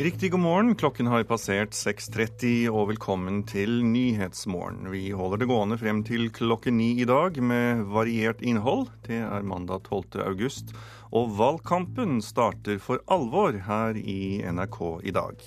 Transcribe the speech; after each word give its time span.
Riktig 0.00 0.30
god 0.30 0.40
morgen. 0.40 0.74
Klokken 0.74 1.06
har 1.12 1.26
passert 1.28 1.74
6.30 1.76 2.70
og 2.72 2.86
velkommen 2.88 3.42
til 3.44 3.82
Nyhetsmorgen. 3.84 4.86
Vi 4.88 5.10
holder 5.12 5.42
det 5.42 5.48
gående 5.50 5.76
frem 5.76 6.00
til 6.08 6.30
klokken 6.32 6.78
ni 6.80 6.94
i 7.02 7.04
dag 7.04 7.36
med 7.44 7.82
variert 7.92 8.40
innhold. 8.40 8.86
Det 9.04 9.18
er 9.20 9.44
mandag 9.44 9.90
12. 9.90 10.22
august. 10.24 10.72
Og 11.12 11.34
valgkampen 11.36 12.22
starter 12.24 12.80
for 12.80 13.04
alvor 13.12 13.58
her 13.66 14.00
i 14.00 14.40
NRK 14.40 14.80
i 15.04 15.12
dag. 15.12 15.44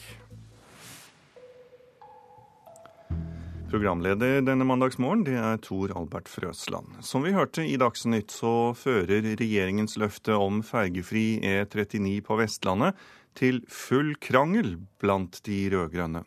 Programleder 3.73 4.43
denne 4.45 4.69
mandagsmorgen 4.69 5.25
det 5.25 5.33
er 5.33 5.57
Tor 5.65 5.95
Albert 5.97 6.29
Frøsland. 6.29 6.93
Som 7.01 7.25
vi 7.25 7.33
hørte 7.33 7.65
i 7.65 7.73
Dagsnytt, 7.81 8.29
så 8.29 8.69
fører 8.77 9.33
regjeringens 9.33 9.97
løfte 9.97 10.37
om 10.37 10.61
fergefri 10.61 11.41
E39 11.41 12.19
på 12.29 12.37
Vestlandet 12.37 12.93
til 13.37 13.63
full 13.69 14.13
krangel 14.21 14.75
blant 15.01 15.39
de 15.47 15.57
rød-grønne. 15.73 16.23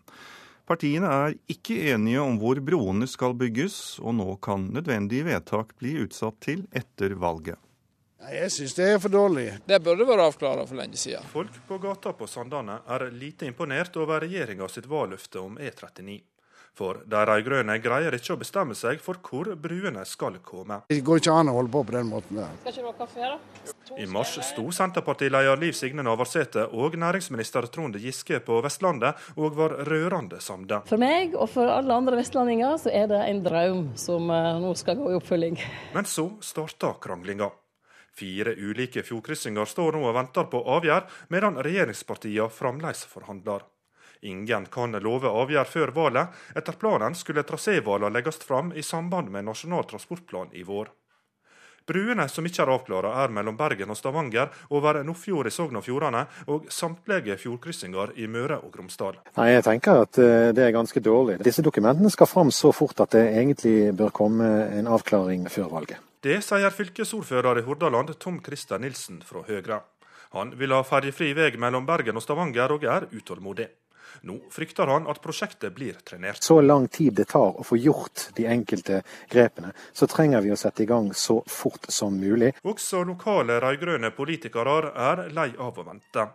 Partiene 0.66 1.06
er 1.06 1.37
ikke 1.52 1.77
enige 1.92 2.23
om 2.24 2.41
hvor 2.42 2.59
broene 2.65 3.06
skal 3.06 3.37
bygges, 3.38 4.01
og 4.02 4.16
nå 4.19 4.32
kan 4.42 4.66
nødvendige 4.74 5.29
vedtak 5.29 5.77
bli 5.79 5.95
utsatt 6.02 6.41
til 6.42 6.66
etter 6.74 7.15
valget. 7.23 7.60
Jeg 8.27 8.51
syns 8.51 8.74
det 8.74 8.87
er 8.91 8.98
for 8.98 9.12
dårlig. 9.12 9.46
Det 9.69 9.79
burde 9.84 10.06
vært 10.09 10.24
avklara 10.24 10.65
for 10.66 10.79
lenge 10.80 10.98
siden. 10.98 11.27
Folk 11.30 11.55
på 11.69 11.79
gata 11.79 12.10
på 12.16 12.27
Sandane 12.27 12.80
er 12.91 13.05
lite 13.15 13.46
imponert 13.46 13.95
over 14.02 14.24
regjeringa 14.24 14.66
sitt 14.73 14.88
valgløfte 14.91 15.38
om 15.38 15.60
E39. 15.62 16.16
For 16.76 17.00
de 17.08 17.20
rød-grønne 17.28 17.78
greier 17.80 18.12
ikke 18.12 18.34
å 18.34 18.40
bestemme 18.40 18.74
seg 18.76 19.00
for 19.00 19.16
hvor 19.24 19.48
bruene 19.56 20.02
skal 20.04 20.37
komme. 20.45 20.82
Det 20.90 21.01
går 21.04 21.23
ikke 21.23 21.37
an 21.40 21.48
å 21.48 21.56
holde 21.56 21.73
på 21.73 21.84
på 21.88 21.95
den 21.95 22.10
måten 22.10 22.37
der. 22.37 22.52
Skal 22.60 22.74
ikke 22.74 22.84
du 22.84 22.90
ha 22.90 22.96
kaffe, 22.98 23.30
da? 23.32 23.73
I 23.96 24.04
mars 24.10 24.34
sto 24.45 24.66
Senterpartileder 24.74 25.56
Liv 25.56 25.73
Signe 25.78 26.04
Navarsete 26.04 26.66
og 26.76 26.98
næringsminister 27.01 27.68
Trond 27.73 27.96
Giske 28.02 28.42
på 28.45 28.59
Vestlandet 28.64 29.16
og 29.38 29.56
var 29.56 29.78
rørende 29.88 30.40
samde. 30.45 30.82
For 30.90 31.01
meg 31.01 31.36
og 31.38 31.48
for 31.54 31.70
alle 31.73 31.96
andre 31.96 32.18
vestlendinger 32.20 32.76
så 32.82 32.92
er 32.92 33.08
det 33.12 33.23
en 33.24 33.40
drøm 33.46 33.84
som 33.96 34.29
eh, 34.29 34.51
nå 34.60 34.74
skal 34.76 34.98
gå 35.01 35.14
i 35.14 35.16
oppfølging. 35.16 35.56
Men 35.96 36.08
så 36.10 36.29
starta 36.45 36.92
kranglinga. 37.01 37.48
Fire 38.16 38.52
ulike 38.56 39.04
fjordkryssinger 39.04 39.68
står 39.68 39.96
nå 39.96 40.04
og 40.08 40.14
venter 40.16 40.46
på 40.52 40.60
avgjør, 40.76 41.08
medan 41.32 41.56
regjeringspartiene 41.64 42.52
fremdeles 42.52 43.04
forhandler. 43.08 43.64
Ingen 44.22 44.66
kan 44.72 44.96
love 45.02 45.28
avgjør 45.28 45.72
før 45.72 45.95
valget. 45.96 46.36
Etter 46.56 46.78
planen 46.80 47.14
skulle 47.14 47.45
trasévalene 47.46 48.12
legges 48.14 48.38
fram 48.45 48.73
i 48.73 48.82
samband 48.82 49.30
med 49.30 49.45
Nasjonal 49.45 49.84
transportplan 49.90 50.54
i 50.54 50.62
vår. 50.62 50.92
Bruene 51.86 52.24
som 52.26 52.46
ikke 52.46 52.64
er 52.64 52.70
avklart, 52.74 53.06
er 53.14 53.30
mellom 53.30 53.54
Bergen 53.58 53.92
og 53.95 53.98
Stavanger, 53.98 54.50
over 54.74 54.98
Nordfjord 55.06 55.46
i 55.46 55.52
Sogn 55.54 55.78
og 55.78 55.84
Fjordane, 55.86 56.24
og 56.50 56.66
samtlige 56.74 57.36
fjordkryssinger 57.38 58.16
i 58.18 58.26
Møre 58.26 58.58
og 58.58 58.74
Romsdal. 58.74 59.20
Nei, 59.36 59.52
Jeg 59.52 59.62
tenker 59.68 60.02
at 60.02 60.18
eh, 60.18 60.51
det 60.56 60.64
er 60.66 60.74
ganske 60.74 61.01
dårlig. 61.01 61.38
Disse 61.46 61.62
dokumentene 61.62 62.10
skal 62.10 62.26
fram 62.26 62.51
så 62.51 62.73
fort 62.74 63.04
at 63.06 63.14
det 63.14 63.28
egentlig 63.38 63.95
bør 63.95 64.10
komme 64.10 64.50
en 64.75 64.91
avklaring 64.91 65.47
før 65.47 65.70
valget. 65.78 66.03
Det 66.26 66.41
sier 66.42 66.75
fylkesordfører 66.75 67.60
i 67.60 67.66
Hordaland 67.69 68.16
Tom 68.19 68.41
Christer 68.42 68.82
Nilsen 68.82 69.22
fra 69.22 69.44
Høyre. 69.47 69.84
Han 70.34 70.56
vil 70.58 70.75
ha 70.75 70.82
ferjefri 70.82 71.30
vei 71.38 71.53
mellom 71.54 71.86
Bergen 71.86 72.19
og 72.19 72.25
Stavanger, 72.25 72.75
og 72.75 72.82
er 72.82 73.06
utålmodig. 73.14 73.69
Nå 74.27 74.41
frykter 74.50 74.91
han 74.91 75.05
at 75.06 75.21
prosjektet 75.22 75.75
blir 75.75 75.99
trenert. 76.05 76.43
Så 76.43 76.60
lang 76.60 76.88
tid 76.88 77.15
det 77.15 77.28
tar 77.31 77.60
å 77.60 77.65
få 77.65 77.77
gjort 77.78 78.25
de 78.34 78.49
enkelte 78.50 79.03
grepene, 79.31 79.71
så 79.94 80.09
trenger 80.10 80.43
vi 80.43 80.50
å 80.50 80.59
sette 80.59 80.82
i 80.82 80.88
gang 80.91 81.12
så 81.15 81.37
fort 81.47 81.87
som 81.88 82.16
mulig. 82.19 82.50
Også 82.66 83.04
lokale 83.06 83.60
rød-grønne 83.62 84.10
politikere 84.16 84.91
er 84.91 85.28
lei 85.36 85.53
av 85.54 85.78
å 85.78 85.86
vente. 85.86 86.26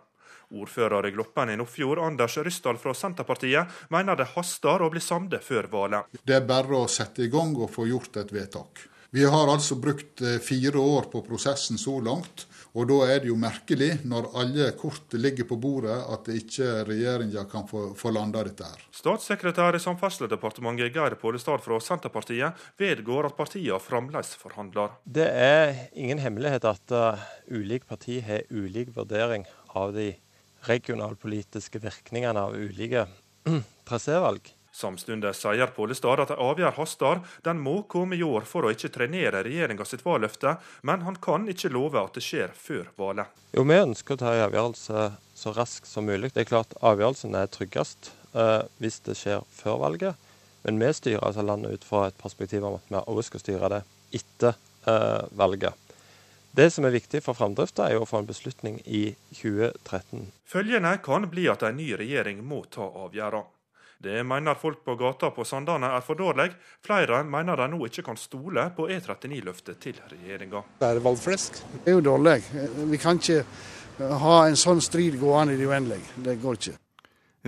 Ordfører 0.52 1.08
i 1.08 1.10
Gloppen 1.12 1.52
i 1.52 1.56
Nordfjord, 1.60 2.00
Anders 2.00 2.38
Ryssdal 2.40 2.80
fra 2.80 2.94
Senterpartiet, 2.96 3.68
mener 3.92 4.16
det 4.16 4.30
haster 4.34 4.84
å 4.84 4.88
bli 4.92 5.00
samde 5.00 5.40
før 5.44 5.68
valget. 5.72 6.16
Det 6.24 6.38
er 6.38 6.48
bare 6.48 6.80
å 6.80 6.88
sette 6.88 7.26
i 7.26 7.30
gang 7.32 7.52
og 7.56 7.72
få 7.76 7.86
gjort 7.88 8.16
et 8.24 8.32
vedtak. 8.32 8.86
Vi 9.12 9.24
har 9.28 9.52
altså 9.52 9.76
brukt 9.76 10.24
eh, 10.24 10.38
fire 10.40 10.80
år 10.80 11.12
på 11.12 11.20
prosessen 11.26 11.76
så 11.76 11.98
langt. 12.00 12.46
Og 12.72 12.86
da 12.88 12.96
er 13.12 13.18
det 13.20 13.28
jo 13.28 13.34
merkelig, 13.36 13.98
når 14.08 14.30
alle 14.40 14.70
kort 14.80 15.12
ligger 15.12 15.44
på 15.48 15.58
bordet, 15.60 15.92
at 15.92 16.28
ikke 16.32 16.68
regjeringa 16.88 17.44
kan 17.50 17.66
få, 17.68 17.90
få 17.98 18.12
landa 18.16 18.40
dette 18.48 18.64
her. 18.64 18.86
Statssekretær 18.96 19.76
i 19.76 19.82
Samferdselsdepartementet 19.82 20.94
Geir 20.96 21.18
Pålestad 21.20 21.60
fra 21.64 21.76
Senterpartiet 21.84 22.64
vedgår 22.80 23.28
at 23.28 23.36
partiene 23.36 23.80
fremdeles 23.82 24.32
forhandler. 24.40 24.96
Det 25.04 25.28
er 25.28 25.74
ingen 25.92 26.22
hemmelighet 26.22 26.64
at 26.70 26.96
uh, 26.96 27.20
ulike 27.52 27.90
partier 27.92 28.24
har 28.24 28.48
ulik 28.48 28.94
vurdering 28.96 29.44
av 29.76 29.92
de 29.92 30.14
regionalpolitiske 30.64 31.82
virkningene 31.82 32.40
av 32.40 32.56
ulike 32.56 33.04
trasévalg. 33.88 34.48
Samtidig 34.72 35.34
sier 35.36 35.68
Pollestad 35.76 36.22
at 36.24 36.30
en 36.32 36.40
avgjerd 36.40 36.78
haster. 36.78 37.20
Den 37.44 37.60
må 37.60 37.82
komme 37.92 38.16
i 38.16 38.24
år 38.24 38.46
for 38.48 38.64
å 38.64 38.72
ikke 38.72 38.88
trenere 38.94 39.44
regjeringa 39.44 39.84
sitt 39.84 40.04
valgløfte, 40.06 40.56
men 40.88 41.04
han 41.04 41.18
kan 41.20 41.44
ikke 41.52 41.70
love 41.74 42.00
at 42.00 42.16
det 42.16 42.24
skjer 42.24 42.56
før 42.56 42.88
valget. 42.96 43.28
Jo, 43.52 43.66
Vi 43.68 43.76
ønsker 43.76 44.16
å 44.16 44.22
ta 44.22 44.32
en 44.32 44.46
avgjørelse 44.46 45.04
så 45.42 45.52
raskt 45.52 45.90
som 45.90 46.08
mulig. 46.08 46.32
Det 46.32 46.46
er 46.46 46.48
klart 46.48 46.72
Avgjørelsen 46.80 47.36
er 47.36 47.52
tryggest 47.52 48.12
eh, 48.32 48.64
hvis 48.80 49.00
det 49.04 49.18
skjer 49.20 49.44
før 49.52 49.80
valget, 49.84 50.28
men 50.64 50.80
vi 50.80 50.92
styrer 50.96 51.24
altså 51.26 51.44
landet 51.44 51.76
ut 51.76 51.84
fra 51.84 52.06
et 52.08 52.18
perspektiv 52.18 52.64
om 52.64 52.80
at 52.80 52.88
vi 52.88 53.00
også 53.02 53.28
skal 53.28 53.44
styre 53.44 53.72
det 53.76 53.84
etter 54.16 54.56
eh, 54.88 55.24
valget. 55.36 55.76
Det 56.52 56.68
som 56.72 56.84
er 56.84 56.92
viktig 56.92 57.22
for 57.24 57.36
framdrifta, 57.36 57.86
er 57.88 58.00
å 58.00 58.08
få 58.08 58.20
en 58.20 58.28
beslutning 58.28 58.80
i 58.84 59.14
2013. 59.36 60.26
Følgende 60.48 60.98
kan 61.04 61.24
bli 61.32 61.46
at 61.48 61.64
en 61.64 61.78
ny 61.80 61.94
regjering 61.96 62.44
må 62.44 62.64
ta 62.72 62.88
avgjørelser. 63.06 63.61
Det 64.02 64.24
mener 64.26 64.54
folk 64.58 64.80
på 64.84 64.96
gata 64.98 65.28
på 65.30 65.44
Sandane 65.46 65.92
er 65.94 66.02
for 66.02 66.18
dårlig. 66.18 66.48
Flere 66.82 67.20
mener 67.22 67.60
de 67.60 67.68
nå 67.70 67.78
ikke 67.86 68.02
kan 68.08 68.18
stole 68.18 68.64
på 68.74 68.88
E39-løftet 68.90 69.78
til 69.78 70.00
regjeringa. 70.10 70.64
Det 70.80 70.88
er 70.88 71.02
valgflesk. 71.04 71.60
Det 71.84 71.92
er 71.92 72.00
jo 72.00 72.06
dårlig. 72.08 72.40
Vi 72.90 72.98
kan 72.98 73.20
ikke 73.22 73.44
ha 74.24 74.38
en 74.48 74.58
sånn 74.58 74.82
strid 74.82 75.20
gående 75.20 75.54
i 75.54 75.60
det 75.60 75.68
uendelige. 75.70 76.16
Det 76.24 76.34
går 76.42 76.58
ikke. 76.58 76.74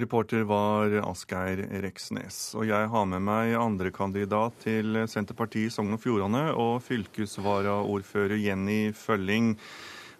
Reporter 0.04 0.46
var 0.46 0.94
Asgeir 1.06 1.64
Reksnes. 1.82 2.38
Og 2.58 2.68
jeg 2.70 2.86
har 2.90 3.10
med 3.10 3.26
meg 3.26 3.56
andrekandidat 3.58 4.62
til 4.62 5.04
Senterpartiet 5.10 5.72
i 5.72 5.74
Sogn 5.74 5.94
og 5.94 6.02
Fjordane 6.02 6.48
og 6.54 6.80
fylkesvaraordfører 6.86 8.38
Jenny 8.42 8.80
Følling. 8.94 9.56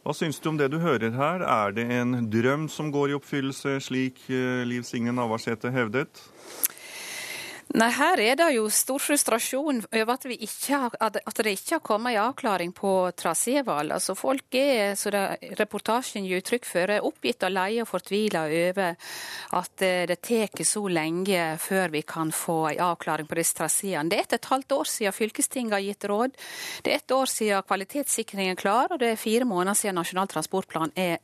Hva 0.04 0.12
syns 0.12 0.37
du 0.37 0.50
om 0.50 0.59
det 0.60 0.66
du 0.69 0.82
hører 0.82 1.15
her? 1.16 1.41
Er 1.41 1.70
det 1.72 1.87
en 1.97 2.26
drøm 2.28 2.66
som 2.69 2.91
går 2.92 3.09
i 3.09 3.15
oppfyllelse, 3.16 3.78
slik 3.81 4.19
eh, 4.28 4.60
Liv 4.69 4.84
Signe 4.84 5.15
Navarsete 5.16 5.70
hevdet? 5.72 6.20
Nei, 7.75 7.89
Her 7.91 8.21
er 8.23 8.37
det 8.39 8.47
jo 8.55 8.69
stor 8.71 9.03
frustrasjon 9.03 9.81
over 9.83 10.12
at, 10.12 10.25
har, 10.71 10.93
at 11.03 11.39
det 11.43 11.55
ikke 11.57 11.75
har 11.75 11.81
kommet 11.83 12.15
en 12.15 12.29
avklaring 12.29 12.71
på 12.71 12.93
trasévalg. 13.19 13.91
Altså, 13.97 14.15
folk 14.15 14.55
er, 14.55 14.95
som 14.95 15.11
reportasjen 15.59 16.23
gir 16.23 16.39
uttrykk 16.39 16.69
for, 16.71 16.93
oppgitt 17.11 17.43
og 17.43 17.51
leie 17.57 17.83
og 17.83 17.91
fortvila 17.91 18.45
over 18.47 19.11
at 19.59 19.83
eh, 19.83 20.05
det 20.07 20.21
tar 20.23 20.63
så 20.63 20.84
lenge 20.87 21.43
før 21.59 21.91
vi 21.97 22.05
kan 22.07 22.31
få 22.31 22.61
en 22.77 22.87
avklaring 22.93 23.27
på 23.27 23.41
disse 23.43 23.59
traseene. 23.59 24.07
Det 24.07 24.23
er 24.23 24.29
et, 24.29 24.39
et 24.39 24.51
halvt 24.55 24.79
år 24.79 24.95
siden 24.95 25.19
fylkestinget 25.19 25.75
har 25.75 25.87
gitt 25.89 26.11
råd. 26.15 26.41
Det 26.87 26.95
er 26.95 27.03
et 27.03 27.19
år 27.19 27.34
siden 27.34 27.67
kvalitetssikringen 27.67 28.55
er 28.55 28.63
klar, 28.63 28.95
og 28.95 29.03
det 29.03 29.17
er 29.17 29.25
fire 29.27 29.51
måneder 29.51 29.75
siden 29.83 29.99
Nasjonal 29.99 30.31
transportplan 30.31 30.95
er 30.95 31.19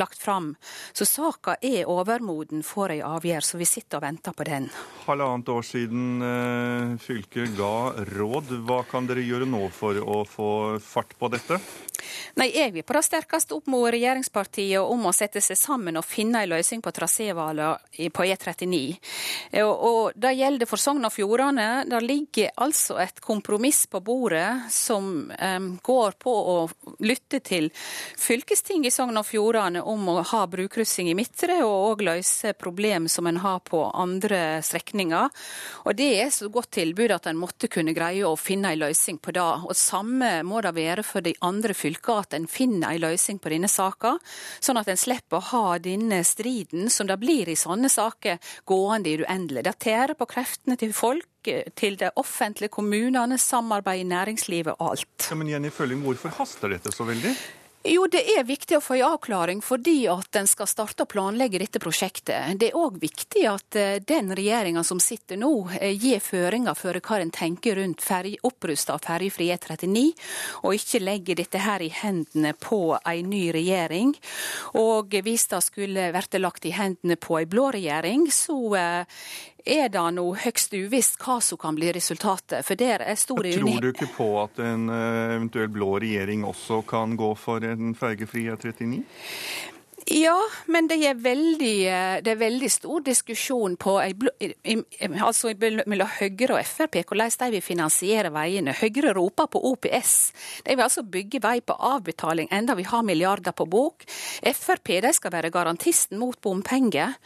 lagt 0.00 0.18
fram. 0.22 0.54
Så 0.92 1.06
saka 1.08 1.56
er 1.60 1.88
overmoden 1.90 2.64
for 2.66 2.92
ei 2.92 3.00
avgjørelse, 3.04 3.54
så 3.54 3.60
vi 3.60 3.68
sitter 3.68 4.00
og 4.00 4.06
venter 4.06 4.34
på 4.36 4.46
den. 4.48 4.68
Halvannet 5.04 5.50
år 5.52 5.66
siden 5.66 6.24
eh, 6.24 6.94
fylket 7.02 7.56
ga 7.58 7.74
råd. 8.14 8.54
Hva 8.66 8.82
kan 8.88 9.08
dere 9.08 9.24
gjøre 9.24 9.48
nå 9.48 9.68
for 9.74 9.98
å 10.00 10.22
få 10.28 10.50
fart 10.82 11.16
på 11.18 11.30
dette? 11.32 11.60
Nei, 12.38 12.50
Jeg 12.54 12.72
vil 12.74 12.84
på 12.86 12.96
det 12.96 13.04
sterkeste 13.06 13.56
opp 13.56 13.68
regjeringspartiet 13.94 14.80
om 14.82 15.06
å 15.08 15.12
sette 15.14 15.40
seg 15.44 15.58
sammen 15.58 15.96
og 15.96 16.06
finne 16.06 16.42
en 16.42 16.50
løsning 16.50 16.82
på 16.82 16.92
trasévalget 16.94 18.10
på 18.14 18.26
E39. 18.26 18.80
Og, 19.62 19.72
og 19.74 20.16
Det 20.16 20.34
gjelder 20.36 20.68
for 20.68 20.80
Sogn 20.80 21.06
og 21.06 21.14
Fjordane. 21.14 21.84
Det 21.88 22.00
ligger 22.04 22.52
altså 22.64 22.98
et 23.02 23.20
kompromiss 23.24 23.84
på 23.90 24.00
bordet 24.04 24.70
som 24.72 25.30
um, 25.30 25.68
går 25.82 26.18
på 26.20 26.34
å 26.34 26.56
lytte 27.06 27.40
til 27.44 27.70
fylkestinget 27.74 28.92
i 28.92 28.94
Sogn 28.94 29.20
og 29.20 29.26
Fjordane 29.28 29.83
om 29.84 30.08
å 30.08 30.16
ha 30.24 30.42
brukryssing 30.50 31.10
i 31.10 31.16
Midtre, 31.18 31.60
og 31.64 31.90
òg 31.92 32.04
løse 32.08 32.54
problem 32.58 33.08
som 33.12 33.28
en 33.28 33.40
har 33.42 33.60
på 33.66 33.82
andre 33.92 34.60
strekninger. 34.64 35.30
Og 35.84 35.96
Det 35.96 36.10
er 36.22 36.30
så 36.34 36.48
godt 36.52 36.72
tilbud 36.78 37.12
at 37.14 37.28
en 37.30 37.38
måtte 37.38 37.68
kunne 37.68 37.94
greie 37.96 38.24
å 38.26 38.36
finne 38.40 38.72
en 38.72 38.82
løsning 38.82 39.18
på 39.18 39.34
det. 39.36 39.44
Og 39.68 39.76
Samme 39.76 40.42
må 40.42 40.60
det 40.64 40.74
være 40.74 41.04
for 41.06 41.24
de 41.24 41.34
andre 41.40 41.74
fylkene, 41.74 42.24
at 42.24 42.34
en 42.34 42.48
finner 42.50 42.94
en 42.94 43.04
løsning 43.04 43.38
på 43.38 43.52
denne 43.52 43.68
saka, 43.68 44.16
sånn 44.60 44.80
at 44.80 44.88
en 44.88 45.00
slipper 45.00 45.40
å 45.40 45.48
ha 45.52 45.78
denne 45.78 46.22
striden 46.24 46.90
som 46.90 47.08
det 47.08 47.18
blir 47.22 47.48
i 47.48 47.58
sånne 47.58 47.88
saker, 47.92 48.40
gående 48.64 49.10
i 49.10 49.16
det 49.20 49.28
uendelige. 49.28 49.68
Det 49.68 49.78
tærer 49.86 50.18
på 50.18 50.28
kreftene 50.28 50.76
til 50.80 50.92
folk 50.92 51.28
til 51.44 51.98
det 52.00 52.14
offentlige, 52.16 52.72
kommunene, 52.72 53.38
samarbeid 53.38 54.00
i 54.00 54.08
næringslivet 54.08 54.78
og 54.78 54.94
alt. 54.94 55.28
Ja, 55.30 55.36
men 55.36 55.50
Jenny 55.52 55.70
Følling, 55.70 56.00
hvorfor 56.04 56.32
haster 56.38 56.72
dette 56.72 56.92
så 56.94 57.04
veldig? 57.08 57.34
Jo, 57.84 58.06
det 58.08 58.22
er 58.32 58.46
viktig 58.48 58.78
å 58.78 58.80
få 58.80 58.94
en 58.96 59.10
avklaring 59.12 59.58
fordi 59.60 60.06
at 60.08 60.38
en 60.40 60.46
skal 60.48 60.68
starte 60.70 61.04
å 61.04 61.08
planlegge 61.10 61.58
dette 61.60 61.82
prosjektet. 61.82 62.54
Det 62.56 62.70
er 62.70 62.78
òg 62.80 62.96
viktig 63.02 63.42
at 63.44 63.76
eh, 63.76 63.98
den 64.00 64.32
regjeringa 64.32 64.80
som 64.88 65.02
sitter 65.04 65.36
nå, 65.36 65.50
eh, 65.76 65.92
gir 65.92 66.22
føringer 66.24 66.72
for 66.80 66.96
hva 66.96 67.20
en 67.20 67.34
tenker 67.34 67.76
rundt 67.76 68.00
opprusta 68.48 68.96
av 68.96 69.04
ferjefri 69.04 69.50
E39, 69.52 70.06
og 70.64 70.78
ikke 70.78 71.02
legger 71.04 71.36
dette 71.42 71.60
her 71.60 71.84
i 71.84 71.92
hendene 71.92 72.54
på 72.56 72.96
en 72.96 73.28
ny 73.28 73.50
regjering. 73.52 74.16
Og 74.80 75.12
hvis 75.20 75.44
det 75.52 75.60
skulle 75.68 76.08
vært 76.16 76.40
lagt 76.40 76.64
i 76.64 76.72
hendene 76.72 77.20
på 77.20 77.36
en 77.42 77.52
blå 77.52 77.68
regjering, 77.76 78.30
så 78.32 78.58
eh, 78.80 79.20
er 79.64 79.88
det 79.88 80.04
nå 80.16 80.24
høgst 80.44 80.74
uvisst 80.76 81.16
hva 81.24 81.38
som 81.42 81.58
kan 81.60 81.76
bli 81.76 81.90
resultatet. 81.96 82.64
For 82.66 82.76
der 82.78 83.02
er 83.04 83.16
stor 83.16 83.40
uenighet. 83.40 83.64
Tror 83.64 83.80
du 83.80 83.90
ikke 83.92 84.10
på 84.16 84.28
at 84.42 84.60
en 84.64 84.88
eh, 84.92 85.36
eventuell 85.38 85.70
blå 85.72 85.94
regjering 86.04 86.44
også 86.44 86.82
kan 86.88 87.16
gå 87.16 87.30
for 87.40 87.64
en 87.64 87.94
fergefri 87.98 88.46
E39? 88.52 89.00
Ja, 90.06 90.36
men 90.66 90.84
det 90.88 90.98
er 91.08 91.14
veldig, 91.16 91.76
eh, 91.88 92.16
det 92.20 92.34
er 92.34 92.36
veldig 92.36 92.68
stor 92.70 93.00
diskusjon 93.00 93.76
på, 93.80 93.94
altså 94.04 95.52
mellom 95.88 96.10
Høyre 96.18 96.58
og 96.58 96.66
Frp 96.68 96.98
hvordan 97.08 97.32
de 97.40 97.48
vil 97.54 97.64
finansiere 97.64 98.32
veiene. 98.34 98.74
Høyre 98.76 99.14
roper 99.16 99.48
på 99.48 99.62
OPS. 99.70 100.32
De 100.66 100.74
vil 100.76 100.84
altså 100.84 101.06
bygge 101.08 101.40
vei 101.40 101.60
på 101.64 101.72
avbetaling, 101.72 102.50
enda 102.52 102.74
vi 102.76 102.84
har 102.84 103.02
milliarder 103.02 103.56
på 103.56 103.64
bok. 103.64 104.04
Frp 104.44 105.00
de 105.06 105.12
skal 105.16 105.32
være 105.32 105.50
garantisten 105.50 106.18
mot 106.20 106.36
bompenger. 106.40 107.16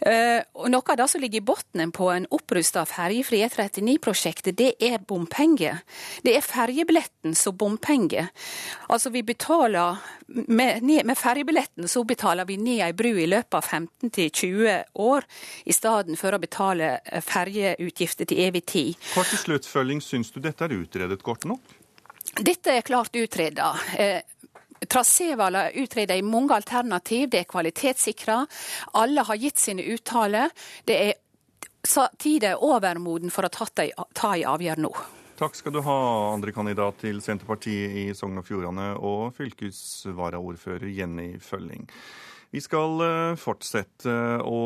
Eh, 0.00 0.42
og 0.54 0.70
Noe 0.70 0.82
av 0.82 0.98
det 0.98 1.08
som 1.12 1.22
ligger 1.22 1.38
i 1.38 1.46
bunnen 1.46 1.94
på 1.94 2.10
en 2.10 2.26
opprusta 2.34 2.82
ferjefri 2.90 3.44
E39-prosjektet, 3.46 4.58
det 4.58 4.74
er 4.82 4.98
bompenger. 4.98 5.78
Det 6.26 6.34
er 6.34 6.42
ferjebilletten 6.42 7.38
som 7.38 7.54
bompenger. 7.54 8.32
Altså 8.90 9.14
vi 9.14 9.22
betaler 9.22 10.02
med, 10.26 10.82
med 10.82 11.14
ferjebilletten 11.18 11.86
så 11.88 12.02
betaler 12.02 12.15
vi 12.46 12.56
ned 12.56 12.82
ei 12.84 12.92
bru 12.96 13.12
i 13.18 13.26
løpet 13.26 13.54
av 13.54 13.64
15-20 13.64 14.84
år, 14.94 15.26
i 15.64 15.72
stedet 15.72 16.18
for 16.18 16.36
å 16.36 16.40
betale 16.42 17.00
eh, 17.04 17.24
ferjeutgifter 17.24 18.28
til 18.28 18.44
evig 18.46 18.64
tid. 18.66 18.94
Kort 19.14 19.30
til 19.32 19.42
sluttfølging, 19.44 20.00
syns 20.00 20.32
du 20.32 20.40
dette 20.40 20.64
er 20.64 20.76
utredet 20.76 21.22
godt 21.22 21.44
nok? 21.44 21.76
Dette 22.36 22.74
er 22.74 22.86
klart 22.86 23.16
utreda. 23.16 23.74
Eh, 23.98 24.22
Trasévalg 24.86 25.56
er 25.56 25.76
utredet 25.82 26.18
i 26.18 26.24
mange 26.24 26.54
alternativ, 26.54 27.30
det 27.32 27.40
er 27.40 27.48
kvalitetssikra. 27.48 28.42
Alle 29.00 29.24
har 29.24 29.40
gitt 29.40 29.58
sine 29.58 29.86
uttaler. 29.94 30.52
Det 30.84 30.98
er 31.04 31.14
Tida 32.18 32.48
er 32.50 32.62
overmoden 32.66 33.30
for 33.30 33.46
å 33.46 33.50
ta 33.52 34.32
ei 34.34 34.42
avgjørelse 34.42 34.82
nå. 34.82 34.90
Takk 35.36 35.52
skal 35.52 35.74
du 35.74 35.82
ha, 35.84 35.96
andre 36.32 36.48
kandidat 36.56 37.02
til 37.02 37.18
Senterpartiet 37.20 37.92
i 37.92 38.04
Sogn 38.16 38.40
og 38.40 38.46
Fjordane 38.48 38.94
og 38.96 39.34
fylkesvaraordfører 39.36 40.88
Jenny 40.88 41.34
Følling. 41.44 41.82
Vi 42.56 42.62
skal 42.64 43.02
eh, 43.04 43.34
fortsette 43.36 44.14
å 44.40 44.60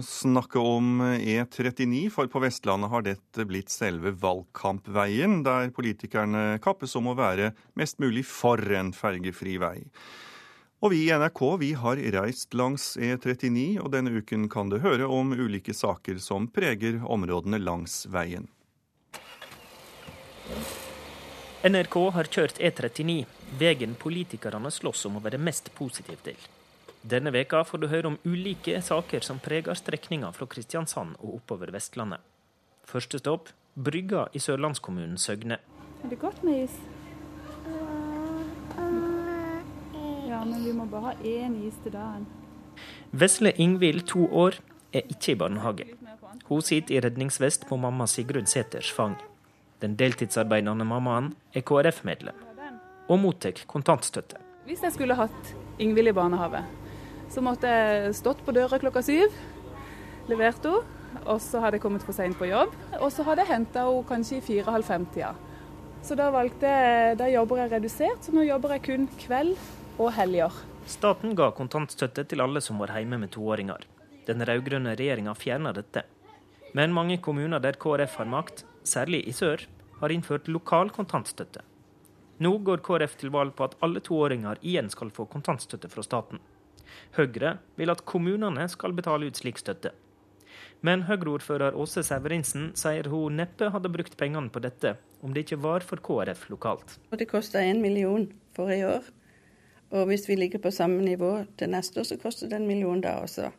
snakke 0.00 0.62
om 0.64 1.02
E39, 1.18 2.06
for 2.14 2.32
på 2.32 2.40
Vestlandet 2.40 2.88
har 2.94 3.04
dette 3.04 3.44
blitt 3.50 3.68
selve 3.74 4.14
valgkampveien, 4.22 5.42
der 5.44 5.68
politikerne 5.76 6.56
kappes 6.64 6.96
om 6.96 7.12
å 7.12 7.18
være 7.20 7.52
mest 7.76 8.00
mulig 8.00 8.24
for 8.24 8.64
en 8.80 8.96
fergefri 8.96 9.58
vei. 9.60 9.76
Og 10.80 10.94
vi 10.96 11.04
i 11.04 11.12
NRK 11.12 11.44
vi 11.60 11.74
har 11.76 12.00
reist 12.16 12.56
langs 12.56 12.94
E39, 12.96 13.76
og 13.84 13.92
denne 13.92 14.16
uken 14.16 14.48
kan 14.48 14.72
du 14.72 14.80
høre 14.80 15.04
om 15.04 15.36
ulike 15.36 15.76
saker 15.76 16.16
som 16.16 16.48
preger 16.48 17.02
områdene 17.04 17.60
langs 17.60 18.06
veien. 18.08 18.48
NRK 21.64 21.94
har 22.12 22.28
kjørt 22.28 22.58
E39, 22.60 23.24
veien 23.56 23.94
politikerne 23.96 24.68
slåss 24.68 25.06
om 25.08 25.16
å 25.16 25.22
være 25.24 25.40
mest 25.40 25.70
positiv 25.78 26.20
til. 26.26 26.36
Denne 27.00 27.32
veka 27.32 27.62
får 27.64 27.80
du 27.80 27.86
høre 27.88 28.10
om 28.10 28.18
ulike 28.28 28.76
saker 28.84 29.24
som 29.24 29.40
preger 29.40 29.76
strekninga 29.76 30.30
fra 30.36 30.48
Kristiansand 30.48 31.16
og 31.22 31.38
oppover 31.38 31.72
Vestlandet. 31.72 32.20
Første 32.84 33.20
stopp 33.20 33.48
Brygga 33.74 34.28
i 34.36 34.40
sørlandskommunen 34.40 35.16
Søgne. 35.18 35.58
Er 36.04 36.12
det 36.12 36.20
godt 36.20 36.44
med 36.44 36.66
is? 36.66 36.76
Ja, 40.28 40.44
men 40.44 40.64
vi 40.64 40.72
må 40.76 40.84
bare 40.92 41.14
ha 41.14 41.18
én 41.24 41.56
is 41.64 41.76
til 41.82 41.96
dagen. 41.96 42.28
Vesle 43.12 43.52
Ingvild, 43.56 44.04
to 44.10 44.28
år, 44.28 44.60
er 44.92 45.08
ikke 45.08 45.32
i 45.32 45.40
barnehage. 45.40 45.92
Hun 46.48 46.60
sitter 46.62 46.98
i 46.98 47.04
redningsvest 47.04 47.64
på 47.68 47.80
mamma 47.80 48.06
Sigrun 48.10 48.46
Seters 48.50 48.92
fang. 48.92 49.16
Den 49.84 49.98
deltidsarbeidende 50.00 50.86
mammaen 50.88 51.34
er 51.52 51.60
KrF-medlem 51.68 52.38
og 53.12 53.18
mottar 53.20 53.58
kontantstøtte. 53.68 54.38
Hvis 54.64 54.80
jeg 54.80 54.94
skulle 54.94 55.16
hatt 55.18 55.50
Ingvild 55.82 56.08
i 56.08 56.14
barnehage, 56.16 56.62
så 57.28 57.42
måtte 57.44 57.68
jeg 57.68 58.14
stått 58.16 58.40
på 58.46 58.54
døra 58.56 58.78
klokka 58.80 59.02
syv, 59.04 59.34
levert 60.30 60.64
henne, 60.64 60.86
og 61.28 61.42
så 61.44 61.60
hadde 61.60 61.76
jeg 61.76 61.84
kommet 61.84 62.06
for 62.06 62.16
seint 62.16 62.38
på 62.40 62.48
jobb. 62.48 62.72
Og 62.96 63.10
så 63.12 63.26
hadde 63.26 63.44
jeg 63.44 63.52
henta 63.52 63.84
henne 63.84 64.08
kanskje 64.08 64.38
i 64.38 64.46
fire-halv 64.46 64.88
fem-tida. 64.88 65.34
Så 66.04 66.16
da 66.16 66.30
valgte 66.32 66.70
jeg, 66.70 67.18
da 67.20 67.28
jobber 67.34 67.60
jeg 67.60 67.74
redusert, 67.74 68.24
så 68.24 68.32
nå 68.32 68.46
jobber 68.48 68.76
jeg 68.78 68.84
kun 68.88 69.06
kveld 69.20 69.52
og 69.98 70.10
helger. 70.16 70.64
Staten 70.88 71.36
ga 71.36 71.50
kontantstøtte 71.52 72.24
til 72.30 72.40
alle 72.44 72.64
som 72.64 72.80
var 72.80 72.96
hjemme 72.96 73.20
med 73.20 73.34
toåringer. 73.36 73.84
Den 74.24 74.48
rød-grønne 74.48 74.96
regjeringa 74.96 75.36
fjerna 75.36 75.76
dette. 75.76 76.06
Men 76.72 76.96
mange 76.96 77.20
kommuner 77.20 77.60
der 77.60 77.76
KrF 77.76 78.16
har 78.22 78.32
makt, 78.32 78.64
særlig 78.84 79.26
i 79.28 79.32
sør, 79.32 79.62
har 80.00 80.12
innført 80.12 80.48
lokal 80.48 80.90
kontantstøtte. 80.94 81.62
Nå 82.42 82.56
går 82.66 82.82
KrF 82.86 83.16
til 83.20 83.30
valg 83.34 83.54
på 83.54 83.68
at 83.68 83.76
alle 83.84 84.02
toåringer 84.02 84.58
igjen 84.62 84.90
skal 84.90 85.12
få 85.14 85.26
kontantstøtte 85.30 85.90
fra 85.92 86.02
staten. 86.02 86.42
Høyre 87.16 87.58
vil 87.78 87.92
at 87.92 88.02
kommunene 88.08 88.66
skal 88.70 88.94
betale 88.96 89.30
ut 89.30 89.38
slik 89.38 89.60
støtte. 89.62 89.94
Men 90.84 91.06
Høyre-ordfører 91.08 91.76
Åse 91.80 92.02
Severinsen 92.04 92.72
sier 92.76 93.08
hun 93.08 93.38
neppe 93.40 93.70
hadde 93.72 93.92
brukt 93.92 94.16
pengene 94.20 94.52
på 94.52 94.62
dette 94.62 94.96
om 95.24 95.32
det 95.32 95.46
ikke 95.46 95.62
var 95.64 95.86
for 95.86 96.02
KrF 96.04 96.48
lokalt. 96.52 96.98
Det 97.10 97.30
koster 97.30 97.64
én 97.64 97.80
million 97.80 98.26
for 98.56 98.72
i 98.72 98.82
år. 98.84 99.06
Og 99.94 100.08
hvis 100.10 100.26
vi 100.28 100.36
ligger 100.36 100.58
på 100.58 100.74
samme 100.74 101.04
nivå 101.06 101.44
til 101.58 101.70
neste 101.70 102.02
år, 102.02 102.08
så 102.08 102.18
koster 102.20 102.50
det 102.50 102.58
en 102.58 102.66
million 102.66 103.00
da 103.00 103.20
også. 103.22 103.50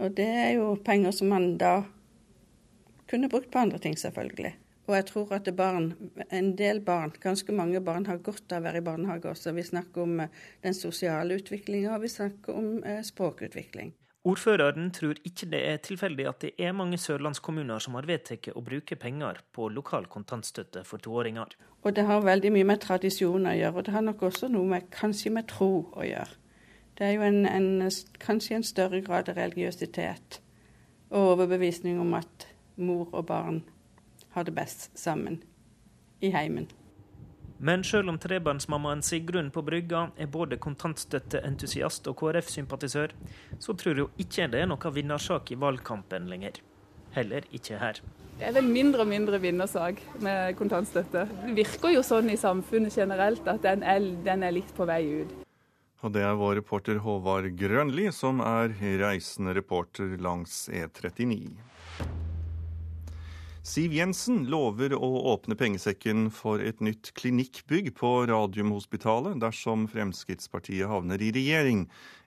Og 0.00 0.16
det 0.16 0.26
er 0.26 0.50
jo 0.56 0.74
penger 0.84 1.12
som 1.12 1.28
man 1.28 1.58
da 1.60 1.82
kunne 3.10 3.28
brukt 3.28 3.50
på 3.52 3.58
andre 3.58 3.78
ting, 3.78 3.98
selvfølgelig. 3.98 4.54
Og 4.90 4.96
jeg 4.96 5.06
tror 5.06 5.28
at 5.36 5.48
barn, 5.54 5.92
en 6.34 6.48
del 6.58 6.80
barn, 6.82 7.12
ganske 7.22 7.54
mange 7.54 7.78
barn, 7.80 8.08
har 8.10 8.18
godt 8.26 8.50
av 8.50 8.64
å 8.64 8.66
være 8.66 8.80
i 8.80 8.86
barnehage 8.88 9.30
også. 9.30 9.52
Vi 9.54 9.62
snakker 9.68 10.02
om 10.02 10.16
eh, 10.24 10.32
den 10.66 10.74
sosiale 10.74 11.36
utviklinga, 11.38 11.92
og 11.94 12.02
vi 12.02 12.10
snakker 12.10 12.58
om 12.58 12.72
eh, 12.82 12.98
språkutvikling. 13.06 13.92
Ordføreren 14.26 14.90
tror 14.90 15.20
ikke 15.24 15.46
det 15.52 15.60
er 15.68 15.78
tilfeldig 15.80 16.26
at 16.28 16.42
det 16.42 16.50
er 16.58 16.74
mange 16.76 16.98
sørlandskommuner 16.98 17.78
som 17.80 17.94
har 17.96 18.10
vedtatt 18.10 18.50
å 18.50 18.64
bruke 18.66 18.98
penger 18.98 19.38
på 19.54 19.70
lokal 19.70 20.10
kontantstøtte 20.10 20.82
for 20.84 21.00
toåringer. 21.00 21.54
Og 21.86 21.94
det 21.94 22.08
har 22.10 22.26
veldig 22.26 22.50
mye 22.58 22.68
med 22.74 22.82
tradisjon 22.82 23.46
å 23.46 23.56
gjøre, 23.56 23.76
og 23.78 23.86
det 23.86 23.94
har 23.94 24.04
nok 24.10 24.26
også 24.26 24.50
noe 24.50 24.74
med 24.74 24.90
kanskje 24.92 25.32
med 25.38 25.48
tro 25.54 25.72
å 25.94 26.04
gjøre. 26.04 26.34
Det 26.98 27.06
er 27.06 27.14
jo 27.14 27.28
en, 27.30 27.44
en, 27.46 27.90
kanskje 28.20 28.58
en 28.58 28.66
større 28.66 29.06
grad 29.06 29.30
av 29.30 29.38
religiøsitet 29.38 30.42
og 31.14 31.36
overbevisning 31.36 32.02
om 32.02 32.18
at 32.18 32.50
mor 32.76 33.06
og 33.14 33.30
barn 33.30 33.62
har 34.34 34.44
det 34.44 34.54
best 34.56 34.90
sammen 34.98 35.40
i 36.20 36.30
heimen. 36.30 36.68
Men 37.62 37.84
selv 37.84 38.08
om 38.08 38.18
trebarnsmammaen 38.18 39.02
Sigrun 39.04 39.50
på 39.52 39.62
Brygga 39.62 40.06
er 40.16 40.30
både 40.32 40.56
kontantstøtteentusiast 40.56 42.06
og 42.08 42.16
KrF-sympatisør, 42.22 43.12
så 43.60 43.74
tror 43.76 44.00
hun 44.00 44.22
ikke 44.22 44.48
det 44.48 44.62
er 44.62 44.70
noe 44.70 44.92
vinnersak 44.94 45.52
i 45.52 45.58
valgkampen 45.60 46.30
lenger. 46.30 46.62
Heller 47.12 47.44
ikke 47.52 47.76
her. 47.76 48.00
Det 48.40 48.48
er 48.48 48.54
vel 48.56 48.70
mindre 48.72 49.04
og 49.04 49.10
mindre 49.10 49.36
vinnersak 49.42 50.00
med 50.24 50.56
kontantstøtte. 50.56 51.26
Det 51.42 51.52
virker 51.58 51.92
jo 51.92 52.00
sånn 52.06 52.32
i 52.32 52.38
samfunnet 52.40 52.96
generelt 52.96 53.44
at 53.52 53.60
den 53.66 53.84
er, 53.84 54.08
den 54.24 54.46
er 54.46 54.56
litt 54.56 54.72
på 54.76 54.88
vei 54.88 55.02
ut. 55.20 55.36
Og 56.00 56.14
det 56.14 56.24
er 56.24 56.38
vår 56.40 56.62
reporter 56.62 57.02
Håvard 57.04 57.50
Grønli, 57.60 58.08
som 58.16 58.40
er 58.40 58.72
reisende 59.02 59.52
reporter 59.58 60.16
langs 60.16 60.62
E39. 60.72 61.50
Siv 63.60 63.92
Jensen 63.92 64.46
lover 64.48 64.94
å 64.96 65.08
åpne 65.34 65.52
pengesekken 65.52 66.30
for 66.32 66.62
et 66.64 66.78
nytt 66.80 67.10
klinikkbygg 67.12 67.90
på 67.98 68.08
Radiumhospitalet 68.30 69.36
dersom 69.42 69.84
Fremskrittspartiet 69.92 70.88
havner 70.88 71.20
i 71.20 71.28
regjering. 71.36 71.82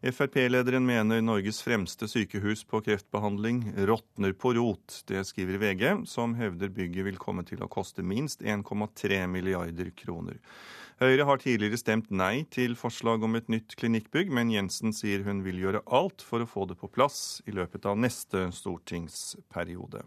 Frp-lederen 0.06 0.86
mener 0.86 1.25
Norges 1.25 1.63
fremste 1.66 2.06
sykehus 2.12 2.62
på 2.70 2.84
kreftbehandling 2.86 3.66
råtner 3.90 4.38
på 4.38 4.54
rot. 4.60 5.02
Det 5.10 5.25
skriver 5.25 5.58
VG, 5.58 5.84
som 6.06 6.38
hevder 6.38 6.70
bygget 6.70 7.10
vil 7.10 7.18
komme 7.18 7.42
til 7.50 7.66
å 7.66 7.72
koste 7.72 8.06
minst 8.06 8.46
1,3 8.46 9.25
milliarder 9.25 9.90
kroner. 10.06 10.38
Høyre 11.02 11.25
har 11.25 11.42
tidligere 11.42 11.82
stemt 11.82 12.13
nei 12.13 12.44
til 12.54 12.78
forslag 12.78 13.25
om 13.25 13.42
et 13.42 13.50
nytt 13.50 13.74
klinikkbygg, 13.82 14.30
men 14.30 14.54
Jensen 14.54 14.94
sier 14.94 15.25
hun 15.25 15.42
vil 15.42 15.66
gjøre 15.66 15.82
alt 15.90 16.22
for 16.22 16.46
å 16.46 16.52
få 16.58 16.70
det 16.70 16.78
på 16.78 16.94
plass 16.94 17.42
i 17.50 17.58
løpet 17.58 17.90
av 17.90 17.98
neste 17.98 18.52
stortingsperiode. 18.54 20.06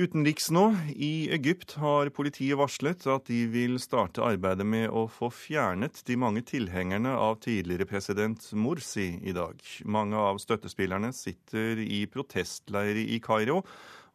Utenriks 0.00 0.46
nå. 0.50 0.62
I 0.96 1.28
Egypt 1.34 1.74
har 1.76 2.08
politiet 2.16 2.56
varslet 2.56 3.02
at 3.12 3.26
de 3.28 3.42
vil 3.52 3.74
starte 3.82 4.22
arbeidet 4.24 4.64
med 4.64 4.86
å 4.96 5.02
få 5.12 5.28
fjernet 5.34 6.00
de 6.08 6.16
mange 6.16 6.40
tilhengerne 6.48 7.12
av 7.20 7.36
tidligere 7.44 7.84
president 7.90 8.46
Morsi 8.56 9.10
i 9.20 9.34
dag. 9.36 9.60
Mange 9.84 10.16
av 10.16 10.40
støttespillerne 10.40 11.12
sitter 11.12 11.82
i 11.84 12.06
protestleire 12.08 13.04
i 13.12 13.20
Kairo, 13.20 13.60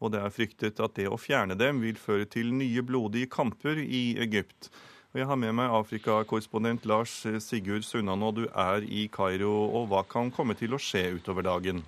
og 0.01 0.15
det 0.15 0.23
er 0.25 0.33
fryktet 0.33 0.81
at 0.81 0.97
det 0.97 1.05
å 1.05 1.21
fjerne 1.21 1.53
dem 1.59 1.83
vil 1.85 2.01
føre 2.01 2.25
til 2.33 2.49
nye 2.57 2.81
blodige 2.81 3.29
kamper 3.29 3.77
i 3.77 4.15
Egypt. 4.25 4.71
Og 5.13 5.21
jeg 5.21 5.29
har 5.29 5.37
med 5.37 5.53
meg 5.61 5.75
Afrikakorrespondent 5.83 6.89
Lars 6.89 7.13
Sigurd 7.45 7.85
Sunnanå, 7.85 8.33
du 8.33 8.47
er 8.49 8.81
i 8.89 9.05
Kairo. 9.13 9.53
Og 9.69 9.91
hva 9.93 10.01
kan 10.09 10.33
komme 10.33 10.57
til 10.57 10.73
å 10.73 10.81
skje 10.81 11.11
utover 11.19 11.45
dagen? 11.45 11.85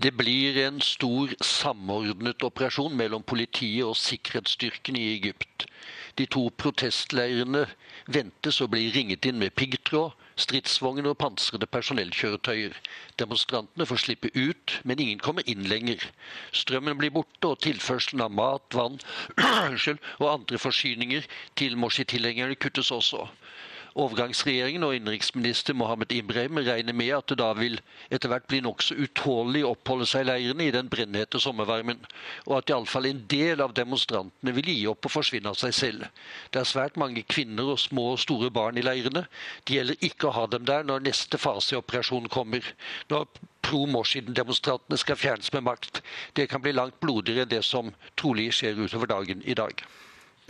Det 0.00 0.14
blir 0.16 0.56
en 0.64 0.78
stor 0.80 1.32
samordnet 1.44 2.44
operasjon 2.46 2.94
mellom 2.96 3.20
politiet 3.20 3.84
og 3.84 3.98
sikkerhetsstyrkene 4.00 4.96
i 4.96 5.10
Egypt. 5.18 5.66
De 6.16 6.24
to 6.24 6.46
protestleirene 6.62 7.66
ventes 8.08 8.62
å 8.64 8.68
bli 8.72 8.86
ringet 8.94 9.28
inn 9.28 9.36
med 9.42 9.52
piggtråd, 9.60 10.14
stridsvogner 10.40 11.10
og 11.10 11.18
pansrede 11.20 11.68
personellkjøretøyer. 11.68 12.78
Demonstrantene 13.20 13.84
får 13.90 14.02
slippe 14.06 14.32
ut, 14.38 14.78
men 14.88 15.04
ingen 15.04 15.20
kommer 15.20 15.44
inn 15.44 15.68
lenger. 15.68 16.06
Strømmen 16.56 16.96
blir 16.96 17.12
borte, 17.12 17.52
og 17.52 17.60
tilførselen 17.66 18.24
av 18.24 18.32
mat, 18.40 18.72
vann 18.72 18.96
og 20.22 20.30
andre 20.32 20.64
forsyninger 20.64 21.28
til 21.60 21.76
Morsi-tilhengerne 21.76 22.56
kuttes 22.56 22.88
også. 22.88 23.26
Overgangsregjeringen 23.98 24.84
og 24.86 24.94
innenriksminister 24.94 25.74
Mohammed 25.74 26.12
Ibrahim 26.14 26.60
regner 26.62 26.94
med 26.94 27.10
at 27.16 27.32
det 27.32 27.38
da 27.40 27.48
vil 27.58 27.80
etter 28.10 28.30
hvert 28.30 28.46
bli 28.50 28.60
nokså 28.62 28.94
utålelig 28.94 29.64
å 29.66 29.72
oppholde 29.74 30.06
seg 30.06 30.24
i 30.24 30.28
leirene 30.30 30.68
i 30.68 30.74
den 30.74 30.90
brennhete 30.92 31.40
sommervarmen, 31.42 31.98
og 32.46 32.56
at 32.60 32.70
iallfall 32.70 33.10
en 33.10 33.24
del 33.30 33.64
av 33.64 33.74
demonstrantene 33.74 34.54
vil 34.54 34.70
gi 34.70 34.86
opp 34.90 35.08
og 35.08 35.14
forsvinne 35.16 35.50
av 35.50 35.58
seg 35.58 35.74
selv. 35.74 36.06
Det 36.54 36.62
er 36.62 36.70
svært 36.70 36.98
mange 37.00 37.24
kvinner 37.26 37.72
og 37.74 37.82
små 37.82 38.12
og 38.14 38.22
store 38.22 38.50
barn 38.54 38.78
i 38.78 38.86
leirene. 38.86 39.26
Det 39.64 39.80
gjelder 39.80 40.06
ikke 40.10 40.30
å 40.30 40.36
ha 40.38 40.46
dem 40.50 40.68
der 40.68 40.86
når 40.86 41.06
neste 41.08 41.40
fase 41.40 41.74
i 41.74 41.80
operasjonen 41.80 42.30
kommer. 42.30 42.66
Når 43.10 43.26
pro-morsiden-demonstrantene 43.66 44.98
skal 45.00 45.18
fjernes 45.18 45.52
med 45.52 45.66
makt. 45.66 46.02
Det 46.38 46.48
kan 46.50 46.62
bli 46.62 46.72
langt 46.74 47.00
blodigere 47.02 47.44
enn 47.44 47.52
det 47.52 47.64
som 47.66 47.92
trolig 48.18 48.50
skjer 48.56 48.78
utover 48.80 49.10
dagen 49.10 49.42
i 49.44 49.56
dag. 49.58 49.82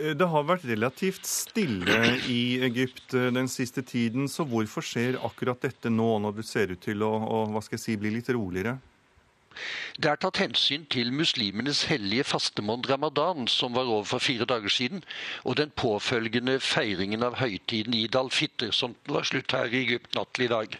Eh, 0.00 0.14
det 0.16 0.28
har 0.32 0.46
vært 0.48 0.66
relativt 0.68 1.28
stille 1.28 1.98
i 2.30 2.60
Egypt 2.66 3.14
eh, 3.14 3.30
den 3.34 3.50
siste 3.50 3.84
tiden, 3.86 4.28
så 4.30 4.46
hvorfor 4.48 4.84
skjer 4.84 5.20
akkurat 5.26 5.60
dette 5.62 5.92
nå, 5.92 6.12
når 6.24 6.40
det 6.40 6.46
ser 6.48 6.72
ut 6.74 6.82
til 6.84 7.04
å, 7.06 7.10
å 7.10 7.42
hva 7.52 7.62
skal 7.64 7.78
jeg 7.78 7.84
si, 7.84 7.98
bli 8.00 8.14
litt 8.16 8.30
roligere? 8.32 8.78
Det 10.00 10.10
er 10.10 10.20
tatt 10.20 10.40
hensyn 10.40 10.86
til 10.92 11.12
muslimenes 11.12 11.82
hellige 11.90 12.24
fastemåned 12.24 12.88
ramadan, 12.90 13.48
som 13.48 13.74
var 13.76 13.88
over 13.90 14.06
for 14.08 14.22
fire 14.22 14.46
dager 14.48 14.72
siden, 14.72 15.04
og 15.44 15.58
den 15.60 15.72
påfølgende 15.76 16.58
feiringen 16.60 17.24
av 17.26 17.36
høytiden 17.40 17.96
Id 17.98 18.16
al-Fitr, 18.16 18.70
som 18.76 18.94
var 19.08 19.28
slutt 19.28 19.52
her 19.56 19.68
i 19.72 19.82
Egypt 19.84 20.16
natt 20.16 20.32
til 20.36 20.46
i 20.46 20.52
dag. 20.52 20.78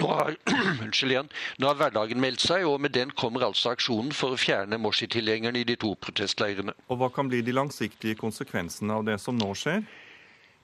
Nå 0.00 0.10
har, 0.10 0.34
igjen, 1.12 1.30
nå 1.58 1.70
har 1.70 1.78
hverdagen 1.78 2.20
meldt 2.22 2.44
seg, 2.44 2.66
og 2.66 2.80
med 2.82 2.96
den 2.96 3.14
kommer 3.14 3.46
altså 3.46 3.74
aksjonen 3.76 4.12
for 4.16 4.34
å 4.34 4.40
fjerne 4.40 4.80
Morsi-tilhengerne 4.82 5.62
i 5.62 5.68
de 5.68 5.78
to 5.78 5.94
protestleirene. 6.00 6.74
Og 6.88 7.00
Hva 7.00 7.12
kan 7.14 7.30
bli 7.30 7.44
de 7.46 7.54
langsiktige 7.54 8.18
konsekvensene 8.18 8.98
av 8.98 9.06
det 9.06 9.20
som 9.22 9.38
nå 9.38 9.52
skjer? 9.58 9.84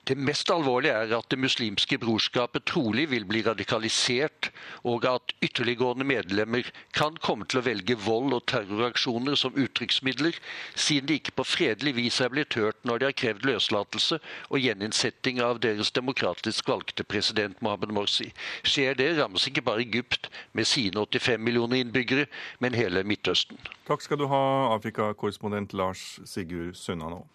Det 0.05 0.13
mest 0.21 0.51
alvorlige 0.53 0.93
er 0.93 1.13
at 1.17 1.31
det 1.33 1.39
muslimske 1.41 1.97
brorskapet 1.97 2.67
trolig 2.69 3.07
vil 3.09 3.23
bli 3.25 3.39
radikalisert, 3.45 4.51
og 4.85 5.07
at 5.09 5.33
ytterliggående 5.41 6.05
medlemmer 6.05 6.67
kan 6.93 7.17
komme 7.25 7.47
til 7.49 7.61
å 7.61 7.63
velge 7.65 7.97
vold 8.03 8.35
og 8.37 8.43
terroraksjoner 8.51 9.33
som 9.39 9.57
uttrykksmidler, 9.57 10.37
siden 10.75 11.09
de 11.09 11.17
ikke 11.17 11.33
på 11.39 11.47
fredelig 11.49 11.95
vis 11.97 12.21
er 12.21 12.29
blitt 12.35 12.53
hørt 12.53 12.77
når 12.85 13.01
de 13.01 13.09
har 13.09 13.17
krevd 13.23 13.49
løslatelse 13.49 14.21
og 14.51 14.61
gjeninnsetting 14.61 15.41
av 15.41 15.63
deres 15.65 15.89
demokratisk 15.97 16.69
valgte 16.69 17.07
president 17.15 17.57
Mohammed 17.65 17.97
Morsi. 17.97 18.29
Skjer 18.61 19.01
det, 19.01 19.15
rammes 19.17 19.49
ikke 19.49 19.65
bare 19.65 19.81
Egypt 19.87 20.29
med 20.53 20.69
sine 20.69 21.01
85 21.01 21.41
millioner 21.41 21.81
innbyggere, 21.81 22.29
men 22.61 22.77
hele 22.77 23.01
Midtøsten. 23.01 23.57
Takk 23.89 24.05
skal 24.05 24.21
du 24.21 24.29
ha, 24.29 24.45
Afrikakorrespondent 24.77 25.73
Lars 25.73 26.11
Sigurd 26.29 26.77
Sunna 26.77 27.09
nå. 27.09 27.25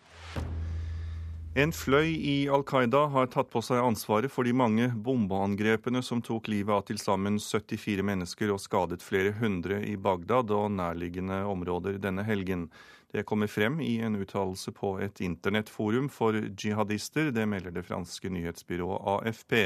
En 1.60 1.72
fløy 1.76 2.14
i 2.14 2.34
Al 2.48 2.62
Qaida 2.64 3.02
har 3.12 3.26
tatt 3.28 3.50
på 3.52 3.60
seg 3.60 3.82
ansvaret 3.84 4.32
for 4.32 4.48
de 4.48 4.52
mange 4.56 4.86
bombeangrepene 5.04 6.00
som 6.00 6.22
tok 6.24 6.46
livet 6.48 6.72
av 6.72 6.86
til 6.88 6.96
sammen 7.02 7.36
74 7.36 8.04
mennesker 8.06 8.52
og 8.54 8.62
skadet 8.62 9.04
flere 9.04 9.34
hundre 9.36 9.82
i 9.84 9.92
Bagdad 10.00 10.54
og 10.56 10.70
nærliggende 10.78 11.42
områder 11.50 11.98
denne 12.00 12.24
helgen. 12.24 12.70
Det 13.12 13.26
kommer 13.28 13.50
frem 13.52 13.76
i 13.84 13.98
en 14.00 14.16
uttalelse 14.16 14.72
på 14.72 14.94
et 15.04 15.20
internettforum 15.20 16.08
for 16.08 16.38
jihadister. 16.48 17.28
Det 17.28 17.44
melder 17.44 17.76
det 17.76 17.84
franske 17.90 18.32
nyhetsbyrået 18.32 19.04
AFP. 19.18 19.56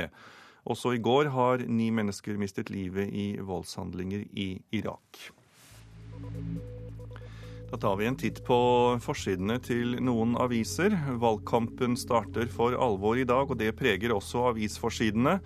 Også 0.66 0.96
i 0.96 1.02
går 1.04 1.30
har 1.36 1.62
ni 1.68 1.92
mennesker 1.94 2.40
mistet 2.40 2.74
livet 2.74 3.06
i 3.06 3.36
voldshandlinger 3.38 4.26
i 4.34 4.56
Irak. 4.74 5.28
Da 7.70 7.78
tar 7.80 7.96
vi 7.96 8.06
en 8.06 8.16
titt 8.18 8.42
på 8.46 8.56
forsidene 9.02 9.56
til 9.64 9.96
noen 10.04 10.36
aviser. 10.40 10.94
Valgkampen 11.20 11.96
starter 11.98 12.50
for 12.52 12.76
alvor 12.76 13.18
i 13.18 13.26
dag, 13.28 13.50
og 13.50 13.58
det 13.60 13.72
preger 13.78 14.14
også 14.14 14.50
avisforsidene. 14.52 15.38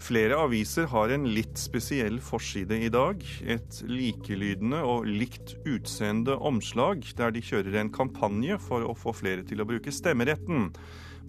Flere 0.00 0.38
aviser 0.40 0.86
har 0.88 1.12
en 1.12 1.26
litt 1.28 1.60
spesiell 1.60 2.16
forside 2.24 2.78
i 2.86 2.88
dag. 2.92 3.20
Et 3.44 3.82
likelydende 3.84 4.80
og 4.80 5.04
likt 5.04 5.58
utseende 5.68 6.38
omslag, 6.40 7.04
der 7.18 7.34
de 7.36 7.42
kjører 7.44 7.76
en 7.82 7.92
kampanje 7.92 8.56
for 8.64 8.86
å 8.88 8.96
få 8.96 9.12
flere 9.18 9.44
til 9.46 9.60
å 9.60 9.68
bruke 9.68 9.92
stemmeretten. 9.92 10.70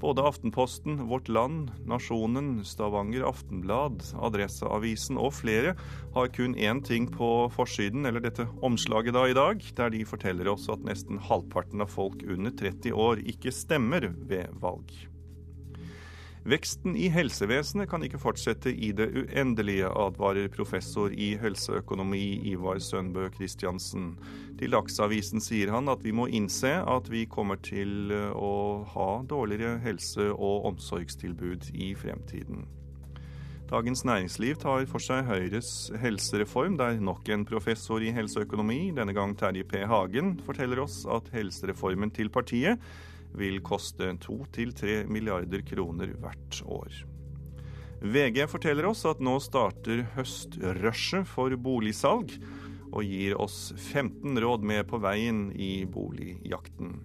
Både 0.02 0.24
Aftenposten, 0.26 1.04
Vårt 1.12 1.28
Land, 1.30 1.70
Nasjonen, 1.86 2.64
Stavanger 2.66 3.28
Aftenblad, 3.28 4.02
Adresseavisen 4.18 5.20
og 5.22 5.36
flere 5.38 5.76
har 6.16 6.32
kun 6.34 6.56
én 6.56 6.82
ting 6.82 7.06
på 7.12 7.52
forsiden, 7.54 8.08
eller 8.10 8.24
dette 8.24 8.48
omslaget 8.66 9.20
da 9.20 9.28
i 9.30 9.38
dag, 9.38 9.62
der 9.78 9.94
de 9.94 10.02
forteller 10.08 10.50
oss 10.56 10.72
at 10.74 10.88
nesten 10.88 11.22
halvparten 11.22 11.84
av 11.86 11.92
folk 11.94 12.24
under 12.24 12.56
30 12.56 12.98
år 12.98 13.22
ikke 13.36 13.54
stemmer 13.54 14.10
ved 14.32 14.50
valg. 14.64 15.11
Veksten 16.42 16.96
i 16.98 17.06
helsevesenet 17.14 17.86
kan 17.92 18.02
ikke 18.02 18.18
fortsette 18.18 18.72
i 18.74 18.88
det 18.98 19.12
uendelige, 19.14 19.86
advarer 19.86 20.48
professor 20.50 21.14
i 21.14 21.36
helseøkonomi 21.38 22.42
Ivar 22.50 22.80
Sønbø 22.82 23.28
Christiansen. 23.36 24.16
Til 24.58 24.74
Dagsavisen 24.74 25.44
sier 25.44 25.70
han 25.70 25.92
at 25.94 26.02
vi 26.02 26.16
må 26.18 26.26
innse 26.34 26.72
at 26.82 27.12
vi 27.14 27.28
kommer 27.30 27.62
til 27.62 28.10
eh, 28.10 28.34
å 28.34 28.82
ha 28.90 29.10
dårligere 29.30 29.78
helse- 29.86 30.32
og 30.34 30.66
omsorgstilbud 30.72 31.70
i 31.78 31.92
fremtiden. 31.94 32.66
Dagens 33.70 34.02
Næringsliv 34.04 34.58
tar 34.60 34.90
for 34.90 35.00
seg 35.00 35.30
Høyres 35.30 35.92
helsereform, 36.02 36.74
der 36.82 36.98
nok 37.00 37.30
en 37.30 37.46
professor 37.46 38.02
i 38.02 38.10
helseøkonomi, 38.12 38.90
denne 38.98 39.14
gang 39.14 39.38
Terje 39.38 39.64
P. 39.64 39.86
Hagen, 39.86 40.34
forteller 40.44 40.82
oss 40.84 41.04
at 41.06 41.30
helsereformen 41.38 42.10
til 42.12 42.34
partiet 42.34 42.82
vil 43.38 43.62
koste 43.66 44.12
2-3 44.24 45.06
milliarder 45.12 45.64
kroner 45.68 46.14
hvert 46.22 46.62
år. 46.66 47.02
VG 48.02 48.48
forteller 48.50 48.88
oss 48.90 49.04
at 49.06 49.22
nå 49.22 49.36
starter 49.44 50.04
høstrushet 50.16 51.30
for 51.30 51.54
boligsalg, 51.54 52.34
og 52.92 53.08
gir 53.08 53.38
oss 53.40 53.72
15 53.78 54.36
råd 54.42 54.66
med 54.68 54.84
på 54.90 55.00
veien 55.00 55.46
i 55.56 55.86
boligjakten. 55.88 56.98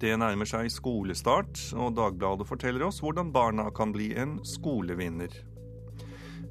Det 0.00 0.14
nærmer 0.16 0.48
seg 0.48 0.70
skolestart, 0.72 1.58
og 1.76 1.92
Dagbladet 1.98 2.46
forteller 2.48 2.86
oss 2.86 3.02
hvordan 3.04 3.34
barna 3.34 3.66
kan 3.76 3.92
bli 3.92 4.14
en 4.16 4.38
skolevinner. 4.48 5.34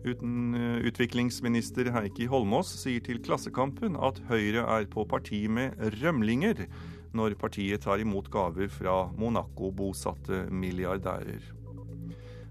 Uten 0.06 0.54
eh, 0.56 0.86
utviklingsminister 0.88 1.90
Heikki 1.96 2.28
Holmås 2.30 2.70
sier 2.84 3.02
til 3.04 3.18
Klassekampen 3.26 3.98
at 4.00 4.22
Høyre 4.30 4.68
er 4.78 4.86
på 4.92 5.04
parti 5.10 5.42
med 5.52 5.76
rømlinger, 5.98 6.68
når 7.16 7.38
partiet 7.40 7.84
tar 7.86 8.02
imot 8.02 8.30
gaver 8.32 8.70
fra 8.72 9.10
Monaco-bosatte 9.18 10.46
milliardærer. 10.52 11.42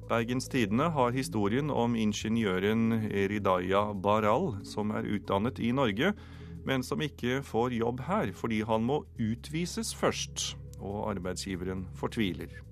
Bergens 0.08 0.48
Tidende 0.48 0.88
har 0.90 1.12
historien 1.12 1.70
om 1.70 1.96
ingeniøren 1.96 3.10
Eridaya 3.12 3.92
Baral, 3.92 4.54
som 4.64 4.94
er 4.96 5.04
utdannet 5.04 5.60
i 5.60 5.72
Norge, 5.76 6.14
men 6.64 6.84
som 6.84 7.02
ikke 7.04 7.42
får 7.44 7.76
jobb 7.76 8.00
her 8.06 8.32
fordi 8.36 8.62
han 8.68 8.86
må 8.88 9.02
utvises 9.20 9.92
først, 9.96 10.54
og 10.80 11.10
arbeidsgiveren 11.12 11.86
fortviler. 11.98 12.67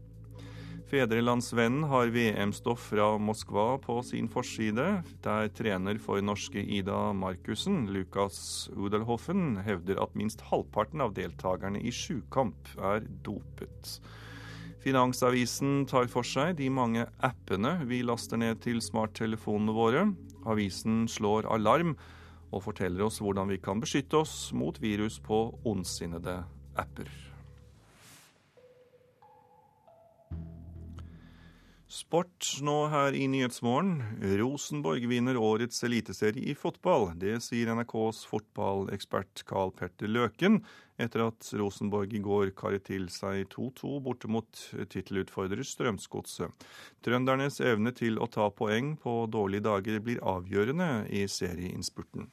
Fedrelandsvennen 0.86 1.82
har 1.90 2.12
VM-stoff 2.14 2.84
fra 2.92 3.08
Moskva 3.18 3.72
på 3.82 3.96
sin 4.06 4.28
forside, 4.30 4.84
der 5.24 5.48
trener 5.50 5.98
for 5.98 6.22
norske 6.22 6.62
Ida 6.62 7.10
Markussen, 7.10 7.88
Lukas 7.90 8.68
Udelhoffen, 8.70 9.56
hevder 9.66 9.98
at 10.04 10.14
minst 10.14 10.44
halvparten 10.46 11.02
av 11.02 11.16
deltakerne 11.18 11.82
i 11.82 11.90
sjukamp 11.90 12.70
er 12.78 13.02
dopet. 13.26 13.96
Finansavisen 14.86 15.82
tar 15.90 16.06
for 16.06 16.22
seg 16.22 16.54
de 16.62 16.70
mange 16.70 17.08
appene 17.18 17.80
vi 17.90 18.04
laster 18.06 18.38
ned 18.38 18.62
til 18.62 18.78
smarttelefonene 18.78 19.74
våre. 19.74 20.06
Avisen 20.46 21.08
slår 21.10 21.50
alarm 21.50 21.96
og 22.54 22.62
forteller 22.70 23.08
oss 23.10 23.18
hvordan 23.18 23.50
vi 23.50 23.58
kan 23.58 23.82
beskytte 23.82 24.22
oss 24.22 24.52
mot 24.54 24.78
virus 24.78 25.18
på 25.18 25.48
ondsinnede 25.66 26.44
apper. 26.78 27.25
Sport 31.96 32.58
nå 32.60 32.74
her 32.92 33.14
i 33.16 33.24
Nyhetsmorgen. 33.30 34.02
Rosenborg 34.36 35.06
vinner 35.08 35.38
årets 35.40 35.78
eliteserie 35.86 36.50
i 36.50 36.54
fotball. 36.58 37.06
Det 37.16 37.38
sier 37.40 37.70
NRKs 37.72 38.18
fotballekspert 38.28 39.46
Carl 39.48 39.72
Petter 39.78 40.10
Løken, 40.12 40.58
etter 41.00 41.24
at 41.30 41.48
Rosenborg 41.56 42.12
i 42.12 42.20
går 42.20 42.52
karet 42.58 42.84
til 42.90 43.08
seg 43.14 43.46
2-2 43.54 43.94
borte 44.04 44.28
mot 44.28 44.64
tittelutfordrer 44.92 45.64
Strømsgodset. 45.64 46.68
Trøndernes 47.06 47.62
evne 47.64 47.96
til 47.96 48.20
å 48.20 48.28
ta 48.28 48.50
poeng 48.52 48.98
på 49.00 49.22
dårlige 49.32 49.64
dager 49.70 50.04
blir 50.04 50.20
avgjørende 50.36 51.06
i 51.08 51.24
serieinnspurten. 51.24 52.28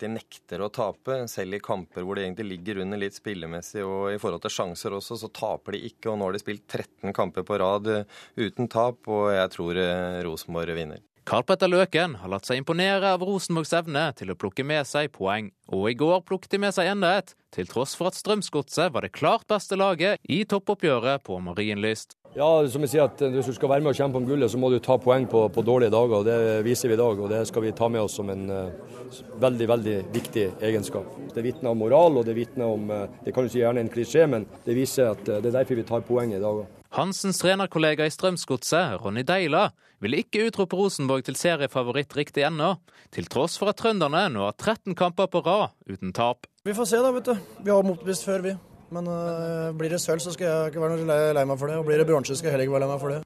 De 0.00 0.10
nekter 0.10 0.62
å 0.64 0.70
tape, 0.74 1.20
selv 1.30 1.54
i 1.54 1.62
kamper 1.62 2.02
hvor 2.02 2.18
de 2.18 2.24
egentlig 2.24 2.48
ligger 2.50 2.82
under 2.82 2.98
litt 2.98 3.14
spillemessig 3.14 3.84
og 3.86 4.10
i 4.10 4.18
forhold 4.18 4.42
til 4.42 4.54
sjanser 4.56 4.96
også, 4.96 5.20
så 5.20 5.30
taper 5.30 5.76
de 5.76 5.84
ikke. 5.90 6.10
Og 6.10 6.18
nå 6.18 6.26
har 6.28 6.34
de 6.34 6.42
spilt 6.42 6.66
13 6.66 7.14
kamper 7.14 7.46
på 7.46 7.58
rad 7.62 7.90
eh, 7.92 8.22
uten 8.40 8.70
tap, 8.70 9.06
og 9.06 9.28
jeg 9.36 9.52
tror 9.54 9.78
eh, 9.78 10.22
Rosenborg 10.26 10.74
vinner. 10.74 11.04
Karl 11.24 11.44
Petter 11.48 11.70
Løken 11.72 12.18
har 12.20 12.28
latt 12.28 12.44
seg 12.44 12.58
imponere 12.60 13.14
av 13.14 13.22
Rosenborgs 13.24 13.70
evne 13.78 14.02
til 14.18 14.34
å 14.34 14.36
plukke 14.36 14.66
med 14.66 14.84
seg 14.84 15.08
poeng, 15.14 15.48
og 15.72 15.86
i 15.88 15.94
går 15.96 16.20
plukket 16.28 16.52
de 16.52 16.60
med 16.66 16.74
seg 16.76 16.90
enda 16.90 17.14
et, 17.16 17.32
til 17.54 17.70
tross 17.70 17.94
for 17.96 18.10
at 18.10 18.18
Strømsgodset 18.18 18.92
var 18.92 19.06
det 19.06 19.14
klart 19.16 19.46
beste 19.48 19.78
laget 19.80 20.20
i 20.28 20.42
toppoppgjøret 20.44 21.24
på 21.24 21.38
Marienlyst. 21.46 22.18
Ja, 22.34 22.48
som 22.66 22.82
jeg 22.82 22.90
sier 22.90 23.04
at 23.06 23.20
Hvis 23.22 23.46
du 23.46 23.54
skal 23.54 23.70
være 23.70 23.84
med 23.84 23.92
og 23.92 23.98
kjempe 23.98 24.18
om 24.18 24.24
gullet, 24.26 24.50
så 24.50 24.58
må 24.58 24.70
du 24.72 24.80
ta 24.82 24.96
poeng 24.98 25.26
på, 25.30 25.46
på, 25.54 25.62
dårlige 25.62 25.92
dager. 25.94 26.16
og 26.18 26.24
Det 26.26 26.64
viser 26.66 26.90
vi 26.90 26.96
i 26.96 26.98
dag, 26.98 27.20
og 27.20 27.30
det 27.30 27.44
skal 27.46 27.62
vi 27.62 27.74
ta 27.78 27.88
med 27.88 28.02
oss 28.02 28.16
som 28.18 28.30
en 28.32 28.48
uh, 28.50 28.96
veldig 29.42 29.68
veldig 29.70 29.96
viktig 30.14 30.46
egenskap. 30.66 31.06
Det 31.34 31.44
vitner 31.46 31.70
om 31.70 31.78
moral, 31.78 32.18
og 32.18 32.26
det 32.26 32.34
vitner 32.34 32.66
om 32.66 32.90
uh, 32.90 33.04
Det 33.22 33.34
kan 33.34 33.46
du 33.46 33.52
si 33.52 33.62
gjerne 33.62 33.84
en 33.84 33.92
klisjé, 33.92 34.26
men 34.26 34.48
det 34.66 34.74
viser 34.74 35.12
at 35.12 35.22
uh, 35.28 35.38
det 35.38 35.52
er 35.52 35.60
derfor 35.60 35.78
vi 35.78 35.86
tar 35.86 36.02
poeng 36.08 36.34
i 36.34 36.42
dag. 36.42 36.64
Hansens 36.98 37.38
trenerkollega 37.42 38.06
i 38.06 38.10
Strømsgodset, 38.14 38.98
Ronny 39.02 39.22
Deila, 39.26 39.68
vil 40.02 40.18
ikke 40.18 40.48
utrope 40.48 40.78
Rosenborg 40.78 41.24
til 41.26 41.38
seriefavoritt 41.38 42.18
riktig 42.18 42.44
ennå, 42.46 42.74
til 43.14 43.30
tross 43.30 43.56
for 43.58 43.70
at 43.70 43.78
trønderne 43.78 44.26
nå 44.34 44.46
har 44.48 44.58
13 44.58 44.98
kamper 44.98 45.30
på 45.30 45.42
rad 45.46 45.74
uten 45.86 46.14
tap. 46.14 46.50
Vi 46.66 46.74
får 46.74 46.90
se, 46.90 47.02
da, 47.02 47.14
vet 47.14 47.30
du. 47.30 47.50
Vi 47.62 47.70
har 47.70 47.86
motbevist 47.86 48.26
før, 48.26 48.46
vi. 48.46 48.54
Men 48.92 49.08
uh, 49.08 49.72
blir 49.76 49.92
det 49.92 50.00
sølv, 50.02 50.20
så 50.20 50.34
skal 50.34 50.50
jeg 50.50 50.72
ikke 50.72 50.82
være 50.82 50.98
noe 50.98 51.20
lei, 51.36 51.44
meg 51.48 51.60
for 51.60 51.72
det. 51.72 51.78
Og 51.80 51.88
blir 51.88 52.02
det 52.02 52.08
bronse, 52.08 52.36
skal 52.36 52.50
jeg 52.50 52.56
heller 52.56 52.68
ikke 52.68 52.76
være 52.76 52.86
lei 52.86 52.92
meg 52.92 53.02
for 53.02 53.14
det. 53.14 53.22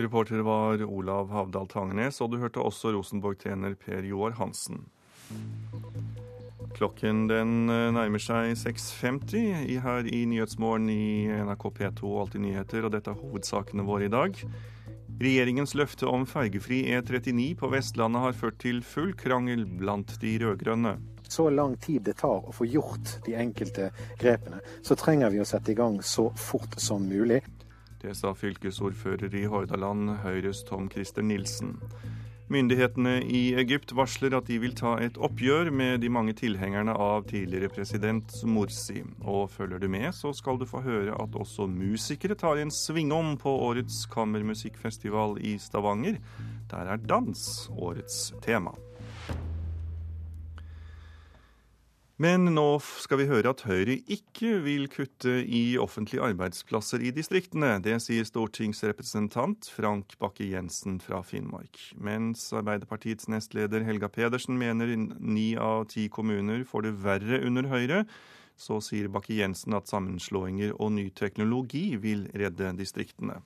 Reporter 0.00 0.44
var 0.46 0.84
Olav 0.86 1.32
Havdal 1.34 1.66
Tangenes, 1.68 2.20
og 2.22 2.30
du 2.32 2.38
hørte 2.40 2.62
også 2.62 2.94
Rosenborg-trener 2.94 3.74
Per 3.80 4.06
Joar 4.06 4.36
Hansen. 4.38 4.84
Klokken 6.76 7.26
den 7.28 7.68
eh, 7.68 7.90
nærmer 7.92 8.22
seg 8.22 8.54
6.50 8.56 9.80
her 9.84 10.06
i 10.06 10.22
Nyhetsmorgen 10.30 10.86
i 10.92 11.26
NRK 11.42 11.66
P2 11.76 12.06
og 12.06 12.20
Alltid 12.24 12.44
nyheter, 12.46 12.86
og 12.86 12.94
dette 12.94 13.10
er 13.12 13.18
hovedsakene 13.18 13.84
våre 13.84 14.06
i 14.06 14.12
dag. 14.12 14.38
Regjeringens 15.20 15.74
løfte 15.76 16.08
om 16.08 16.22
fergefri 16.24 16.84
E39 16.94 17.50
på 17.60 17.68
Vestlandet 17.74 18.22
har 18.24 18.38
ført 18.38 18.60
til 18.62 18.80
full 18.86 19.10
krangel 19.18 19.66
blant 19.66 20.14
de 20.22 20.38
rød-grønne 20.40 20.94
så 21.30 21.48
lang 21.50 21.76
tid 21.80 22.02
det 22.08 22.16
tar 22.20 22.42
å 22.42 22.54
få 22.54 22.66
gjort 22.66 23.16
de 23.26 23.36
enkelte 23.38 23.90
grepene, 24.20 24.60
så 24.82 24.96
trenger 24.98 25.30
vi 25.30 25.42
å 25.42 25.48
sette 25.48 25.72
i 25.72 25.78
gang 25.78 26.00
så 26.02 26.30
fort 26.36 26.78
som 26.82 27.06
mulig. 27.08 27.42
Det 28.00 28.14
sa 28.16 28.32
fylkesordfører 28.34 29.34
i 29.36 29.44
Hordaland, 29.50 30.16
Høyres 30.24 30.64
Tom 30.68 30.88
Christer 30.90 31.22
Nilsen. 31.22 31.76
Myndighetene 32.50 33.20
i 33.30 33.52
Egypt 33.60 33.92
varsler 33.94 34.34
at 34.34 34.48
de 34.50 34.56
vil 34.58 34.72
ta 34.74 34.96
et 34.98 35.18
oppgjør 35.22 35.68
med 35.70 36.00
de 36.02 36.08
mange 36.10 36.32
tilhengerne 36.34 36.96
av 36.98 37.28
tidligere 37.30 37.70
president 37.70 38.32
Morsi. 38.42 39.04
Og 39.22 39.52
følger 39.54 39.78
du 39.78 39.86
med, 39.92 40.08
så 40.16 40.32
skal 40.34 40.58
du 40.58 40.66
få 40.66 40.80
høre 40.82 41.14
at 41.14 41.36
også 41.38 41.68
musikere 41.70 42.34
tar 42.34 42.58
en 42.58 42.74
svingom 42.74 43.36
på 43.38 43.54
årets 43.68 44.02
kammermusikkfestival 44.10 45.38
i 45.46 45.54
Stavanger. 45.62 46.18
Der 46.72 46.90
er 46.96 47.06
dans 47.06 47.44
årets 47.70 48.32
tema. 48.42 48.74
Men 52.20 52.50
nå 52.52 52.66
skal 53.00 53.22
vi 53.22 53.30
høre 53.30 53.54
at 53.54 53.62
Høyre 53.64 53.94
ikke 54.12 54.58
vil 54.60 54.90
kutte 54.92 55.38
i 55.40 55.78
offentlige 55.80 56.20
arbeidsplasser 56.26 57.00
i 57.00 57.14
distriktene. 57.16 57.78
Det 57.80 57.94
sier 58.04 58.26
stortingsrepresentant 58.28 59.70
Frank 59.72 60.12
Bakke-Jensen 60.20 60.98
fra 61.00 61.22
Finnmark. 61.24 61.80
Mens 61.96 62.42
Arbeiderpartiets 62.52 63.30
nestleder 63.32 63.86
Helga 63.88 64.10
Pedersen 64.12 64.60
mener 64.60 64.92
ni 65.16 65.54
av 65.56 65.86
ti 65.94 66.10
kommuner 66.12 66.66
får 66.68 66.90
det 66.90 66.94
verre 67.06 67.40
under 67.48 67.70
Høyre, 67.72 68.02
så 68.52 68.82
sier 68.84 69.08
Bakke-Jensen 69.08 69.78
at 69.80 69.88
sammenslåinger 69.88 70.76
og 70.76 70.92
ny 70.98 71.06
teknologi 71.16 71.94
vil 72.04 72.26
redde 72.36 72.74
distriktene. 72.76 73.40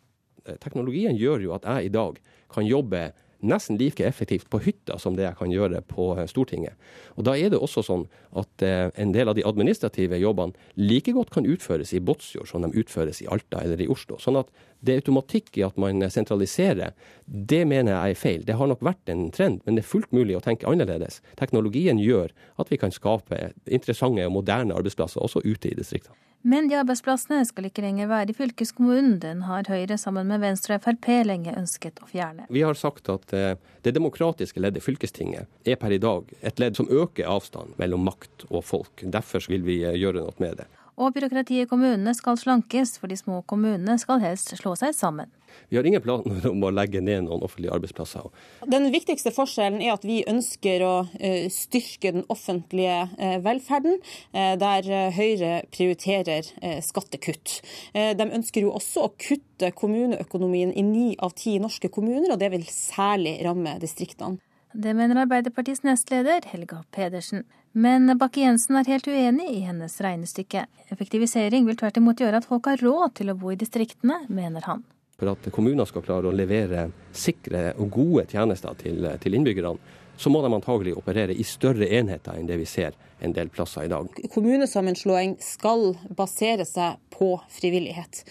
Teknologien 0.59 1.15
gjør 1.15 1.47
jo 1.47 1.55
at 1.55 1.71
jeg 1.77 1.93
i 1.93 1.95
dag 1.95 2.19
kan 2.51 2.67
jobbe 2.67 3.13
nesten 3.45 3.79
like 3.81 4.05
effektivt 4.07 4.49
på 4.51 4.61
hytta 4.65 4.99
som 5.01 5.17
det 5.17 5.27
jeg 5.27 5.39
kan 5.39 5.53
gjøre 5.53 5.83
på 5.89 6.11
eh, 6.19 6.27
Stortinget. 6.31 6.79
Og 7.17 7.25
Da 7.29 7.37
er 7.39 7.53
det 7.53 7.61
også 7.61 7.85
sånn 7.87 8.07
at 8.35 8.65
eh, 8.67 8.89
en 9.01 9.15
del 9.15 9.31
av 9.31 9.39
de 9.39 9.47
administrative 9.47 10.19
jobbene 10.21 10.57
like 10.81 11.13
godt 11.15 11.33
kan 11.35 11.49
utføres 11.49 11.95
i 11.95 12.03
Båtsfjord 12.03 12.51
som 12.51 12.65
de 12.65 12.73
utføres 12.81 13.23
i 13.23 13.29
Alta 13.31 13.63
eller 13.63 13.81
i 13.81 13.89
Oslo. 13.91 14.19
Sånn 14.23 14.41
at 14.41 14.51
det 14.85 14.95
er 14.95 15.03
automatikk 15.03 15.59
i 15.59 15.65
at 15.67 15.79
man 15.81 16.05
sentraliserer, 16.13 16.93
det 17.25 17.63
mener 17.69 17.95
jeg 17.95 18.15
er 18.17 18.21
feil. 18.21 18.45
Det 18.45 18.59
har 18.61 18.71
nok 18.71 18.85
vært 18.85 19.13
en 19.13 19.31
trend, 19.35 19.63
men 19.65 19.79
det 19.79 19.85
er 19.85 19.93
fullt 19.93 20.13
mulig 20.13 20.37
å 20.37 20.45
tenke 20.45 20.69
annerledes. 20.71 21.23
Teknologien 21.41 22.01
gjør 22.03 22.35
at 22.61 22.71
vi 22.73 22.81
kan 22.81 22.95
skape 22.95 23.55
interessante 23.65 24.27
og 24.29 24.37
moderne 24.37 24.77
arbeidsplasser 24.77 25.25
også 25.25 25.45
ute 25.45 25.73
i 25.73 25.79
distriktene. 25.79 26.17
Men 26.45 26.67
de 26.69 26.77
arbeidsplassene 26.77 27.39
skal 27.49 27.71
ikke 27.71 27.81
lenger 27.81 28.11
være 28.11 28.35
i 28.35 28.37
fylkeskommunen. 28.37 29.15
Den 29.23 29.47
har 29.49 29.65
Høyre 29.65 29.97
sammen 29.97 30.29
med 30.29 30.43
Venstre 30.43 30.77
og 30.77 30.83
Frp 30.85 31.09
lenge 31.25 31.55
ønsket 31.57 32.03
å 32.05 32.09
fjerne. 32.11 32.45
Vi 32.53 32.61
har 32.61 32.77
sagt 32.77 33.09
at 33.09 33.33
eh, 33.33 33.55
det 33.81 33.95
demokratiske 33.97 34.61
leddet 34.61 34.85
fylkestinget 34.85 35.49
er 35.65 35.81
per 35.81 35.97
i 35.97 36.01
dag 36.05 36.29
et 36.45 36.61
ledd 36.61 36.77
som 36.77 36.91
øker 36.93 37.31
avstanden 37.33 37.73
mellom 37.81 38.05
makt 38.05 38.45
og 38.51 38.61
folk. 38.61 39.07
Derfor 39.09 39.49
vil 39.49 39.65
vi 39.65 39.81
eh, 39.89 39.97
gjøre 39.97 40.27
noe 40.27 40.37
med 40.45 40.61
det. 40.61 40.69
Og 40.95 41.15
byråkratiet 41.15 41.67
i 41.67 41.71
kommunene 41.71 42.13
skal 42.15 42.39
slankes, 42.39 42.99
for 43.01 43.11
de 43.11 43.17
små 43.19 43.41
kommunene 43.51 43.97
skal 43.99 44.23
helst 44.23 44.53
slå 44.61 44.77
seg 44.79 44.95
sammen. 44.95 45.33
Vi 45.69 45.77
har 45.77 45.87
ingen 45.87 46.03
planer 46.03 46.47
om 46.51 46.63
å 46.67 46.71
legge 46.75 47.03
ned 47.03 47.27
noen 47.27 47.43
offentlige 47.47 47.75
arbeidsplasser. 47.75 48.29
Den 48.71 48.89
viktigste 48.95 49.33
forskjellen 49.35 49.83
er 49.83 49.95
at 49.95 50.07
vi 50.07 50.21
ønsker 50.31 50.85
å 50.87 50.95
eh, 51.19 51.47
styrke 51.53 52.15
den 52.17 52.27
offentlige 52.33 53.05
eh, 53.19 53.37
velferden, 53.43 54.01
eh, 54.33 54.55
der 54.61 54.91
Høyre 55.15 55.53
prioriterer 55.75 56.47
skattekutt. 56.85 57.61
De 57.95 58.25
ønsker 58.25 58.65
jo 58.65 58.73
også 58.75 59.05
å 59.05 59.13
kutte 59.21 59.71
kommuneøkonomien 59.77 60.73
i 60.75 60.83
ni 60.87 61.07
av 61.23 61.35
ti 61.39 61.57
norske 61.63 61.91
kommuner, 61.93 62.33
og 62.35 62.41
det 62.43 62.51
vil 62.55 62.67
særlig 62.71 63.37
ramme 63.47 63.77
distriktene. 63.83 64.41
Det 64.75 64.95
mener 64.97 65.21
Arbeiderpartiets 65.23 65.85
nestleder 65.87 66.47
Helga 66.51 66.83
Pedersen. 66.95 67.45
Men 67.75 68.07
Bakke-Jensen 68.19 68.77
er 68.79 68.87
helt 68.87 69.09
uenig 69.11 69.49
i 69.51 69.65
hennes 69.67 69.97
regnestykke. 69.99 70.61
Effektivisering 70.95 71.65
vil 71.67 71.75
tvert 71.75 71.97
imot 71.99 72.21
gjøre 72.23 72.39
at 72.39 72.47
folk 72.47 72.69
har 72.71 72.79
råd 72.79 73.17
til 73.19 73.33
å 73.33 73.35
bo 73.35 73.51
i 73.51 73.59
distriktene, 73.59 74.21
mener 74.31 74.63
han. 74.69 74.85
For 75.19 75.33
at 75.33 75.49
kommuner 75.55 75.89
skal 75.91 76.05
klare 76.07 76.31
å 76.31 76.35
levere 76.35 76.85
sikre 77.11 77.73
og 77.75 77.91
gode 77.97 78.29
tjenester 78.31 78.79
til, 78.79 79.09
til 79.19 79.39
innbyggerne, 79.41 79.75
så 80.17 80.31
må 80.31 80.43
de 80.43 80.55
antagelig 80.55 80.95
operere 80.99 81.35
i 81.35 81.45
større 81.47 81.89
enheter 81.99 82.39
enn 82.39 82.51
det 82.51 82.59
vi 82.61 82.69
ser 82.69 82.95
en 83.25 83.33
del 83.33 83.49
plasser 83.49 83.85
i 83.85 83.89
dag. 83.89 84.09
Kommunesammenslåing 84.35 85.37
skal 85.43 85.97
basere 86.17 86.65
seg 86.69 86.97
på 87.15 87.41
frivillighet. 87.53 88.25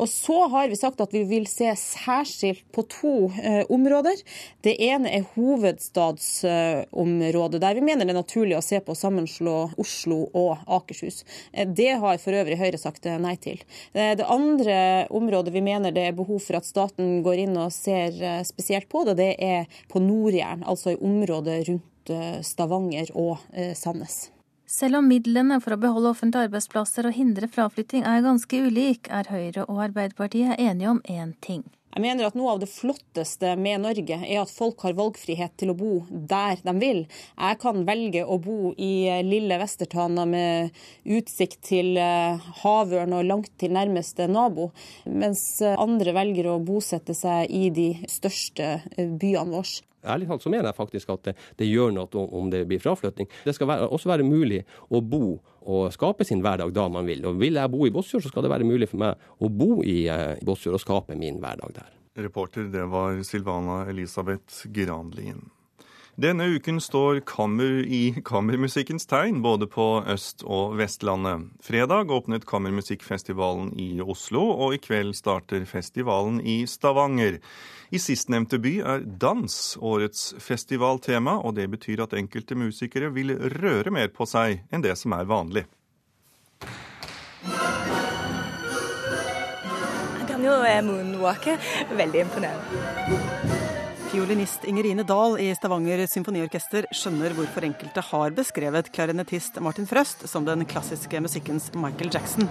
Og 0.00 0.08
så 0.08 0.48
har 0.50 0.68
vi 0.72 0.76
sagt 0.80 1.00
at 1.04 1.12
vi 1.14 1.24
vil 1.28 1.46
se 1.50 1.74
særskilt 1.76 2.64
på 2.74 2.82
to 2.90 3.30
eh, 3.36 3.64
områder. 3.70 4.16
Det 4.64 4.74
ene 4.80 5.10
er 5.12 5.28
hovedstadsområdet, 5.34 7.54
eh, 7.60 7.66
der 7.66 7.74
vi 7.76 7.82
mener 7.84 8.04
det 8.08 8.14
er 8.14 8.22
naturlig 8.22 8.56
å 8.58 8.62
se 8.64 8.80
på 8.80 8.92
å 8.96 8.98
sammenslå 8.98 9.70
Oslo 9.80 10.18
og 10.32 10.56
Akershus. 10.66 11.24
Eh, 11.52 11.68
det 11.68 12.00
har 12.00 12.18
for 12.22 12.32
øvrig 12.40 12.58
Høyre 12.60 12.78
sagt 12.80 13.06
eh, 13.06 13.18
nei 13.20 13.36
til. 13.42 13.58
Eh, 13.92 14.14
det 14.18 14.26
andre 14.26 15.06
området 15.12 15.52
vi 15.54 15.62
mener 15.64 15.90
det 15.94 16.04
er 16.08 16.16
behov 16.16 16.40
for 16.46 16.54
at 16.58 16.68
staten 16.68 17.22
går 17.26 17.36
inn 17.44 17.56
og 17.60 17.72
ser 17.76 18.10
spesielt 18.48 18.88
på 18.90 19.04
det, 19.06 19.14
det 19.20 19.34
er 19.44 19.64
på 19.92 19.98
Nord-Jæren, 20.02 20.64
altså 20.64 20.90
i 20.94 20.96
området 20.96 21.29
rundt 21.38 22.12
Stavanger 22.46 23.14
og 23.14 23.38
Sandnes. 23.78 24.30
Selv 24.70 25.00
om 25.00 25.08
midlene 25.10 25.56
for 25.58 25.74
å 25.74 25.80
beholde 25.82 26.12
offentlige 26.12 26.46
arbeidsplasser 26.46 27.08
og 27.08 27.16
hindre 27.16 27.48
fraflytting 27.50 28.04
er 28.06 28.22
ganske 28.22 28.60
ulik, 28.62 29.08
er 29.10 29.26
Høyre 29.26 29.64
og 29.66 29.80
Arbeiderpartiet 29.88 30.62
enige 30.62 30.92
om 30.92 31.00
én 31.10 31.32
ting. 31.42 31.64
Jeg 31.90 32.04
mener 32.04 32.28
at 32.28 32.36
Noe 32.38 32.52
av 32.52 32.60
det 32.62 32.68
flotteste 32.70 33.56
med 33.58 33.82
Norge 33.82 34.20
er 34.20 34.36
at 34.38 34.52
folk 34.54 34.84
har 34.86 34.94
valgfrihet 34.94 35.56
til 35.58 35.72
å 35.72 35.74
bo 35.74 35.90
der 36.10 36.62
de 36.62 36.74
vil. 36.78 37.00
Jeg 37.34 37.58
kan 37.64 37.82
velge 37.88 38.22
å 38.22 38.38
bo 38.38 38.70
i 38.78 39.10
lille 39.26 39.58
Vestertana 39.58 40.22
med 40.30 40.70
utsikt 41.02 41.64
til 41.66 41.98
eh, 41.98 42.38
havørn 42.62 43.18
og 43.18 43.26
langt 43.26 43.50
til 43.58 43.74
nærmeste 43.74 44.30
nabo, 44.30 44.70
mens 45.10 45.42
andre 45.66 46.14
velger 46.14 46.52
å 46.52 46.60
bosette 46.62 47.16
seg 47.18 47.50
i 47.50 47.72
de 47.74 47.90
største 48.06 48.76
eh, 48.78 49.10
byene 49.10 49.50
våre. 49.58 49.82
Ærlig 50.04 50.28
talt 50.30 50.44
så 50.44 50.52
mener 50.52 50.70
jeg 50.70 50.78
faktisk 50.78 51.12
at 51.12 51.30
det, 51.30 51.36
det 51.60 51.68
gjør 51.68 51.92
noe 51.96 52.24
om 52.40 52.50
det 52.52 52.64
blir 52.68 52.82
fraflytting. 52.82 53.28
Det 53.44 53.54
skal 53.56 53.68
være, 53.70 53.88
også 53.92 54.10
være 54.12 54.26
mulig 54.26 54.62
å 54.88 55.02
bo 55.04 55.38
og 55.60 55.92
skape 55.92 56.24
sin 56.24 56.40
hverdag 56.44 56.72
da 56.76 56.88
man 56.88 57.08
vil. 57.08 57.24
Og 57.28 57.38
Vil 57.40 57.60
jeg 57.60 57.72
bo 57.72 57.84
i 57.86 57.92
Båtsfjord, 57.92 58.24
så 58.24 58.32
skal 58.32 58.46
det 58.46 58.52
være 58.54 58.68
mulig 58.68 58.88
for 58.90 59.02
meg 59.02 59.30
å 59.38 59.52
bo 59.52 59.80
i 59.84 60.02
eh, 60.08 60.40
Båtsfjord 60.46 60.80
og 60.80 60.84
skape 60.84 61.18
min 61.20 61.40
hverdag 61.42 61.76
der. 61.76 61.96
Reporter 62.20 62.66
det 62.72 62.84
var 62.90 63.20
Silvana 63.24 63.84
Elisabeth 63.88 64.66
Granlien. 64.72 65.48
Denne 66.20 66.50
uken 66.52 66.80
står 66.82 67.22
kammer 67.24 67.78
i 67.86 68.10
kammermusikkens 68.26 69.06
tegn 69.08 69.38
både 69.40 69.64
på 69.70 70.02
Øst- 70.10 70.42
og 70.44 70.74
Vestlandet. 70.76 71.46
Fredag 71.64 72.10
åpnet 72.12 72.44
Kammermusikkfestivalen 72.44 73.70
i 73.80 74.02
Oslo, 74.02 74.42
og 74.50 74.74
i 74.74 74.80
kveld 74.82 75.14
starter 75.16 75.64
festivalen 75.64 76.42
i 76.44 76.66
Stavanger. 76.68 77.38
I 77.90 77.98
sistnevnte 77.98 78.58
by 78.62 78.72
er 78.86 79.02
dans 79.02 79.54
årets 79.82 80.34
festivaltema, 80.38 81.40
og 81.42 81.56
det 81.58 81.66
betyr 81.72 82.04
at 82.04 82.14
enkelte 82.14 82.54
musikere 82.54 83.10
vil 83.10 83.34
røre 83.58 83.90
mer 83.90 84.12
på 84.14 84.26
seg 84.30 84.62
enn 84.70 84.84
det 84.84 84.94
som 84.98 85.16
er 85.16 85.26
vanlig. 85.26 85.64
Jeg 90.20 90.28
kan 90.30 90.46
jo 90.46 90.54
moonwalke. 90.86 91.58
Veldig 91.98 92.22
imponerende. 92.28 93.58
Fiolinist 94.10 94.64
Ingerine 94.66 95.02
Dahl 95.06 95.36
i 95.38 95.50
Stavanger 95.54 96.02
symfoniorkester 96.10 96.86
skjønner 96.94 97.34
hvorfor 97.34 97.66
enkelte 97.66 98.02
har 98.08 98.34
beskrevet 98.34 98.90
klarinettist 98.94 99.58
Martin 99.62 99.86
Frøst 99.86 100.26
som 100.30 100.46
den 100.46 100.66
klassiske 100.66 101.22
musikkens 101.22 101.70
Michael 101.78 102.10
Jackson. 102.14 102.50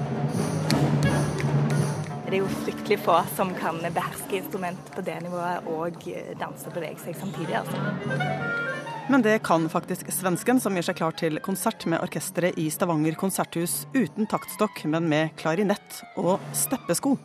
Det 2.30 2.38
er 2.38 2.44
jo 2.44 2.50
fryktelig 2.62 3.00
få 3.02 3.16
som 3.34 3.50
kan 3.58 3.80
beherske 3.82 4.38
instrument 4.38 4.92
på 4.94 5.02
det 5.02 5.16
nivået 5.26 5.66
og 5.74 5.96
danse 6.38 6.70
og 6.70 6.76
bevege 6.76 7.02
seg 7.02 7.18
samtidig. 7.18 7.56
altså. 7.58 8.70
Men 9.10 9.24
det 9.26 9.40
kan 9.44 9.66
faktisk 9.70 10.12
svensken, 10.14 10.62
som 10.62 10.78
gjør 10.78 10.86
seg 10.92 11.00
klar 11.00 11.18
til 11.18 11.40
konsert 11.42 11.88
med 11.90 11.98
orkesteret 12.06 12.60
i 12.62 12.68
Stavanger 12.70 13.18
konserthus 13.18 13.88
uten 13.96 14.30
taktstokk, 14.30 14.84
men 14.86 15.10
med 15.10 15.34
klarinett 15.42 16.04
og 16.22 16.38
steppesko. 16.54 17.16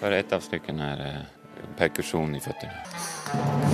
For 0.00 0.18
et 0.18 0.34
av 0.34 0.42
stykkene 0.42 0.92
er 0.96 1.06
eh, 1.06 1.72
perkusjon 1.78 2.34
i 2.34 2.42
føttene. 2.42 3.67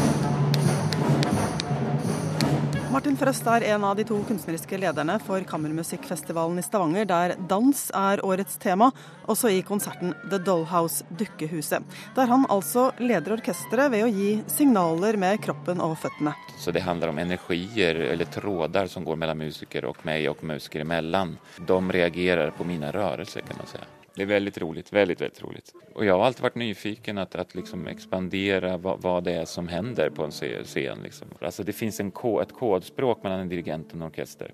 Martin 2.95 3.17
Frøst 3.19 3.49
er 3.51 3.65
en 3.75 3.83
av 3.83 3.97
de 3.99 4.05
to 4.07 4.21
kunstneriske 4.23 4.79
lederne 4.79 5.17
for 5.27 5.43
Kammermusikkfestivalen 5.51 6.61
i 6.61 6.63
Stavanger, 6.63 7.09
der 7.11 7.33
dans 7.51 7.81
er 7.91 8.21
årets 8.23 8.55
tema, 8.63 8.93
også 9.27 9.51
i 9.51 9.65
konserten 9.67 10.13
The 10.29 10.39
Dollhouse 10.39 11.03
Dukkehuset. 11.11 11.83
Der 12.15 12.31
han 12.31 12.47
altså 12.55 12.85
leder 13.03 13.35
orkesteret 13.35 13.91
ved 13.97 14.07
å 14.07 14.13
gi 14.15 14.29
signaler 14.47 15.19
med 15.19 15.43
kroppen 15.43 15.83
og 15.83 15.97
føttene. 16.05 16.37
Så 16.55 16.71
det 16.71 16.85
handler 16.87 17.11
om 17.11 17.19
energier 17.19 17.99
eller 18.13 18.31
tråder 18.31 18.87
som 18.87 19.03
går 19.03 19.19
mellom 19.25 19.43
musikere 19.43 19.91
og 19.91 20.07
meg 20.07 20.31
og 20.31 20.47
musikere 20.47 20.87
imellom. 20.87 21.35
De 21.59 21.83
reagerer 21.99 22.55
på 22.55 22.71
mine 22.71 22.95
rørelser, 22.95 23.43
kan 23.43 23.59
man 23.59 23.75
si. 23.75 23.83
Det 24.16 24.22
är 24.22 24.27
väldigt 24.27 24.59
roligt, 24.59 24.92
väldigt, 24.92 25.20
väldigt 25.20 25.42
roligt. 25.42 25.74
Och 25.94 26.05
jag 26.05 26.18
har 26.18 26.24
alltid 26.27 26.42
varit 26.42 26.55
nyfiken 26.55 27.18
att, 27.18 27.35
att 27.35 27.55
liksom 27.55 27.87
expandera 27.87 28.77
vad, 28.77 29.03
vad, 29.03 29.24
det 29.24 29.33
är 29.33 29.44
som 29.44 29.68
händer 29.68 30.11
på 30.11 30.24
en 30.24 30.31
scen. 30.64 30.98
Liksom. 31.03 31.29
Alltså 31.40 31.62
det 31.62 31.72
finns 31.72 32.00
en, 32.00 32.12
ett 32.42 32.53
kodspråk 32.53 33.22
mellan 33.22 33.40
en 33.40 33.48
dirigent 33.48 33.88
och 33.88 33.94
en 33.94 34.03
orkester 34.03 34.53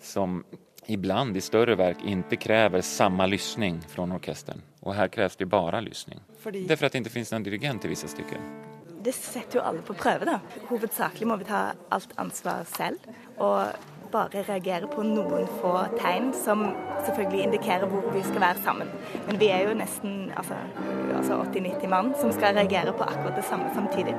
som 0.00 0.44
ibland 0.86 1.36
i 1.36 1.40
större 1.40 1.74
verk 1.74 1.96
inte 2.04 2.36
kräver 2.36 2.80
samma 2.80 3.26
lyssning 3.26 3.80
från 3.80 4.12
orkestern. 4.12 4.62
Och 4.80 4.94
här 4.94 5.08
krävs 5.08 5.36
det 5.36 5.46
bara 5.46 5.80
lyssning. 5.80 6.20
Fordi... 6.38 6.66
Därför 6.66 6.86
att 6.86 6.92
det 6.92 6.98
inte 6.98 7.10
finns 7.10 7.32
någon 7.32 7.42
dirigent 7.42 7.84
i 7.84 7.88
vissa 7.88 8.08
stycken. 8.08 8.38
Det 9.04 9.12
setter 9.12 9.58
jo 9.58 9.60
alle 9.60 9.82
på 9.82 9.94
prøve, 9.94 10.24
da. 10.24 10.40
Hovedsakelig 10.68 11.26
må 11.28 11.36
vi 11.36 11.44
ta 11.44 11.74
alt 11.88 12.12
ansvar 12.16 12.64
selv. 12.64 12.98
Og 13.36 13.66
bare 14.14 14.44
reagere 14.46 14.88
på 14.90 15.02
noen 15.06 15.48
få 15.60 15.72
tegn 15.98 16.30
som 16.38 16.62
selvfølgelig 17.06 17.48
indikerer 17.48 17.90
hvor 17.90 18.06
vi 18.14 18.22
skal 18.26 18.44
være 18.46 18.62
sammen. 18.66 18.92
Men 19.26 19.40
vi 19.40 19.50
er 19.54 19.66
jo 19.66 19.74
nesten 19.78 20.30
altså, 20.38 20.58
altså 21.16 21.40
80-90 21.48 21.90
mann 21.90 22.12
som 22.20 22.30
skal 22.34 22.54
reagere 22.58 22.94
på 22.94 23.08
akkurat 23.08 23.40
det 23.40 23.46
samme 23.48 23.72
samtidig. 23.74 24.14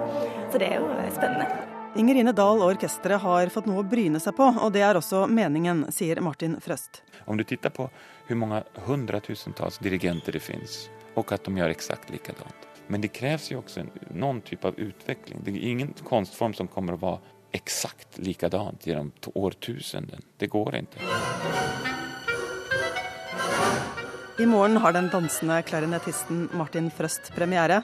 Så 0.51 0.61
det 0.61 0.73
er 0.73 0.83
jo 0.83 0.91
spennende. 1.15 1.47
Ingerine 1.95 2.33
Dahl 2.35 2.59
og 2.59 2.73
orkesteret 2.73 3.23
har 3.23 3.49
fått 3.53 3.69
noe 3.69 3.79
å 3.79 3.87
bryne 3.87 4.19
seg 4.19 4.35
på, 4.35 4.49
og 4.51 4.71
det 4.75 4.81
er 4.83 4.97
også 4.99 5.21
meningen, 5.31 5.85
sier 5.95 6.19
Martin 6.19 6.57
Frøst. 6.59 6.99
Om 7.23 7.39
du 7.39 7.45
ser 7.47 7.71
på 7.71 7.87
hvor 8.27 8.39
mange 8.41 8.65
hundretusentalls 8.83 9.79
dirigenter 9.79 10.35
det 10.35 10.43
finnes, 10.43 10.89
og 11.15 11.31
at 11.31 11.47
de 11.47 11.55
gjør 11.55 11.71
eksakt 11.71 12.11
likadant. 12.11 12.67
Men 12.91 13.01
det 13.01 13.13
kreves 13.15 13.47
jo 13.49 13.61
også 13.63 13.85
noen 14.11 14.43
type 14.45 14.67
av 14.67 14.75
utvikling. 14.75 15.39
Det 15.41 15.55
er 15.55 15.69
ingen 15.71 15.95
kunstform 16.05 16.53
som 16.53 16.67
kommer 16.69 16.97
å 16.97 17.01
være 17.01 17.34
exakt 17.55 18.19
likadant 18.19 18.87
genom 18.87 19.11
årtusenden. 19.33 20.21
Det 20.37 20.51
går 20.51 20.81
ikke. 20.83 21.15
I 24.37 24.45
morgen 24.45 24.77
har 24.77 24.91
den 24.91 25.07
dansende 25.07 25.61
klarinettisten 25.63 26.49
Martin 26.59 26.89
Frøst 26.91 27.31
premiere. 27.35 27.83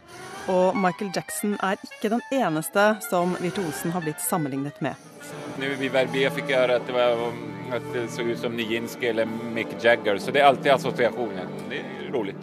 Og 0.52 0.76
Michael 0.76 1.12
Jackson 1.16 1.54
er 1.64 1.80
ikke 1.86 2.12
den 2.12 2.24
eneste 2.36 2.84
som 3.08 3.38
virtuosen 3.40 3.94
har 3.96 4.04
blitt 4.04 4.20
sammenlignet 4.20 4.82
med. 4.84 5.00
Nå 5.62 5.70
i 5.80 5.92
Verbier 5.94 6.34
fikk 6.36 6.52
jeg 6.52 6.60
høre 6.60 6.80
at 6.82 6.90
det, 6.90 6.96
var, 6.98 7.24
at 7.78 7.88
det 7.94 8.08
så 8.12 8.26
ut 8.28 8.40
som 8.42 8.58
Nijinsky 8.58 9.14
eller 9.14 9.30
Mick 9.56 9.78
Jagger, 9.80 10.20
så 10.20 10.34
det 10.36 10.42
er 10.42 10.50
alltid 10.50 10.74
assosiasjonen. 10.76 11.56
Det 11.72 11.80
er 11.80 12.12
rolig. 12.12 12.36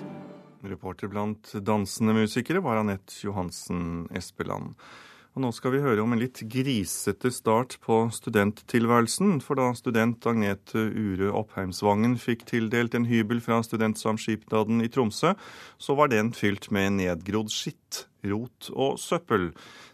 Reporter 0.64 1.12
blant 1.12 1.53
dansende 1.67 2.17
musikere 2.17 2.64
var 2.64 2.81
Anette 2.81 3.21
Johansen 3.27 4.09
Espeland. 4.17 4.73
Og 5.38 5.44
nå 5.44 5.53
skal 5.55 5.70
vi 5.70 5.79
høre 5.85 6.03
om 6.03 6.11
en 6.11 6.18
litt 6.18 6.40
grisete 6.51 7.31
start 7.31 7.77
på 7.85 8.01
studenttilværelsen. 8.11 9.37
For 9.38 9.55
da 9.55 9.68
student 9.79 10.27
Agnete 10.27 10.83
Ure 10.90 11.29
Oppheimsvangen 11.31 12.16
fikk 12.18 12.42
tildelt 12.51 12.96
en 12.98 13.07
hybel 13.07 13.38
fra 13.44 13.61
Studentsamskipnaden 13.62 14.83
i 14.83 14.90
Tromsø, 14.90 15.37
så 15.79 15.94
var 15.94 16.11
den 16.11 16.33
fylt 16.35 16.72
med 16.74 16.96
nedgrodd 16.98 17.55
skitt, 17.55 18.09
rot 18.27 18.72
og 18.74 18.98
søppel. 18.98 19.53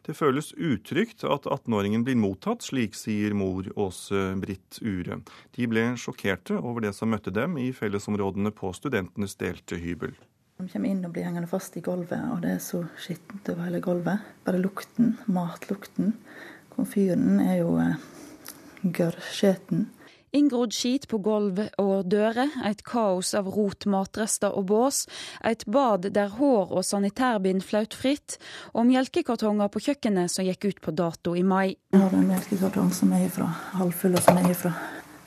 Det 0.08 0.16
føles 0.16 0.54
utrygt 0.56 1.28
at 1.28 1.44
18-åringen 1.44 2.08
blir 2.08 2.16
mottatt, 2.16 2.64
slik 2.64 2.96
sier 2.96 3.36
mor 3.36 3.68
Åse 3.76 4.30
Britt 4.40 4.80
Ure. 4.80 5.20
De 5.60 5.68
ble 5.68 5.90
sjokkerte 6.00 6.56
over 6.56 6.88
det 6.88 6.96
som 6.96 7.12
møtte 7.12 7.36
dem 7.36 7.60
i 7.60 7.68
fellesområdene 7.76 8.56
på 8.56 8.72
studentenes 8.80 9.36
delte 9.36 9.76
hybel. 9.76 10.16
De 10.58 10.68
kommer 10.70 10.90
inn 10.90 11.02
og 11.02 11.14
blir 11.14 11.26
hengende 11.26 11.50
fast 11.50 11.74
i 11.76 11.82
gulvet, 11.82 12.20
og 12.30 12.44
det 12.44 12.52
er 12.54 12.62
så 12.62 12.84
skittent 13.00 13.48
over 13.50 13.66
hele 13.66 13.80
gulvet. 13.82 14.22
Bare 14.46 14.60
lukten, 14.62 15.16
matlukten. 15.26 16.14
Komfyren 16.74 17.40
er 17.42 17.58
jo 17.58 17.74
eh, 17.82 17.98
gørrskjeten. 18.84 19.88
Inngrodd 20.34 20.74
skit 20.74 21.04
på 21.06 21.20
gulv 21.22 21.60
og 21.78 22.08
dører, 22.10 22.50
et 22.66 22.80
kaos 22.86 23.30
av 23.38 23.46
rot, 23.54 23.86
matrester 23.86 24.54
og 24.58 24.66
bås, 24.66 25.04
et 25.46 25.62
bad 25.70 26.08
der 26.16 26.32
hår 26.40 26.72
og 26.74 26.82
sanitærbind 26.86 27.62
flaut 27.62 27.94
fritt, 27.94 28.40
og 28.74 28.88
melkekartonger 28.88 29.70
på 29.70 29.84
kjøkkenet 29.86 30.32
som 30.34 30.46
gikk 30.46 30.66
ut 30.72 30.82
på 30.82 30.94
dato 30.98 31.36
i 31.38 31.44
mai. 31.46 31.76
Jeg 31.94 32.02
har 32.02 32.18
en 32.18 32.26
melkekartong 32.30 32.90
som 32.94 33.14
er 33.14 33.30
fra 33.30 33.46
halvfull, 33.78 34.18
og 34.18 34.26
som 34.26 34.42
er 34.42 34.58
fra 34.58 34.74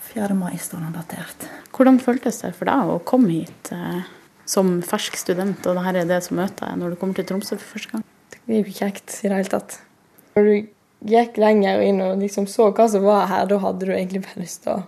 4. 0.10 0.36
mai, 0.36 0.56
står 0.60 0.84
den 0.84 1.00
datert. 1.00 1.48
Hvordan 1.72 2.00
føltes 2.04 2.44
det 2.44 2.52
for 2.58 2.68
deg 2.68 2.92
å 2.92 3.00
komme 3.08 3.32
hit? 3.32 3.72
Eh? 3.76 4.17
Som 4.48 4.78
fersk 4.86 5.20
student, 5.20 5.66
og 5.68 5.78
dette 5.78 6.02
er 6.04 6.10
det 6.10 6.22
som 6.26 6.40
møter 6.40 6.70
deg 6.70 6.80
når 6.80 6.94
du 6.94 7.00
kommer 7.02 7.18
til 7.18 7.28
Tromsø 7.28 7.58
for 7.58 7.76
første 7.76 7.98
gang? 7.98 8.06
Det 8.32 8.40
blir 8.46 8.62
jo 8.62 8.66
ikke 8.66 8.80
kjekt 8.86 9.20
i 9.20 9.30
det 9.30 9.40
hele 9.42 9.52
tatt. 9.52 9.80
Når 10.38 10.48
du 10.48 11.10
gikk 11.12 11.38
lenger 11.42 11.84
inn 11.84 12.00
og 12.04 12.22
liksom 12.24 12.48
så 12.50 12.72
hva 12.72 12.88
som 12.92 13.06
var 13.06 13.28
her, 13.32 13.46
da 13.50 13.60
hadde 13.62 13.86
du 13.86 13.94
egentlig 13.94 14.24
bare 14.26 14.46
lyst 14.46 14.64
til 14.64 14.78
å 14.78 14.86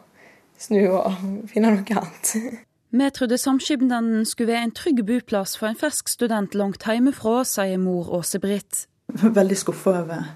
snu 0.60 0.82
og 0.88 1.12
finne 1.52 1.76
noe 1.76 2.00
annet. 2.02 2.34
Vi 2.89 3.10
trodde 3.13 3.38
samskipnaden 3.38 4.24
skulle 4.26 4.56
være 4.56 4.65
en 4.65 4.74
trygg 4.74 5.04
boplass 5.06 5.54
for 5.60 5.69
en 5.69 5.78
fersk 5.78 6.10
student 6.10 6.56
langt 6.58 6.88
hjemmefra, 6.88 7.43
sier 7.45 7.78
mor 7.78 8.10
Åse 8.17 8.41
Britt. 8.41 8.88
Veldig 9.10 9.58
skuffa 9.58 9.93
over 10.02 10.32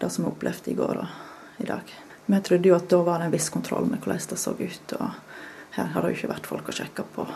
det 0.00 0.10
som 0.12 0.24
vi 0.24 0.30
opplevde 0.30 0.72
i 0.72 0.78
går 0.78 1.02
og 1.02 1.60
i 1.60 1.68
dag. 1.68 1.92
Vi 2.24 2.40
trodde 2.40 2.70
jo 2.70 2.76
at 2.78 2.88
da 2.88 3.02
var 3.04 3.20
det 3.20 3.28
en 3.28 3.34
viss 3.34 3.50
kontroll 3.52 3.84
med 3.90 4.00
hvordan 4.00 4.30
det 4.30 4.40
så 4.40 4.54
ut. 4.56 4.96
og 4.96 5.10
Her 5.76 5.92
har 5.92 6.02
det 6.02 6.14
jo 6.14 6.18
ikke 6.18 6.32
vært 6.32 6.48
folk 6.48 6.70
å 6.72 6.76
sjekke 6.78 7.04
på 7.14 7.26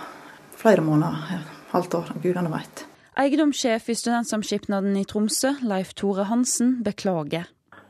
flere 0.58 0.82
måneder, 0.82 1.42
halvt 1.70 1.94
år, 1.94 2.14
gudene 2.22 2.50
veit. 2.52 2.84
Eiendomssjef 3.18 3.88
i 3.90 3.94
Studentsamskipnaden 3.98 4.96
i 4.96 5.04
Tromsø, 5.04 5.54
Leif 5.62 5.94
Tore 5.98 6.26
Hansen, 6.30 6.78
beklager. 6.84 7.48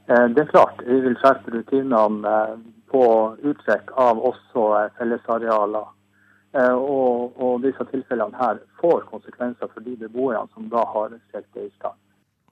Eh, 0.08 0.26
det 0.34 0.44
er 0.44 0.52
klart, 0.52 0.82
vi 0.86 1.00
vil 1.04 1.16
skjerpe 1.20 1.52
rutinene 1.52 2.32
eh, 2.32 2.56
på 2.92 3.04
uttrekk 3.50 3.92
av 4.00 4.20
også 4.30 4.66
eh, 4.80 4.90
fellesarealer. 4.98 5.94
Og, 6.58 7.34
og 7.44 7.58
disse 7.60 7.84
tilfellene 7.90 8.34
her 8.40 8.56
får 8.80 9.02
konsekvenser 9.10 9.68
for 9.68 9.84
de 9.84 9.92
beboerne 10.00 10.48
som 10.54 10.70
da 10.72 10.80
har 10.94 11.12
stelt 11.28 11.46
det 11.54 11.66
i 11.66 11.74
stand. 11.74 11.98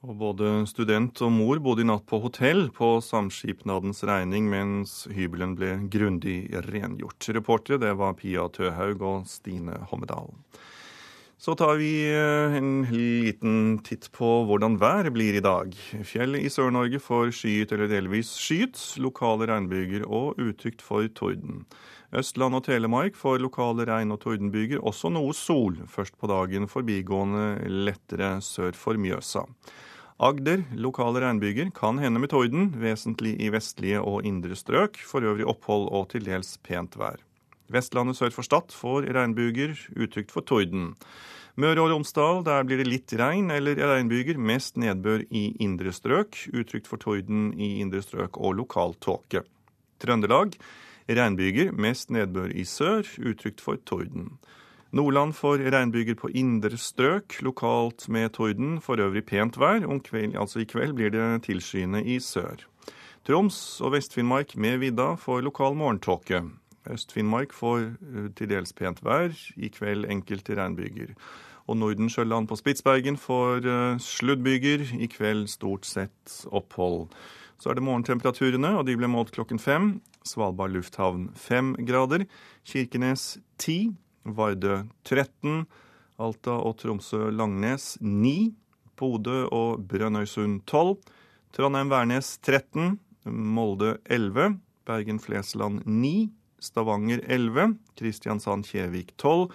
Og 0.07 0.15
både 0.21 0.51
student 0.71 1.19
og 1.27 1.33
mor 1.35 1.59
bodde 1.59 1.83
i 1.83 1.87
natt 1.89 2.05
på 2.07 2.21
hotell 2.23 2.69
på 2.75 2.93
samskipnadens 3.03 4.05
regning, 4.07 4.47
mens 4.53 5.01
hybelen 5.11 5.57
ble 5.59 5.73
grundig 5.91 6.45
rengjort. 6.69 7.27
Reportere 7.35 7.81
det 7.83 7.91
var 7.99 8.15
Pia 8.21 8.45
Tøhaug 8.55 9.03
og 9.03 9.25
Stine 9.27 9.81
Hommedal. 9.91 10.31
Så 11.43 11.57
tar 11.59 11.75
vi 11.81 11.91
eh, 12.07 12.55
en 12.57 12.87
liten 12.89 13.81
titt 13.85 14.07
på 14.15 14.29
hvordan 14.47 14.79
været 14.81 15.11
blir 15.13 15.37
i 15.37 15.43
dag. 15.45 15.75
Fjellet 16.07 16.47
i 16.47 16.53
Sør-Norge 16.55 17.01
får 17.03 17.35
skyet 17.37 17.75
eller 17.75 17.91
delvis 17.91 18.31
skyet, 18.41 18.79
lokale 19.03 19.51
regnbyger 19.51 20.07
og 20.07 20.39
utykt 20.39 20.87
for 20.87 21.11
torden. 21.19 21.65
Østland 22.15 22.57
og 22.57 22.63
Telemark 22.69 23.19
får 23.19 23.43
lokale 23.43 23.85
regn- 23.91 24.15
og 24.15 24.23
tordenbyger, 24.23 24.79
også 24.87 25.11
noe 25.13 25.35
sol. 25.35 25.83
Først 25.91 26.15
på 26.17 26.31
dagen 26.31 26.71
forbigående 26.71 27.59
lettere 27.67 28.37
sør 28.47 28.79
for 28.79 28.95
Mjøsa. 28.95 29.45
Agder, 30.17 30.63
lokale 30.73 31.21
regnbyger, 31.21 31.69
kan 31.77 31.99
hende 32.01 32.17
med 32.23 32.31
torden, 32.33 32.71
vesentlig 32.81 33.35
i 33.37 33.51
vestlige 33.53 34.01
og 34.01 34.25
indre 34.25 34.57
strøk. 34.57 34.97
For 35.05 35.21
øvrig 35.21 35.45
opphold 35.45 35.91
og 35.93 36.09
til 36.15 36.25
dels 36.25 36.55
pent 36.65 36.97
vær. 36.97 37.21
Vestlandet 37.69 38.17
sør 38.17 38.33
for 38.33 38.47
Stad 38.47 38.73
får 38.73 39.11
regnbyger, 39.13 39.75
utrygt 39.93 40.33
for 40.33 40.41
torden. 40.41 40.95
Møre 41.61 41.85
og 41.85 41.93
Romsdal, 41.93 42.41
der 42.49 42.65
blir 42.65 42.81
det 42.81 42.89
litt 42.89 43.13
regn 43.21 43.53
eller 43.53 43.77
regnbyger, 43.77 44.41
mest 44.41 44.81
nedbør 44.81 45.27
i 45.29 45.51
indre 45.61 45.93
strøk, 45.93 46.47
utrygt 46.49 46.89
for 46.89 46.97
torden 47.03 47.51
i 47.53 47.83
indre 47.85 48.01
strøk 48.01 48.41
og 48.41 48.57
lokal 48.63 48.97
tåke. 49.05 49.45
Trøndelag 50.01 50.57
regnbyger, 51.13 51.77
mest 51.77 52.09
nedbør 52.09 52.57
i 52.57 52.65
sør, 52.65 53.05
utrygt 53.21 53.61
for 53.61 53.77
torden. 53.85 54.39
Nordland 54.95 55.35
får 55.35 55.65
regnbyger 55.75 56.15
på 56.15 56.31
indre 56.31 56.79
strøk, 56.79 57.41
lokalt 57.43 58.09
med 58.09 58.33
torden. 58.37 58.77
For 58.81 59.01
øvrig 59.03 59.25
pent 59.27 59.59
vær. 59.59 59.83
Kveld, 60.05 60.37
altså 60.37 60.63
i 60.63 60.69
kveld 60.69 60.95
blir 60.95 61.11
det 61.11 61.43
tilskyende 61.49 62.05
i 62.05 62.21
sør. 62.23 62.63
Troms 63.27 63.81
og 63.83 63.97
Vest-Finnmark 63.97 64.55
med 64.57 64.79
vidda 64.79 65.17
får 65.19 65.43
lokal 65.43 65.75
morgentåke. 65.75 66.45
Øst-Finnmark 66.87 67.53
får 67.53 67.79
eh, 67.83 68.31
til 68.39 68.51
dels 68.53 68.73
pent 68.73 69.03
vær. 69.03 69.35
I 69.57 69.69
kveld 69.75 70.07
enkelte 70.07 70.55
regnbyger. 70.55 71.17
Og 71.67 71.77
Nordensjøland 71.77 72.47
på 72.47 72.57
Spitsbergen 72.57 73.17
får 73.19 73.67
uh, 73.67 73.99
sluddbyger. 73.99 74.87
I 75.03 75.09
kveld 75.11 75.49
stort 75.51 75.87
sett 75.87 76.47
opphold. 76.47 77.09
Så 77.59 77.71
er 77.71 77.75
det 77.75 77.83
morgentemperaturene, 77.83 78.77
og 78.79 78.87
de 78.87 78.95
ble 78.95 79.11
målt 79.11 79.33
klokken 79.35 79.59
fem. 79.59 79.97
Svalbard 80.23 80.71
lufthavn 80.77 81.33
fem 81.35 81.75
grader. 81.89 82.29
Kirkenes 82.63 83.39
ti. 83.59 83.97
Vardø 84.27 84.83
13, 85.07 85.67
Alta 86.19 86.57
og 86.59 86.79
Tromsø-Langnes 86.81 87.97
9, 88.01 88.55
Bodø 88.97 89.45
og 89.53 89.85
Brønnøysund 89.89 90.63
12, 90.67 90.97
Trondheim-Værnes 91.57 92.37
13, 92.43 92.99
Molde 93.27 93.97
11, 94.05 94.59
Bergen-Flesland 94.87 95.85
9, 95.87 96.31
Stavanger 96.61 97.21
11, 97.29 97.77
Kristiansand-Kjevik 97.99 99.15
12, 99.21 99.49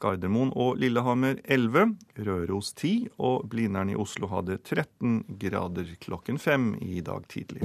Gardermoen 0.00 0.52
og 0.52 0.76
Lillehammer 0.80 1.40
11, 1.44 1.96
Røros 2.26 2.72
10 2.76 2.92
og 3.16 3.48
Blindern 3.52 3.92
i 3.92 3.96
Oslo 3.96 4.28
hadde 4.32 4.58
13 4.60 5.22
grader 5.40 5.96
klokken 6.00 6.40
fem 6.40 6.74
i 6.84 7.00
dag 7.00 7.24
tidlig. 7.32 7.64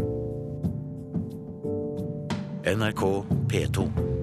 NRK 2.71 3.03
P2. 3.51 4.20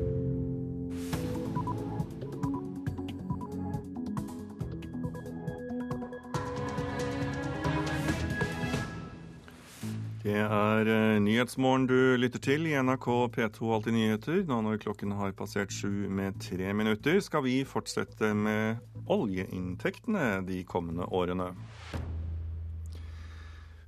Det 10.29 10.43
er 10.45 10.89
uh, 10.91 11.17
Nyhetsmorgen 11.25 11.87
du 11.89 12.19
lytter 12.21 12.41
til 12.43 12.67
i 12.69 12.75
NRK 12.77 13.07
P2 13.33 13.69
Alltid 13.73 13.95
nyheter. 13.97 14.43
Nå 14.45 14.59
når 14.67 14.81
klokken 14.83 15.15
har 15.17 15.33
passert 15.37 15.73
sju 15.73 16.05
med 16.13 16.37
tre 16.43 16.75
minutter, 16.77 17.17
skal 17.25 17.47
vi 17.47 17.63
fortsette 17.65 18.35
med 18.37 18.83
oljeinntektene 19.09 20.43
de 20.45 20.59
kommende 20.69 21.07
årene. 21.17 21.47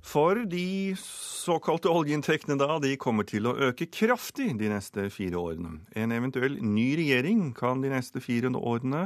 For 0.01 0.39
de 0.49 0.95
såkalte 0.97 1.91
oljeinntektene 1.93 2.57
da, 2.57 2.79
de 2.81 2.95
kommer 2.97 3.27
til 3.29 3.45
å 3.45 3.53
øke 3.67 3.85
kraftig 3.93 4.49
de 4.57 4.71
neste 4.71 5.11
fire 5.13 5.37
årene. 5.37 5.75
En 5.93 6.15
eventuell 6.15 6.57
ny 6.63 6.87
regjering 6.97 7.51
kan 7.59 7.83
de 7.85 7.91
neste 7.93 8.23
fire 8.23 8.49
årene 8.57 9.03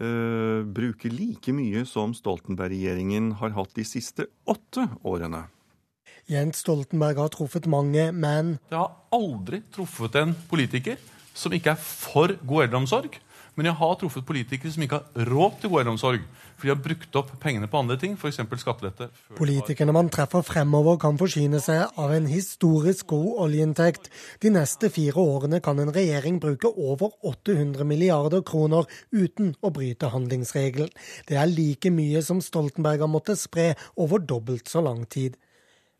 øh, 0.00 0.64
bruke 0.64 1.12
like 1.12 1.52
mye 1.52 1.84
som 1.84 2.16
Stoltenberg-regjeringen 2.16 3.34
har 3.42 3.52
hatt 3.58 3.76
de 3.76 3.84
siste 3.84 4.30
åtte 4.48 4.88
årene. 5.04 5.44
Jens 6.30 6.62
Stoltenberg 6.64 7.20
har 7.20 7.28
truffet 7.34 7.66
mange, 7.68 8.10
men 8.12 8.58
Jeg 8.70 8.78
har 8.78 8.94
aldri 9.12 9.60
truffet 9.74 10.16
en 10.16 10.34
politiker 10.48 10.96
som 11.34 11.52
ikke 11.52 11.74
er 11.74 11.80
for 11.80 12.32
god 12.46 12.68
eldreomsorg. 12.68 13.20
Men 13.54 13.68
jeg 13.68 13.78
har 13.78 13.92
truffet 14.00 14.24
politikere 14.26 14.72
som 14.74 14.82
ikke 14.82 14.98
har 14.98 15.28
råd 15.28 15.60
til 15.60 15.70
god 15.70 15.84
eldreomsorg. 15.84 16.24
For 16.56 16.66
de 16.66 16.72
har 16.72 16.80
brukt 16.82 17.18
opp 17.18 17.30
pengene 17.42 17.68
på 17.70 17.78
andre 17.78 17.96
ting, 18.00 18.16
f.eks. 18.18 18.40
skattelette. 18.62 19.08
Politikerne 19.38 19.94
man 19.94 20.10
treffer 20.10 20.42
fremover 20.46 20.98
kan 21.02 21.18
forsyne 21.18 21.60
seg 21.62 22.00
av 22.00 22.14
en 22.14 22.26
historisk 22.30 23.12
god 23.12 23.44
oljeinntekt. 23.46 24.10
De 24.42 24.50
neste 24.54 24.90
fire 24.94 25.22
årene 25.22 25.60
kan 25.62 25.78
en 25.78 25.94
regjering 25.94 26.40
bruke 26.42 26.72
over 26.74 27.14
800 27.22 27.86
milliarder 27.86 28.42
kroner 28.46 28.90
uten 29.14 29.54
å 29.62 29.70
bryte 29.74 30.10
handlingsregelen. 30.14 30.90
Det 31.28 31.38
er 31.38 31.50
like 31.50 31.94
mye 31.94 32.22
som 32.26 32.42
Stoltenberg 32.42 33.06
har 33.06 33.12
måttet 33.12 33.42
spre 33.42 33.72
over 33.94 34.22
dobbelt 34.22 34.70
så 34.70 34.82
lang 34.82 35.06
tid. 35.06 35.38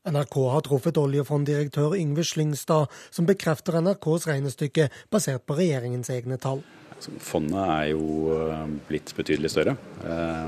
NRK 0.05 0.37
har 0.53 0.65
truffet 0.67 0.99
oljefonddirektør 1.01 1.95
Yngve 1.97 2.25
Slyngstad, 2.29 2.93
som 3.11 3.29
bekrefter 3.29 3.81
NRKs 3.81 4.27
regnestykke 4.29 4.91
basert 5.13 5.47
på 5.49 5.57
regjeringens 5.57 6.13
egne 6.13 6.37
tall. 6.41 6.61
Fondet 7.21 7.61
er 7.61 7.89
jo 7.91 8.37
blitt 8.89 9.11
betydelig 9.17 9.51
større, 9.53 9.75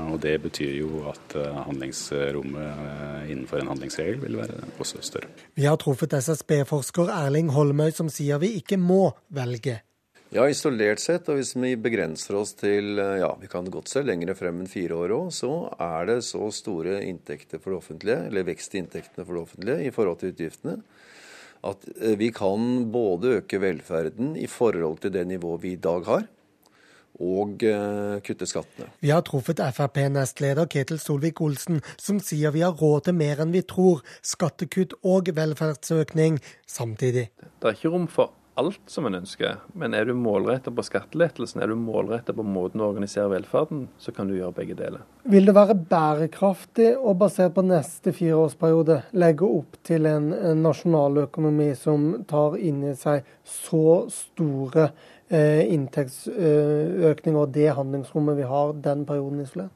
og 0.09 0.15
det 0.23 0.37
betyr 0.45 0.77
jo 0.79 1.03
at 1.11 1.35
handlingsrommet 1.67 3.27
innenfor 3.29 3.61
en 3.61 3.73
handlingsregel 3.73 4.21
vil 4.23 4.39
være 4.39 4.71
også 4.79 5.03
større. 5.05 5.29
Vi 5.57 5.67
har 5.67 5.77
truffet 5.81 6.15
SSB-forsker 6.17 7.11
Erling 7.13 7.51
Holmøy, 7.53 7.91
som 7.93 8.09
sier 8.13 8.41
vi 8.41 8.55
ikke 8.61 8.79
må 8.81 9.11
velge. 9.33 9.81
Ja, 10.35 10.43
isolert 10.51 10.99
sett, 10.99 11.29
og 11.31 11.37
hvis 11.39 11.53
vi 11.55 11.69
begrenser 11.79 12.35
oss 12.35 12.51
til 12.59 12.99
ja, 12.99 13.29
vi 13.39 13.47
kan 13.47 13.69
godt 13.71 13.87
se 13.87 14.01
lenger 14.03 14.33
frem 14.35 14.57
enn 14.59 14.67
fire 14.67 14.97
år 14.99 15.13
òg, 15.15 15.27
så 15.31 15.51
er 15.79 16.09
det 16.09 16.17
så 16.27 16.49
store 16.51 16.97
inntekter 17.07 17.61
for 17.63 17.71
det 17.71 17.77
offentlige, 17.79 18.17
eller 18.27 18.43
vekst 18.49 18.75
i 18.75 18.81
inntektene 18.81 19.23
for 19.23 19.37
det 19.37 19.43
offentlige 19.45 19.85
i 19.87 19.93
forhold 19.95 20.19
til 20.19 20.33
utgiftene, 20.33 20.81
at 21.67 21.87
vi 22.19 22.27
kan 22.35 22.89
både 22.91 23.37
øke 23.37 23.61
velferden 23.63 24.35
i 24.35 24.49
forhold 24.51 24.99
til 25.05 25.13
det 25.15 25.23
nivået 25.29 25.63
vi 25.63 25.71
i 25.77 25.79
dag 25.87 26.03
har, 26.05 26.27
og 27.23 27.63
kutte 28.27 28.45
skattene. 28.45 28.89
Vi 29.01 29.09
har 29.09 29.23
truffet 29.25 29.63
Frp-nestleder 29.73 30.67
Ketil 30.69 30.99
Solvik-Olsen, 31.01 31.79
som 31.97 32.19
sier 32.19 32.51
vi 32.53 32.65
har 32.65 32.75
råd 32.77 33.07
til 33.07 33.15
mer 33.17 33.39
enn 33.41 33.55
vi 33.55 33.63
tror, 33.65 34.03
skattekutt 34.21 34.99
og 35.07 35.31
velferdsøkning 35.39 36.37
samtidig. 36.67 37.29
Det 37.63 37.71
er 37.71 37.79
ikke 37.79 37.93
rom 37.95 38.11
for 38.11 38.35
alt 38.57 38.89
som 38.89 39.05
en 39.07 39.19
ønsker, 39.19 39.59
men 39.77 39.93
er 39.93 40.07
du 40.07 40.13
målrettet 40.17 40.73
på 40.75 40.85
skattelettelsen, 40.85 41.61
er 41.61 41.71
du 41.71 41.77
målrettet 41.79 42.35
på 42.37 42.45
måten 42.45 42.81
å 42.81 42.89
organisere 42.89 43.29
velferden, 43.31 43.85
så 44.01 44.13
kan 44.15 44.29
du 44.29 44.35
gjøre 44.37 44.55
begge 44.57 44.77
deler. 44.79 45.03
Vil 45.29 45.47
det 45.47 45.55
være 45.57 45.77
bærekraftig 45.77 46.91
å 46.97 47.13
basert 47.17 47.55
på 47.55 47.65
neste 47.67 48.13
fireårsperiode 48.17 49.01
legge 49.21 49.47
opp 49.47 49.77
til 49.87 50.09
en 50.09 50.31
nasjonaløkonomi 50.63 51.71
som 51.77 52.09
tar 52.29 52.57
inn 52.57 52.83
i 52.89 52.95
seg 52.97 53.27
så 53.47 54.07
store 54.13 54.89
eh, 55.29 55.63
inntektsøkninger 55.75 57.41
og 57.43 57.53
det 57.55 57.69
handlingsrommet 57.77 58.39
vi 58.41 58.47
har 58.49 58.73
den 58.89 59.05
perioden 59.09 59.45
isolert? 59.45 59.73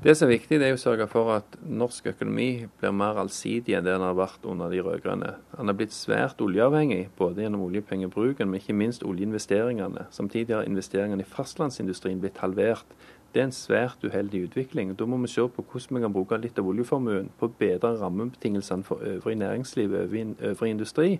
Det 0.00 0.14
som 0.16 0.30
er 0.30 0.38
viktig, 0.38 0.56
det 0.56 0.64
er 0.64 0.72
å 0.72 0.80
sørge 0.80 1.04
for 1.12 1.28
at 1.34 1.56
norsk 1.60 2.06
økonomi 2.14 2.64
blir 2.80 2.92
mer 2.96 3.18
allsidig 3.20 3.74
enn 3.76 3.84
det 3.84 3.92
den 3.92 4.04
har 4.06 4.14
vært 4.16 4.46
under 4.48 4.72
de 4.72 4.78
rød-grønne. 4.80 5.34
Den 5.58 5.68
har 5.68 5.76
blitt 5.76 5.92
svært 5.92 6.40
oljeavhengig, 6.40 7.10
både 7.18 7.44
gjennom 7.44 7.66
oljepengebruken, 7.66 8.48
men 8.48 8.62
ikke 8.62 8.78
minst 8.80 9.04
oljeinvesteringene. 9.04 10.06
Samtidig 10.16 10.56
har 10.56 10.64
investeringene 10.64 11.20
i 11.20 11.28
fastlandsindustrien 11.28 12.22
blitt 12.22 12.40
halvert. 12.40 12.96
Det 13.34 13.42
er 13.42 13.50
en 13.50 13.52
svært 13.52 14.00
uheldig 14.00 14.46
utvikling. 14.48 14.96
Da 14.96 15.04
må 15.04 15.20
vi 15.20 15.34
se 15.34 15.44
på 15.44 15.66
hvordan 15.68 15.98
vi 15.98 16.04
kan 16.06 16.16
bruke 16.16 16.40
litt 16.40 16.56
av 16.64 16.72
oljeformuen 16.72 17.28
på 17.36 17.50
å 17.50 17.56
bedre 17.60 17.92
rammebetingelsene 18.00 18.88
for 18.88 19.04
øvrig 19.04 19.36
næringsliv, 19.42 20.00
øvrig 20.00 20.72
industri. 20.72 21.18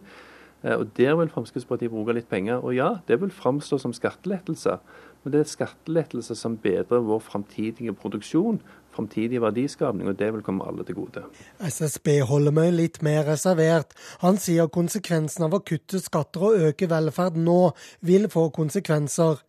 Og 0.63 0.91
Der 0.97 1.15
vil 1.17 1.31
Fremskrittspartiet 1.33 1.91
bruke 1.91 2.13
litt 2.13 2.29
penger. 2.29 2.61
Og 2.61 2.75
ja, 2.77 2.99
det 3.09 3.21
vil 3.21 3.31
framstå 3.33 3.79
som 3.81 3.95
skattelettelser. 3.97 4.81
Men 5.23 5.33
det 5.33 5.41
er 5.41 5.49
skattelettelser 5.49 6.37
som 6.37 6.57
bedrer 6.61 7.03
vår 7.05 7.21
framtidige 7.25 7.93
produksjon, 7.97 8.61
framtidig 8.95 9.41
verdiskapning, 9.43 10.09
og 10.09 10.17
det 10.19 10.31
vil 10.35 10.43
komme 10.45 10.65
alle 10.67 10.85
til 10.85 10.97
gode. 10.97 11.27
SSB 11.61 12.21
holder 12.29 12.55
meg 12.57 12.73
litt 12.77 13.03
mer 13.05 13.27
reservert. 13.29 13.93
Han 14.25 14.41
sier 14.41 14.73
konsekvensen 14.73 15.47
av 15.47 15.57
å 15.57 15.63
kutte 15.65 16.01
skatter 16.01 16.49
og 16.49 16.67
øke 16.71 16.89
velferd 16.91 17.39
nå 17.41 17.61
vil 18.01 18.29
få 18.33 18.49
konsekvenser 18.57 19.45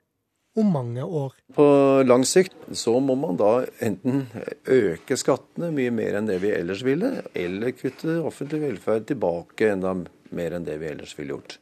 om 0.59 0.67
mange 0.67 1.03
år. 1.03 1.35
På 1.55 1.65
lang 2.03 2.25
sikt 2.27 2.55
så 2.75 2.97
må 2.99 3.15
man 3.15 3.39
da 3.39 3.61
enten 3.79 4.25
øke 4.67 5.15
skattene 5.19 5.71
mye 5.75 5.93
mer 5.95 6.19
enn 6.19 6.27
det 6.27 6.41
vi 6.43 6.51
ellers 6.51 6.83
ville, 6.83 7.21
eller 7.31 7.71
kutte 7.79 8.19
offentlig 8.19 8.65
velferd 8.65 9.07
tilbake 9.13 9.71
enda 9.71 9.95
mer 10.01 10.17
enn 10.31 10.67
det 10.67 10.77
vi 10.81 10.89
ellers 10.91 11.17
ville 11.19 11.35
gjort. 11.35 11.57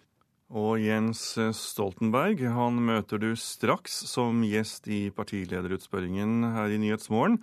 Og 0.49 0.79
Jens 0.81 1.21
Stoltenberg 1.53 2.41
han 2.55 2.79
møter 2.81 3.21
du 3.21 3.35
straks 3.37 3.99
som 4.09 4.41
gjest 4.41 4.87
i 4.89 5.09
partilederutspørringen 5.13 6.47
her 6.55 6.73
i 6.73 6.79
Nyhetsmorgen. 6.81 7.37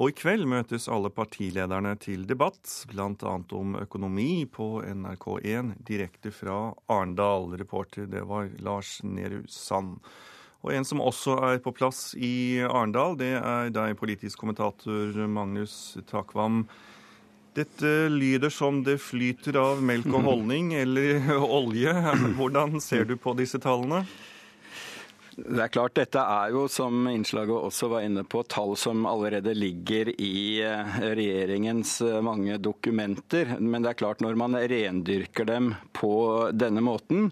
Og 0.00 0.12
i 0.12 0.14
kveld 0.16 0.46
møtes 0.48 0.88
alle 0.88 1.10
partilederne 1.12 1.92
til 2.00 2.22
debatt, 2.26 2.64
bl.a. 2.88 3.32
om 3.58 3.74
økonomi 3.82 4.46
på 4.48 4.80
NRK1 4.86 5.74
direkte 5.84 6.32
fra 6.32 6.72
Arendal. 6.86 7.50
Reporter 7.60 8.06
det 8.08 8.22
var 8.30 8.48
Lars 8.64 9.00
Nehru 9.04 9.42
Sand. 9.50 9.98
Og 10.62 10.72
en 10.72 10.86
som 10.86 11.02
også 11.02 11.36
er 11.50 11.60
på 11.62 11.74
plass 11.74 12.12
i 12.14 12.62
Arendal, 12.62 13.18
det 13.18 13.34
er 13.36 13.74
deg, 13.74 13.98
politisk 13.98 14.38
kommentator 14.38 15.18
Magnus 15.26 15.98
Takvam. 16.08 16.64
Dette 17.52 18.08
lyder 18.08 18.48
som 18.48 18.78
det 18.84 18.96
flyter 19.04 19.58
av 19.60 19.82
melk 19.84 20.08
og 20.08 20.24
honning 20.30 20.72
eller 20.78 21.32
olje. 21.60 21.92
Hvordan 22.38 22.80
ser 22.80 23.04
du 23.08 23.18
på 23.20 23.34
disse 23.36 23.60
tallene? 23.60 24.06
Det 25.36 25.62
er 25.64 25.70
klart, 25.72 25.94
Dette 25.96 26.20
er 26.20 26.50
jo, 26.52 26.66
som 26.68 27.06
innslaget 27.08 27.54
også 27.56 27.88
var 27.88 28.04
inne 28.04 28.24
på, 28.28 28.42
tall 28.52 28.74
som 28.76 29.06
allerede 29.08 29.54
ligger 29.56 30.10
i 30.20 30.60
eh, 30.60 30.98
regjeringens 31.16 31.94
eh, 32.04 32.18
mange 32.24 32.58
dokumenter. 32.60 33.54
Men 33.58 33.80
det 33.80 33.92
er 33.92 34.00
klart, 34.02 34.20
når 34.20 34.36
man 34.36 34.58
rendyrker 34.58 35.48
dem 35.48 35.70
på 35.96 36.12
denne 36.52 36.82
måten, 36.84 37.30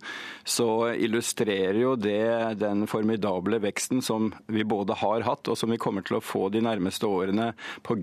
så 0.48 0.94
illustrerer 0.94 1.82
jo 1.82 1.92
det 2.00 2.56
den 2.62 2.86
formidable 2.88 3.60
veksten 3.60 4.00
som 4.04 4.30
vi 4.48 4.64
både 4.64 4.96
har 5.02 5.26
hatt, 5.28 5.52
og 5.52 5.60
som 5.60 5.72
vi 5.72 5.80
kommer 5.80 6.06
til 6.06 6.20
å 6.20 6.24
få 6.24 6.48
de 6.48 6.64
nærmeste 6.64 7.08
årene 7.08 7.52
pga. 7.84 8.00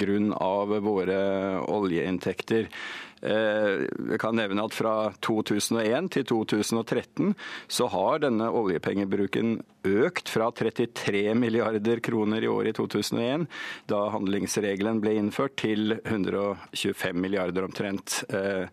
våre 0.78 1.20
oljeinntekter. 1.74 2.70
Jeg 3.18 3.88
eh, 3.90 4.18
kan 4.22 4.38
nevne 4.38 4.66
at 4.68 4.76
fra 4.78 5.10
2001 5.26 6.12
til 6.14 6.26
2013 6.30 7.34
så 7.66 7.88
har 7.90 8.22
denne 8.22 8.50
oljepengebruken 8.54 9.58
økt 9.88 10.30
fra 10.30 10.52
33 10.52 11.34
milliarder 11.38 12.02
kroner 12.04 12.44
i 12.44 12.52
året 12.52 12.76
i 12.76 12.78
2001, 12.78 13.48
da 13.90 14.04
handlingsregelen 14.14 15.02
ble 15.02 15.16
innført, 15.18 15.56
til 15.58 15.96
125 15.98 17.18
milliarder 17.18 17.66
omtrent 17.66 18.20
eh, 18.30 18.68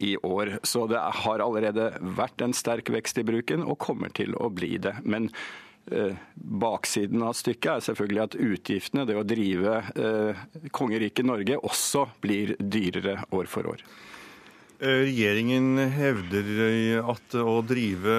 i 0.00 0.14
år. 0.16 0.56
Så 0.64 0.86
det 0.90 1.00
har 1.24 1.44
allerede 1.44 1.90
vært 2.16 2.44
en 2.44 2.56
sterk 2.56 2.88
vekst 2.94 3.20
i 3.20 3.26
bruken, 3.26 3.66
og 3.66 3.80
kommer 3.82 4.14
til 4.16 4.36
å 4.38 4.48
bli 4.54 4.78
det. 4.80 4.96
Men 5.04 5.28
Baksiden 6.34 7.22
av 7.26 7.34
stykket 7.38 7.72
er 7.72 7.84
selvfølgelig 7.88 8.22
at 8.22 8.36
utgiftene, 8.36 9.06
det 9.08 9.16
å 9.18 9.26
drive 9.26 9.80
eh, 9.94 10.44
kongeriket 10.76 11.26
Norge, 11.26 11.58
også 11.58 12.06
blir 12.22 12.54
dyrere 12.60 13.20
år 13.34 13.50
for 13.50 13.72
år. 13.72 13.84
Eh, 14.80 15.02
regjeringen 15.04 15.76
hevder 15.92 16.46
at 17.12 17.34
å 17.36 17.58
drive 17.68 18.14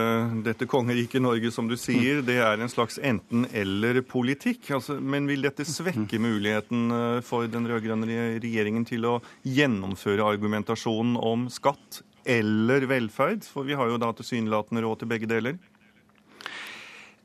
dette 0.45 0.67
kongeriket 0.69 1.23
Norge, 1.23 1.49
som 1.49 1.65
du 1.65 1.73
sier, 1.73 2.19
det 2.21 2.37
er 2.37 2.61
en 2.61 2.69
slags 2.69 2.99
enten-eller-politikk. 3.01 4.69
Altså, 4.77 4.99
men 5.01 5.25
vil 5.25 5.41
dette 5.47 5.65
svekke 5.65 6.19
muligheten 6.21 6.93
eh, 6.93 7.17
for 7.25 7.49
den 7.49 7.65
rød-grønne 7.65 8.37
regjeringen 8.43 8.85
til 8.85 9.09
å 9.09 9.15
gjennomføre 9.41 10.27
argumentasjonen 10.35 11.17
om 11.17 11.49
skatt 11.49 12.03
eller 12.29 12.85
velferd? 12.85 13.41
For 13.49 13.65
vi 13.65 13.73
har 13.79 13.89
jo 13.89 13.97
da 14.01 14.11
tilsynelatende 14.13 14.85
råd 14.85 15.01
til 15.01 15.13
begge 15.15 15.31
deler. 15.33 15.57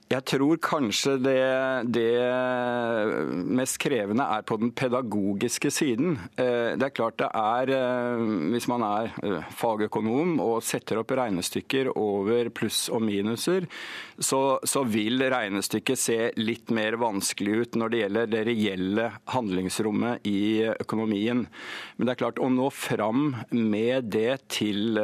Jeg 0.06 0.22
tror 0.22 0.58
kanskje 0.62 1.16
det, 1.18 1.38
det, 1.90 2.10
mest 3.58 3.74
krevende 3.82 4.22
er 4.36 4.44
på 4.46 4.54
den 4.60 4.70
pedagogiske 4.70 5.72
siden. 5.74 6.12
Eh, 6.38 6.78
det 6.78 6.86
er 6.86 6.94
klart 6.94 7.16
det 7.18 7.26
er, 7.34 7.72
eh, 7.74 8.22
hvis 8.52 8.68
man 8.70 8.84
er 8.86 9.10
eh, 9.26 9.48
fagøkonom 9.58 10.36
og 10.44 10.62
setter 10.62 11.00
opp 11.00 11.10
regnestykker 11.18 11.90
over 11.98 12.52
pluss 12.54 12.84
og 12.86 13.02
minuser, 13.02 13.66
så, 14.14 14.60
så, 14.62 14.84
vil 14.86 15.18
regnestykket 15.26 15.98
se 15.98 16.18
litt 16.38 16.70
mer 16.70 16.94
vanskelig 17.02 17.56
ut 17.58 17.80
når 17.80 17.90
det 17.90 18.02
gjelder 18.04 18.30
det 18.30 18.44
reelle 18.46 19.08
handlingsrommet 19.34 20.30
i 20.30 20.70
økonomien. 20.70 21.42
Men 21.98 22.06
det 22.06 22.14
er 22.14 22.22
klart 22.22 22.38
å 22.38 22.52
nå 22.52 22.70
fram 22.70 23.34
med 23.50 24.06
det 24.14 24.38
til 24.54 24.94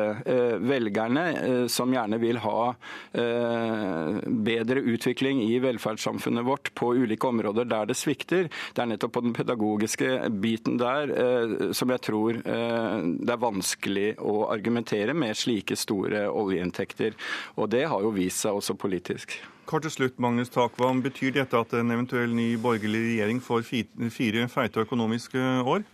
velgerne, 0.63 1.67
som 1.73 1.91
gjerne 1.93 2.21
vil 2.23 2.39
ha 2.45 2.73
bedre 3.13 4.79
utvikling 4.79 4.92
i 4.97 5.59
velferdssamfunnet 5.63 6.45
vårt 6.45 6.75
på 6.75 6.95
ulike 6.95 7.27
områder 7.27 7.65
der 7.65 7.87
det 7.87 7.97
svikter. 7.97 8.49
Det 8.75 8.83
er 8.83 8.91
nettopp 8.91 9.13
på 9.13 9.23
den 9.25 9.33
pedagogiske 9.37 10.31
biten 10.43 10.79
der 10.79 11.11
eh, 11.11 11.73
som 11.73 11.91
jeg 11.91 12.03
tror 12.03 12.41
eh, 12.43 12.99
det 13.23 13.33
er 13.33 13.41
vanskelig 13.41 14.09
å 14.19 14.49
argumentere 14.53 15.15
med 15.15 15.37
slike 15.37 15.77
store 15.77 16.29
oljeinntekter. 16.29 17.17
Og 17.57 17.71
det 17.71 17.87
har 17.89 18.03
jo 18.03 18.13
vist 18.15 18.43
seg 18.43 18.59
også 18.59 18.75
politisk. 18.75 19.39
Kort 19.65 19.87
til 19.87 19.95
slutt, 19.95 20.19
Magnus 20.19 20.51
Takvam. 20.51 21.03
Betyr 21.03 21.33
dette 21.37 21.57
at 21.57 21.73
en 21.79 21.95
eventuell 21.95 22.35
ny 22.35 22.57
borgerlig 22.61 23.05
regjering 23.13 23.41
får 23.41 23.63
fire 24.11 24.49
feite 24.51 24.83
økonomiske 24.83 25.51
år? 25.63 25.87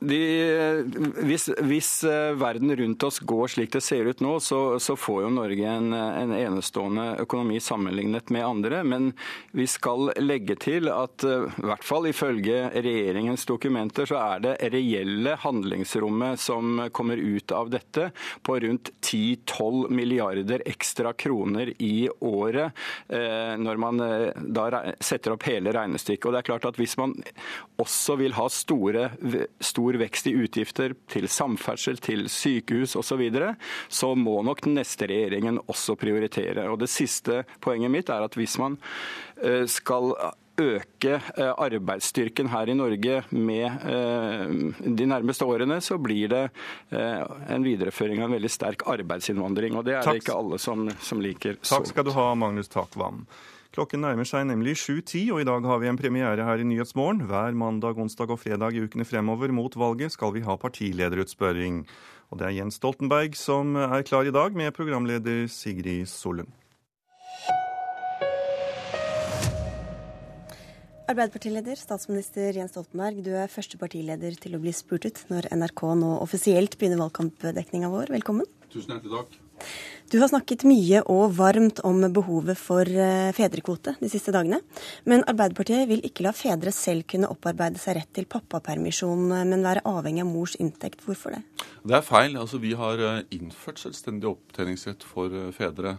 De, 0.00 0.18
hvis, 1.24 1.48
hvis, 1.66 1.90
eh, 2.04 2.32
verden 2.38 2.72
rundt 2.76 3.02
oss 3.06 3.18
går 3.18 3.52
slik 3.54 3.72
det 3.74 3.82
ser 3.84 4.08
ut 4.08 4.22
nå, 4.24 4.36
så, 4.40 4.78
så 4.82 4.96
får 4.98 5.22
jo 5.24 5.32
Norge 5.34 5.68
en, 5.68 5.92
en, 5.94 6.34
enestående 6.36 7.06
økonomi 7.24 7.60
sammenlignet 7.62 8.32
med 8.34 8.46
andre. 8.46 8.82
Men 8.84 9.10
vi 9.56 9.66
skal 9.70 10.12
legge 10.20 10.56
til 10.60 10.90
at 10.92 11.24
eh, 11.26 11.46
i 11.50 11.66
hvert 11.68 11.86
fall 11.86 12.08
ifølge 12.10 12.70
regjeringens 12.74 13.46
dokumenter, 13.48 14.08
så 14.10 14.20
er 14.20 14.44
det 14.46 14.56
reelle 14.74 15.36
handlingsrommet 15.44 16.40
som 16.40 16.86
kommer 16.96 17.20
ut 17.20 17.54
av 17.54 17.72
dette, 17.72 18.10
på 18.46 18.58
rundt 18.64 18.92
10-12 19.00 19.90
milliarder 19.94 20.64
ekstra 20.68 21.12
kroner 21.12 21.72
i 21.78 22.08
året 22.24 22.76
eh, 23.08 23.54
når 23.60 23.80
man 23.80 24.00
da 24.00 24.68
setter 25.02 25.34
opp 25.34 25.46
hele 25.48 25.72
regnestykket. 25.74 26.26
Og 26.26 26.34
det 26.34 26.42
er 26.42 26.48
klart 26.52 26.68
at 26.68 26.78
Hvis 26.80 26.96
man 26.96 27.12
også 27.80 28.16
vil 28.20 28.34
ha 28.36 28.46
store 28.52 29.10
stor 29.70 30.00
vekst 30.00 30.30
i 30.30 30.34
utgifter 30.40 30.96
til 31.10 31.28
samferdsel, 31.30 32.00
til 32.02 32.26
sykehus 32.30 32.96
osv., 32.98 33.10
så, 33.10 33.16
videre, 33.18 33.54
så 33.90 34.12
må 34.14 34.38
nok 34.46 34.62
den 34.66 34.76
neste 34.78 35.08
regjeringen 35.10 35.58
også 35.70 35.96
prioritere. 35.98 36.68
Og 36.70 36.78
Det 36.82 36.90
siste 36.90 37.42
poenget 37.62 37.90
mitt 37.90 38.12
er 38.12 38.26
at 38.26 38.38
hvis 38.38 38.54
man 38.62 38.78
eh, 39.42 39.66
skal 39.70 40.14
øke 40.60 41.16
eh, 41.16 41.50
arbeidsstyrken 41.50 42.50
her 42.52 42.70
i 42.70 42.76
Norge 42.76 43.22
med 43.34 43.66
eh, 43.66 44.44
de 44.84 45.08
nærmeste 45.10 45.48
årene, 45.48 45.80
så 45.82 45.98
blir 45.98 46.30
det 46.30 46.44
en 46.90 47.64
videreføring 47.64 48.20
av 48.20 48.28
en 48.30 48.36
veldig 48.38 48.52
sterk 48.52 48.84
arbeidsinnvandring. 48.90 49.78
Og 49.78 49.86
det 49.88 49.98
er 49.98 50.06
det 50.06 50.22
ikke 50.22 50.36
alle 50.36 50.60
som, 50.62 50.86
som 51.02 51.22
liker. 51.22 51.58
Takk 51.66 51.88
skal 51.90 52.06
du 52.06 52.14
ha, 52.16 52.30
Magnus 52.38 52.70
Takvam. 52.70 53.24
Klokken 53.70 54.02
nærmer 54.02 54.26
seg 54.26 54.48
nemlig 54.48 54.72
7.10, 54.82 55.28
og 55.30 55.44
i 55.44 55.46
dag 55.46 55.66
har 55.70 55.78
vi 55.78 55.86
en 55.86 55.98
premiere 55.98 56.42
her 56.42 56.58
i 56.58 56.64
Nyhetsmorgen. 56.66 57.20
Hver 57.30 57.54
mandag, 57.54 58.00
onsdag 58.02 58.32
og 58.34 58.40
fredag 58.42 58.74
i 58.74 58.80
ukene 58.82 59.06
fremover 59.06 59.52
mot 59.54 59.76
valget 59.78 60.10
skal 60.10 60.32
vi 60.34 60.42
ha 60.42 60.56
partilederutspørring. 60.58 61.84
Og 62.34 62.40
det 62.40 62.48
er 62.48 62.56
Jens 62.56 62.80
Stoltenberg 62.80 63.38
som 63.38 63.78
er 63.78 64.02
klar 64.02 64.26
i 64.26 64.34
dag, 64.34 64.56
med 64.58 64.74
programleder 64.74 65.46
Sigrid 65.46 66.10
Solund. 66.10 66.50
Arbeiderpartileder, 71.10 71.78
statsminister 71.78 72.58
Jens 72.58 72.74
Stoltenberg, 72.74 73.22
du 73.22 73.30
er 73.38 73.50
første 73.50 73.78
partileder 73.78 74.34
til 74.42 74.58
å 74.58 74.62
bli 74.62 74.74
spurt 74.74 75.06
ut 75.06 75.22
når 75.30 75.46
NRK 75.54 75.84
nå 76.02 76.10
offisielt 76.26 76.74
begynner 76.78 77.04
valgkampdekninga 77.04 77.90
vår. 77.94 78.10
Velkommen. 78.18 78.50
Tusen 78.74 78.96
hjertelig 78.96 79.14
takk. 79.14 79.38
Du 80.10 80.16
har 80.18 80.26
snakket 80.26 80.64
mye 80.66 81.04
og 81.06 81.36
varmt 81.36 81.78
om 81.86 82.00
behovet 82.10 82.58
for 82.58 82.82
eh, 82.82 83.28
fedrekvote 83.30 83.92
de 84.00 84.08
siste 84.10 84.32
dagene. 84.34 84.58
Men 85.06 85.22
Arbeiderpartiet 85.30 85.86
vil 85.86 86.00
ikke 86.02 86.24
la 86.26 86.32
fedre 86.34 86.72
selv 86.74 87.06
kunne 87.12 87.28
opparbeide 87.30 87.78
seg 87.78 87.94
rett 88.00 88.10
til 88.18 88.26
pappapermisjon, 88.26 89.28
eh, 89.36 89.44
men 89.46 89.62
være 89.62 89.84
avhengig 89.86 90.24
av 90.24 90.32
mors 90.32 90.56
inntekt. 90.58 91.04
Hvorfor 91.06 91.36
det? 91.36 91.44
Det 91.86 91.94
er 91.94 92.02
feil. 92.02 92.34
Altså, 92.42 92.58
vi 92.58 92.72
har 92.80 93.04
eh, 93.06 93.20
innført 93.38 93.78
selvstendig 93.78 94.26
opptjeningsrett 94.32 95.06
for 95.06 95.36
fedre. 95.54 95.94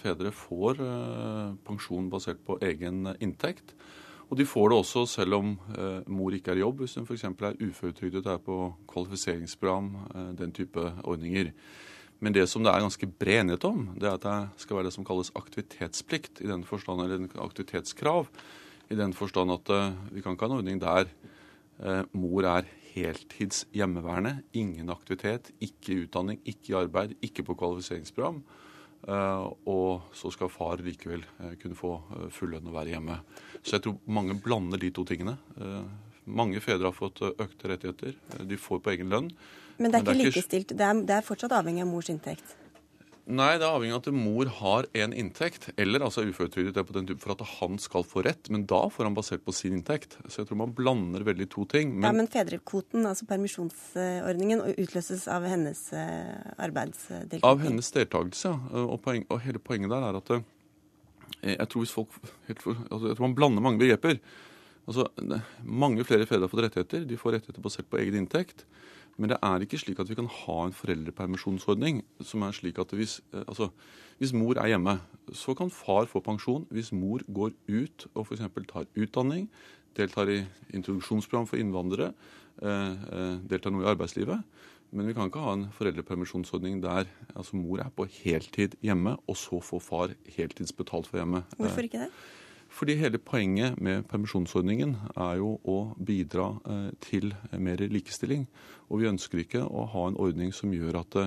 Fedre 0.00 0.34
får 0.34 0.82
pensjon 1.62 2.10
basert 2.10 2.42
på 2.42 2.58
egen 2.66 3.12
inntekt. 3.22 3.76
Og 4.26 4.40
de 4.40 4.48
får 4.48 4.72
det 4.72 4.80
også 4.80 5.06
selv 5.06 5.38
om 5.38 5.54
mor 6.10 6.34
ikke 6.34 6.50
er 6.50 6.58
i 6.58 6.64
jobb, 6.64 6.82
hvis 6.82 6.96
hun 6.98 7.06
f.eks. 7.06 7.28
er 7.30 7.62
uføretrygdet 7.62 8.26
er 8.26 8.42
på 8.42 8.58
kvalifiseringsprogram, 8.90 9.90
den 10.40 10.54
type 10.56 10.88
ordninger. 11.04 11.52
Men 12.22 12.34
det 12.36 12.44
som 12.46 12.62
det 12.62 12.70
er 12.70 12.84
ganske 12.84 13.08
bred 13.18 13.40
enighet 13.40 13.64
om, 13.66 13.86
det 13.98 14.06
er 14.06 14.14
at 14.14 14.24
det 14.24 14.62
skal 14.62 14.78
være 14.78 14.86
det 14.86 14.94
som 14.94 15.06
kalles 15.06 15.32
aktivitetsplikt, 15.38 16.38
i 16.44 16.50
den 16.50 16.62
forstand, 16.62 17.02
eller 17.02 17.24
aktivitetskrav, 17.42 18.28
i 18.92 18.98
den 18.98 19.14
forstand 19.16 19.50
at 19.50 19.72
uh, 19.74 19.96
vi 20.12 20.22
kan 20.22 20.36
ikke 20.36 20.46
ha 20.46 20.52
en 20.52 20.60
ordning 20.60 20.78
der 20.82 21.08
uh, 21.82 22.04
mor 22.14 22.46
er 22.46 22.68
heltids 22.92 23.64
hjemmeværende, 23.74 24.36
ingen 24.54 24.92
aktivitet, 24.92 25.50
ikke 25.64 26.04
utdanning, 26.04 26.38
ikke 26.46 26.76
arbeid, 26.84 27.16
ikke 27.26 27.42
på 27.48 27.56
kvalifiseringsprogram. 27.58 28.38
Uh, 29.02 29.50
og 29.66 30.14
så 30.14 30.30
skal 30.30 30.52
far 30.52 30.78
likevel 30.84 31.24
kunne 31.58 31.74
få 31.74 31.96
full 32.30 32.54
lønn 32.54 32.68
og 32.70 32.76
være 32.76 32.94
hjemme. 32.94 33.16
Så 33.64 33.80
jeg 33.80 33.86
tror 33.88 33.98
mange 34.06 34.38
blander 34.44 34.78
de 34.78 34.92
to 34.94 35.02
tingene. 35.08 35.34
mange 36.24 36.60
fedre 36.60 36.86
har 36.86 36.94
fått 36.94 37.18
økte 37.22 37.68
rettigheter. 37.72 38.14
De 38.46 38.56
får 38.56 38.78
på 38.78 38.94
egen 38.94 39.10
lønn. 39.10 39.32
Men 39.82 39.92
det 39.92 40.00
er 40.00 40.08
ikke 40.08 40.18
likestilt. 40.24 40.74
Det 40.78 40.88
er, 40.88 41.06
det 41.08 41.16
er 41.18 41.24
fortsatt 41.26 41.54
avhengig 41.58 41.84
av 41.84 41.90
mors 41.90 42.10
inntekt? 42.12 42.58
Nei, 43.22 43.52
det 43.54 43.62
er 43.62 43.70
avhengig 43.70 43.94
av 43.94 44.00
at 44.00 44.16
mor 44.16 44.48
har 44.58 44.86
en 44.98 45.12
inntekt, 45.14 45.68
eller 45.78 46.02
altså 46.02 46.24
er 46.24 46.32
uføretrygdet 46.32 47.18
for 47.22 47.34
at 47.36 47.44
han 47.60 47.78
skal 47.78 48.02
få 48.06 48.24
rett. 48.26 48.50
Men 48.50 48.64
da 48.66 48.80
får 48.90 49.06
han 49.06 49.14
basert 49.14 49.44
på 49.46 49.54
sin 49.54 49.76
inntekt. 49.76 50.16
Så 50.26 50.42
jeg 50.42 50.48
tror 50.48 50.58
man 50.64 50.74
blander 50.74 51.22
veldig 51.28 51.46
to 51.52 51.62
ting. 51.70 51.94
Men, 51.94 52.08
ja, 52.08 52.12
men 52.18 52.30
fedrekvoten, 52.32 53.06
altså 53.06 53.28
permisjonsordningen, 53.30 54.64
utløses 54.74 55.28
av 55.30 55.46
hennes 55.46 55.84
eh, 55.94 56.34
arbeidsdeltakelse? 56.66 57.46
Av 57.46 57.62
hennes 57.62 57.94
deltakelse, 57.94 58.50
ja. 58.50 58.82
Og, 58.88 58.98
poen, 59.04 59.22
og, 59.28 59.38
hele 59.46 59.62
poenget 59.62 59.94
der 59.94 60.08
er 60.08 60.18
at 60.18 60.34
eh, 60.34 60.48
jeg 61.54 61.70
tror, 61.70 61.86
hvis 61.86 61.94
folk, 61.94 62.18
altså, 62.50 63.06
jeg 63.06 63.16
tror 63.20 63.28
man 63.28 63.38
blander 63.38 63.64
mange 63.64 63.84
begreper. 63.84 64.18
Altså, 64.82 65.06
mange 65.62 66.02
flere 66.06 66.26
fedre 66.26 66.48
har 66.48 66.50
fått 66.50 66.66
rettigheter. 66.66 67.06
De 67.06 67.18
får 67.18 67.38
rettigheter 67.38 67.62
basert 67.62 67.86
på 67.90 68.02
egen 68.02 68.18
inntekt. 68.24 68.66
Men 69.20 69.32
det 69.32 69.38
er 69.44 69.64
ikke 69.64 69.80
slik 69.80 70.00
at 70.00 70.08
vi 70.08 70.16
kan 70.16 70.28
ha 70.30 70.58
en 70.64 70.74
foreldrepermisjonsordning 70.76 72.00
som 72.24 72.44
er 72.46 72.56
slik 72.56 72.80
at 72.80 72.94
hvis, 72.96 73.20
eh, 73.34 73.44
altså, 73.46 73.68
hvis 74.18 74.32
mor 74.32 74.58
er 74.60 74.72
hjemme, 74.72 74.98
så 75.32 75.54
kan 75.54 75.70
far 75.70 76.08
få 76.10 76.22
pensjon 76.24 76.66
hvis 76.70 76.92
mor 76.96 77.24
går 77.28 77.52
ut 77.68 78.06
og 78.14 78.26
f.eks. 78.26 78.44
tar 78.68 78.88
utdanning, 78.96 79.48
deltar 79.96 80.30
i 80.32 80.42
introduksjonsprogram 80.72 81.46
for 81.46 81.60
innvandrere, 81.60 82.12
eh, 82.62 82.92
eh, 83.12 83.34
deltar 83.50 83.74
noe 83.74 83.84
i 83.84 83.90
arbeidslivet. 83.92 84.40
Men 84.92 85.08
vi 85.08 85.14
kan 85.16 85.28
ikke 85.28 85.40
ha 85.40 85.54
en 85.56 85.68
foreldrepermisjonsordning 85.72 86.82
der 86.82 87.06
altså 87.32 87.56
mor 87.56 87.80
er 87.80 87.92
på 87.96 88.04
heltid 88.04 88.76
hjemme, 88.84 89.16
og 89.26 89.36
så 89.40 89.60
får 89.64 89.80
far 89.80 90.12
heltidsbetalt 90.36 91.08
for 91.08 91.20
hjemmet. 91.20 91.54
Hvorfor 91.56 91.88
ikke 91.88 92.04
det? 92.04 92.10
Fordi 92.72 92.96
hele 92.96 93.20
poenget 93.20 93.76
med 93.80 94.06
permisjonsordningen 94.08 94.94
er 95.12 95.38
jo 95.42 95.54
å 95.68 95.78
bidra 96.00 96.48
eh, 96.64 96.90
til 97.04 97.34
mer 97.60 97.82
likestilling. 97.92 98.46
Og 98.88 99.02
vi 99.02 99.10
ønsker 99.10 99.42
ikke 99.42 99.64
å 99.66 99.84
ha 99.92 100.06
en 100.08 100.16
ordning 100.20 100.54
som 100.56 100.72
gjør 100.72 101.02
at 101.02 101.18
det, 101.18 101.26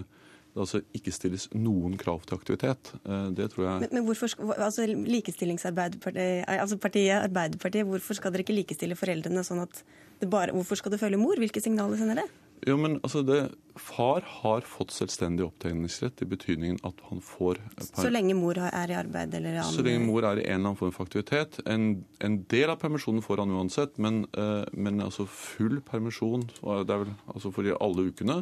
det 0.56 0.64
altså 0.64 0.82
ikke 0.98 1.14
stilles 1.14 1.46
noen 1.54 1.98
krav 2.02 2.26
til 2.26 2.40
aktivitet. 2.40 2.94
Eh, 3.04 3.28
det 3.38 3.52
tror 3.54 3.68
jeg 3.68 3.86
Men, 3.86 3.94
men 4.00 4.08
hvorfor, 4.08 4.34
altså 4.56 4.88
Likestillingsarbeiderpartiet, 4.90 6.50
altså 6.50 6.80
partiet 6.82 7.22
Arbeiderpartiet, 7.22 7.86
hvorfor 7.92 8.18
skal 8.18 8.34
dere 8.34 8.48
ikke 8.48 8.58
likestille 8.58 8.98
foreldrene 8.98 9.46
sånn 9.46 9.62
at 9.68 9.84
det 10.22 10.32
bare 10.32 10.56
Hvorfor 10.56 10.80
skal 10.80 10.94
det 10.96 11.02
følge 11.02 11.20
mor? 11.20 11.38
Hvilke 11.38 11.62
signaler 11.62 12.00
sender 12.00 12.24
det? 12.24 12.30
Jo, 12.66 12.78
men 12.80 12.98
altså 13.04 13.22
det, 13.26 13.40
Far 13.76 14.24
har 14.24 14.64
fått 14.64 14.94
selvstendig 14.96 15.44
opptjeningsrett 15.44 16.22
i 16.24 16.28
betydningen 16.32 16.78
at 16.88 17.02
han 17.10 17.20
får 17.20 17.60
Så 17.84 18.08
lenge 18.08 18.34
mor 18.38 18.56
er 18.64 18.94
i 18.94 18.96
arbeid 18.96 19.36
eller 19.36 19.60
annen 19.60 19.76
Så 19.76 19.84
lenge 19.84 20.06
mor 20.08 20.24
er 20.24 20.40
i 20.40 20.46
en 20.46 20.62
eller 20.62 20.72
annen 20.72 20.80
form 20.80 20.94
for 20.96 21.10
aktivitet. 21.10 21.60
En, 21.68 22.06
en 22.24 22.38
del 22.52 22.72
av 22.72 22.80
permisjonen 22.80 23.26
får 23.26 23.44
han 23.44 23.52
uansett, 23.52 24.00
men, 24.00 24.24
uh, 24.38 24.64
men 24.72 25.04
altså 25.04 25.28
full 25.28 25.82
permisjon 25.84 26.48
det 26.48 26.96
er 26.96 27.04
vel, 27.04 27.12
altså 27.34 27.52
for 27.56 27.68
alle 27.76 28.08
ukene 28.08 28.40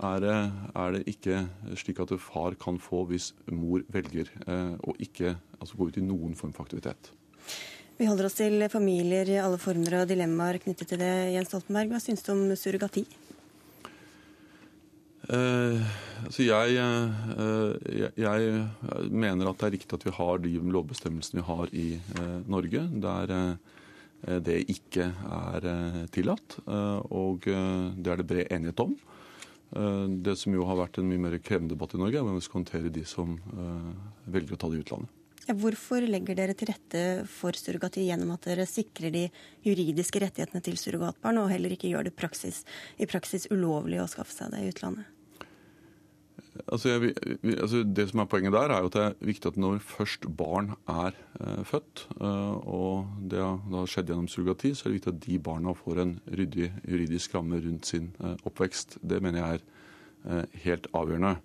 er 0.00 0.24
er 0.24 0.94
det, 0.94 1.02
ikke 1.10 1.42
slik 1.76 1.98
at 2.00 2.14
far 2.22 2.54
kan 2.60 2.78
få 2.80 3.02
hvis 3.10 3.32
mor 3.52 3.82
velger 3.92 4.30
uh, 4.46 4.78
å 4.80 4.94
ikke 5.02 5.34
altså 5.58 5.76
gå 5.76 5.90
ut 5.90 5.98
i 6.00 6.04
noen 6.04 6.38
form 6.38 6.54
for 6.56 6.64
aktivitet. 6.64 7.10
Vi 8.00 8.06
holder 8.08 8.30
oss 8.30 8.38
til 8.38 8.62
familier 8.72 9.28
i 9.28 9.40
alle 9.42 9.58
former 9.60 9.98
og 9.98 10.06
dilemmaer 10.08 10.56
knyttet 10.62 10.94
til 10.94 11.02
det. 11.02 11.10
Jens 11.34 11.50
Stoltenberg, 11.52 11.90
hva 11.92 12.00
syns 12.00 12.24
du 12.24 12.30
om 12.32 12.46
surrogati? 12.56 13.04
Uh, 15.28 15.76
altså 16.24 16.46
jeg, 16.46 16.80
uh, 17.36 17.74
jeg, 17.92 18.10
jeg, 18.16 18.62
mener 19.12 19.50
at 19.50 19.60
det 19.60 19.66
er 19.66 19.74
riktig 19.76 19.98
at 19.98 20.06
vi 20.06 20.14
har 20.16 20.40
de 20.40 20.54
lovbestemmelsene 20.72 21.42
vi 21.42 21.46
har 21.50 21.74
i 21.76 21.84
uh, 22.16 22.38
Norge, 22.48 22.86
der 23.04 23.34
det 24.44 24.58
ikke 24.68 25.06
er 25.08 25.64
tillatt. 26.12 26.58
Og 26.68 27.46
det 27.48 28.10
er 28.12 28.18
det 28.20 28.26
bred 28.28 28.50
enighet 28.52 28.82
om. 28.84 28.92
Det 30.20 30.34
som 30.36 30.52
jo 30.52 30.66
har 30.68 30.76
vært 30.76 30.98
en 31.00 31.08
mye 31.08 31.22
mer 31.24 31.38
krevende 31.40 31.72
debatt 31.72 31.94
i 31.96 32.00
Norge, 32.02 32.18
er 32.20 32.26
hvordan 32.26 32.36
vi 32.36 32.44
skal 32.44 32.58
håndtere 32.58 32.92
de 32.92 33.06
som 33.08 33.38
velger 34.28 34.58
å 34.58 34.60
ta 34.60 34.68
det 34.68 34.76
i 34.76 34.84
utlandet. 34.84 35.19
Hvorfor 35.48 36.04
legger 36.04 36.36
dere 36.36 36.54
til 36.54 36.68
rette 36.68 37.04
for 37.30 37.56
surrogati 37.56 38.04
gjennom 38.06 38.34
at 38.34 38.44
dere 38.46 38.66
sikrer 38.68 39.14
de 39.14 39.22
juridiske 39.64 40.20
rettighetene 40.22 40.60
til 40.62 40.76
surrogatbarn, 40.78 41.40
og 41.40 41.48
heller 41.50 41.72
ikke 41.74 41.90
gjør 41.90 42.10
det 42.10 42.16
praksis, 42.18 42.60
i 43.00 43.08
praksis 43.08 43.48
ulovlig 43.50 44.02
å 44.02 44.10
skaffe 44.10 44.36
seg 44.36 44.52
det 44.52 44.60
i 44.62 44.70
utlandet? 44.70 45.08
Altså, 46.68 46.90
jeg, 46.90 47.14
altså, 47.56 47.82
det 47.86 48.08
som 48.10 48.20
er 48.20 48.28
Poenget 48.30 48.52
der 48.52 48.72
er 48.74 48.82
jo 48.82 48.90
at 48.90 48.96
det 48.96 49.04
er 49.06 49.28
viktig 49.30 49.52
at 49.52 49.58
når 49.60 49.78
først 49.86 50.26
barn 50.36 50.72
er 50.90 51.16
eh, 51.40 51.62
født, 51.66 52.04
eh, 52.20 52.56
og 52.68 53.06
det 53.30 53.40
har 53.40 53.90
skjedd 53.90 54.10
gjennom 54.12 54.28
surrogati, 54.30 54.74
så 54.74 54.86
er 54.86 54.90
det 54.90 54.98
viktig 54.98 55.14
at 55.14 55.22
de 55.24 55.38
barna 55.50 55.74
får 55.78 56.02
en 56.04 56.16
ryddig 56.28 56.72
juridisk 56.84 57.36
ramme 57.36 57.62
rundt 57.64 57.88
sin 57.88 58.10
eh, 58.20 58.36
oppvekst. 58.48 58.98
Det 59.00 59.22
mener 59.24 59.40
jeg 59.40 59.60
er 59.60 59.64
eh, 60.40 60.60
helt 60.66 60.90
avgjørende. 60.92 61.38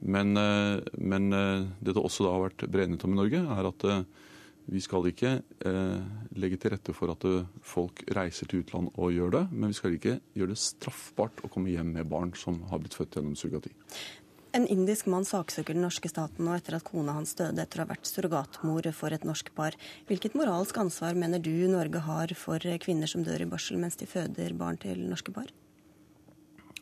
Men, 0.00 0.36
eh, 0.36 0.80
men 0.98 1.32
eh, 1.32 1.66
det 1.80 1.94
det 1.96 2.02
også 2.02 2.26
da 2.26 2.34
har 2.34 2.48
vært 2.48 2.66
bred 2.68 2.88
enighet 2.88 3.06
om 3.08 3.16
i 3.16 3.20
Norge, 3.20 3.42
er 3.56 3.70
at 3.70 3.86
vi 4.66 4.80
skal 4.82 5.06
ikke 5.06 5.30
legge 6.34 6.56
til 6.58 6.72
rette 6.72 6.90
for 6.90 7.12
at 7.12 7.22
folk 7.62 8.00
reiser 8.16 8.48
til 8.50 8.64
utlandet 8.64 8.96
og 8.98 9.12
gjør 9.14 9.30
det, 9.36 9.42
men 9.52 9.70
vi 9.70 9.76
skal 9.78 9.94
ikke 9.94 10.16
gjøre 10.34 10.50
det 10.50 10.58
straffbart 10.58 11.44
å 11.46 11.50
komme 11.54 11.70
hjem 11.70 11.92
med 11.94 12.08
barn 12.10 12.32
som 12.34 12.58
har 12.72 12.82
blitt 12.82 12.96
født 12.98 13.14
gjennom 13.14 13.36
surrogati. 13.38 13.70
En 14.58 14.66
indisk 14.66 15.06
mann 15.12 15.22
saksøker 15.28 15.76
den 15.76 15.86
norske 15.86 16.10
staten 16.10 16.48
nå 16.48 16.56
etter 16.56 16.80
at 16.80 16.86
kona 16.88 17.14
hans 17.14 17.36
døde 17.38 17.62
etter 17.62 17.78
å 17.78 17.84
ha 17.84 17.92
vært 17.92 18.10
surrogatmor 18.10 18.90
for 18.96 19.14
et 19.14 19.26
norsk 19.28 19.54
par. 19.54 19.78
Hvilket 20.10 20.34
moralsk 20.34 20.82
ansvar 20.82 21.14
mener 21.14 21.38
du 21.44 21.52
Norge 21.70 22.02
har 22.02 22.34
for 22.34 22.66
kvinner 22.82 23.10
som 23.10 23.22
dør 23.22 23.46
i 23.46 23.48
barsel 23.54 23.78
mens 23.78 24.00
de 24.00 24.10
føder 24.10 24.56
barn 24.58 24.82
til 24.82 25.06
norske 25.06 25.34
par? 25.36 25.54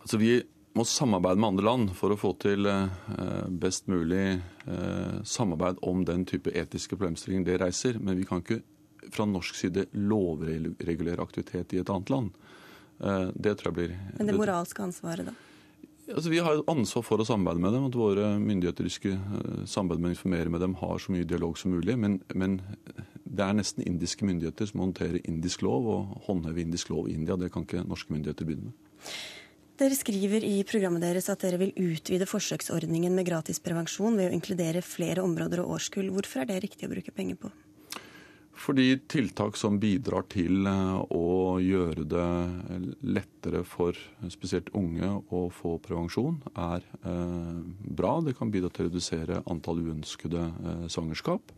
Altså 0.01 0.21
Vi 0.25 0.39
må 0.75 0.85
samarbeide 0.85 1.39
med 1.39 1.53
andre 1.53 1.67
land 1.69 1.93
for 1.95 2.13
å 2.13 2.19
få 2.19 2.33
til 2.43 2.67
eh, 2.67 2.89
best 3.63 3.87
mulig 3.91 4.25
eh, 4.35 5.17
samarbeid 5.23 5.79
om 5.87 6.03
den 6.07 6.25
type 6.27 6.51
etiske 6.51 6.99
problemstillinger 6.99 7.47
det 7.47 7.59
reiser. 7.63 8.01
Men 8.03 8.19
vi 8.19 8.27
kan 8.27 8.43
ikke 8.43 8.61
fra 9.15 9.27
norsk 9.29 9.59
side 9.59 9.87
lovregulere 9.95 11.23
aktivitet 11.23 11.77
i 11.77 11.83
et 11.83 11.91
annet 11.95 12.11
land. 12.11 12.33
Eh, 12.99 13.29
det 13.35 13.57
tror 13.61 13.71
jeg 13.71 13.79
blir 13.79 13.99
Men 14.19 14.33
det 14.33 14.39
moralske 14.39 14.83
ansvaret, 14.83 15.31
da? 15.31 15.37
Altså, 16.05 16.29
vi 16.29 16.43
har 16.45 16.59
ansvar 16.69 17.05
for 17.07 17.23
å 17.23 17.25
samarbeide 17.25 17.63
med 17.63 17.73
dem. 17.73 17.87
At 17.89 17.97
våre 17.97 18.27
myndigheter 18.43 18.91
skal 18.93 19.15
samarbeide 19.71 20.03
med 20.03 20.11
å 20.11 20.17
informere 20.17 20.53
med 20.53 20.61
dem, 20.61 20.75
har 20.83 20.99
så 21.01 21.15
mye 21.15 21.29
dialog 21.29 21.57
som 21.57 21.73
mulig. 21.73 21.95
Men, 21.97 22.19
men, 22.35 22.59
det 23.25 23.47
er 23.47 23.57
nesten 23.57 23.87
indiske 23.87 24.27
myndigheter 24.27 24.69
som 24.69 24.83
håndterer 24.85 25.23
indisk 25.23 25.65
lov 25.65 25.89
og 25.91 26.19
håndhever 26.27 26.67
indisk 26.67 26.93
lov 26.93 27.09
i 27.09 27.17
India. 27.17 27.39
Det 27.41 27.49
kan 27.55 27.65
ikke 27.65 27.87
norske 27.87 28.13
myndigheter 28.13 28.47
begynne 28.51 28.75
med. 28.75 29.15
Dere 29.75 29.97
skriver 29.99 30.45
i 30.47 30.61
programmet 30.63 31.03
deres 31.03 31.27
at 31.33 31.43
dere 31.43 31.59
vil 31.59 31.73
utvide 31.75 32.29
forsøksordningen 32.31 33.11
med 33.11 33.27
gratis 33.27 33.59
prevensjon 33.59 34.15
ved 34.15 34.31
å 34.31 34.37
inkludere 34.37 34.85
flere 34.87 35.25
områder 35.27 35.65
og 35.65 35.73
årskull. 35.75 36.13
Hvorfor 36.15 36.45
er 36.45 36.53
det 36.53 36.61
riktig 36.63 36.87
å 36.87 36.93
bruke 36.93 37.15
penger 37.15 37.41
på? 37.43 37.51
Fordi 38.55 39.01
tiltak 39.11 39.59
som 39.59 39.81
bidrar 39.83 40.29
til 40.31 40.63
eh, 40.71 41.01
å 41.11 41.59
gjøre 41.59 42.05
det 42.07 42.29
lettere 43.03 43.65
for 43.67 43.99
spesielt 44.31 44.71
unge 44.79 45.11
å 45.35 45.49
få 45.51 45.75
prevensjon, 45.83 46.39
er 46.55 46.87
eh, 47.03 47.59
bra. 47.99 48.21
Det 48.23 48.37
kan 48.39 48.55
bidra 48.55 48.71
til 48.71 48.87
å 48.87 48.93
redusere 48.93 49.43
antall 49.51 49.83
uønskede 49.83 50.47
eh, 50.47 50.87
svangerskap. 50.87 51.55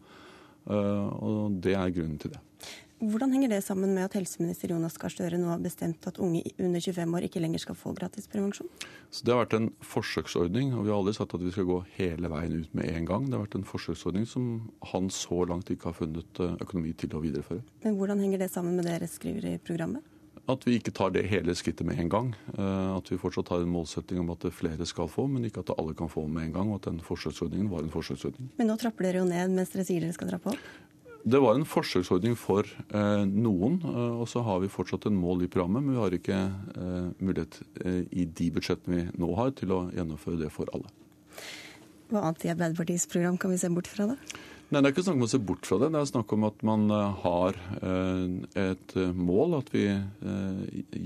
Og 0.67 1.61
det 1.63 1.77
er 1.79 1.93
grunnen 1.95 2.17
til 2.19 2.33
det. 2.33 2.41
Hvordan 2.97 3.33
henger 3.35 3.51
det 3.53 3.59
sammen 3.61 3.91
med 3.93 4.07
at 4.07 4.15
helseminister 4.17 4.71
Jonas 4.73 4.95
Gahr 4.97 5.13
Støre 5.13 5.37
nå 5.37 5.51
har 5.51 5.61
bestemt 5.61 6.07
at 6.09 6.17
unge 6.17 6.41
under 6.57 6.81
25 6.81 7.17
år 7.19 7.27
ikke 7.27 7.43
lenger 7.45 7.61
skal 7.61 7.77
få 7.77 7.93
gratis 7.93 8.25
prevensjon? 8.33 8.71
Så 9.13 9.21
Det 9.23 9.35
har 9.35 9.43
vært 9.43 9.57
en 9.59 9.69
forsøksordning, 9.85 10.73
og 10.73 10.87
vi 10.87 10.91
har 10.91 10.97
aldri 10.97 11.13
sagt 11.13 11.35
at 11.37 11.45
vi 11.45 11.53
skal 11.53 11.69
gå 11.69 11.77
hele 11.99 12.31
veien 12.33 12.57
ut 12.57 12.73
med 12.73 12.89
en 12.89 13.05
gang. 13.05 13.29
Det 13.29 13.37
har 13.37 13.45
vært 13.45 13.59
en 13.61 13.69
forsøksordning 13.69 14.25
som 14.25 14.71
han 14.95 15.11
så 15.13 15.45
langt 15.45 15.69
ikke 15.69 15.91
har 15.91 15.99
funnet 15.99 16.41
eh, 16.41 16.57
økonomi 16.65 16.95
til 16.97 17.13
å 17.13 17.21
videreføre. 17.21 17.61
Men 17.85 18.01
Hvordan 18.01 18.25
henger 18.25 18.47
det 18.47 18.51
sammen 18.55 18.81
med 18.81 18.89
det 18.89 18.97
dere 18.97 19.13
skriver 19.13 19.51
i 19.53 19.59
programmet? 19.61 20.01
At 20.49 20.63
vi 20.63 20.79
ikke 20.79 20.95
tar 20.95 21.11
det 21.11 21.27
hele 21.27 21.53
skrittet 21.59 21.85
med 21.85 22.01
en 22.01 22.09
gang. 22.09 22.33
Eh, 22.57 22.97
at 22.97 23.13
vi 23.13 23.21
fortsatt 23.21 23.53
har 23.53 23.61
en 23.61 23.77
målsetting 23.77 24.25
om 24.25 24.33
at 24.33 24.49
flere 24.57 24.89
skal 24.89 25.13
få, 25.13 25.27
men 25.29 25.45
ikke 25.45 25.67
at 25.67 25.77
alle 25.77 25.93
kan 25.99 26.09
få 26.09 26.25
med 26.31 26.49
en 26.49 26.57
gang. 26.57 26.73
Og 26.73 26.81
at 26.81 26.89
den 26.89 27.05
forsøksordningen 27.05 27.69
var 27.69 27.85
en 27.85 27.93
forsøksordning. 27.93 28.55
Men 28.57 28.73
nå 28.73 28.81
trapper 28.81 29.11
dere 29.11 29.21
jo 29.21 29.29
ned 29.29 29.53
mens 29.53 29.75
dere 29.75 29.85
sier 29.85 30.07
dere 30.07 30.17
skal 30.17 30.33
trappe 30.33 30.55
opp? 30.55 30.69
Det 31.27 31.41
var 31.43 31.57
en 31.57 31.67
forsøksordning 31.67 32.37
for 32.39 32.69
eh, 32.95 33.23
noen, 33.27 33.81
eh, 33.83 34.19
og 34.23 34.29
så 34.31 34.45
har 34.47 34.61
vi 34.63 34.71
fortsatt 34.71 35.09
en 35.09 35.17
mål 35.19 35.43
i 35.43 35.49
programmet. 35.51 35.83
Men 35.83 35.97
vi 35.97 36.03
har 36.05 36.15
ikke 36.15 36.37
eh, 36.39 37.09
mulighet 37.19 37.59
i 38.15 38.29
de 38.31 38.51
budsjettene 38.55 39.01
vi 39.01 39.07
nå 39.19 39.33
har, 39.35 39.51
til 39.59 39.75
å 39.75 39.81
gjennomføre 39.97 40.39
det 40.45 40.53
for 40.55 40.71
alle. 40.77 40.93
Hva 42.13 42.29
annet 42.29 42.47
i 42.47 42.53
Arbeiderpartiets 42.53 43.09
program 43.11 43.41
kan 43.43 43.51
vi 43.51 43.59
se 43.59 43.73
bort 43.75 43.91
fra 43.91 44.13
da? 44.13 44.17
Nei, 44.71 44.79
Det 44.79 44.85
er 44.85 44.93
ikke 44.95 45.07
snakk 45.09 45.19
om 45.19 45.27
å 45.27 45.33
se 45.33 45.43
bort 45.51 45.67
fra 45.67 45.81
det. 45.83 45.91
Det 45.95 45.99
er 45.99 46.09
snakk 46.13 46.33
om 46.37 46.47
at 46.47 46.63
man 46.67 46.89
har 47.23 47.59
et 48.63 48.95
mål, 49.15 49.59
at 49.59 49.71
vi 49.75 49.85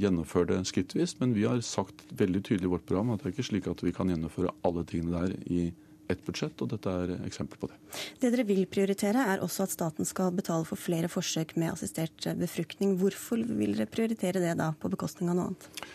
gjennomfører 0.05 0.53
det 0.53 0.62
skrittvis. 0.68 1.16
Men 1.21 1.33
vi 1.37 1.45
har 1.49 1.61
sagt 1.64 2.05
veldig 2.16 2.45
tydelig 2.45 2.68
i 2.68 2.73
vårt 2.77 2.89
program 2.89 3.12
at 3.12 3.21
det 3.21 3.31
er 3.31 3.37
ikke 3.37 3.51
slik 3.51 3.68
at 3.73 3.85
vi 3.85 3.93
kan 3.97 4.12
gjennomføre 4.12 4.53
alle 4.68 4.85
tingene 4.89 5.25
der 5.25 5.37
i 5.49 5.71
ett 6.11 6.23
budsjett, 6.27 6.61
og 6.61 6.73
dette 6.75 6.93
er 6.93 7.15
eksempel 7.29 7.61
på 7.61 7.71
det. 7.71 7.79
Det 8.21 8.33
dere 8.35 8.47
vil 8.49 8.67
prioritere, 8.71 9.25
er 9.35 9.45
også 9.45 9.67
at 9.67 9.75
staten 9.75 10.09
skal 10.09 10.35
betale 10.37 10.69
for 10.69 10.81
flere 10.81 11.11
forsøk 11.13 11.57
med 11.61 11.73
assistert 11.75 12.29
befruktning. 12.41 12.99
Hvorfor 13.01 13.43
vil 13.47 13.77
dere 13.79 13.91
prioritere 13.91 14.43
det 14.43 14.55
da, 14.61 14.73
på 14.77 14.93
bekostning 14.93 15.33
av 15.33 15.39
noe 15.39 15.51
annet? 15.51 15.91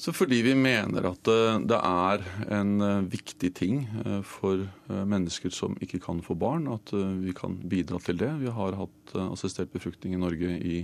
Så 0.00 0.14
fordi 0.16 0.38
vi 0.40 0.54
mener 0.56 1.04
at 1.10 1.28
eh, 1.28 1.58
det 1.68 1.76
er 1.76 2.22
en 2.56 2.70
eh, 2.80 3.08
viktig 3.12 3.50
ting 3.58 3.82
eh, 4.00 4.22
for 4.24 4.62
mennesker 4.88 5.52
som 5.52 5.74
ikke 5.84 6.00
kan 6.00 6.22
få 6.24 6.32
barn, 6.40 6.70
at 6.72 6.92
vi 7.20 7.34
kan 7.36 7.58
bidra 7.68 8.00
til 8.02 8.16
det. 8.22 8.30
Vi 8.40 8.48
har 8.50 8.78
hatt 8.78 9.12
assistert 9.26 9.72
befruktning 9.74 10.16
i 10.16 10.20
Norge 10.20 10.56
i 10.56 10.78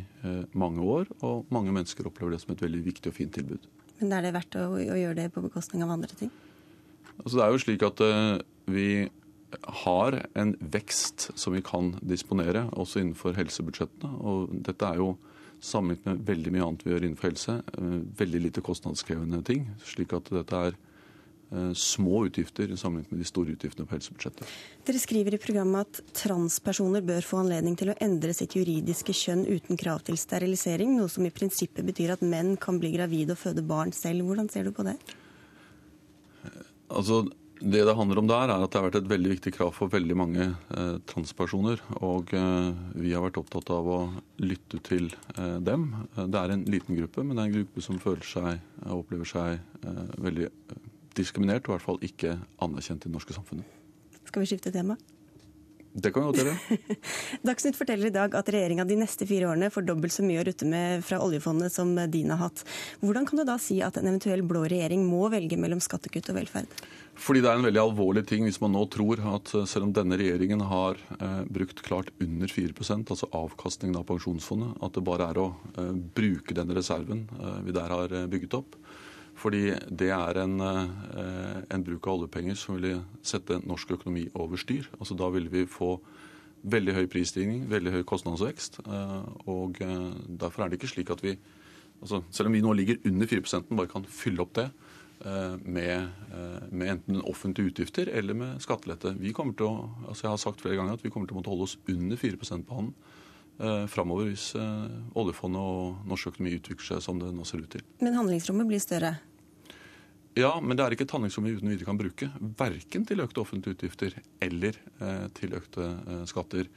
mange 0.53 0.85
år, 0.85 1.09
og 1.27 1.49
mange 1.55 1.73
mennesker 1.75 2.07
opplever 2.07 2.35
det 2.35 2.43
som 2.43 2.53
et 2.55 2.63
veldig 2.63 2.83
viktig 2.85 3.11
og 3.11 3.17
fint 3.17 3.33
tilbud. 3.35 3.67
Men 3.99 4.13
er 4.15 4.27
det 4.27 4.35
verdt 4.37 4.59
å, 4.61 4.69
å 4.77 4.99
gjøre 5.01 5.19
det 5.19 5.27
på 5.35 5.43
bekostning 5.43 5.83
av 5.87 5.95
andre 5.97 6.19
ting? 6.19 6.31
Altså, 7.17 7.35
det 7.39 7.45
er 7.47 7.55
jo 7.55 7.63
slik 7.65 7.87
at 7.89 8.05
vi 8.67 9.09
har 9.63 10.27
en 10.35 10.57
vekst 10.61 11.31
som 11.35 11.55
vi 11.55 11.63
kan 11.65 11.95
disponere, 12.03 12.67
også 12.73 13.01
innenfor 13.03 13.37
helsebudsjettene. 13.39 14.19
Og 14.27 14.51
dette 14.67 14.89
er 14.89 15.01
jo 15.01 15.15
sammenlignet 15.63 16.11
med 16.11 16.27
veldig 16.29 16.53
mye 16.55 16.67
annet 16.67 16.83
vi 16.85 16.93
gjør 16.93 17.07
innenfor 17.07 17.31
helse, 17.31 17.61
eh, 17.79 17.95
veldig 18.19 18.43
lite 18.49 18.65
kostnadskrevende 18.65 19.43
ting. 19.47 19.71
Slik 19.87 20.13
at 20.17 20.29
dette 20.35 20.61
er 20.69 20.75
eh, 20.75 21.73
små 21.73 22.27
utgifter 22.27 22.75
sammenlignet 22.77 23.15
med 23.15 23.23
de 23.23 23.29
store 23.31 23.55
utgiftene 23.55 23.87
på 23.87 23.97
helsebudsjettet. 23.97 24.53
Dere 24.85 25.01
skriver 25.01 25.39
i 25.39 25.41
programmet 25.41 25.87
at 25.87 26.13
transpersoner 26.27 27.07
bør 27.07 27.25
få 27.25 27.41
anledning 27.45 27.79
til 27.79 27.95
å 27.95 27.99
endre 28.03 28.35
sitt 28.37 28.59
juridiske 28.59 29.15
kjønn 29.17 29.47
uten 29.47 29.81
krav 29.81 30.05
til 30.05 30.19
sterilisering, 30.21 30.99
noe 30.99 31.09
som 31.13 31.25
i 31.25 31.33
prinsippet 31.33 31.87
betyr 31.87 32.17
at 32.19 32.27
menn 32.27 32.57
kan 32.61 32.83
bli 32.83 32.93
gravide 32.99 33.39
og 33.39 33.41
føde 33.41 33.65
barn 33.65 33.95
selv. 33.97 34.27
Hvordan 34.27 34.53
ser 34.53 34.69
du 34.69 34.75
på 34.77 34.85
det? 34.87 34.99
Altså, 36.87 37.25
det 37.61 37.85
det 37.89 37.95
handler 37.97 38.21
om 38.21 38.29
der, 38.29 38.51
er 38.53 38.63
at 38.65 38.73
det 38.73 38.79
har 38.79 38.87
vært 38.89 38.99
et 39.01 39.09
veldig 39.11 39.31
viktig 39.33 39.53
krav 39.57 39.73
for 39.77 39.93
veldig 39.93 40.17
mange 40.19 40.45
eh, 40.77 40.97
transpersoner. 41.09 41.81
Og 42.05 42.35
eh, 42.37 42.69
vi 43.01 43.15
har 43.17 43.25
vært 43.25 43.41
opptatt 43.41 43.71
av 43.73 43.89
å 43.89 44.01
lytte 44.43 44.81
til 44.85 45.09
eh, 45.37 45.57
dem. 45.65 45.89
Det 46.17 46.43
er 46.43 46.53
en 46.53 46.67
liten 46.69 46.99
gruppe, 46.99 47.25
men 47.25 47.37
det 47.37 47.43
er 47.45 47.51
en 47.51 47.57
gruppe 47.61 47.85
som 47.85 48.03
føler 48.03 48.29
seg 48.29 48.93
opplever 48.93 49.29
seg 49.31 49.57
eh, 49.57 50.05
veldig 50.29 50.49
eh, 50.51 50.87
diskriminert, 51.17 51.65
og 51.65 51.73
i 51.73 51.77
hvert 51.79 51.89
fall 51.89 52.05
ikke 52.05 52.37
anerkjent 52.65 53.07
i 53.07 53.09
det 53.09 53.17
norske 53.17 53.37
samfunnet. 53.37 53.77
Skal 54.27 54.45
vi 54.45 54.51
skifte 54.53 54.75
tema? 54.75 54.99
Det 55.97 56.13
kan 56.13 56.27
godt 56.27 56.43
gjøre. 56.43 56.79
Dagsnytt 57.49 57.79
forteller 57.79 58.11
i 58.11 58.15
dag 58.15 58.35
at 58.37 58.51
regjeringa 58.53 58.85
de 58.85 58.99
neste 59.01 59.25
fire 59.29 59.49
årene 59.49 59.71
får 59.73 59.87
dobbelt 59.89 60.13
så 60.13 60.25
mye 60.27 60.43
å 60.43 60.45
rutte 60.45 60.69
med 60.69 61.05
fra 61.07 61.23
oljefondet 61.25 61.73
som 61.73 61.95
din 62.13 62.35
har 62.35 62.43
hatt. 62.43 62.67
Hvordan 63.01 63.25
kan 63.29 63.41
du 63.41 63.47
da 63.49 63.57
si 63.63 63.79
at 63.85 63.97
en 63.97 64.11
eventuell 64.11 64.45
blå 64.45 64.67
regjering 64.69 65.07
må 65.09 65.31
velge 65.33 65.57
mellom 65.61 65.81
skattekutt 65.81 66.29
og 66.33 66.41
velferd? 66.43 66.77
Fordi 67.17 67.41
det 67.41 67.49
er 67.49 67.57
en 67.57 67.65
veldig 67.65 67.81
alvorlig 67.81 68.27
ting 68.29 68.45
hvis 68.45 68.61
man 68.61 68.75
nå 68.77 68.83
tror 68.93 69.23
at 69.33 69.55
eh, 69.57 69.65
selv 69.69 69.89
om 69.89 69.95
denne 69.97 70.19
regjeringen 70.21 70.61
har 70.69 71.01
eh, 71.17 71.43
brukt 71.49 71.81
klart 71.87 72.13
under 72.21 72.53
4% 72.53 73.15
altså 73.15 73.31
avkastningen 73.33 73.97
av 73.97 74.05
pensjonsfondet, 74.11 74.77
at 74.85 74.99
det 74.99 75.05
bare 75.07 75.31
er 75.33 75.41
å 75.41 75.49
eh, 75.79 75.93
bruke 76.21 76.57
den 76.57 76.77
reserven 76.77 77.25
vi 77.65 77.73
der 77.75 77.93
har 77.93 78.13
bygget 78.29 78.59
opp. 78.59 78.77
Fordi 79.37 79.75
det 79.93 80.09
er 80.15 80.39
en, 80.41 80.61
eh, 80.61 81.63
en 81.71 81.85
bruk 81.85 82.07
av 82.07 82.21
oljepenger 82.21 82.57
som 82.57 82.79
ville 82.79 83.03
sette 83.23 83.61
norsk 83.67 83.99
økonomi 83.99 84.29
over 84.35 84.57
styr. 84.57 84.89
Altså 84.99 85.17
Da 85.17 85.29
ville 85.31 85.51
vi 85.53 85.67
få 85.67 86.01
veldig 86.65 86.95
høy 86.95 87.07
prisstigning, 87.07 87.69
veldig 87.69 87.93
høy 87.93 88.03
kostnadsvekst. 88.03 88.81
og 89.47 89.79
Derfor 89.79 90.65
er 90.65 90.69
det 90.69 90.81
ikke 90.81 90.95
slik 90.95 91.11
at 91.11 91.23
vi 91.23 91.39
altså 92.03 92.23
Selv 92.31 92.47
om 92.49 92.53
vi 92.53 92.61
nå 92.61 92.73
ligger 92.73 92.97
under 93.07 93.27
4% 93.27 93.77
bare 93.77 93.87
kan 93.87 94.05
fylle 94.05 94.41
opp 94.41 94.53
det 94.55 94.71
Eh, 95.25 95.57
med, 95.65 96.09
eh, 96.33 96.63
med, 96.71 96.91
enten 96.91 97.23
offentlige 97.23 97.71
utgifter 97.71 98.09
eller 98.13 98.35
med 98.35 98.61
skattelette. 98.61 99.15
Vi 99.17 99.33
kommer 99.33 99.55
til 99.57 99.65
å, 99.65 99.89
altså 100.09 100.27
jeg 100.27 100.31
har 100.31 100.43
sagt 100.43 100.61
flere 100.61 100.77
ganger 100.77 100.93
at 100.93 101.05
vi 101.05 101.09
kommer 101.11 101.25
til 101.27 101.39
å 101.39 101.39
måtte 101.39 101.49
holde 101.49 101.65
oss 101.65 101.79
under 101.89 102.21
4 102.21 102.37
på 102.37 102.59
banen 102.69 102.93
eh, 103.59 103.87
framover 103.91 104.31
hvis 104.31 104.51
eh, 104.59 104.99
oljefondet 105.19 105.63
og 105.63 106.11
norsk 106.11 106.33
økonomi 106.33 106.57
utvikler 106.59 106.91
seg 106.91 107.05
som 107.05 107.23
det 107.23 107.33
nå 107.35 107.47
ser 107.49 107.65
ut 107.65 107.73
til. 107.77 107.85
Men 108.05 108.19
handlingsrommet 108.19 108.69
blir 108.71 108.83
større? 108.83 109.17
Ja, 110.37 110.53
men 110.61 110.77
det 110.77 110.85
er 110.85 110.93
ikke 110.93 111.07
et 111.07 111.15
handlingsrom 111.17 111.47
vi 111.49 111.55
uten 111.57 111.71
videre 111.73 111.89
kan 111.89 111.99
bruke. 112.01 112.29
Verken 112.59 113.07
til 113.09 113.23
økte 113.25 113.41
offentlige 113.41 113.79
utgifter 113.79 114.19
eller 114.45 114.77
eh, 115.01 115.27
til 115.39 115.57
økte 115.57 115.87
eh, 115.97 116.27
skatter. 116.29 116.69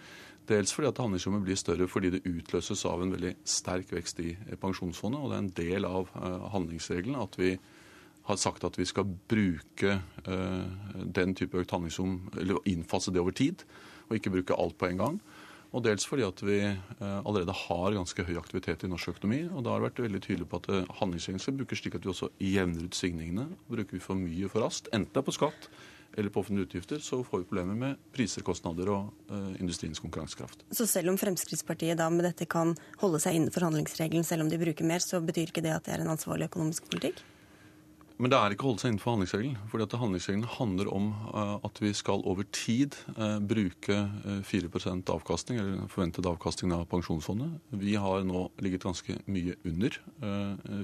Dels 0.49 0.71
fordi 0.73 0.89
at 0.89 1.01
handlingsrommet 1.03 1.43
blir 1.45 1.59
større 1.59 1.89
fordi 1.91 2.13
det 2.15 2.23
utløses 2.25 2.85
av 2.89 3.03
en 3.03 3.11
veldig 3.13 3.35
sterk 3.45 3.91
vekst 3.93 4.23
i 4.23 4.31
pensjonsfondet. 4.61 5.19
Og 5.19 5.29
det 5.29 5.35
er 5.35 5.43
en 5.43 5.51
del 5.59 5.85
av 5.85 6.09
handlingsregelen 6.55 7.19
at 7.19 7.37
vi 7.37 7.51
har 8.29 8.37
sagt 8.37 8.65
at 8.65 8.77
vi 8.77 8.85
skal 8.85 9.07
bruke 9.29 9.95
uh, 10.27 10.65
den 11.17 11.35
type 11.37 11.57
økt 11.57 11.73
handlingsrom, 11.73 12.17
eller 12.37 12.61
innfase 12.69 13.13
det 13.13 13.21
over 13.21 13.33
tid, 13.33 13.63
og 14.07 14.17
ikke 14.17 14.33
bruke 14.33 14.57
alt 14.57 14.77
på 14.77 14.89
en 14.89 15.01
gang. 15.01 15.21
Og 15.69 15.83
dels 15.85 16.07
fordi 16.09 16.25
at 16.25 16.41
vi 16.41 16.57
uh, 16.65 17.19
allerede 17.19 17.53
har 17.53 17.93
ganske 17.93 18.25
høy 18.25 18.35
aktivitet 18.39 18.83
i 18.85 18.89
norsk 18.89 19.13
økonomi. 19.13 19.43
Og 19.53 19.61
da 19.65 19.75
har 19.75 19.83
det 19.83 19.91
vært 19.91 20.03
veldig 20.07 20.23
tydelig 20.25 20.49
på 20.49 20.61
at 20.63 20.71
uh, 20.73 20.97
handlingsregelen 21.01 21.43
skal 21.43 21.59
brukes 21.59 21.83
slik 21.83 21.99
at 21.99 22.07
vi 22.07 22.13
også 22.13 22.31
jevner 22.41 22.89
ut 22.89 22.97
svingningene. 22.97 23.45
Bruker 23.69 23.99
vi 23.99 24.03
for 24.03 24.17
mye 24.17 24.49
for 24.49 24.65
raskt, 24.65 24.89
enten 24.95 25.13
det 25.13 25.21
er 25.21 25.29
på 25.29 25.37
skatt 25.37 25.69
eller 26.17 26.33
på 26.33 26.41
offentlige 26.41 26.65
utgifter, 26.65 26.99
så 27.05 27.19
får 27.23 27.43
vi 27.43 27.45
problemer 27.51 27.77
med 27.77 27.99
priser, 28.15 28.41
kostnader 28.41 28.89
og 28.89 29.11
uh, 29.29 29.51
industriens 29.61 30.01
konkurransekraft. 30.01 30.65
Så 30.73 30.87
selv 30.89 31.13
om 31.13 31.19
Fremskrittspartiet 31.21 31.99
da 32.01 32.09
med 32.09 32.25
dette 32.25 32.49
kan 32.49 32.73
holde 32.97 33.21
seg 33.21 33.37
innenfor 33.37 33.67
handlingsregelen, 33.67 34.25
selv 34.25 34.47
om 34.47 34.49
de 34.49 34.57
bruker 34.57 34.89
mer, 34.89 35.05
så 35.05 35.21
betyr 35.21 35.53
ikke 35.53 35.63
det 35.63 35.75
at 35.75 35.85
det 35.85 35.93
er 35.95 36.03
en 36.03 36.15
ansvarlig 36.15 36.49
økonomisk 36.49 36.89
politikk? 36.89 37.21
Men 38.19 38.33
det 38.33 38.35
er 38.35 38.51
ikke 38.51 38.65
å 38.65 38.71
holde 38.73 38.83
seg 38.83 38.91
innenfor 38.91 39.13
handlingsregelen. 39.13 39.59
fordi 39.71 39.85
at 39.85 39.93
Handlingsregelen 39.95 40.49
handler 40.57 40.89
om 40.91 41.05
uh, 41.31 41.53
at 41.63 41.79
vi 41.79 41.93
skal 41.95 42.19
over 42.27 42.43
tid 42.51 42.97
uh, 43.15 43.39
bruke 43.39 43.95
uh, 44.25 44.41
4 44.43 44.67
avkastning, 45.13 45.59
eller 45.61 45.87
forventet 45.87 46.27
avkastning 46.27 46.73
av 46.75 46.83
pensjonsfondet. 46.91 47.55
Vi 47.79 47.95
har 47.95 48.25
nå 48.27 48.49
ligget 48.59 48.83
ganske 48.83 49.15
mye 49.31 49.55
under 49.63 49.95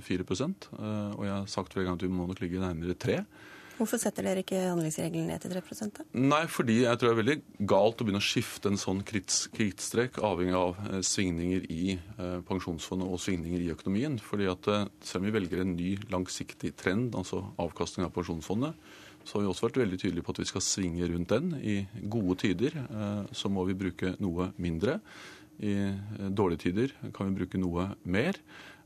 4 0.06 0.24
og 0.26 1.26
jeg 1.26 1.34
har 1.34 1.46
sagt 1.52 1.74
flere 1.74 1.90
ganger 1.90 2.00
at 2.00 2.08
vi 2.08 2.14
må 2.16 2.28
nok 2.30 2.40
ligge 2.40 2.64
nærmere 2.64 2.96
3 2.96 3.20
Hvorfor 3.76 4.00
setter 4.00 4.24
dere 4.24 4.40
ikke 4.40 4.60
handlingsregelen 4.70 5.28
ned 5.28 5.42
til 5.44 5.52
3 5.52 5.88
da? 5.92 6.04
Nei, 6.16 6.44
fordi 6.48 6.78
jeg 6.86 7.00
tror 7.00 7.10
det 7.10 7.14
er 7.14 7.20
veldig 7.20 7.66
galt 7.68 8.00
å 8.00 8.08
begynne 8.08 8.22
å 8.24 8.26
skifte 8.26 8.72
en 8.72 8.80
sånn 8.80 9.02
krittstrek 9.04 10.20
avhengig 10.24 10.56
av 10.56 10.78
eh, 10.86 11.02
svingninger 11.04 11.66
i 11.74 11.98
eh, 11.98 12.38
pensjonsfondet 12.48 13.10
og 13.10 13.20
svingninger 13.20 13.66
i 13.66 13.72
økonomien. 13.74 14.16
Fordi 14.24 14.48
at 14.52 14.70
eh, 14.72 14.86
Selv 15.04 15.24
om 15.24 15.28
vi 15.28 15.36
velger 15.36 15.64
en 15.64 15.76
ny 15.76 15.90
langsiktig 16.12 16.72
trend, 16.80 17.18
altså 17.20 17.42
avkastning 17.62 18.08
av 18.08 18.14
pensjonsfondet, 18.16 18.80
så 19.26 19.36
har 19.36 19.44
vi 19.44 19.50
også 19.52 19.68
vært 19.68 19.82
veldig 19.82 20.00
tydelige 20.00 20.26
på 20.26 20.36
at 20.36 20.40
vi 20.44 20.48
skal 20.48 20.64
svinge 20.64 21.10
rundt 21.12 21.34
den. 21.34 21.52
I 21.60 21.76
gode 22.14 22.38
tider 22.44 22.76
så 23.34 23.50
må 23.50 23.64
vi 23.66 23.74
bruke 23.74 24.12
noe 24.22 24.52
mindre. 24.62 25.00
I 25.66 25.74
dårlige 26.30 26.68
tider 26.68 26.94
kan 27.16 27.32
vi 27.32 27.40
bruke 27.40 27.58
noe 27.58 27.88
mer. 28.06 28.38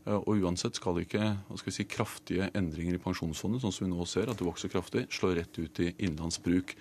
Eh, 0.07 0.15
og 0.15 0.43
uansett 0.43 0.79
skal 0.79 1.01
ikke 1.03 1.33
skal 1.61 1.75
si, 1.75 1.87
kraftige 1.89 2.49
endringer 2.57 2.97
i 2.97 3.03
pensjonsfondet, 3.03 3.63
sånn 3.63 3.75
som 3.75 3.87
vi 3.87 3.93
nå 3.93 4.07
ser, 4.09 4.31
at 4.31 4.39
det 4.39 4.47
vokser 4.47 4.71
kraftig, 4.71 5.07
slå 5.13 5.33
rett 5.37 5.59
ut 5.59 5.83
i 5.83 5.91
innenlandsbruk. 5.97 6.75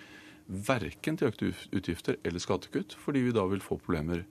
Verken 0.48 1.18
til 1.18 1.28
økte 1.28 1.52
utgifter 1.76 2.20
eller 2.24 2.42
skattekutt, 2.42 2.96
fordi 2.96 3.26
vi 3.26 3.34
da 3.36 3.44
vil 3.50 3.64
få 3.64 3.80
problemer 3.80 4.24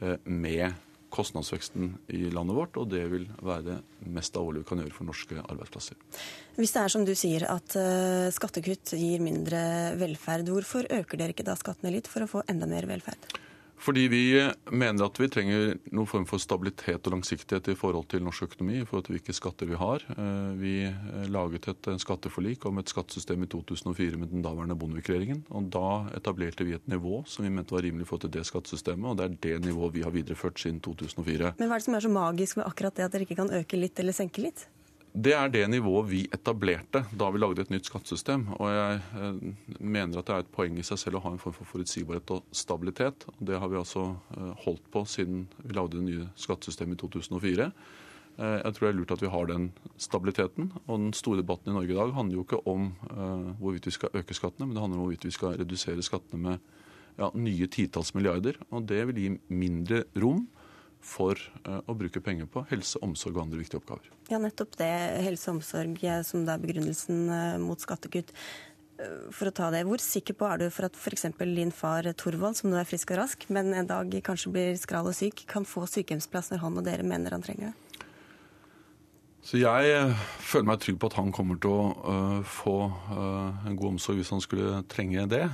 eh, 0.00 0.18
med 0.24 0.82
kostnadsveksten 1.16 1.92
i 2.12 2.26
landet 2.34 2.56
vårt, 2.58 2.76
og 2.76 2.90
det 2.92 3.04
vil 3.08 3.24
være 3.40 3.64
det 3.68 3.76
mest 4.12 4.36
alvorlige 4.36 4.64
vi 4.64 4.68
kan 4.68 4.82
gjøre 4.82 4.96
for 4.96 5.08
norske 5.08 5.38
arbeidsplasser. 5.38 5.98
Hvis 6.58 6.74
det 6.74 6.82
er 6.82 6.92
som 6.92 7.06
du 7.06 7.14
sier 7.16 7.46
at 7.48 7.76
eh, 7.78 8.28
skattekutt 8.34 8.92
gir 8.98 9.22
mindre 9.24 9.60
velferd, 10.00 10.50
hvorfor 10.52 10.88
øker 10.98 11.22
dere 11.22 11.34
ikke 11.34 11.46
da 11.46 11.56
skattene 11.58 11.94
litt 11.94 12.10
for 12.10 12.26
å 12.26 12.30
få 12.30 12.44
enda 12.50 12.68
mer 12.68 12.88
velferd? 12.90 13.30
Fordi 13.76 14.06
vi 14.08 14.22
mener 14.72 15.06
at 15.06 15.18
vi 15.20 15.28
trenger 15.30 15.74
noen 15.94 16.08
form 16.08 16.24
for 16.28 16.40
stabilitet 16.42 17.06
og 17.06 17.16
langsiktighet 17.16 17.68
i 17.72 17.76
forhold 17.78 18.08
til 18.12 18.24
norsk 18.24 18.46
økonomi, 18.48 18.80
i 18.80 18.86
forhold 18.88 19.06
til 19.08 19.16
hvilke 19.16 19.36
skatter 19.36 19.68
vi 19.68 19.78
har. 19.80 20.04
Eh, 20.16 20.52
vi 20.60 20.74
eh, 20.88 21.26
laget 21.32 21.68
et 21.70 21.90
eh, 21.92 21.98
skatteforlik 22.00 22.64
om 22.68 22.80
et 22.80 22.92
skattesystem 22.92 23.44
i 23.44 23.50
2004 23.52 24.20
med 24.22 24.32
den 24.32 24.44
daværende 24.46 24.78
Bondevik-regjeringen. 24.80 25.44
og 25.50 25.68
Da 25.74 25.86
etablerte 26.16 26.66
vi 26.66 26.76
et 26.78 26.88
nivå 26.88 27.22
som 27.28 27.44
vi 27.44 27.52
mente 27.52 27.76
var 27.76 27.84
rimelig 27.84 28.08
for 28.08 28.22
til 28.22 28.32
det 28.32 28.46
skattesystemet, 28.48 29.10
og 29.10 29.20
det 29.20 29.28
er 29.28 29.36
det 29.60 29.68
nivået 29.68 29.94
vi 29.98 30.06
har 30.06 30.14
videreført 30.14 30.60
siden 30.62 30.80
2004. 30.80 31.54
Men 31.60 31.68
hva 31.68 31.76
er 31.76 31.84
det 31.84 31.88
som 31.90 31.98
er 31.98 32.06
så 32.08 32.12
magisk 32.12 32.60
med 32.60 32.66
akkurat 32.66 32.96
det 32.96 33.06
at 33.06 33.14
dere 33.14 33.28
ikke 33.28 33.38
kan 33.42 33.52
øke 33.60 33.80
litt 33.80 34.00
eller 34.00 34.16
senke 34.16 34.44
litt? 34.44 34.66
Det 35.16 35.32
er 35.32 35.48
det 35.48 35.62
nivået 35.72 36.10
vi 36.10 36.18
etablerte 36.28 37.00
da 37.16 37.28
vi 37.32 37.40
lagde 37.40 37.62
et 37.64 37.70
nytt 37.72 37.88
skattesystem. 37.88 38.42
Og 38.58 38.68
jeg 38.68 38.96
eh, 39.16 39.36
mener 39.80 40.18
at 40.20 40.28
det 40.28 40.34
er 40.34 40.42
et 40.44 40.50
poeng 40.52 40.74
i 40.76 40.84
seg 40.84 41.00
selv 41.00 41.16
å 41.16 41.22
ha 41.24 41.30
en 41.32 41.40
form 41.40 41.54
for 41.56 41.70
forutsigbarhet 41.70 42.32
og 42.34 42.50
stabilitet. 42.52 43.24
Det 43.40 43.56
har 43.56 43.70
vi 43.72 43.78
altså 43.80 44.10
eh, 44.36 44.50
holdt 44.66 44.84
på 44.92 45.06
siden 45.08 45.46
vi 45.62 45.76
lagde 45.78 45.96
det 45.96 46.04
nye 46.04 46.26
skattesystemet 46.36 46.98
i 46.98 47.00
2004. 47.00 47.70
Eh, 48.36 48.58
jeg 48.58 48.76
tror 48.76 48.84
det 48.84 48.90
er 48.90 48.98
lurt 48.98 49.14
at 49.16 49.24
vi 49.24 49.32
har 49.32 49.48
den 49.48 49.70
stabiliteten. 49.96 50.68
Og 50.84 51.00
den 51.06 51.16
store 51.16 51.40
debatten 51.40 51.72
i 51.72 51.78
Norge 51.78 51.96
i 51.96 51.98
dag 52.02 52.12
handler 52.18 52.36
jo 52.36 52.44
ikke 52.44 52.60
om 52.68 52.90
hvorvidt 53.62 53.88
vi 53.88 53.96
skal 53.96 54.20
øke 54.20 54.36
skattene, 54.36 54.68
men 54.68 54.76
det 54.76 54.84
handler 54.84 55.00
om 55.00 55.06
hvorvidt 55.06 55.24
vi 55.30 55.36
skal 55.38 55.56
redusere 55.56 56.04
skattene 56.04 56.42
med 56.50 56.68
ja, 57.16 57.32
nye 57.32 57.72
titalls 57.72 58.12
milliarder. 58.12 58.60
Og 58.68 58.84
det 58.84 59.00
vil 59.08 59.24
gi 59.24 59.32
mindre 59.48 60.04
rom 60.20 60.44
for 61.04 61.38
eh, 61.38 61.80
å 61.86 61.96
bruke 61.96 62.22
penger 62.24 62.48
på 62.50 62.64
helse, 62.70 63.00
omsorg 63.04 63.36
og 63.36 63.46
andre 63.46 63.60
viktige 63.62 63.80
oppgaver. 63.80 64.08
Ja, 64.30 64.40
nettopp 64.42 64.76
det. 64.80 64.92
Helse 65.26 65.50
og 65.50 65.60
omsorg 65.60 66.00
som 66.26 66.46
det 66.46 66.54
er 66.54 66.64
begrunnelsen 66.64 67.28
eh, 67.30 67.58
mot 67.62 67.82
skattekutt. 67.82 68.32
Eh, 68.98 69.16
for 69.30 69.50
å 69.50 69.54
ta 69.54 69.70
det, 69.74 69.84
Hvor 69.86 70.02
sikker 70.02 70.36
på 70.38 70.48
er 70.48 70.64
du 70.64 70.68
for 70.70 70.88
at 70.88 70.96
f.eks. 70.96 71.28
din 71.38 71.72
far 71.74 72.08
Torvald, 72.16 72.56
som 72.56 72.70
nå 72.70 72.80
er 72.80 72.88
frisk 72.88 73.12
og 73.12 73.22
rask, 73.22 73.48
men 73.48 73.74
en 73.74 73.86
dag 73.88 74.12
kanskje 74.24 74.52
blir 74.52 74.76
skral 74.80 75.10
og 75.10 75.16
syk, 75.16 75.46
kan 75.46 75.68
få 75.68 75.86
sykehjemsplass 75.90 76.52
når 76.52 76.64
han 76.64 76.78
og 76.80 76.86
dere 76.88 77.06
mener 77.06 77.36
han 77.36 77.44
trenger 77.44 77.70
det? 77.70 77.85
Så 79.46 79.60
jeg 79.60 79.90
eh, 79.94 80.22
føler 80.42 80.66
meg 80.66 80.80
trygg 80.82 80.96
på 80.98 81.06
at 81.06 81.16
han 81.20 81.28
kommer 81.34 81.58
til 81.62 81.70
å 81.70 81.82
uh, 82.02 82.38
få 82.42 82.74
uh, 82.90 83.66
en 83.68 83.76
god 83.78 83.92
omsorg 83.92 84.18
hvis 84.18 84.32
han 84.34 84.42
skulle 84.42 84.80
trenge 84.90 85.22
det. 85.30 85.44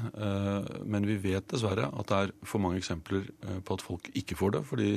Men 0.88 1.04
vi 1.04 1.18
vet 1.20 1.44
dessverre 1.50 1.90
at 1.90 2.08
det 2.08 2.20
er 2.20 2.32
for 2.48 2.62
mange 2.64 2.80
eksempler 2.80 3.26
på 3.66 3.76
at 3.76 3.84
folk 3.84 4.08
ikke 4.16 4.38
får 4.38 4.54
det. 4.56 4.62
fordi 4.68 4.90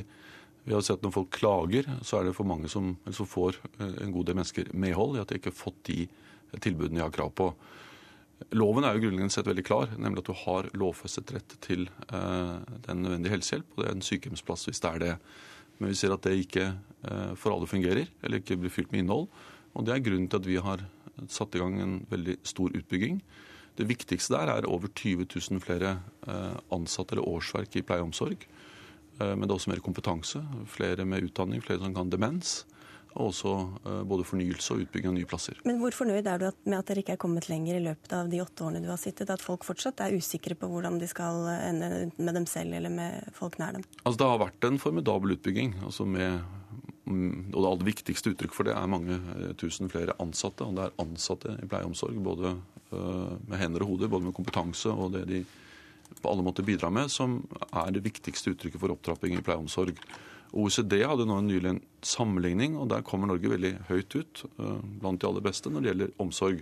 vi 0.65 0.73
har 0.73 0.81
sett 0.81 1.03
når 1.03 1.13
folk 1.13 1.33
klager, 1.35 1.89
så 2.01 2.17
er 2.17 2.25
det 2.25 2.37
for 2.37 2.47
mange 2.47 2.71
som, 2.71 2.95
som 3.13 3.27
får 3.29 3.59
en 3.77 4.13
god 4.15 4.25
del 4.25 4.37
mennesker 4.39 4.71
medhold 4.73 5.17
i 5.17 5.21
at 5.21 5.29
de 5.29 5.37
ikke 5.37 5.51
har 5.51 5.59
fått 5.59 5.83
de 5.91 6.07
tilbudene 6.63 6.97
de 6.97 7.03
har 7.03 7.13
krav 7.13 7.29
på. 7.37 7.51
Loven 8.57 8.87
er 8.87 8.95
jo 8.95 9.03
grunnleggende 9.03 9.35
sett 9.35 9.45
veldig 9.45 9.65
klar, 9.67 9.91
nemlig 9.99 10.23
at 10.23 10.31
du 10.31 10.39
har 10.39 10.71
lovfestet 10.73 11.35
rett 11.35 11.57
til 11.61 11.85
den 12.07 13.03
nødvendige 13.03 13.35
helsehjelp. 13.35 13.67
Og 13.75 13.83
det 13.83 13.91
er 13.91 13.99
en 13.99 14.07
sykehjemsplass 14.09 14.65
hvis 14.71 14.81
det 14.81 14.93
er 14.95 15.03
det. 15.03 15.13
Men 15.79 15.91
vi 15.91 15.97
ser 15.99 16.13
at 16.15 16.23
det 16.25 16.37
ikke 16.39 16.67
eh, 16.71 17.33
for 17.39 17.55
alle 17.55 17.69
fungerer, 17.69 18.07
eller 18.23 18.41
ikke 18.41 18.59
blir 18.59 18.73
fylt 18.73 18.91
med 18.93 19.03
innhold. 19.03 19.27
Og 19.75 19.85
Det 19.85 19.95
er 19.95 20.05
grunnen 20.05 20.29
til 20.31 20.39
at 20.39 20.47
vi 20.47 20.59
har 20.61 20.85
satt 21.31 21.55
i 21.55 21.61
gang 21.61 21.79
en 21.79 21.97
veldig 22.09 22.37
stor 22.43 22.71
utbygging. 22.75 23.19
Det 23.75 23.87
viktigste 23.87 24.35
der 24.35 24.51
er 24.53 24.69
over 24.71 24.87
20 24.87 25.27
000 25.27 25.63
flere 25.63 25.97
eh, 26.27 26.55
ansatte 26.71 27.15
eller 27.15 27.27
årsverk 27.27 27.75
i 27.75 27.83
pleie 27.83 28.03
og 28.03 28.11
omsorg. 28.11 28.45
Eh, 29.19 29.33
men 29.35 29.43
det 29.43 29.51
er 29.51 29.57
også 29.59 29.73
mer 29.73 29.83
kompetanse, 29.83 30.43
flere 30.71 31.05
med 31.05 31.27
utdanning, 31.27 31.63
flere 31.63 31.83
som 31.83 31.95
kan 31.95 32.11
demens 32.11 32.63
og 33.15 33.29
også 33.29 33.53
eh, 33.85 34.01
både 34.07 34.25
fornyelse 34.27 34.75
og 34.75 34.83
utbygging 34.83 35.11
av 35.11 35.15
nye 35.17 35.29
plasser. 35.29 35.59
Men 35.67 35.79
hvor 35.79 35.95
fornøyd 35.95 36.27
er 36.27 36.41
du 36.41 36.47
med 36.67 36.77
at 36.77 36.89
dere 36.89 37.03
ikke 37.03 37.15
er 37.15 37.21
kommet 37.21 37.47
lenger 37.51 37.79
i 37.79 37.83
løpet 37.87 38.15
av 38.17 38.29
de 38.31 38.41
åtte 38.43 38.65
årene 38.65 38.83
du 38.83 38.89
har 38.91 38.99
sittet? 39.01 39.31
At 39.31 39.43
folk 39.43 39.65
fortsatt 39.67 40.03
er 40.03 40.17
usikre 40.17 40.57
på 40.59 40.69
hvordan 40.71 40.99
de 40.99 41.09
skal 41.09 41.47
ende 41.55 41.89
med 42.17 42.37
dem 42.37 42.47
selv 42.49 42.75
eller 42.75 42.93
med 42.93 43.31
folk 43.37 43.57
nær 43.61 43.77
dem? 43.77 43.87
Altså 44.03 44.19
Det 44.21 44.29
har 44.33 44.43
vært 44.43 44.69
en 44.69 44.79
formidabel 44.81 45.37
utbygging. 45.37 45.75
altså 45.85 46.05
med 46.05 46.41
mm, 47.05 47.53
og 47.53 47.59
det 47.59 47.69
aller 47.71 47.91
viktigste 47.91 48.35
uttrykk 48.35 48.55
for 48.55 48.67
det 48.67 48.75
er 48.75 48.91
mange 48.91 49.19
eh, 49.37 49.51
tusen 49.59 49.91
flere 49.91 50.17
ansatte. 50.19 50.67
Og 50.67 50.75
det 50.75 50.87
er 50.87 50.97
ansatte 51.05 51.55
i 51.55 51.69
pleie 51.69 51.87
og 51.87 51.93
omsorg, 51.93 52.19
både 52.19 52.55
eh, 52.91 53.35
med 53.47 53.61
hender 53.61 53.85
og 53.85 53.95
hoder, 53.95 54.11
både 54.11 54.27
med 54.27 54.37
kompetanse 54.37 54.91
og 54.91 55.15
det 55.15 55.27
de 55.31 55.45
på 56.21 56.29
alle 56.29 56.43
måter 56.45 56.63
bidrar 56.63 56.93
med, 56.93 57.09
som 57.11 57.39
er 57.73 57.91
det 57.93 58.03
viktigste 58.05 58.53
uttrykket 58.53 58.81
for 58.81 58.93
opptrapping 58.93 59.35
i 59.35 59.43
pleie 59.43 59.57
og 59.57 59.65
omsorg. 59.65 59.97
OECD 60.55 61.01
hadde 61.03 61.27
nå 61.27 61.39
en 61.41 61.49
nylig 61.49 61.71
en 61.73 61.81
sammenligning, 62.05 62.77
og 62.79 62.89
der 62.93 63.05
kommer 63.05 63.29
Norge 63.29 63.51
veldig 63.51 63.73
høyt 63.89 64.15
ut 64.15 64.43
uh, 64.59 64.79
blant 65.01 65.21
de 65.21 65.29
aller 65.29 65.43
beste 65.45 65.71
når 65.71 65.83
det 65.83 65.91
gjelder 65.91 66.13
omsorg. 66.23 66.61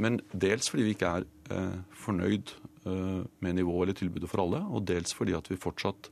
Men 0.00 0.20
dels 0.32 0.70
fordi 0.70 0.86
vi 0.86 0.94
ikke 0.96 1.12
er 1.20 1.28
uh, 1.52 1.76
fornøyd 2.04 2.54
uh, 2.86 3.22
med 3.44 3.58
nivået 3.58 3.88
eller 3.88 4.00
tilbudet 4.00 4.30
for 4.30 4.44
alle, 4.44 4.64
og 4.66 4.86
dels 4.88 5.14
fordi 5.16 5.36
at 5.38 5.50
vi 5.50 5.60
fortsatt 5.60 6.10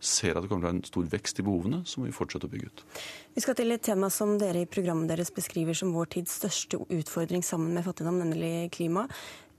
ser 0.00 0.32
at 0.32 0.44
det 0.44 0.48
kommer 0.48 0.64
til 0.64 0.68
å 0.68 0.70
være 0.70 0.78
en 0.78 0.88
stor 0.88 1.08
vekst 1.12 1.40
i 1.42 1.44
behovene, 1.44 1.82
så 1.84 2.00
må 2.00 2.08
vi 2.08 2.16
fortsette 2.16 2.48
å 2.48 2.52
bygge 2.52 2.70
ut. 2.70 2.84
Vi 3.36 3.42
skal 3.44 3.58
til 3.58 3.74
et 3.74 3.84
tema 3.84 4.08
som 4.12 4.38
dere 4.40 4.64
i 4.64 4.70
programmet 4.70 5.10
deres 5.12 5.32
beskriver 5.34 5.76
som 5.76 5.92
vår 5.92 6.08
tids 6.16 6.38
største 6.40 6.80
utfordring 6.88 7.44
sammen 7.44 7.74
med 7.76 7.84
fattigdom, 7.84 8.22
nemlig 8.22 8.70
klima. 8.72 9.04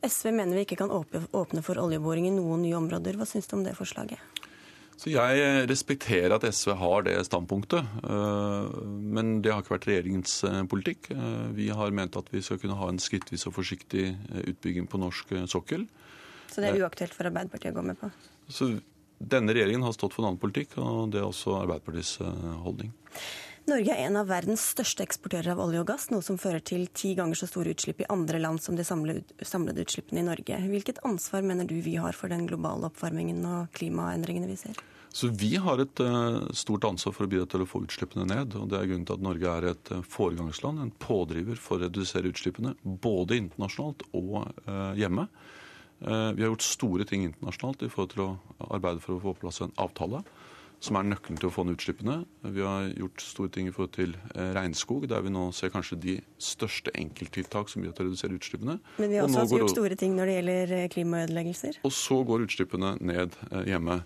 SV 0.02 0.32
mener 0.34 0.58
vi 0.58 0.66
ikke 0.66 0.80
kan 0.82 0.90
åpne 0.90 1.62
for 1.62 1.78
oljeboring 1.78 2.26
i 2.26 2.34
noen 2.34 2.66
nye 2.66 2.80
områder. 2.80 3.20
Hva 3.20 3.30
syns 3.30 3.52
du 3.52 3.60
om 3.60 3.68
det 3.68 3.78
forslaget? 3.78 4.41
Så 5.02 5.10
Jeg 5.10 5.66
respekterer 5.66 6.36
at 6.36 6.44
SV 6.46 6.76
har 6.78 7.06
det 7.08 7.16
standpunktet, 7.26 7.88
øh, 8.06 8.68
men 8.86 9.40
det 9.42 9.50
har 9.50 9.64
ikke 9.64 9.74
vært 9.74 9.88
regjeringens 9.90 10.36
øh, 10.46 10.62
politikk. 10.70 11.10
Vi 11.58 11.72
har 11.74 11.96
ment 11.98 12.20
at 12.20 12.30
vi 12.30 12.44
skal 12.46 12.60
kunne 12.62 12.78
ha 12.78 12.90
en 12.92 13.02
skrittvis 13.02 13.48
og 13.50 13.56
forsiktig 13.58 14.12
utbygging 14.46 14.86
på 14.90 15.02
norsk 15.02 15.34
sokkel. 15.50 15.88
Så 16.52 16.62
det 16.62 16.70
er 16.70 16.84
uaktuelt 16.84 17.16
for 17.18 17.26
Arbeiderpartiet 17.26 17.74
å 17.74 17.80
gå 17.80 17.88
med 17.90 17.98
på? 17.98 18.12
Så 18.52 18.76
Denne 19.22 19.54
regjeringen 19.54 19.86
har 19.86 19.94
stått 19.94 20.16
for 20.16 20.24
en 20.24 20.32
annen 20.32 20.42
politikk, 20.42 20.80
og 20.82 21.12
det 21.14 21.20
er 21.22 21.28
også 21.28 21.54
Arbeiderpartiets 21.60 22.16
holdning. 22.64 22.90
Norge 23.70 23.94
er 23.94 24.08
en 24.08 24.18
av 24.18 24.30
verdens 24.32 24.64
største 24.74 25.04
eksportører 25.06 25.52
av 25.54 25.60
olje 25.62 25.84
og 25.84 25.90
gass, 25.92 26.08
noe 26.10 26.26
som 26.26 26.40
fører 26.42 26.64
til 26.66 26.88
ti 26.98 27.14
ganger 27.18 27.38
så 27.38 27.50
store 27.50 27.76
utslipp 27.76 28.02
i 28.02 28.08
andre 28.10 28.40
land 28.42 28.62
som 28.64 28.78
de 28.78 28.86
samlede 28.86 29.84
utslippene 29.86 30.24
i 30.24 30.26
Norge. 30.26 30.58
Hvilket 30.72 31.04
ansvar 31.08 31.46
mener 31.46 31.70
du 31.70 31.78
vi 31.86 31.94
har 32.02 32.18
for 32.18 32.34
den 32.34 32.48
globale 32.50 32.90
oppvarmingen 32.90 33.46
og 33.46 33.70
klimaendringene 33.78 34.50
vi 34.50 34.58
ser? 34.64 34.82
Så 35.14 35.28
Vi 35.28 35.56
har 35.60 35.82
et 35.84 36.00
uh, 36.00 36.48
stort 36.56 36.88
ansvar 36.88 37.14
for 37.14 37.28
å 37.28 37.32
bidra 37.32 37.46
til 37.52 37.66
å 37.66 37.68
få 37.68 37.84
utslippene 37.84 38.26
ned. 38.26 38.56
og 38.56 38.70
Det 38.72 38.80
er 38.80 38.88
grunnen 38.90 39.06
til 39.06 39.18
at 39.18 39.26
Norge 39.26 39.56
er 39.58 39.68
et 39.74 39.92
uh, 39.92 40.04
foregangsland, 40.08 40.80
en 40.80 40.94
pådriver 41.04 41.60
for 41.60 41.78
å 41.78 41.86
redusere 41.86 42.32
utslippene. 42.32 42.74
Både 42.82 43.38
internasjonalt 43.38 44.08
og 44.16 44.38
uh, 44.68 44.94
hjemme. 44.98 45.28
Vi 46.02 46.42
har 46.42 46.48
gjort 46.48 46.64
store 46.66 47.06
ting 47.06 47.28
internasjonalt 47.28 47.84
i 47.86 47.88
forhold 47.94 48.14
til 48.16 48.24
å 48.24 48.72
arbeide 48.74 49.04
for 49.04 49.14
å 49.14 49.22
få 49.22 49.36
på 49.36 49.44
plass 49.44 49.62
en 49.62 49.76
avtale 49.78 50.24
som 50.82 50.98
er 50.98 51.06
nøkkelen 51.06 51.38
til 51.38 51.50
å 51.50 51.54
få 51.54 51.66
ned 51.68 51.78
utslippene. 51.78 52.18
Vi 52.56 52.66
har 52.66 52.90
gjort 52.98 53.22
store 53.22 53.54
ting 53.54 53.70
i 53.70 53.74
forhold 53.76 53.94
til 53.94 54.16
regnskog, 54.58 55.06
der 55.12 55.22
vi 55.22 55.34
nå 55.34 55.44
ser 55.54 55.70
kanskje 55.74 56.00
de 56.02 56.18
største 56.42 56.94
enkelttiltak 56.98 57.70
som 57.70 57.84
bidrar 57.84 58.00
til 58.00 58.08
å 58.08 58.10
redusere 58.10 58.40
utslippene. 58.40 58.80
Men 58.98 59.14
vi 59.14 59.22
har 59.22 59.30
også 59.30 59.62
gjort 59.62 59.76
store 59.76 60.00
ting 60.02 60.18
når 60.18 60.32
det 60.32 60.38
gjelder 60.40 60.76
klimaødeleggelser. 60.96 61.82
Og 61.86 61.94
så 61.94 62.22
går 62.26 62.48
utslippene 62.48 62.96
ned 62.98 63.38
hjemme. 63.70 64.02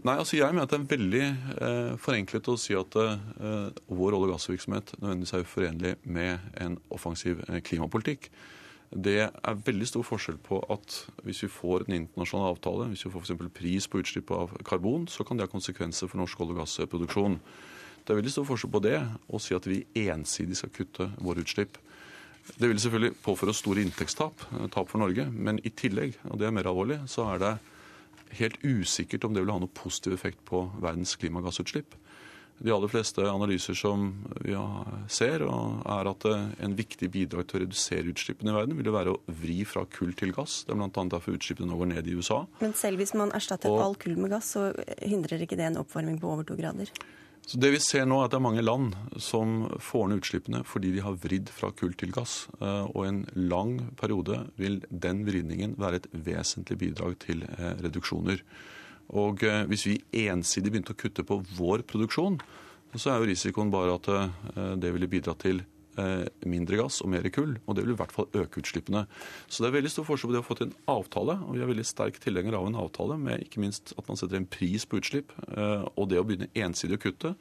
Nei, 0.00 0.16
altså 0.16 0.38
Jeg 0.38 0.54
mener 0.54 0.66
at 0.66 0.72
det 0.72 0.80
er 0.80 0.88
veldig 0.90 1.22
eh, 1.26 1.92
forenklet 2.00 2.48
å 2.50 2.56
si 2.58 2.74
at 2.74 2.96
eh, 2.98 3.68
vår 3.92 4.16
olje- 4.16 4.30
og 4.30 4.32
gassvirksomhet 4.32 4.94
nødvendigvis 4.96 5.34
er 5.36 5.44
uforenlig 5.44 5.92
med 6.02 6.58
en 6.64 6.78
offensiv 6.94 7.44
eh, 7.48 7.60
klimapolitikk. 7.62 8.30
Det 8.92 9.18
er 9.24 9.60
veldig 9.64 9.86
stor 9.88 10.04
forskjell 10.04 10.36
på 10.44 10.58
at 10.72 10.98
hvis 11.24 11.42
vi 11.46 11.48
får 11.48 11.86
en 11.86 11.94
internasjonal 11.96 12.52
avtale, 12.52 12.90
hvis 12.90 13.06
vi 13.06 13.12
får 13.14 13.24
f.eks. 13.24 13.52
pris 13.56 13.86
på 13.88 14.02
utslipp 14.02 14.32
av 14.36 14.52
karbon, 14.68 15.06
så 15.08 15.24
kan 15.24 15.38
det 15.38 15.46
ha 15.46 15.52
konsekvenser 15.52 16.10
for 16.10 16.20
norsk 16.20 16.42
olje- 16.44 16.52
og 16.52 16.60
gassproduksjon. 16.60 17.38
Det 18.02 18.12
er 18.12 18.18
veldig 18.18 18.34
stor 18.34 18.46
forskjell 18.50 18.74
på 18.74 18.82
det 18.84 18.98
å 19.32 19.40
si 19.40 19.56
at 19.56 19.68
vi 19.70 19.80
ensidig 20.04 20.58
skal 20.58 20.74
kutte 20.76 21.08
våre 21.22 21.40
utslipp. 21.40 21.78
Det 22.58 22.68
vil 22.68 22.80
selvfølgelig 22.82 23.16
påføre 23.22 23.54
oss 23.54 23.62
store 23.62 23.84
inntektstap, 23.86 24.44
eh, 24.52 24.68
tap 24.68 24.90
for 24.90 24.98
Norge, 24.98 25.28
men 25.30 25.60
i 25.64 25.70
tillegg, 25.70 26.18
og 26.28 26.38
det 26.38 26.48
er 26.48 26.56
mer 26.56 26.68
alvorlig, 26.68 26.98
så 27.08 27.32
er 27.32 27.38
det 27.38 27.58
helt 28.40 28.58
usikkert 28.64 29.24
om 29.24 29.32
det 29.32 29.44
vil 29.44 29.52
ha 29.52 29.60
noe 29.62 29.72
positiv 29.72 30.12
effekt 30.16 30.44
på 30.44 30.66
verdens 30.82 31.14
klimagassutslipp. 31.16 31.94
De 32.62 32.70
aller 32.70 32.90
fleste 32.90 33.24
analyser 33.26 33.74
som 33.74 34.10
vi 34.44 34.54
ser, 35.10 35.42
er 35.42 36.10
at 36.10 36.26
en 36.30 36.76
viktig 36.78 37.08
bidrag 37.10 37.48
til 37.50 37.58
å 37.58 37.62
redusere 37.64 38.12
utslippene 38.12 38.52
i 38.52 38.54
verden 38.54 38.78
vil 38.78 38.92
være 38.94 39.16
å 39.16 39.38
vri 39.40 39.62
fra 39.66 39.82
kull 39.90 40.12
til 40.18 40.30
gass. 40.36 40.60
Det 40.66 40.76
er 40.76 40.78
bl.a. 40.78 41.06
derfor 41.16 41.38
utslippene 41.38 41.72
nå 41.72 41.80
går 41.80 41.90
ned 41.96 42.10
i 42.10 42.14
USA. 42.14 42.44
Men 42.62 42.76
selv 42.78 43.02
hvis 43.02 43.16
man 43.18 43.34
erstatter 43.34 43.72
og, 43.72 43.82
all 43.82 43.98
kull 43.98 44.14
med 44.20 44.30
gass, 44.34 44.52
så 44.54 44.68
hindrer 45.02 45.42
ikke 45.42 45.58
det 45.58 45.72
en 45.72 45.80
oppvarming 45.82 46.20
på 46.22 46.30
over 46.30 46.46
to 46.46 46.58
grader? 46.58 46.92
Så 47.46 47.58
det 47.58 47.72
vi 47.74 47.80
ser 47.82 48.04
nå 48.06 48.20
er 48.20 48.28
at 48.28 48.34
det 48.34 48.38
er 48.38 48.44
mange 48.44 48.62
land 48.62 48.94
som 49.18 49.64
får 49.82 50.04
ned 50.08 50.22
utslippene 50.22 50.60
fordi 50.68 50.92
de 50.94 51.02
har 51.02 51.18
vridd 51.18 51.50
fra 51.50 51.72
kull 51.74 51.96
til 51.98 52.12
gass. 52.14 52.44
Eh, 52.60 52.84
og 52.86 53.00
i 53.02 53.08
en 53.10 53.24
lang 53.34 53.74
periode 53.98 54.44
vil 54.60 54.78
den 54.88 55.24
vridningen 55.26 55.74
være 55.82 56.02
et 56.02 56.08
vesentlig 56.14 56.78
bidrag 56.84 57.18
til 57.24 57.42
eh, 57.48 57.74
reduksjoner. 57.82 58.44
Og 59.18 59.44
eh, 59.44 59.64
hvis 59.70 59.86
vi 59.88 60.00
ensidig 60.24 60.72
begynte 60.72 60.96
å 60.96 60.98
kutte 60.98 61.26
på 61.26 61.42
vår 61.58 61.86
produksjon, 61.88 62.40
så 62.92 63.08
er 63.08 63.22
jo 63.22 63.30
risikoen 63.30 63.70
bare 63.72 63.94
at 63.96 64.08
det 64.76 64.90
ville 64.92 65.08
bidra 65.08 65.32
til 65.40 65.62
Eh, 65.92 66.24
mindre 66.48 66.78
gass 66.80 67.02
og 67.04 67.10
mer 67.12 67.26
kull. 67.28 67.58
Og 67.66 67.76
det 67.76 67.82
vil 67.84 67.92
i 67.92 67.98
hvert 67.98 68.14
fall 68.14 68.28
øke 68.32 68.62
utslippene. 68.62 69.04
Så 69.44 69.60
det 69.60 69.68
er 69.68 69.74
veldig 69.76 69.90
stor 69.92 70.06
forskjell 70.08 70.30
på 70.30 70.36
det 70.36 70.40
å 70.40 70.46
få 70.46 70.56
til 70.56 70.70
en 70.70 70.78
avtale, 70.88 71.34
og 71.44 71.52
vi 71.52 71.60
er 71.60 71.68
veldig 71.68 71.84
sterk 71.84 72.16
tilhenger 72.22 72.56
av 72.56 72.68
en 72.68 72.78
avtale 72.80 73.18
med 73.20 73.44
ikke 73.44 73.60
minst 73.60 73.92
at 74.00 74.08
man 74.08 74.16
setter 74.16 74.40
en 74.40 74.48
pris 74.48 74.86
på 74.88 75.02
utslipp. 75.02 75.34
Eh, 75.52 75.84
og 75.92 76.08
det 76.08 76.20
å 76.20 76.24
begynne 76.24 76.48
ensidig 76.56 76.96
å 76.96 77.02
kutte, 77.02 77.34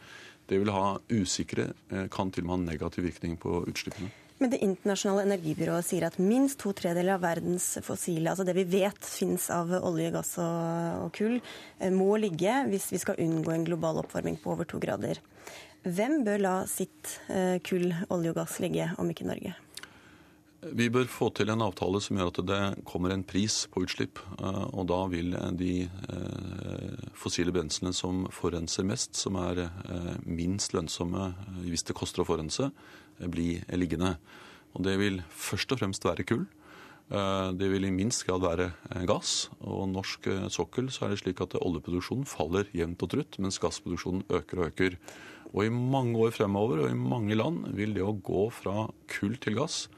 det 0.51 0.59
vil 0.59 0.73
ha 0.75 0.97
usikre, 1.13 1.71
eh, 1.95 2.09
kan 2.11 2.31
til 2.31 2.43
og 2.43 2.49
med 2.49 2.57
ha 2.57 2.73
negativ 2.73 3.07
virkning 3.07 3.39
på 3.39 3.63
utslippene. 3.71 4.11
Men 4.41 4.49
Det 4.49 4.63
internasjonale 4.65 5.27
energibyrået 5.27 5.85
sier 5.85 6.07
at 6.07 6.15
minst 6.17 6.57
to 6.63 6.71
tredeler 6.73 7.13
av 7.13 7.21
verdens 7.21 7.75
fossile, 7.85 8.31
altså 8.31 8.41
det 8.47 8.55
vi 8.57 8.63
vet 8.71 9.05
finnes 9.05 9.43
av 9.53 9.69
olje, 9.77 10.09
gass 10.15 10.31
og, 10.41 11.03
og 11.05 11.11
kull, 11.13 11.35
må 11.93 12.15
ligge 12.17 12.55
hvis 12.71 12.87
vi 12.89 13.01
skal 13.03 13.21
unngå 13.21 13.53
en 13.53 13.67
global 13.67 14.01
oppvarming 14.01 14.39
på 14.41 14.55
over 14.55 14.65
to 14.65 14.81
grader. 14.81 15.21
Hvem 15.85 16.23
bør 16.25 16.41
la 16.41 16.53
sitt 16.69 17.19
eh, 17.29 17.57
kull, 17.65 17.91
olje 18.13 18.31
og 18.33 18.37
gass 18.37 18.59
ligge, 18.61 18.85
om 19.01 19.09
ikke 19.09 19.25
Norge? 19.25 19.53
Vi 20.61 20.89
bør 20.93 21.07
få 21.09 21.31
til 21.33 21.49
en 21.49 21.63
avtale 21.65 21.97
som 22.05 22.17
gjør 22.17 22.29
at 22.29 22.41
det 22.45 22.59
kommer 22.85 23.13
en 23.13 23.23
pris 23.25 23.63
på 23.69 23.81
utslipp. 23.85 24.21
Eh, 24.37 24.63
og 24.73 24.85
da 24.89 24.99
vil 25.09 25.33
de 25.57 25.71
eh, 25.85 27.07
fossile 27.17 27.53
brenslene 27.53 27.93
som 27.97 28.27
forurenser 28.33 28.85
mest, 28.85 29.17
som 29.17 29.37
er 29.41 29.67
minst 30.25 30.77
lønnsomme 30.77 31.31
hvis 31.65 31.85
det 31.85 31.97
koster 31.97 32.21
å 32.21 32.29
forurense, 32.29 32.69
bli 33.19 33.59
liggende. 33.75 34.15
Og 34.75 34.85
det 34.87 34.97
vil 35.01 35.21
først 35.29 35.73
og 35.73 35.81
fremst 35.81 36.05
være 36.07 36.25
kull. 36.27 36.45
Det 37.11 37.67
vil 37.67 37.83
i 37.83 37.91
minst 37.91 38.23
grad 38.23 38.45
være 38.45 38.69
gass. 39.09 39.49
Og 39.59 39.83
norsk 39.91 40.29
sokkel 40.53 40.87
så 40.95 41.05
er 41.05 41.11
det 41.11 41.19
slik 41.19 41.41
at 41.43 41.57
oljeproduksjonen 41.59 42.23
faller 42.29 42.69
jevnt 42.71 43.03
og 43.03 43.11
trutt, 43.11 43.35
mens 43.43 43.59
gassproduksjonen 43.59 44.23
øker 44.31 44.61
og 44.61 44.69
øker. 44.69 44.95
Og 45.51 45.65
i 45.65 45.73
mange 45.73 46.15
år 46.23 46.31
fremover 46.31 46.85
og 46.85 46.93
i 46.93 46.95
mange 46.95 47.35
land 47.35 47.65
vil 47.75 47.97
det 47.97 48.05
å 48.05 48.15
gå 48.15 48.45
fra 48.55 48.85
kull 49.11 49.35
til 49.43 49.59
gass 49.59 49.89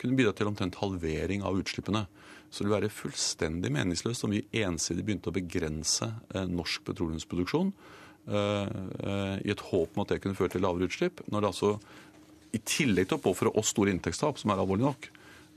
kunne 0.00 0.16
bidra 0.18 0.34
til 0.36 0.50
omtrent 0.50 0.78
halvering 0.80 1.44
av 1.46 1.58
utslippene. 1.60 2.06
Så 2.50 2.62
det 2.62 2.68
vil 2.68 2.76
være 2.76 2.94
fullstendig 2.94 3.72
meningsløst 3.74 4.26
om 4.26 4.34
vi 4.34 4.44
ensidig 4.62 5.04
begynte 5.06 5.32
å 5.32 5.36
begrense 5.36 6.08
eh, 6.34 6.46
norsk 6.46 6.84
petroleumsproduksjon 6.86 7.72
eh, 7.72 8.66
eh, 8.66 9.36
i 9.42 9.52
et 9.52 9.64
håp 9.70 9.96
om 9.96 10.04
at 10.04 10.14
det 10.14 10.20
kunne 10.24 10.38
føre 10.38 10.54
til 10.54 10.64
lavere 10.64 10.88
utslipp, 10.88 11.24
når 11.32 11.42
det 11.42 11.50
altså 11.52 11.72
i 12.56 12.64
tillegg 12.64 13.10
til 13.10 13.18
å 13.18 13.24
påføre 13.28 13.54
oss 13.58 13.72
store 13.74 13.92
inntektstap, 13.94 14.40
som 14.40 14.52
er 14.52 14.62
alvorlig 14.62 14.86
nok, 14.86 15.08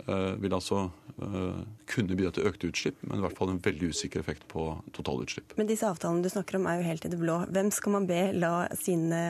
eh, 0.05 0.35
vil 0.43 0.55
altså 0.55 0.85
eh, 1.19 1.59
kunne 1.89 2.17
bidra 2.19 2.33
til 2.35 2.47
økte 2.49 2.71
utslipp, 2.71 3.01
men 3.07 3.19
i 3.19 3.25
hvert 3.25 3.37
fall 3.39 3.53
en 3.53 3.61
veldig 3.63 3.91
usikker 3.93 4.23
effekt 4.23 4.47
på 4.51 4.69
totalutslipp. 4.95 5.57
Men 5.59 5.69
disse 5.69 5.87
avtalene 5.89 6.25
du 6.25 6.31
snakker 6.31 6.59
om 6.59 6.69
er 6.69 6.79
jo 6.79 6.89
helt 6.89 7.05
i 7.05 7.13
det 7.13 7.19
blå. 7.21 7.41
Hvem 7.49 7.71
skal 7.75 7.97
man 7.97 8.09
be 8.09 8.23
la 8.37 8.53
sine 8.79 9.21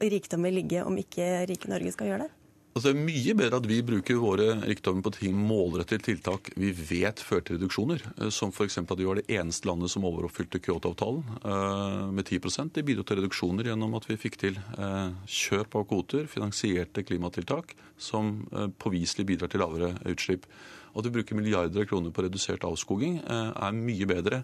rikdommer 0.00 0.54
ligge 0.54 0.84
om 0.86 0.98
ikke 1.00 1.46
rike 1.50 1.72
Norge 1.72 1.94
skal 1.96 2.12
gjøre 2.12 2.26
det? 2.26 2.34
Altså, 2.76 2.90
det 2.92 2.98
er 2.98 3.06
mye 3.06 3.32
bedre 3.32 3.56
at 3.56 3.66
vi 3.70 3.76
bruker 3.88 4.18
våre 4.20 4.46
rikdommer 4.68 5.00
på 5.06 5.14
ting 5.16 5.36
målrettede 5.48 6.04
tiltak 6.10 6.50
vi 6.60 6.74
vet 6.76 7.22
fører 7.24 7.46
til 7.46 7.56
reduksjoner. 7.56 8.02
Eh, 8.20 8.28
som 8.28 8.52
f.eks. 8.52 8.76
at 8.82 8.92
vi 9.00 9.06
var 9.08 9.16
det 9.16 9.30
eneste 9.32 9.70
landet 9.70 9.88
som 9.88 10.04
overoppfylte 10.04 10.60
Kyoto-avtalen 10.60 11.22
uh, 11.40 12.12
med 12.12 12.28
10% 12.28 12.74
Det 12.76 12.84
bidro 12.84 13.06
til 13.08 13.22
reduksjoner 13.22 13.70
gjennom 13.70 13.96
at 13.96 14.10
vi 14.10 14.18
fikk 14.20 14.36
til 14.44 14.60
uh, 14.76 15.08
kjøp 15.24 15.78
av 15.80 15.88
kvoter, 15.88 16.28
finansierte 16.28 17.00
klimatiltak, 17.08 17.72
som 17.96 18.42
påviselig 18.76 19.24
bidrar 19.24 19.48
til 19.48 19.64
lavere 19.64 19.94
utslipp. 20.12 20.44
At 20.92 21.08
vi 21.08 21.16
bruker 21.16 21.38
milliarder 21.38 21.86
av 21.86 21.88
kroner 21.88 22.12
på 22.12 22.26
redusert 22.26 22.64
avskoging, 22.68 23.22
er 23.24 23.72
mye 23.72 24.08
bedre 24.08 24.42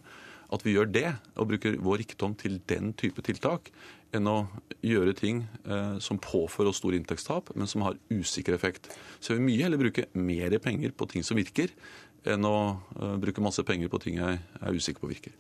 at 0.53 0.65
vi 0.65 0.75
gjør 0.77 0.89
det, 0.93 1.09
og 1.37 1.49
bruker 1.53 1.77
vår 1.81 2.03
rikdom 2.03 2.37
til 2.41 2.59
den 2.69 2.93
type 2.99 3.25
tiltak, 3.25 3.71
enn 4.17 4.29
å 4.29 4.37
gjøre 4.85 5.15
ting 5.17 5.43
eh, 5.65 5.99
som 6.05 6.21
påfører 6.21 6.71
oss 6.71 6.81
store 6.83 6.99
inntektstap, 7.01 7.53
men 7.57 7.71
som 7.71 7.85
har 7.87 7.99
usikker 8.13 8.57
effekt. 8.57 8.91
Så 9.19 9.33
jeg 9.33 9.41
vil 9.41 9.49
mye 9.49 9.67
heller 9.67 9.81
bruke 9.81 10.09
mer 10.13 10.57
penger 10.63 10.95
på 10.97 11.09
ting 11.11 11.25
som 11.27 11.39
virker, 11.41 11.73
enn 12.29 12.45
å 12.47 12.57
eh, 12.99 13.15
bruke 13.23 13.45
masse 13.45 13.65
penger 13.67 13.91
på 13.93 14.03
ting 14.05 14.21
jeg 14.21 14.39
er 14.39 14.77
usikker 14.77 15.03
på 15.03 15.11
virker. 15.11 15.35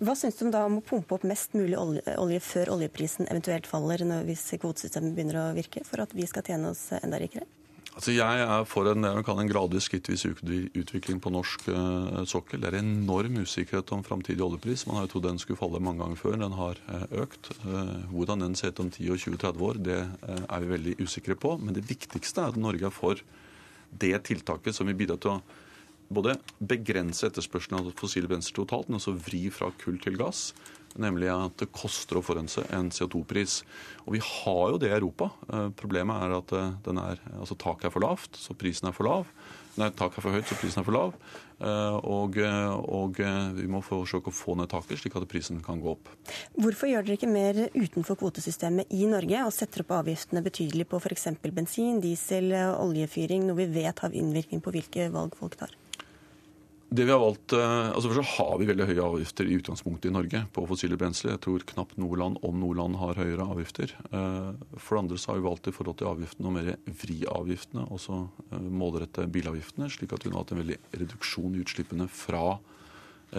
Hva 0.00 0.16
syns 0.18 0.40
du 0.40 0.48
da 0.50 0.64
om 0.68 0.80
å 0.80 0.86
pumpe 0.86 1.18
opp 1.18 1.26
mest 1.28 1.54
mulig 1.58 1.76
olje, 1.78 2.02
olje 2.16 2.40
før 2.44 2.72
oljeprisen 2.78 3.28
eventuelt 3.28 3.68
faller, 3.70 4.06
når, 4.08 4.24
hvis 4.30 4.48
kvotesystemet 4.56 5.14
begynner 5.16 5.42
å 5.42 5.52
virke, 5.56 5.84
for 5.86 6.02
at 6.06 6.16
vi 6.16 6.26
skal 6.30 6.46
tjene 6.46 6.72
oss 6.72 6.88
enda 7.02 7.20
rikere? 7.22 7.46
Altså 7.96 8.12
jeg 8.12 8.40
er 8.44 8.66
for 8.68 8.90
en, 8.90 9.06
en 9.08 9.48
gradvis 9.48 9.86
skrittvis 9.88 10.26
utvikling 10.28 11.20
på 11.24 11.30
norsk 11.32 11.62
uh, 11.72 12.18
sokkel. 12.28 12.60
Det 12.60 12.68
er 12.68 12.82
enorm 12.82 13.38
usikkerhet 13.40 13.88
om 13.96 14.04
framtidig 14.04 14.44
oljepris. 14.44 14.84
Man 14.84 14.98
har 14.98 15.06
jo 15.06 15.14
trodd 15.14 15.30
den 15.30 15.40
skulle 15.40 15.56
falle 15.56 15.80
mange 15.80 16.04
ganger 16.04 16.20
før. 16.20 16.36
Den 16.42 16.58
har 16.58 16.82
uh, 16.90 17.06
økt. 17.24 17.48
Uh, 17.64 18.04
hvordan 18.12 18.44
den 18.44 18.58
ser 18.60 18.74
ut 18.74 18.82
om 18.84 18.90
10 18.92 19.08
og 19.14 19.22
20-30 19.24 19.64
år, 19.70 19.80
det 19.88 19.98
er 20.28 20.66
vi 20.66 20.72
veldig 20.74 20.96
usikre 21.00 21.38
på. 21.40 21.54
Men 21.56 21.78
det 21.78 21.86
viktigste 21.88 22.44
er 22.44 22.52
at 22.52 22.60
Norge 22.60 22.90
er 22.90 22.92
for 22.92 23.24
det 23.96 24.12
tiltaket 24.28 24.76
som 24.76 24.90
vil 24.90 24.98
bidra 25.00 25.16
til 25.16 25.38
å 25.38 25.40
både 26.12 26.36
begrense 26.60 27.26
etterspørselen 27.30 27.80
av 27.80 27.94
fossile 27.98 28.28
brensler 28.28 28.60
totalt, 28.60 28.90
men 28.90 29.00
også 29.00 29.16
vri 29.24 29.46
fra 29.50 29.72
kull 29.80 29.96
til 30.04 30.20
gass 30.20 30.50
nemlig 31.02 31.30
at 31.32 31.58
det 31.62 31.72
koster 31.74 32.18
å 32.18 32.24
forurense 32.24 32.64
en 32.74 32.90
CO2-pris. 32.94 33.60
Og 34.06 34.16
vi 34.16 34.22
har 34.22 34.72
jo 34.72 34.80
det 34.80 34.92
i 34.92 34.96
Europa. 34.96 35.30
Eh, 35.50 35.68
problemet 35.78 36.26
er 36.26 36.36
at 36.38 36.54
eh, 36.56 36.92
er, 36.92 37.22
altså 37.40 37.58
taket 37.58 37.88
er 37.88 37.94
for 37.94 38.04
lavt, 38.04 38.38
så 38.40 38.56
prisen 38.58 38.88
er 38.88 38.96
for 38.96 39.08
lav. 39.08 39.30
Nei, 39.76 39.90
taket 39.92 40.20
er 40.20 40.24
for 40.24 40.36
høyt, 40.36 40.46
så 40.48 40.56
prisen 40.56 40.80
er 40.80 40.86
for 40.86 40.96
lav. 40.96 41.16
Eh, 41.56 41.96
og, 42.08 42.36
og 43.00 43.20
vi 43.56 43.68
må 43.72 43.80
forsøke 43.84 44.32
å 44.32 44.36
få 44.36 44.56
ned 44.60 44.70
taket, 44.72 45.00
slik 45.00 45.16
at 45.18 45.26
prisen 45.30 45.62
kan 45.64 45.80
gå 45.82 45.94
opp. 45.96 46.12
Hvorfor 46.56 46.90
gjør 46.90 47.06
dere 47.06 47.18
ikke 47.18 47.32
mer 47.32 47.62
utenfor 47.76 48.20
kvotesystemet 48.20 48.92
i 48.96 49.08
Norge 49.10 49.46
og 49.46 49.54
setter 49.56 49.84
opp 49.84 49.96
avgiftene 50.02 50.44
betydelig 50.46 50.88
på 50.90 51.00
f.eks. 51.02 51.28
bensin, 51.48 52.00
diesel, 52.04 52.52
oljefyring, 52.76 53.48
noe 53.48 53.64
vi 53.64 53.72
vet 53.82 54.04
har 54.04 54.16
innvirkning 54.16 54.64
på 54.64 54.74
hvilke 54.76 55.10
valg 55.14 55.36
folk 55.38 55.58
tar? 55.60 55.74
Det 56.88 57.02
vi 57.02 57.10
har 57.10 57.18
valgt, 57.18 57.52
eh, 57.52 57.88
altså 57.90 58.12
Først 58.12 58.20
så 58.22 58.44
har 58.44 58.58
vi 58.60 58.68
veldig 58.68 58.86
høye 58.86 59.02
avgifter 59.02 59.48
i 59.48 59.56
utgangspunktet 59.58 60.06
i 60.06 60.14
Norge 60.14 60.44
på 60.54 60.66
fossile 60.70 60.98
brensler. 60.98 61.32
Jeg 61.34 61.42
tror 61.42 61.64
knapt 61.66 61.98
noe 61.98 62.14
land, 62.16 62.38
om 62.46 62.60
noe 62.62 62.76
land, 62.78 62.94
har 63.00 63.18
høyere 63.18 63.42
avgifter. 63.42 63.90
Eh, 64.06 64.52
for 64.78 64.94
det 64.94 65.02
andre 65.02 65.18
så 65.18 65.32
har 65.32 65.40
vi 65.40 65.48
valgt 65.48 65.66
i 65.66 65.74
forhold 65.74 65.98
til 65.98 66.12
avgiftene 66.12 66.46
å 66.46 66.54
mer 66.54 66.70
vri 66.86 67.18
avgiftene, 67.26 67.88
også 67.90 68.20
eh, 68.52 68.70
målrette 68.70 69.26
bilavgiftene, 69.26 69.90
slik 69.90 70.14
at 70.14 70.22
vi 70.22 70.30
nå 70.30 70.38
har 70.38 70.46
hatt 70.46 70.54
en 70.54 70.62
veldig 70.62 70.78
reduksjon 71.02 71.58
i 71.58 71.66
utslippene 71.66 72.06
fra 72.06 72.46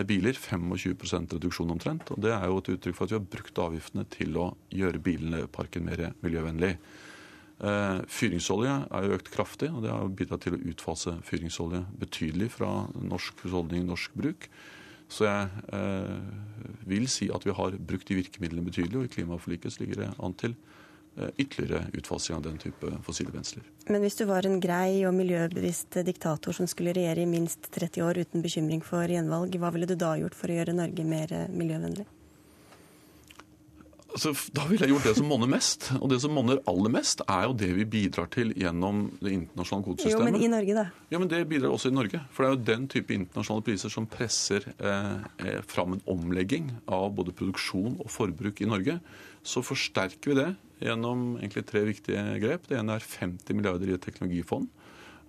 biler. 0.03 0.35
25% 0.35 1.37
reduksjon 1.39 1.71
omtrent. 1.71 2.11
og 2.11 2.19
Det 2.19 2.35
er 2.35 2.49
jo 2.51 2.59
et 2.59 2.73
uttrykk 2.75 2.97
for 2.97 3.07
at 3.07 3.15
vi 3.15 3.21
har 3.21 3.29
brukt 3.31 3.63
avgiftene 3.63 4.03
til 4.11 4.35
å 4.35 4.49
gjøre 4.75 4.99
bilparken 4.99 5.87
mer 5.87 6.09
miljøvennlig. 6.19 6.75
Eh, 7.57 7.99
fyringsolje 8.05 8.73
er 8.93 9.05
jo 9.05 9.15
økt 9.17 9.31
kraftig, 9.33 9.71
og 9.73 9.81
det 9.81 9.89
har 9.89 10.09
bidratt 10.13 10.43
til 10.45 10.57
å 10.57 10.63
utfase 10.69 11.15
fyringsolje 11.25 11.81
betydelig 11.97 12.51
fra 12.53 12.69
norsk 13.01 13.45
husholdning, 13.45 13.87
norsk 13.89 14.13
bruk. 14.17 14.49
Så 15.09 15.25
jeg 15.25 15.47
eh, 15.73 16.17
vil 16.87 17.07
si 17.09 17.29
at 17.33 17.47
vi 17.47 17.55
har 17.55 17.77
brukt 17.79 18.09
de 18.09 18.19
virkemidlene 18.19 18.67
betydelig, 18.67 18.99
og 18.99 19.07
i 19.07 19.13
klimaforliket 19.15 19.79
ligger 19.81 20.03
det 20.03 20.09
an 20.21 20.35
til 20.37 20.53
eh, 21.17 21.31
ytterligere 21.39 21.87
utfasing 21.97 22.37
av 22.37 22.43
den 22.45 22.59
type 22.61 22.91
fossile 23.07 23.33
brensler. 23.33 23.65
Men 23.87 24.03
hvis 24.03 24.19
du 24.19 24.27
var 24.29 24.45
en 24.45 24.59
grei 24.61 25.01
og 25.07 25.15
miljøbevisst 25.17 25.97
diktator 26.05 26.53
som 26.53 26.69
skulle 26.69 26.93
regjere 26.97 27.23
i 27.23 27.31
minst 27.31 27.71
30 27.71 28.05
år 28.05 28.21
uten 28.27 28.45
bekymring 28.45 28.85
for 28.85 29.09
gjenvalg, 29.09 29.55
hva 29.57 29.71
ville 29.73 29.89
du 29.89 29.95
da 29.97 30.13
gjort 30.19 30.37
for 30.37 30.51
å 30.51 30.59
gjøre 30.59 30.77
Norge 30.77 31.07
mer 31.07 31.33
eh, 31.33 31.49
miljøvennlig? 31.55 32.05
Altså, 34.17 34.31
da 34.49 34.63
ville 34.65 34.81
jeg 34.81 34.89
gjort 34.95 35.05
det 35.05 35.11
som 35.19 35.27
monner 35.29 35.49
mest. 35.51 35.91
Og 35.99 36.09
det 36.09 36.17
som 36.23 36.31
monner 36.33 36.57
aller 36.69 36.89
mest, 36.89 37.21
er 37.29 37.43
jo 37.45 37.53
det 37.61 37.69
vi 37.77 37.83
bidrar 37.85 38.31
til 38.33 38.49
gjennom 38.57 39.03
det 39.21 39.35
internasjonale 39.35 39.85
kvotesystemet. 39.85 40.17
Jo, 40.17 40.25
men 40.25 40.37
i 40.41 40.49
Norge, 40.49 40.73
da? 40.73 40.85
Ja, 41.13 41.19
men 41.21 41.29
Det 41.29 41.43
bidrar 41.51 41.75
også 41.75 41.91
i 41.91 41.93
Norge. 41.93 42.23
For 42.33 42.41
det 42.43 42.49
er 42.49 42.55
jo 42.55 42.63
den 42.71 42.87
type 42.89 43.13
internasjonale 43.13 43.67
priser 43.67 43.93
som 43.93 44.09
presser 44.09 44.65
eh, 44.73 45.21
eh, 45.45 45.61
fram 45.69 45.93
en 45.93 46.01
omlegging 46.09 46.71
av 46.89 47.11
både 47.13 47.35
produksjon 47.37 47.99
og 48.01 48.09
forbruk 48.09 48.63
i 48.65 48.71
Norge. 48.71 48.97
Så 49.45 49.61
forsterker 49.61 50.33
vi 50.33 50.39
det 50.41 50.49
gjennom 50.87 51.37
egentlig 51.37 51.67
tre 51.69 51.85
viktige 51.85 52.25
grep. 52.41 52.65
Det 52.71 52.81
ene 52.81 52.97
er 52.97 53.05
50 53.05 53.53
milliarder 53.53 53.93
i 53.93 53.99
et 53.99 54.07
teknologifond. 54.09 54.65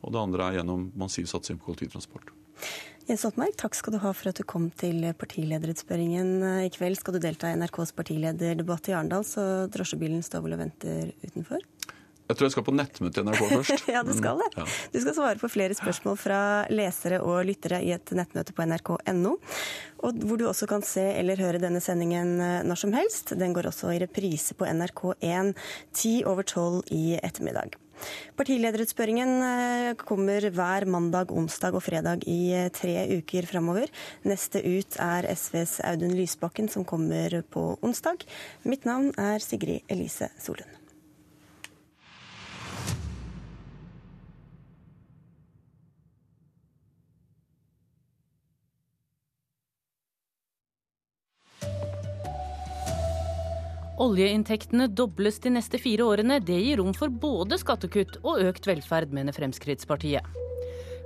Og 0.01 0.17
det 0.17 0.25
andre 0.25 0.49
er 0.49 0.61
gjennom 0.63 0.89
massiv 0.97 1.29
satsing 1.29 1.61
på 1.61 1.69
kollektivtransport. 1.69 2.38
Jens 3.09 3.23
Stoltenberg, 3.25 3.55
takk 3.57 3.77
skal 3.79 3.95
du 3.95 4.03
ha 4.03 4.11
for 4.13 4.29
at 4.29 4.37
du 4.37 4.45
kom 4.45 4.67
til 4.77 5.01
partilederutspørringen. 5.17 6.33
I 6.67 6.73
kveld 6.75 6.99
skal 7.01 7.17
du 7.17 7.23
delta 7.25 7.49
i 7.49 7.57
NRKs 7.57 7.95
partilederdebatt 7.97 8.91
i 8.91 8.97
Arendal, 8.99 9.25
så 9.25 9.65
drosjebilen 9.73 10.21
står 10.27 10.45
vel 10.45 10.59
og 10.59 10.61
venter 10.67 11.15
utenfor? 11.25 11.65
Jeg 12.29 12.37
tror 12.37 12.45
jeg 12.45 12.53
skal 12.53 12.65
på 12.67 12.75
nettmøte 12.77 13.23
i 13.23 13.25
NRK 13.25 13.39
først. 13.41 13.87
ja, 13.95 14.03
du 14.05 14.13
skal 14.13 14.43
det. 14.43 14.51
Ja. 14.59 14.67
Du 14.93 14.99
skal 15.01 15.15
svare 15.17 15.41
på 15.41 15.49
flere 15.49 15.77
spørsmål 15.79 16.19
fra 16.21 16.41
lesere 16.69 17.23
og 17.25 17.41
lyttere 17.49 17.81
i 17.81 17.95
et 17.97 18.13
nettmøte 18.13 18.53
på 18.53 18.67
nrk.no. 18.69 19.33
Og 20.05 20.21
hvor 20.29 20.41
du 20.41 20.45
også 20.51 20.69
kan 20.69 20.85
se 20.85 21.07
eller 21.17 21.41
høre 21.41 21.63
denne 21.63 21.81
sendingen 21.81 22.37
eh, 22.45 22.61
når 22.69 22.83
som 22.85 22.93
helst. 22.93 23.33
Den 23.41 23.57
går 23.57 23.71
også 23.73 23.95
i 23.97 24.03
reprise 24.05 24.57
på 24.59 24.69
NRK1 24.69 25.55
ti 25.97 26.19
over 26.29 26.45
tolv 26.45 26.85
i 26.93 27.17
ettermiddag. 27.17 27.81
Partilederutspørringen 28.39 29.35
eh, 29.49 29.93
kommer 29.99 30.49
hver 30.55 30.89
mandag, 30.91 31.33
onsdag 31.35 31.77
og 31.79 31.85
fredag 31.85 32.27
i 32.31 32.41
eh, 32.57 32.71
tre 32.75 32.97
uker 33.19 33.49
framover. 33.51 33.91
Neste 34.29 34.63
ut 34.65 34.99
er 35.03 35.29
SVs 35.35 35.79
Audun 35.89 36.17
Lysbakken, 36.19 36.71
som 36.73 36.87
kommer 36.89 37.41
på 37.51 37.71
onsdag. 37.83 38.27
Mitt 38.69 38.89
navn 38.89 39.11
er 39.19 39.43
Sigrid 39.45 39.87
Elise 39.91 40.31
Solund. 40.39 40.78
Oljeinntektene 53.99 54.87
dobles 54.95 55.41
de 55.43 55.51
neste 55.51 55.79
fire 55.83 56.05
årene. 56.07 56.37
Det 56.39 56.55
gir 56.55 56.79
rom 56.79 56.93
for 56.95 57.11
både 57.11 57.59
skattekutt 57.59 58.21
og 58.23 58.45
økt 58.47 58.69
velferd, 58.71 59.11
mener 59.11 59.35
Fremskrittspartiet. 59.35 60.23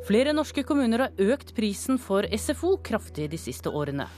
Flere 0.05 0.35
norske 0.37 0.65
kommuner 0.69 1.07
har 1.07 1.23
økt 1.33 1.55
prisen 1.57 1.97
for 1.97 2.29
SFO 2.37 2.75
kraftig 2.85 3.31
de 3.33 3.41
siste 3.41 3.73
årene. 3.73 4.09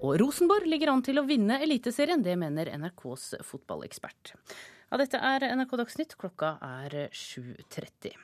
Og 0.00 0.16
Rosenborg 0.20 0.68
ligger 0.70 0.94
an 0.94 1.04
til 1.04 1.20
å 1.20 1.26
vinne 1.28 1.60
Eliteserien, 1.64 2.24
det 2.24 2.38
mener 2.40 2.72
NRKs 2.72 3.34
fotballekspert. 3.44 4.32
Ja, 4.88 5.00
dette 5.00 5.20
er 5.20 5.50
NRK 5.52 5.76
Dagsnytt, 5.82 6.16
klokka 6.20 6.56
er 6.64 7.10
7.30. 7.12 8.16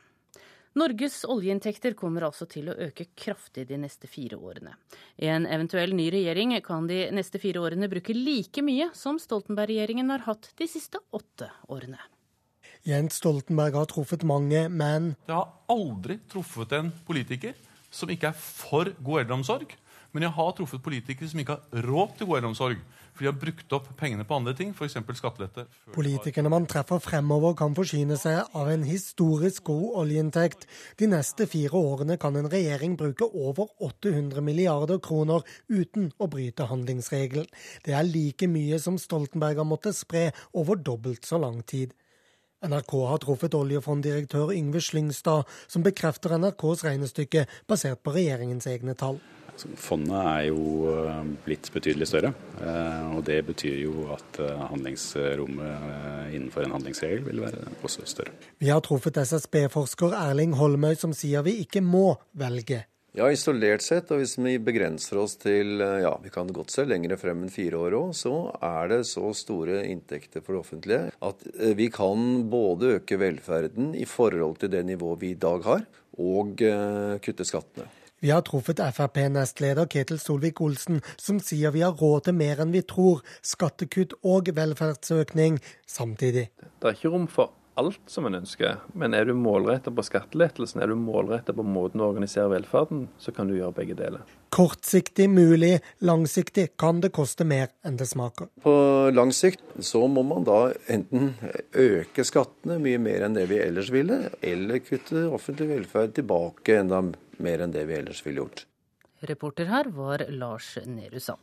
Norges 0.78 1.24
oljeinntekter 1.26 1.96
kommer 1.98 2.28
altså 2.28 2.46
til 2.46 2.68
å 2.70 2.76
øke 2.78 3.08
kraftig 3.18 3.64
de 3.66 3.78
neste 3.82 4.06
fire 4.06 4.36
årene. 4.38 4.76
I 5.18 5.26
en 5.32 5.48
eventuell 5.50 5.96
ny 5.98 6.06
regjering 6.14 6.54
kan 6.62 6.86
de 6.86 7.08
neste 7.10 7.40
fire 7.42 7.58
årene 7.64 7.88
bruke 7.90 8.14
like 8.14 8.62
mye 8.62 8.86
som 8.94 9.18
Stoltenberg-regjeringen 9.18 10.12
har 10.14 10.22
hatt 10.28 10.52
de 10.60 10.68
siste 10.70 11.02
åtte 11.10 11.50
årene. 11.66 11.98
Jens 12.86 13.18
Stoltenberg 13.18 13.74
har 13.80 13.90
truffet 13.90 14.22
mange, 14.22 14.68
men 14.70 15.16
Det 15.26 15.34
har 15.34 15.50
aldri 15.68 16.20
truffet 16.30 16.72
en 16.78 16.94
politiker 17.04 17.58
som 17.90 18.08
ikke 18.08 18.30
er 18.30 18.38
for 18.38 18.94
god 19.02 19.24
eldreomsorg. 19.24 19.74
Men 20.11 20.26
jeg 20.26 20.34
har 20.34 20.54
truffet 20.58 20.82
politikere 20.82 21.28
som 21.30 21.40
ikke 21.42 21.56
har 21.56 21.84
råd 21.86 22.16
til 22.18 22.26
god 22.26 22.40
eldreomsorg. 22.40 22.80
For 23.11 23.24
de 23.24 23.28
har 23.28 23.38
brukt 23.38 23.74
opp 23.76 23.88
pengene 23.98 24.24
på 24.26 24.36
andre 24.38 24.54
ting, 24.56 24.70
f.eks. 24.74 24.96
skattelette. 25.18 25.66
Politikerne 25.94 26.50
man 26.52 26.66
treffer 26.70 27.02
fremover 27.02 27.56
kan 27.58 27.74
forsyne 27.76 28.16
seg 28.18 28.54
av 28.56 28.70
en 28.72 28.86
historisk 28.86 29.66
god 29.70 29.98
oljeinntekt. 30.04 30.66
De 30.98 31.11
neste 31.11 31.46
fire 31.50 31.78
årene 31.78 32.18
kan 32.22 32.38
en 32.38 32.50
regjering 32.50 32.96
bruke 32.98 33.28
over 33.30 33.70
800 33.78 34.42
milliarder 34.46 35.02
kroner 35.02 35.46
uten 35.68 36.11
å 36.18 36.30
bryte 36.30 36.68
handlingsregelen. 36.70 37.50
Det 37.86 37.94
er 37.94 38.06
like 38.06 38.50
mye 38.50 38.78
som 38.82 38.98
Stoltenberg 38.98 39.62
har 39.62 39.68
måttet 39.68 39.98
spre 39.98 40.30
over 40.56 40.78
dobbelt 40.78 41.26
så 41.28 41.38
lang 41.42 41.62
tid. 41.62 41.94
NRK 42.61 42.92
har 43.08 43.20
truffet 43.22 43.54
oljefonddirektør 43.56 44.52
Yngve 44.52 44.82
Slyngstad, 44.84 45.48
som 45.66 45.84
bekrefter 45.84 46.36
NRKs 46.36 46.84
regnestykke 46.84 47.46
basert 47.68 48.02
på 48.04 48.12
regjeringens 48.16 48.68
egne 48.68 48.96
tall. 49.00 49.16
Fondet 49.80 50.18
er 50.18 50.44
jo 50.50 50.90
eh, 50.92 51.22
blitt 51.46 51.70
betydelig 51.74 52.11
større. 52.11 52.32
Eh, 52.61 53.08
og 53.16 53.24
Det 53.26 53.40
betyr 53.48 53.80
jo 53.84 54.06
at 54.14 54.40
eh, 54.42 54.62
handlingsrommet 54.70 56.30
innenfor 56.34 56.66
en 56.66 56.76
handlingsregel 56.76 57.24
vil 57.26 57.42
være 57.44 57.66
også 57.82 58.06
større. 58.08 58.36
Vi 58.61 58.70
har 58.70 58.82
truffet 58.84 59.18
SSB-forsker 59.20 60.16
Erling 60.16 60.56
Holmøy, 60.58 60.94
som 60.98 61.14
sier 61.16 61.44
vi 61.46 61.61
ikke 61.64 61.82
må 61.84 62.14
velge. 62.38 62.84
Ja, 63.16 63.26
isolert 63.26 63.82
sett, 63.82 64.12
og 64.14 64.20
hvis 64.20 64.36
vi 64.38 64.52
begrenser 64.62 65.18
oss 65.18 65.32
til 65.42 65.82
ja, 65.82 66.12
vi 66.22 66.30
kan 66.30 66.52
godt 66.54 66.70
se 66.70 66.84
lengre 66.86 67.18
frem 67.18 67.42
enn 67.42 67.50
fire 67.50 67.80
år 67.80 67.96
òg, 67.98 68.12
så 68.14 68.34
er 68.62 68.92
det 68.92 69.00
så 69.11 69.32
store 69.34 69.80
inntekter 69.88 70.44
for 70.46 70.54
det 70.54 70.62
offentlige 70.62 71.11
at 71.18 71.42
vi 71.74 71.90
kan 71.90 72.44
både 72.52 73.00
øke 73.00 73.18
velferden 73.18 73.96
i 73.98 74.06
forhold 74.06 74.61
til 74.62 74.70
det 74.76 74.84
nivået 74.92 75.24
vi 75.26 75.34
i 75.34 75.40
dag 75.42 75.66
har, 75.66 75.88
og 76.22 76.62
kutte 77.26 77.48
skattene. 77.48 77.90
Vi 78.20 78.32
har 78.32 78.42
truffet 78.44 78.80
Frp-nestleder 78.94 79.88
Ketil 79.88 80.18
Solvik-Olsen, 80.20 81.00
som 81.16 81.38
sier 81.40 81.72
vi 81.72 81.84
har 81.84 81.96
råd 81.96 82.26
til 82.28 82.36
mer 82.36 82.60
enn 82.60 82.74
vi 82.74 82.82
tror, 82.84 83.22
skattekutt 83.40 84.12
og 84.20 84.52
velferdsøkning 84.56 85.56
samtidig. 85.88 86.50
Det 86.60 86.90
er 86.90 86.98
ikke 86.98 87.14
rom 87.14 87.26
for 87.32 87.54
alt 87.81 88.01
som 88.11 88.28
en 88.28 88.39
ønsker, 88.41 88.81
men 88.99 89.16
er 89.16 89.26
du 89.28 89.35
målretta 89.37 89.93
på 89.95 90.05
skattelettelsen, 90.07 90.83
er 90.83 90.93
du 90.93 90.99
målretta 91.01 91.55
på 91.57 91.64
måten 91.66 92.03
å 92.03 92.11
organisere 92.12 92.51
velferden, 92.53 93.07
så 93.18 93.35
kan 93.35 93.49
du 93.51 93.57
gjøre 93.57 93.76
begge 93.81 93.97
deler. 93.99 94.24
Kortsiktig 94.55 95.28
mulig, 95.31 95.76
langsiktig 96.05 96.70
kan 96.81 97.01
det 97.03 97.12
koste 97.16 97.47
mer 97.49 97.70
enn 97.87 97.99
det 98.01 98.09
smaker. 98.11 98.51
På 98.64 98.74
lang 99.14 99.33
sikt 99.35 99.62
så 99.87 100.05
må 100.11 100.24
man 100.26 100.47
da 100.49 100.61
enten 100.91 101.33
øke 101.78 102.26
skattene 102.26 102.81
mye 102.83 103.01
mer 103.03 103.26
enn 103.26 103.39
det 103.39 103.47
vi 103.51 103.61
ellers 103.62 103.93
ville, 103.95 104.24
eller 104.43 104.83
kutte 104.85 105.28
offentlig 105.31 105.70
velferd 105.74 106.16
tilbake 106.18 106.81
enda 106.83 107.05
mer 107.41 107.64
enn 107.64 107.72
det 107.74 107.87
vi 107.89 107.97
ellers 108.01 108.24
ville 108.26 108.45
gjort. 108.45 108.66
Reporter 109.28 109.68
her 109.68 109.88
var 109.94 110.24
Lars 110.32 110.78
Nehru 110.86 111.20
Sand. 111.20 111.42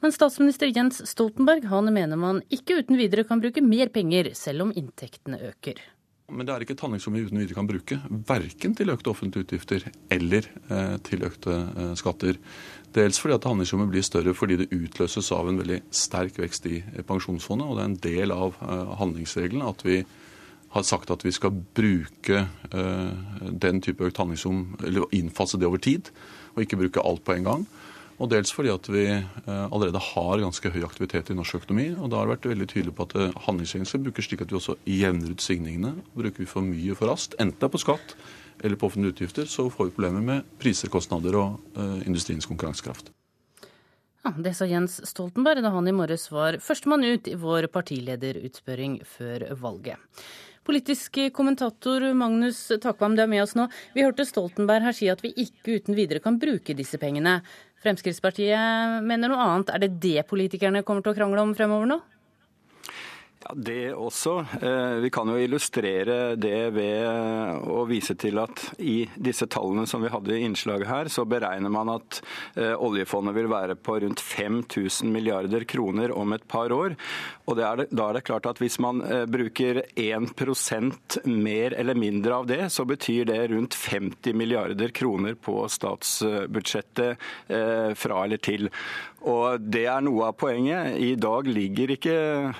Men 0.00 0.12
statsminister 0.12 0.70
Jens 0.72 1.02
Stoltenberg 1.08 1.66
han 1.68 1.92
mener 1.92 2.16
man 2.16 2.40
ikke 2.52 2.80
uten 2.80 2.96
videre 3.00 3.26
kan 3.28 3.42
bruke 3.42 3.64
mer 3.64 3.92
penger, 3.92 4.32
selv 4.38 4.66
om 4.66 4.72
inntektene 4.76 5.40
øker. 5.50 5.82
Men 6.32 6.48
det 6.48 6.54
er 6.54 6.64
ikke 6.64 6.76
et 6.78 6.82
handlingsrom 6.84 7.16
vi 7.16 7.24
uten 7.26 7.40
videre 7.42 7.56
kan 7.58 7.68
bruke, 7.68 7.98
verken 8.28 8.76
til 8.78 8.92
økte 8.92 9.10
offentlige 9.12 9.44
utgifter 9.44 9.84
eller 10.12 10.46
eh, 10.72 10.96
til 11.04 11.26
økte 11.28 11.52
eh, 11.52 11.92
skatter. 11.98 12.38
Dels 12.96 13.20
fordi 13.20 13.36
at 13.36 13.48
handlingsrommet 13.48 13.90
blir 13.92 14.06
større 14.06 14.34
fordi 14.36 14.62
det 14.62 14.70
utløses 14.72 15.28
av 15.36 15.50
en 15.50 15.60
veldig 15.60 15.82
sterk 15.92 16.40
vekst 16.40 16.68
i 16.70 16.80
pensjonsfondet. 17.08 17.68
Og 17.68 17.76
det 17.76 17.84
er 17.84 17.90
en 17.90 18.02
del 18.08 18.36
av 18.36 18.56
eh, 18.64 18.94
handlingsregelen 19.02 19.66
at 19.68 19.84
vi 19.84 20.00
har 20.72 20.86
sagt 20.88 21.12
at 21.12 21.24
vi 21.24 21.32
skal 21.36 21.52
bruke 21.76 22.46
uh, 22.72 23.10
den 23.64 23.82
type 23.84 24.06
økt 24.06 24.16
handlingsrom, 24.16 24.78
eller 24.80 25.10
innfase 25.12 25.58
det 25.60 25.68
over 25.68 25.82
tid, 25.84 26.08
og 26.54 26.62
ikke 26.64 26.78
bruke 26.80 27.04
alt 27.04 27.24
på 27.24 27.36
en 27.36 27.48
gang. 27.48 27.64
Og 28.22 28.28
dels 28.30 28.52
fordi 28.54 28.70
at 28.70 28.86
vi 28.92 29.06
uh, 29.10 29.64
allerede 29.64 30.02
har 30.12 30.42
ganske 30.44 30.70
høy 30.70 30.84
aktivitet 30.86 31.32
i 31.32 31.36
norsk 31.36 31.62
økonomi. 31.62 31.88
Og 31.96 32.10
da 32.10 32.20
har 32.20 32.28
det 32.28 32.36
vært 32.36 32.52
veldig 32.52 32.68
tydelig 32.70 32.94
på 32.98 33.08
at 33.08 33.16
uh, 33.18 33.40
handlingsregelen 33.48 33.88
skal 33.88 34.04
brukes 34.04 34.28
slik 34.28 34.44
at 34.44 34.52
vi 34.52 34.58
også 34.60 34.76
jevner 34.86 35.32
ut 35.32 35.42
svingningene. 35.42 35.96
Bruker 36.14 36.44
vi 36.44 36.50
for 36.50 36.66
mye 36.66 36.94
for 36.98 37.10
raskt, 37.10 37.34
enten 37.42 37.58
det 37.58 37.68
er 37.68 37.74
på 37.74 37.82
skatt 37.82 38.14
eller 38.62 38.78
på 38.78 38.86
offentlige 38.86 39.16
utgifter, 39.16 39.48
så 39.50 39.64
får 39.72 39.88
vi 39.88 39.94
problemer 39.96 40.22
med 40.22 40.46
priser, 40.60 40.90
kostnader 40.92 41.34
og 41.40 41.56
uh, 41.74 41.98
industriens 42.06 42.46
konkurransekraft. 42.46 43.10
Ja, 44.22 44.30
Det 44.38 44.52
sa 44.54 44.68
Jens 44.70 45.00
Stoltenberg 45.08 45.64
da 45.64 45.72
han 45.74 45.88
i 45.90 45.94
morges 45.96 46.28
var 46.30 46.60
førstemann 46.62 47.02
ut 47.02 47.26
i 47.26 47.34
vår 47.34 47.66
partilederutspørring 47.74 49.00
før 49.16 49.48
valget. 49.58 49.98
Politisk 50.62 51.16
kommentator 51.34 52.04
Magnus 52.14 52.68
Takvam, 52.78 53.16
du 53.18 53.22
er 53.24 53.30
med 53.30 53.42
oss 53.42 53.56
nå. 53.58 53.64
Vi 53.96 54.04
hørte 54.06 54.22
Stoltenberg 54.22 54.84
her 54.86 54.94
si 54.94 55.08
at 55.10 55.22
vi 55.24 55.32
ikke 55.42 55.80
uten 55.80 55.96
videre 55.98 56.22
kan 56.22 56.36
bruke 56.38 56.76
disse 56.78 57.00
pengene. 57.02 57.40
Fremskrittspartiet 57.82 59.02
mener 59.02 59.32
noe 59.32 59.42
annet. 59.42 59.72
Er 59.74 59.82
det 59.82 59.96
det 60.04 60.22
politikerne 60.30 60.84
kommer 60.86 61.02
til 61.02 61.16
å 61.16 61.18
krangle 61.18 61.42
om 61.42 61.56
fremover 61.58 61.90
nå? 61.90 61.98
Ja, 63.42 63.54
Det 63.56 63.94
også. 63.94 64.46
Eh, 64.62 65.00
vi 65.02 65.10
kan 65.10 65.28
jo 65.28 65.38
illustrere 65.40 66.36
det 66.38 66.70
ved 66.76 67.66
å 67.66 67.82
vise 67.88 68.14
til 68.18 68.38
at 68.38 68.62
i 68.78 69.08
disse 69.16 69.48
tallene 69.50 69.86
som 69.90 70.02
vi 70.04 70.10
hadde 70.12 70.36
i 70.36 70.44
innslaget 70.46 70.86
her, 70.86 71.10
så 71.10 71.24
beregner 71.26 71.72
man 71.72 71.90
at 71.96 72.20
eh, 72.56 72.74
oljefondet 72.76 73.34
vil 73.34 73.50
være 73.50 73.74
på 73.74 73.98
rundt 74.04 74.22
5000 74.22 75.10
milliarder 75.12 75.66
kroner 75.66 76.14
om 76.14 76.36
et 76.36 76.46
par 76.46 76.72
år. 76.74 76.94
Og 77.46 77.58
er 77.58 77.86
Da 77.90 78.08
er 78.08 78.18
det 78.18 78.24
klart 78.28 78.46
at 78.46 78.60
hvis 78.62 78.78
man 78.82 79.02
eh, 79.02 79.24
bruker 79.26 79.82
1 79.96 81.26
mer 81.26 81.74
eller 81.74 81.98
mindre 81.98 82.34
av 82.34 82.46
det, 82.46 82.70
så 82.70 82.84
betyr 82.86 83.26
det 83.26 83.40
rundt 83.50 83.74
50 83.74 84.34
milliarder 84.34 84.94
kroner 84.94 85.34
på 85.34 85.66
statsbudsjettet 85.68 87.18
fra 87.98 88.24
eller 88.24 88.38
til. 88.42 88.68
Og 89.28 89.62
Det 89.62 89.84
er 89.86 90.02
noe 90.04 90.28
av 90.30 90.36
poenget. 90.38 90.96
I 90.98 91.14
dag 91.20 91.46
ligger 91.46 91.92
ikke 91.94 92.16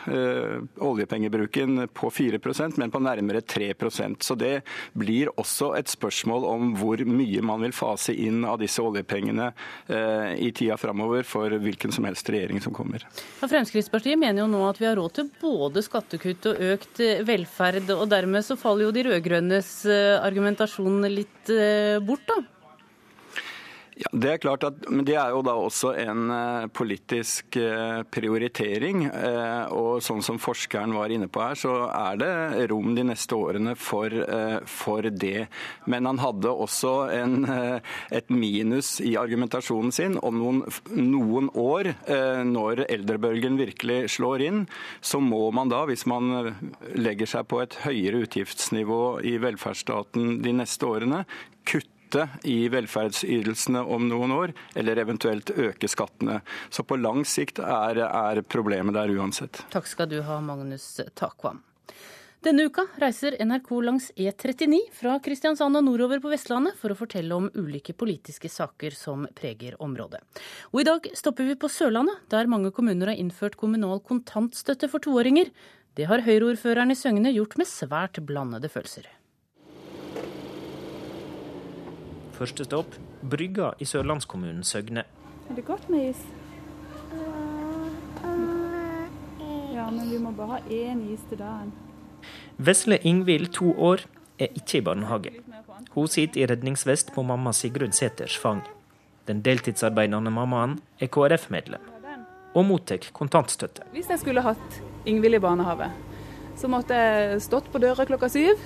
uh, 0.06 0.62
oljepengebruken 0.84 1.86
på 1.94 2.10
4% 2.12 2.78
men 2.80 2.92
på 2.92 3.00
nærmere 3.02 3.42
3% 3.42 4.22
Så 4.22 4.36
det 4.38 4.52
blir 4.98 5.30
også 5.40 5.72
et 5.78 5.90
spørsmål 5.90 6.46
om 6.48 6.72
hvor 6.78 7.02
mye 7.06 7.42
man 7.44 7.64
vil 7.64 7.74
fase 7.74 8.14
inn 8.14 8.44
av 8.48 8.60
disse 8.62 8.82
oljepengene 8.82 9.50
uh, 9.52 10.30
i 10.36 10.52
tida 10.54 10.78
framover 10.80 11.26
for 11.26 11.52
hvilken 11.62 11.94
som 11.94 12.06
helst 12.08 12.30
regjering 12.32 12.62
som 12.62 12.74
kommer. 12.74 13.04
Ja, 13.40 13.50
Fremskrittspartiet 13.50 14.20
mener 14.20 14.44
jo 14.44 14.50
nå 14.50 14.62
at 14.68 14.80
vi 14.80 14.88
har 14.88 14.96
råd 14.98 15.18
til 15.18 15.30
både 15.42 15.82
skattekutt 15.84 16.48
og 16.50 16.62
økt 16.72 17.02
eh, 17.02 17.22
velferd, 17.26 17.90
og 17.94 18.06
dermed 18.10 18.44
så 18.46 18.56
faller 18.58 18.86
jo 18.86 18.94
de 18.94 19.06
rød-grønnes 19.08 19.70
argumentasjon 20.22 21.06
litt 21.10 21.52
bort, 22.06 22.24
da? 22.28 22.40
Ja, 23.92 24.08
Det 24.12 24.30
er 24.32 24.38
klart 24.40 24.64
at, 24.64 24.86
men 24.88 25.04
det 25.04 25.18
er 25.20 25.34
jo 25.34 25.42
da 25.44 25.52
også 25.60 25.90
en 26.00 26.30
uh, 26.32 26.68
politisk 26.72 27.58
uh, 27.60 28.00
prioritering. 28.08 29.04
Uh, 29.12 29.68
og 29.68 30.00
sånn 30.04 30.22
som 30.24 30.40
forskeren 30.40 30.94
var 30.96 31.12
inne 31.12 31.28
på 31.28 31.42
her, 31.44 31.58
så 31.60 31.74
er 31.90 32.20
det 32.22 32.70
rom 32.72 32.94
de 32.96 33.04
neste 33.10 33.36
årene 33.36 33.74
for, 33.76 34.14
for 34.68 35.08
det. 35.12 35.46
Men 35.90 36.08
han 36.08 36.20
hadde 36.22 36.52
også 36.64 36.92
en, 37.12 37.36
et 38.12 38.32
minus 38.32 38.94
i 39.04 39.14
argumentasjonen 39.20 39.92
sin. 39.94 40.16
Om 40.16 40.40
noen, 40.40 40.62
noen 40.96 41.50
år, 41.58 41.92
når 42.48 42.84
eldrebølgen 42.86 43.58
virkelig 43.60 44.14
slår 44.16 44.46
inn, 44.48 44.60
så 45.04 45.20
må 45.20 45.44
man 45.54 45.72
da, 45.72 45.84
hvis 45.88 46.06
man 46.10 46.52
legger 46.96 47.28
seg 47.34 47.48
på 47.50 47.62
et 47.64 47.80
høyere 47.84 48.24
utgiftsnivå 48.26 49.02
i 49.28 49.36
velferdsstaten 49.42 50.38
de 50.44 50.54
neste 50.62 50.88
årene, 50.88 51.24
kutte 51.68 52.01
kutte 52.12 52.28
i 52.44 52.68
velferdsytelsene 52.68 53.80
om 53.80 54.08
noen 54.08 54.32
år, 54.32 54.52
eller 54.74 54.98
eventuelt 54.98 55.50
øke 55.50 55.88
skattene. 55.88 56.40
Så 56.70 56.84
på 56.84 56.96
lang 56.96 57.24
sikt 57.24 57.58
er, 57.58 58.02
er 58.04 58.42
problemet 58.42 58.94
der 58.94 59.10
uansett. 59.10 59.64
Takk 59.72 59.86
skal 59.88 60.08
du 60.10 60.20
ha, 60.22 60.40
Magnus 60.40 61.00
Takvam. 61.14 61.62
Denne 62.42 62.64
uka 62.66 62.88
reiser 62.98 63.36
NRK 63.38 63.68
langs 63.86 64.08
E39 64.18 64.80
fra 64.98 65.14
Kristiansand 65.22 65.78
og 65.78 65.84
nordover 65.86 66.18
på 66.18 66.32
Vestlandet 66.32 66.74
for 66.80 66.90
å 66.90 66.98
fortelle 66.98 67.36
om 67.36 67.46
ulike 67.54 67.94
politiske 67.94 68.50
saker 68.50 68.96
som 68.98 69.28
preger 69.38 69.76
området. 69.78 70.18
Og 70.74 70.82
i 70.82 70.88
dag 70.88 71.06
stopper 71.14 71.46
vi 71.46 71.54
på 71.54 71.70
Sørlandet, 71.70 72.26
der 72.34 72.50
mange 72.50 72.74
kommuner 72.74 73.12
har 73.12 73.22
innført 73.22 73.56
kommunal 73.60 74.02
kontantstøtte 74.02 74.90
for 74.90 75.06
toåringer. 75.06 75.54
Det 75.94 76.10
har 76.10 76.26
Høyre-ordføreren 76.26 76.90
i 76.90 76.98
Søgne 76.98 77.30
gjort 77.30 77.60
med 77.62 77.70
svært 77.70 78.18
blandede 78.26 78.72
følelser. 78.72 79.06
Første 82.42 82.64
stopp 82.66 82.94
Brygga 83.30 83.68
i 83.78 83.86
sørlandskommunen 83.86 84.64
Søgne. 84.66 85.04
Er 85.46 85.54
det 85.54 85.62
godt 85.62 85.84
med 85.92 86.08
is? 86.08 86.22
Ja, 89.70 89.84
men 89.94 90.08
vi 90.10 90.18
må 90.18 90.32
bare 90.34 90.56
ha 90.56 90.58
én 90.66 91.04
is 91.12 91.22
til 91.30 91.38
dagen. 91.38 91.70
Vesle 92.58 92.98
Ingvild, 93.06 93.52
to 93.54 93.70
år, 93.78 94.02
er 94.42 94.50
ikke 94.58 94.80
i 94.80 94.82
barnehage. 94.88 95.30
Hun 95.94 96.08
sitter 96.10 96.42
i 96.42 96.48
redningsvest 96.50 97.12
på 97.14 97.22
mamma 97.22 97.52
Sigrun 97.54 97.94
Sæthers 97.94 98.34
fang. 98.34 98.64
Den 99.30 99.44
deltidsarbeidende 99.46 100.34
mammaen 100.34 100.80
er 100.98 101.12
KrF-medlem 101.14 101.86
og 102.54 102.66
mottar 102.66 103.06
kontantstøtte. 103.14 103.86
Hvis 103.94 104.10
jeg 104.10 104.18
skulle 104.18 104.42
hatt 104.42 104.82
Ingvild 105.06 105.38
i 105.38 105.44
barnehage, 105.46 105.92
så 106.58 106.66
måtte 106.66 106.98
jeg 106.98 107.38
stått 107.46 107.70
på 107.70 107.78
døra 107.78 108.08
klokka 108.10 108.32
syv, 108.34 108.58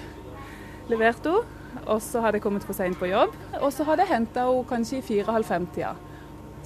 levert 0.88 1.28
henne 1.28 1.65
og 1.84 2.00
så 2.02 2.22
hadde 2.24 2.38
jeg 2.38 2.46
kommet 2.46 2.64
for 2.66 2.76
seint 2.76 2.98
på 2.98 3.10
jobb. 3.10 3.34
Og 3.60 3.70
så 3.74 3.86
hadde 3.88 4.06
jeg 4.06 4.14
henta 4.14 4.46
henne 4.48 4.68
kanskje 4.70 5.00
i 5.00 5.04
fire-halv 5.04 5.48
fem-tida. 5.48 5.94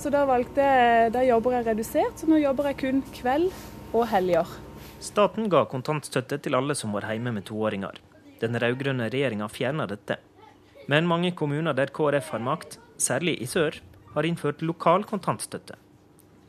Så 0.00 0.08
da 0.12 0.22
valgte 0.28 0.64
jeg, 0.64 1.10
da 1.12 1.24
jobber 1.26 1.58
jeg 1.58 1.66
redusert, 1.66 2.22
så 2.22 2.28
nå 2.30 2.38
jobber 2.40 2.70
jeg 2.70 2.78
kun 2.80 3.02
kveld 3.12 3.50
og 3.92 4.06
helger. 4.08 4.48
Staten 5.00 5.50
ga 5.52 5.66
kontantstøtte 5.68 6.38
til 6.44 6.56
alle 6.56 6.76
som 6.76 6.94
var 6.96 7.08
hjemme 7.10 7.34
med 7.36 7.44
toåringer. 7.48 8.00
Den 8.40 8.56
rød-grønne 8.56 9.10
regjeringa 9.12 9.48
fjerna 9.52 9.86
dette. 9.90 10.16
Men 10.88 11.08
mange 11.08 11.34
kommuner 11.36 11.76
der 11.76 11.92
KrF 11.92 12.32
har 12.34 12.42
makt, 12.44 12.78
særlig 12.96 13.36
i 13.44 13.48
sør, 13.48 13.76
har 14.14 14.26
innført 14.26 14.64
lokal 14.64 15.04
kontantstøtte. 15.08 15.76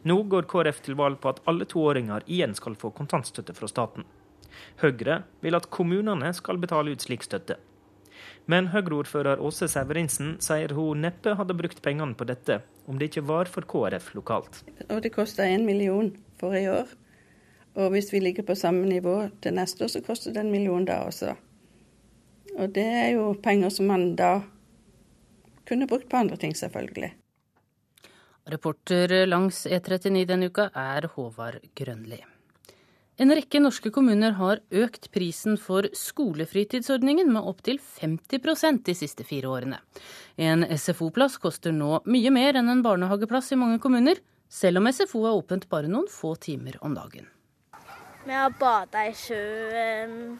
Nå 0.08 0.18
går 0.32 0.48
KrF 0.50 0.80
til 0.86 0.96
valg 0.98 1.20
på 1.22 1.30
at 1.30 1.44
alle 1.50 1.68
toåringer 1.70 2.24
igjen 2.26 2.56
skal 2.58 2.78
få 2.80 2.90
kontantstøtte 2.96 3.54
fra 3.54 3.70
staten. 3.70 4.08
Høyre 4.82 5.22
vil 5.44 5.58
at 5.58 5.70
kommunene 5.70 6.32
skal 6.34 6.60
betale 6.62 6.96
ut 6.96 7.04
slik 7.04 7.24
støtte. 7.28 7.60
Men 8.50 8.72
Høyre-ordfører 8.74 9.42
Åse 9.44 9.68
Severinsen 9.70 10.36
sier 10.44 10.74
hun 10.76 11.04
neppe 11.06 11.36
hadde 11.38 11.56
brukt 11.58 11.82
pengene 11.86 12.18
på 12.18 12.26
dette 12.30 12.62
om 12.90 12.98
det 12.98 13.12
ikke 13.12 13.26
var 13.28 13.52
for 13.52 13.68
KrF 13.68 14.14
lokalt. 14.18 14.64
Og 14.90 15.02
Det 15.02 15.14
koster 15.14 15.46
én 15.46 15.66
million 15.66 16.12
for 16.40 16.56
i 16.58 16.68
år. 16.68 16.90
Og 17.76 17.94
hvis 17.94 18.12
vi 18.14 18.20
ligger 18.20 18.44
på 18.44 18.56
samme 18.56 18.88
nivå 18.90 19.30
til 19.42 19.54
neste 19.56 19.86
år, 19.86 19.94
så 19.94 20.02
koster 20.04 20.34
det 20.34 20.42
en 20.44 20.52
million 20.52 20.86
da 20.86 21.04
også. 21.06 21.36
Og 22.58 22.74
det 22.76 22.84
er 22.84 23.10
jo 23.16 23.32
penger 23.44 23.70
som 23.70 23.88
man 23.88 24.16
da 24.16 24.42
kunne 25.68 25.88
brukt 25.88 26.10
på 26.10 26.18
andre 26.18 26.36
ting, 26.36 26.58
selvfølgelig. 26.58 27.14
Reporter 28.52 29.26
langs 29.26 29.68
E39 29.68 30.26
denne 30.28 30.50
uka 30.50 30.68
er 30.76 31.08
Håvard 31.14 31.62
Grønli. 31.78 32.20
En 33.22 33.30
rekke 33.30 33.60
norske 33.62 33.92
kommuner 33.94 34.34
har 34.34 34.64
økt 34.74 35.04
prisen 35.14 35.54
for 35.62 35.86
skolefritidsordningen 35.94 37.28
med 37.30 37.46
opptil 37.46 37.78
50% 37.78 38.82
de 38.88 38.96
siste 38.98 39.26
fire 39.28 39.52
årene. 39.52 39.78
En 40.42 40.66
SFO-plass 40.66 41.36
koster 41.44 41.76
nå 41.76 42.00
mye 42.10 42.32
mer 42.34 42.58
enn 42.58 42.72
en 42.74 42.82
barnehageplass 42.82 43.52
i 43.54 43.60
mange 43.62 43.78
kommuner, 43.84 44.18
selv 44.50 44.82
om 44.82 44.90
SFO 44.90 45.22
er 45.30 45.38
åpent 45.38 45.70
bare 45.70 45.92
noen 45.92 46.10
få 46.10 46.34
timer 46.42 46.80
om 46.82 46.98
dagen. 46.98 47.30
Vi 48.26 48.34
har 48.34 48.58
bada 48.58 49.06
i 49.06 49.14
sjøen 49.14 50.40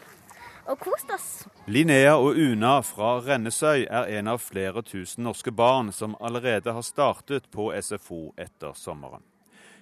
og 0.66 0.82
kost 0.82 1.14
oss. 1.14 1.30
Linnea 1.70 2.16
og 2.18 2.34
Una 2.34 2.80
fra 2.86 3.20
Rennesøy 3.22 3.86
er 3.86 4.10
en 4.18 4.34
av 4.34 4.42
flere 4.42 4.82
tusen 4.82 5.28
norske 5.30 5.54
barn 5.54 5.94
som 5.94 6.18
allerede 6.18 6.74
har 6.74 6.86
startet 6.86 7.46
på 7.54 7.70
SFO 7.78 8.32
etter 8.42 8.74
sommeren. 8.74 9.22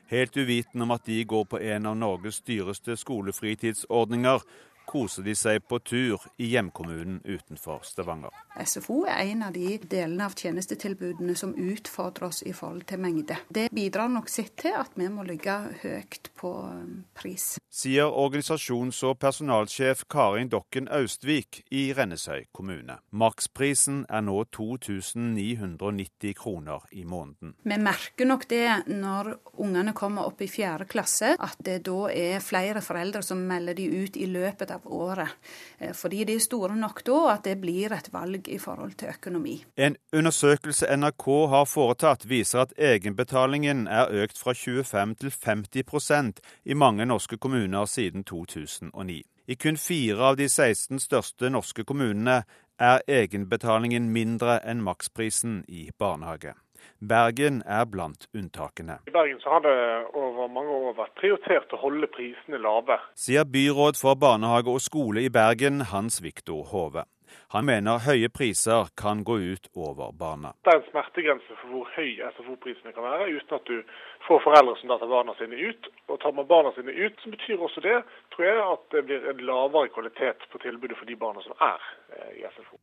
Helt 0.10 0.38
uvitende 0.38 0.84
om 0.88 0.92
at 0.96 1.06
de 1.06 1.22
går 1.26 1.44
på 1.46 1.60
en 1.62 1.86
av 1.86 1.98
Norges 1.98 2.42
dyreste 2.42 2.96
skolefritidsordninger, 2.98 4.42
koser 4.90 5.26
de 5.26 5.36
seg 5.38 5.62
på 5.70 5.80
tur 5.86 6.24
i 6.42 6.50
hjemkommunen 6.54 7.20
utenfor 7.26 7.84
Stavanger. 7.86 8.34
SFO 8.60 9.04
er 9.08 9.30
en 9.30 9.44
av 9.46 9.54
de 9.54 9.78
delene 9.90 10.26
av 10.26 10.36
tjenestetilbudene 10.38 11.36
som 11.38 11.54
utfordrer 11.54 12.30
oss 12.30 12.42
i 12.44 12.54
forhold 12.56 12.88
til 12.90 13.02
mengde. 13.04 13.38
Det 13.54 13.68
bidrar 13.76 14.10
nok 14.12 14.32
sitt 14.32 14.56
til 14.60 14.76
at 14.80 14.98
vi 14.98 15.08
må 15.14 15.26
ligge 15.28 15.56
høyt 15.84 16.32
på 16.40 16.54
um, 16.66 17.04
pris. 17.18 17.58
Sier 17.70 18.10
organisasjons- 18.10 19.04
og 19.08 19.20
personalsjef 19.22 20.06
Karin 20.10 20.50
Dokken 20.50 20.90
Austvik 20.92 21.62
i 21.70 21.90
Rennesøy 21.96 22.48
kommune. 22.56 22.98
Maksprisen 23.12 24.04
er 24.10 24.26
nå 24.26 24.42
2990 24.56 26.34
kroner 26.40 26.88
i 26.92 27.06
måneden. 27.06 27.54
Vi 27.64 27.78
merker 27.78 28.30
nok 28.30 28.48
det 28.50 28.66
når 28.90 29.36
ungene 29.62 29.94
kommer 29.94 30.30
opp 30.30 30.42
i 30.42 30.50
fjerde 30.50 30.90
klasse, 30.90 31.36
at 31.38 31.62
det 31.66 31.82
da 31.88 32.10
er 32.10 32.44
flere 32.44 32.82
foreldre 32.84 33.22
som 33.26 33.46
melder 33.46 33.78
de 33.78 33.88
ut 34.02 34.18
i 34.18 34.28
løpet 34.30 34.74
av 34.74 34.79
av 34.80 34.94
året. 34.94 35.30
Eh, 35.78 35.94
fordi 35.94 36.24
de 36.26 36.36
er 36.36 36.44
store 36.44 36.76
nok 36.76 37.04
da 37.08 37.18
at 37.34 37.44
det 37.48 37.58
blir 37.62 37.94
et 37.96 38.12
valg 38.14 38.48
i 38.48 38.60
forhold 38.60 38.96
til 39.00 39.12
økonomi. 39.14 39.58
En 39.78 39.98
undersøkelse 40.14 40.88
NRK 40.98 41.28
har 41.54 41.66
foretatt 41.66 42.26
viser 42.30 42.64
at 42.66 42.74
egenbetalingen 42.78 43.88
er 43.88 44.12
økt 44.24 44.40
fra 44.40 44.54
25 44.54 45.16
til 45.20 45.30
50% 45.30 46.40
i 46.66 46.74
mange 46.74 47.06
norske 47.06 47.38
kommuner 47.38 47.86
siden 47.86 48.24
2009. 48.24 49.22
I 49.50 49.56
kun 49.56 49.78
fire 49.78 50.32
av 50.32 50.38
de 50.38 50.50
16 50.50 51.00
største 51.02 51.50
norske 51.50 51.84
kommunene 51.84 52.44
er 52.80 53.02
egenbetalingen 53.08 54.12
mindre 54.14 54.60
enn 54.64 54.84
maksprisen 54.86 55.64
i 55.68 55.90
barnehage. 56.00 56.54
Bergen 57.00 57.62
er 57.66 57.86
blant 57.86 58.28
unntakene. 58.36 59.00
I 59.08 59.14
Bergen 59.16 59.40
så 59.44 59.56
har 59.56 59.64
det 59.66 59.76
over 60.14 60.50
mange 60.52 60.74
år 60.88 60.98
vært 60.98 61.16
prioritert 61.22 61.76
å 61.76 61.82
holde 61.84 62.10
prisene 62.12 62.60
lave. 62.62 63.00
Sier 63.20 63.48
byråd 63.48 64.00
for 64.00 64.20
barnehage 64.20 64.72
og 64.74 64.84
skole 64.84 65.24
i 65.28 65.32
Bergen, 65.34 65.88
Hans 65.94 66.22
Viktor 66.24 66.66
Hove. 66.74 67.06
Han 67.54 67.66
mener 67.66 68.02
høye 68.06 68.30
priser 68.34 68.90
kan 68.98 69.24
gå 69.26 69.38
ut 69.54 69.70
over 69.74 70.12
barna. 70.14 70.54
Det 70.66 70.74
er 70.74 70.80
en 70.80 70.88
smertegrense 70.90 71.58
for 71.62 71.74
hvor 71.74 71.90
høy 71.96 72.22
SFO-prisene 72.36 72.94
kan 72.96 73.06
være, 73.06 73.30
uten 73.38 73.58
at 73.58 73.70
du 73.70 73.82
får 74.28 74.44
foreldre 74.46 74.76
som 74.80 74.94
da 74.94 75.00
tar 75.02 75.12
barna 75.14 75.36
sine 75.40 75.58
ut. 75.58 75.90
Og 76.10 76.22
tar 76.24 76.36
man 76.38 76.50
barna 76.50 76.74
sine 76.78 76.94
ut, 76.94 77.18
så 77.24 77.34
betyr 77.34 77.66
også 77.66 77.84
det 77.86 77.98
tror 78.36 78.48
jeg, 78.50 78.62
at 78.66 78.88
det 78.96 79.06
blir 79.10 79.28
en 79.34 79.44
lavere 79.50 79.94
kvalitet 79.94 80.48
på 80.52 80.62
tilbudet 80.66 80.98
for 81.00 81.10
de 81.10 81.18
barna 81.26 81.44
som 81.46 81.58
er 81.58 81.92
eh, 82.16 82.32
i 82.42 82.48
SFO. 82.56 82.80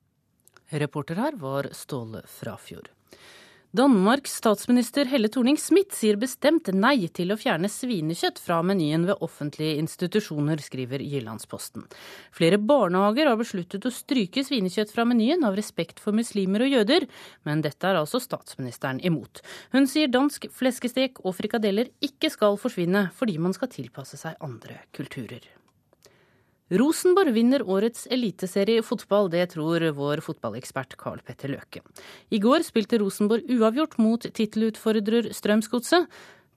Reporter 0.83 1.23
her 1.23 1.39
var 1.39 1.71
Ståle 1.79 2.25
Frafjord. 2.27 2.91
Danmarks 3.77 4.39
statsminister 4.39 5.05
Helle 5.11 5.29
Thorning-Smith 5.29 5.93
sier 5.99 6.17
bestemt 6.17 6.71
nei 6.73 7.11
til 7.13 7.35
å 7.35 7.37
fjerne 7.37 7.69
svinekjøtt 7.69 8.39
fra 8.41 8.63
menyen 8.65 9.05
ved 9.09 9.21
offentlige 9.27 9.75
institusjoner, 9.83 10.63
skriver 10.65 11.03
Jyllandsposten. 11.05 11.85
Flere 12.33 12.57
barnehager 12.63 13.29
har 13.29 13.37
besluttet 13.37 13.85
å 13.85 13.93
stryke 13.93 14.47
svinekjøtt 14.47 14.95
fra 14.95 15.05
menyen 15.05 15.45
av 15.45 15.59
respekt 15.59 16.01
for 16.01 16.17
muslimer 16.17 16.65
og 16.65 16.73
jøder, 16.73 17.05
men 17.45 17.67
dette 17.67 17.91
er 17.91 18.01
altså 18.01 18.23
statsministeren 18.23 19.03
imot. 19.05 19.43
Hun 19.77 19.91
sier 19.91 20.09
dansk 20.09 20.49
fleskestek 20.57 21.21
og 21.27 21.37
frikadeller 21.37 21.93
ikke 22.01 22.33
skal 22.33 22.57
forsvinne, 22.63 23.11
fordi 23.19 23.37
man 23.43 23.53
skal 23.59 23.75
tilpasse 23.77 24.17
seg 24.23 24.41
andre 24.47 24.81
kulturer. 24.97 25.45
Rosenborg 26.67 27.31
vinner 27.31 27.63
årets 27.63 28.09
eliteserie 28.11 28.81
i 28.81 28.83
fotball, 28.83 29.29
det 29.31 29.45
tror 29.53 29.85
vår 29.95 30.19
fotballekspert 30.27 30.97
Carl 30.99 31.21
Petter 31.23 31.53
Løke. 31.53 31.79
I 32.35 32.41
går 32.43 32.65
spilte 32.67 32.99
Rosenborg 32.99 33.47
uavgjort 33.55 33.95
mot 34.03 34.27
tittelutfordrer 34.27 35.29
Strømsgodset. 35.31 36.09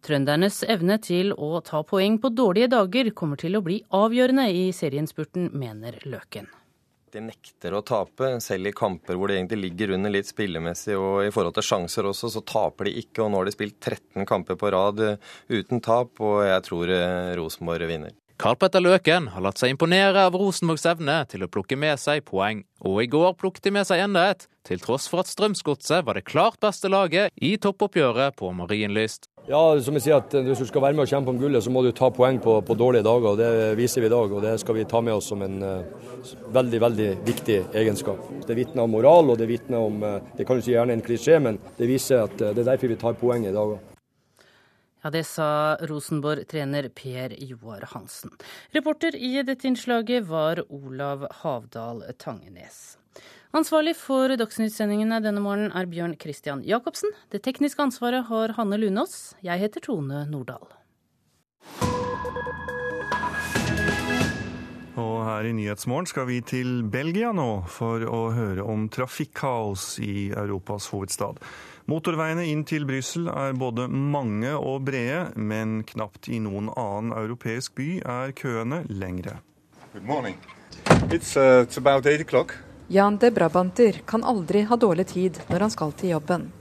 Trøndernes 0.02 0.64
evne 0.66 0.96
til 1.04 1.30
å 1.36 1.60
ta 1.62 1.84
poeng 1.86 2.18
på 2.24 2.32
dårlige 2.34 2.72
dager 2.74 3.12
kommer 3.14 3.38
til 3.38 3.60
å 3.60 3.62
bli 3.62 3.84
avgjørende 3.94 4.48
i 4.50 4.64
serienspurten, 4.74 5.52
mener 5.54 6.00
Løken. 6.10 6.50
De 7.14 7.22
nekter 7.22 7.76
å 7.78 7.84
tape, 7.86 8.32
selv 8.42 8.70
i 8.70 8.74
kamper 8.74 9.18
hvor 9.18 9.30
de 9.30 9.38
egentlig 9.38 9.60
ligger 9.68 9.94
under 9.94 10.14
litt 10.14 10.30
spillemessig 10.30 10.96
og 10.98 11.28
i 11.28 11.34
forhold 11.34 11.54
til 11.58 11.68
sjanser 11.70 12.10
også, 12.10 12.32
så 12.34 12.42
taper 12.42 12.90
de 12.90 12.96
ikke. 13.04 13.22
Og 13.22 13.30
nå 13.30 13.44
har 13.44 13.50
de 13.50 13.54
spilt 13.54 13.78
13 13.78 14.26
kamper 14.30 14.58
på 14.58 14.74
rad 14.74 15.06
uten 15.54 15.86
tap, 15.86 16.18
og 16.18 16.42
jeg 16.48 16.66
tror 16.66 16.96
eh, 16.98 17.36
Rosenborg 17.38 17.90
vinner. 17.94 18.18
Karl 18.40 18.56
Petter 18.56 18.80
Løken 18.80 19.26
har 19.34 19.44
latt 19.44 19.60
seg 19.60 19.74
imponere 19.74 20.22
av 20.24 20.36
Rosenborgs 20.40 20.86
evne 20.88 21.18
til 21.28 21.42
å 21.44 21.50
plukke 21.52 21.76
med 21.76 22.00
seg 22.00 22.22
poeng, 22.24 22.62
og 22.88 23.02
i 23.04 23.08
går 23.12 23.34
plukket 23.36 23.66
de 23.68 23.74
med 23.76 23.84
seg 23.90 24.00
enda 24.06 24.30
et, 24.32 24.46
til 24.64 24.80
tross 24.80 25.10
for 25.12 25.20
at 25.20 25.28
Strømsgodset 25.28 26.06
var 26.08 26.16
det 26.16 26.24
klart 26.30 26.56
beste 26.64 26.88
laget 26.88 27.36
i 27.36 27.58
toppoppgjøret 27.60 28.38
på 28.40 28.54
Marienlyst. 28.56 29.28
Ja, 29.50 29.60
som 29.84 29.98
jeg 29.98 30.06
sier 30.06 30.22
at 30.22 30.32
Hvis 30.32 30.64
du 30.64 30.70
skal 30.70 30.86
være 30.86 30.96
med 30.96 31.04
og 31.04 31.12
kjempe 31.12 31.34
om 31.34 31.42
gullet, 31.42 31.66
så 31.66 31.74
må 31.74 31.84
du 31.84 31.92
ta 31.92 32.12
poeng 32.16 32.40
på, 32.40 32.56
på 32.64 32.80
dårlige 32.80 33.04
dager. 33.04 33.28
og 33.34 33.38
Det 33.42 33.76
viser 33.76 34.06
vi 34.06 34.08
i 34.08 34.16
dag, 34.16 34.32
og 34.32 34.48
det 34.48 34.56
skal 34.64 34.80
vi 34.80 34.88
ta 34.88 35.04
med 35.04 35.20
oss 35.20 35.28
som 35.34 35.44
en 35.44 35.60
uh, 35.60 36.34
veldig 36.56 36.84
veldig 36.86 37.12
viktig 37.28 37.62
egenskap. 37.76 38.24
Det 38.48 38.56
vitner 38.56 38.88
om 38.88 38.96
moral, 38.96 39.34
og 39.34 39.40
det 39.42 39.52
vitner 39.52 39.84
om 39.84 40.00
uh, 40.00 40.20
Det 40.38 40.48
kan 40.48 40.56
du 40.56 40.64
si 40.64 40.78
gjerne 40.78 40.96
en 40.96 41.04
klisjé, 41.04 41.42
men 41.44 41.60
det 41.76 41.92
viser 41.92 42.24
at 42.30 42.40
uh, 42.40 42.54
det 42.54 42.64
er 42.64 42.72
derfor 42.72 42.96
vi 42.96 43.04
tar 43.04 43.20
poeng 43.20 43.50
i 43.50 43.56
dag. 43.56 43.80
Ja, 45.02 45.10
Det 45.10 45.24
sa 45.24 45.78
Rosenborg-trener 45.82 46.90
Per 46.90 47.36
Joar 47.44 47.86
Hansen. 47.94 48.32
Reporter 48.72 49.16
i 49.16 49.44
dette 49.44 49.68
innslaget 49.68 50.26
var 50.28 50.60
Olav 50.70 51.28
Havdal 51.32 52.04
Tangenes. 52.18 52.98
Ansvarlig 53.56 53.96
for 53.96 54.36
Dagsnytt-sendingene 54.38 55.22
denne 55.24 55.42
morgenen 55.42 55.72
er 55.72 55.88
Bjørn 55.90 56.18
Christian 56.20 56.62
Jacobsen. 56.68 57.16
Det 57.32 57.42
tekniske 57.48 57.82
ansvaret 57.82 58.28
har 58.28 58.54
Hanne 58.60 58.78
Lunås. 58.78 59.34
Jeg 59.42 59.64
heter 59.64 59.88
Tone 59.88 60.26
Nordahl. 60.30 60.68
Og 65.00 65.24
her 65.24 65.48
i 65.48 65.56
Nyhetsmorgen 65.56 66.10
skal 66.12 66.28
vi 66.28 66.42
til 66.44 66.84
Belgia 66.92 67.32
nå 67.32 67.64
for 67.72 68.04
å 68.04 68.22
høre 68.36 68.66
om 68.68 68.90
trafikkaos 68.92 69.94
i 70.04 70.28
Europas 70.36 70.90
hovedstad. 70.92 71.40
Motorveiene 71.90 72.44
inn 72.46 72.62
til 72.70 72.84
Brussel 72.86 73.30
er 73.32 73.56
både 73.58 73.88
mange 73.90 74.52
og 74.54 74.84
brede, 74.86 75.32
men 75.34 75.80
knapt 75.88 76.28
i 76.30 76.38
noen 76.44 76.68
annen 76.78 77.16
europeisk 77.18 77.74
by 77.80 77.88
er 78.06 78.34
køene 78.38 78.84
lengre. 78.94 79.40
It's, 81.10 81.34
uh, 81.34 81.66
it's 81.66 82.54
Jan 82.90 83.18
de 83.18 83.32
Brabanter 83.32 84.02
kan 84.06 84.24
aldri 84.24 84.64
ha 84.70 84.76
dårlig 84.78 85.08
tid 85.08 85.42
når 85.50 85.66
han 85.66 85.74
skal 85.74 85.96
til 85.98 86.14
jobben. 86.14 86.52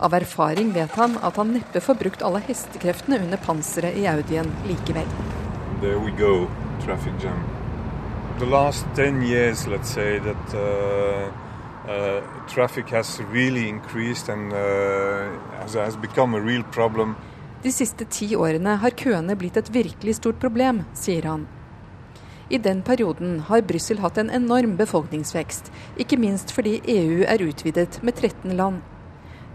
Av 0.00 0.14
erfaring 0.16 0.72
vet 0.72 0.96
han 0.96 1.18
at 1.20 1.36
han 1.36 1.52
neppe 1.52 1.84
får 1.84 2.00
brukt 2.00 2.24
alle 2.24 2.40
hestekreftene 2.48 3.20
under 3.26 3.44
panseret 3.44 3.98
i 4.00 4.08
Audien 4.08 4.48
likevel. 4.64 5.08
There 5.84 6.00
we 6.00 6.16
go, 6.16 6.48
traffic 6.80 7.20
jam. 7.20 7.44
The 8.38 8.46
last 8.46 8.86
10 8.96 9.20
years, 9.22 9.66
let's 9.66 9.92
say 9.92 10.18
that 10.18 10.54
uh, 10.56 11.41
uh, 11.92 12.22
traffic 12.48 12.90
has 12.90 13.20
really 13.32 13.68
increased 13.68 14.28
and 14.28 14.52
uh, 14.52 15.28
has, 15.60 15.74
has 15.74 15.96
become 15.96 16.34
a 16.34 16.40
real 16.40 16.64
problem. 16.72 17.16
De 17.62 17.70
siste 17.72 18.04
ti 18.10 18.32
årene 18.36 18.78
har 18.82 18.96
køene 18.98 19.36
blitt 19.38 19.56
et 19.60 19.68
virkelig 19.70 20.16
stort 20.18 20.40
problem, 20.42 20.82
sier 20.98 21.28
han. 21.30 21.44
I 22.50 22.58
den 22.58 22.82
perioden 22.82 23.38
har 23.48 23.62
Brussel 23.64 24.00
hatt 24.02 24.18
en 24.18 24.32
enorm 24.34 24.74
befolkningsvekst, 24.76 25.70
ikke 26.02 26.18
minst 26.20 26.52
fordi 26.52 26.80
EU 26.84 27.22
er 27.24 27.44
utvidet 27.46 28.00
med 28.02 28.18
13 28.18 28.56
land. 28.58 28.82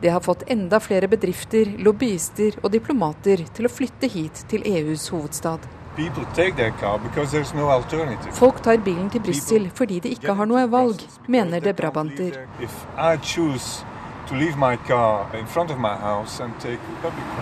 Det 0.02 0.14
har 0.14 0.24
fått 0.24 0.46
enda 0.48 0.80
flere 0.80 1.10
bedrifter, 1.10 1.74
lobbyister 1.82 2.60
og 2.64 2.72
diplomater 2.74 3.44
til 3.58 3.68
å 3.68 3.74
flytte 3.74 4.10
hit 4.14 4.46
til 4.50 4.66
EUs 4.66 5.10
hovedstad. 5.14 5.66
Folk 8.38 8.62
tar 8.62 8.78
bilen 8.86 9.10
til 9.10 9.22
Brussel 9.26 9.70
fordi 9.74 10.00
de 10.04 10.12
ikke 10.14 10.36
har 10.38 10.46
noe 10.50 10.68
valg, 10.70 11.02
mener 11.28 11.64
det 11.64 11.74
Brabanter. 11.80 12.38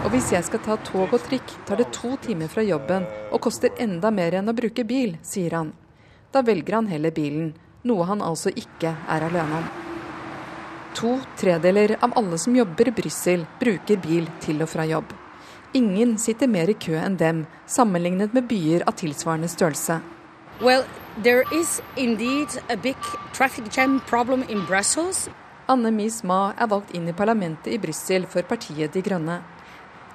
Og 0.03 0.09
hvis 0.13 0.31
jeg 0.31 0.47
skal 0.47 0.61
ta 0.67 0.77
tog 0.87 1.17
og 1.17 1.23
trikk, 1.25 1.55
tar 1.67 1.81
det 1.81 1.89
to 1.97 2.13
timer 2.23 2.47
fra 2.47 2.63
jobben 2.63 3.03
og 3.31 3.41
koster 3.43 3.75
enda 3.75 4.11
mer 4.13 4.39
enn 4.39 4.47
å 4.47 4.55
bruke 4.55 4.87
bil, 4.87 5.17
sier 5.25 5.57
han. 5.57 5.73
Da 6.31 6.45
velger 6.45 6.79
han 6.79 6.87
heller 6.87 7.11
bilen, 7.11 7.51
noe 7.83 8.07
han 8.07 8.23
altså 8.23 8.55
ikke 8.55 8.95
er 9.11 9.27
alene 9.27 9.59
om. 9.59 9.67
To 10.95 11.17
tredeler 11.35 11.97
av 11.99 12.15
alle 12.15 12.39
som 12.39 12.55
jobber 12.55 12.87
i 12.87 12.95
Brussel, 13.03 13.43
bruker 13.59 13.99
bil 13.99 14.31
til 14.39 14.63
og 14.63 14.71
fra 14.71 14.87
jobb. 14.87 15.24
Ingen 15.75 16.13
sitter 16.17 16.47
mer 16.47 16.69
i 16.71 16.73
kø 16.79 16.93
enn 16.95 17.17
dem, 17.19 17.41
sammenlignet 17.67 18.31
med 18.31 18.45
byer 18.47 18.85
av 18.87 18.95
tilsvarende 18.95 19.49
størrelse. 19.51 19.97
Well, 20.63 20.85
Anne 25.67 25.91
Mies 25.91 26.21
Ma 26.23 26.37
er 26.55 26.69
valgt 26.71 26.93
inn 26.95 27.09
i 27.11 27.15
parlamentet 27.17 27.73
i 27.73 27.79
Brussel 27.81 28.23
for 28.31 28.47
partiet 28.47 28.93
De 28.95 29.01
Grønne. 29.03 29.41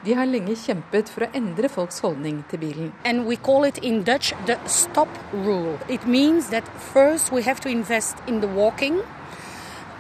De 0.07 0.15
har 0.17 0.25
lenge 0.31 0.55
kjempet 0.57 1.11
for 1.13 1.27
å 1.27 1.29
endre 1.37 1.69
folks 1.69 2.01
holdning 2.01 2.39
til 2.49 2.63
bilen. 2.63 2.93
And 3.05 3.27
we 3.29 3.37
call 3.37 3.69
it 3.69 3.83
in 3.85 4.01
Dutch 4.03 4.33
the 4.47 4.57
stop 4.65 5.13
rule. 5.35 5.77
It 5.89 6.07
means 6.07 6.49
that 6.55 6.65
first 6.95 7.33
we 7.33 7.43
have 7.43 7.61
to 7.61 7.69
invest 7.69 8.17
in 8.27 8.41
walking, 8.57 9.03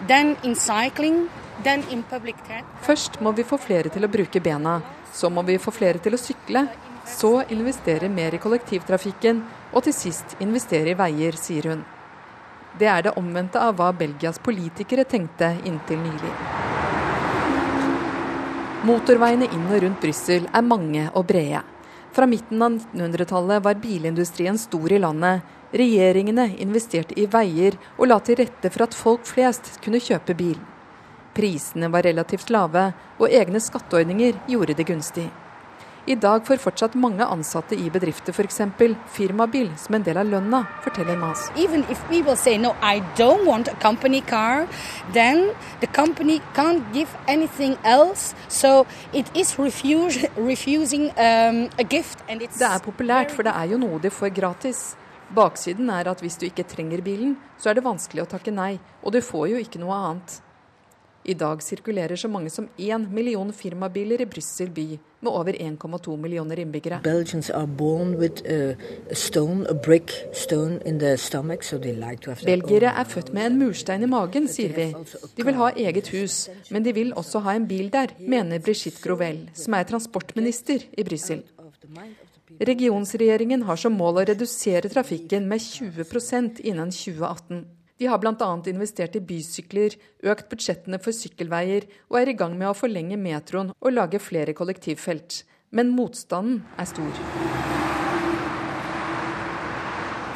in 0.08 0.54
cycling, 0.54 1.28
in 1.66 2.04
Først 2.80 3.20
må 3.20 3.32
vi 3.32 3.42
få 3.42 3.58
flere 3.60 3.90
til 3.92 4.04
å 4.04 4.08
bruke 4.08 4.40
bena, 4.40 4.80
så 5.12 5.30
må 5.30 5.42
vi 5.46 5.58
få 5.58 5.72
flere 5.74 5.98
til 6.02 6.14
å 6.16 6.20
sykle, 6.20 6.66
så 7.06 7.40
investere 7.50 8.10
mer 8.12 8.34
i 8.34 8.42
kollektivtrafikken, 8.42 9.42
og 9.72 9.86
til 9.86 9.96
sist 9.96 10.36
investere 10.40 10.92
i 10.92 10.98
veier, 10.98 11.38
sier 11.38 11.70
hun. 11.72 11.84
Det 12.78 12.86
er 12.86 13.02
det 13.06 13.16
omvendte 13.18 13.58
av 13.58 13.76
hva 13.78 13.90
Belgias 13.96 14.38
politikere 14.42 15.04
tenkte 15.08 15.52
inntil 15.66 16.02
nylig. 16.04 16.34
Motorveiene 18.86 19.50
inn 19.52 19.66
og 19.68 19.82
rundt 19.82 20.00
Brussel 20.00 20.46
er 20.56 20.64
mange 20.64 21.08
og 21.12 21.26
brede. 21.28 21.60
Fra 22.14 22.26
midten 22.26 22.62
av 22.62 22.78
1900-tallet 22.78 23.62
var 23.62 23.78
bilindustrien 23.82 24.58
stor 24.58 24.92
i 24.92 24.98
landet. 25.02 25.42
Regjeringene 25.70 26.48
investerte 26.64 27.14
i 27.20 27.28
veier 27.30 27.76
og 27.98 28.08
la 28.10 28.18
til 28.24 28.40
rette 28.40 28.72
for 28.72 28.86
at 28.86 28.96
folk 28.96 29.28
flest 29.28 29.76
kunne 29.84 30.00
kjøpe 30.02 30.34
bil. 30.38 30.56
Prisene 31.34 31.90
var 31.92 32.02
relativt 32.02 32.50
lave, 32.50 32.90
og 33.18 33.30
egne 33.30 33.60
skatteordninger 33.62 34.42
gjorde 34.50 34.74
det 34.74 34.88
gunstig. 34.88 35.28
I 36.08 36.14
dag 36.16 36.46
får 36.46 36.58
fortsatt 36.62 36.94
mange 36.96 37.22
ansatte 37.22 37.76
i 37.76 37.90
bedrifter 37.92 38.32
f.eks. 38.32 38.62
firmabil 39.12 39.68
som 39.78 39.94
en 39.94 40.04
del 40.06 40.16
av 40.18 40.26
lønna, 40.26 40.62
forteller 40.82 41.18
Mas. 41.20 41.50
Even 41.60 41.84
if 41.92 42.00
people 42.08 42.34
say 42.36 42.56
no, 42.58 42.72
I 42.82 43.02
don't 43.18 43.44
want 43.46 43.68
a 43.68 43.76
company 43.82 44.22
car, 44.22 44.66
then 45.12 45.50
the 45.80 45.86
company 45.86 46.40
can't 46.56 46.82
give 46.92 47.14
anything 47.28 47.76
else. 47.84 48.34
So 48.48 48.86
it 49.12 49.30
is 49.36 49.58
refuse, 49.58 50.26
refusing 50.36 51.10
um, 51.18 51.68
a 51.78 51.84
gift. 51.84 52.24
And 52.28 52.42
it's 52.42 52.58
det 52.58 52.66
er 52.66 52.80
populært, 52.82 53.30
for 53.30 53.44
det 53.46 53.52
er 53.54 53.70
jo 53.70 53.78
noe 53.78 54.00
de 54.00 54.10
får 54.10 54.32
gratis. 54.34 54.84
Baksiden 55.36 55.90
er 55.94 56.08
at 56.10 56.24
hvis 56.24 56.40
du 56.40 56.48
ikke 56.48 56.64
trenger 56.66 57.04
bilen, 57.06 57.36
så 57.58 57.70
er 57.70 57.78
det 57.78 57.84
vanskelig 57.84 58.24
å 58.24 58.30
takke 58.32 58.50
nei, 58.50 58.78
og 59.04 59.12
du 59.12 59.20
får 59.22 59.52
jo 59.52 59.60
ikke 59.62 59.78
noe 59.78 59.94
annet. 59.94 60.40
I 61.24 61.34
dag 61.34 61.60
sirkulerer 61.62 62.16
så 62.16 62.28
mange 62.32 62.50
som 62.50 62.68
én 62.78 63.02
million 63.12 63.52
firmabiler 63.52 64.22
i 64.22 64.26
Brussel 64.26 64.70
by, 64.72 64.98
med 65.20 65.32
over 65.32 65.52
1,2 65.52 66.16
millioner 66.16 66.62
innbyggere. 66.62 67.00
Belgiere 72.46 72.92
er 73.02 73.04
født 73.04 73.32
med 73.36 73.46
en 73.46 73.58
murstein 73.60 74.02
i 74.02 74.08
magen, 74.08 74.48
sier 74.48 74.72
vi. 74.72 74.86
De 75.36 75.44
vil 75.44 75.60
ha 75.60 75.68
eget 75.76 76.08
hus, 76.14 76.38
men 76.70 76.88
de 76.88 76.94
vil 76.96 77.12
også 77.12 77.44
ha 77.44 77.54
en 77.58 77.68
bil 77.68 77.92
der, 77.92 78.14
mener 78.18 78.64
Brigitte 78.64 79.04
Grovel, 79.04 79.42
som 79.52 79.76
er 79.76 79.84
transportminister 79.90 80.88
i 80.96 81.04
Brussel. 81.04 81.44
Regionsregjeringen 82.60 83.62
har 83.68 83.76
som 83.76 83.92
mål 83.96 84.22
å 84.22 84.24
redusere 84.32 84.88
trafikken 84.88 85.46
med 85.52 85.60
20% 85.60 86.64
innen 86.64 86.90
2018. 86.96 87.60
De 88.00 88.06
har 88.08 88.16
bl.a. 88.16 88.50
investert 88.72 89.16
i 89.18 89.20
bysykler, 89.20 89.92
økt 90.24 90.46
budsjettene 90.48 90.96
for 91.04 91.12
sykkelveier 91.12 91.84
og 92.08 92.16
er 92.22 92.30
i 92.32 92.34
gang 92.38 92.54
med 92.56 92.70
å 92.70 92.76
forlenge 92.78 93.18
metroen 93.20 93.74
og 93.76 93.92
lage 93.92 94.16
flere 94.24 94.54
kollektivfelt. 94.56 95.42
Men 95.76 95.90
motstanden 95.92 96.62
er 96.80 96.88
stor. 96.88 97.18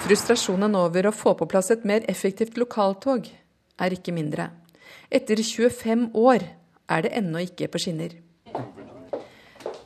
Frustrasjonen 0.05 0.77
over 0.77 1.09
å 1.09 1.15
få 1.17 1.33
på 1.41 1.49
plass 1.49 1.73
et 1.73 1.87
mer 1.89 2.05
effektivt 2.13 2.61
lokaltog 2.61 3.31
er 3.81 3.97
ikke 3.97 4.13
mindre. 4.13 4.51
Etter 5.09 5.41
25 5.41 6.11
år 6.21 6.45
er 6.93 7.07
det 7.07 7.15
ennå 7.17 7.47
ikke 7.47 7.71
på 7.73 7.81
skinner. 7.81 8.13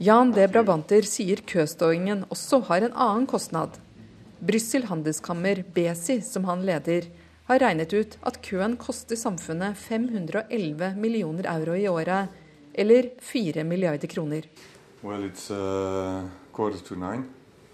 Jan 0.02 0.34
D. 0.34 0.50
Brabanter 0.50 1.06
sier 1.06 1.46
køståingen 1.46 2.26
også 2.26 2.58
har 2.66 2.82
en 2.88 2.98
annen 3.06 3.30
kostnad. 3.30 3.78
Brussel 4.42 4.90
handelskammer, 4.90 5.62
BESI, 5.74 6.18
som 6.26 6.50
han 6.50 6.66
leder, 6.66 7.06
har 7.48 7.62
regnet 7.62 7.92
ut 7.96 8.16
at 8.28 8.40
køen 8.44 8.76
koster 8.76 9.16
samfunnet 9.16 9.76
511 9.76 10.94
millioner 11.00 11.48
euro 11.48 11.76
i 11.76 11.88
året, 11.88 12.28
eller 12.74 13.10
4 13.20 13.64
milliarder 13.64 14.08
kroner. 14.08 14.42
Well, 15.02 15.30
uh, 15.50 17.22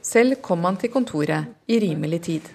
Selv 0.02 0.34
kom 0.42 0.64
han 0.64 0.76
til 0.76 0.92
kontoret 0.92 1.56
i 1.66 1.80
rimelig 1.80 2.20
tid. 2.22 2.52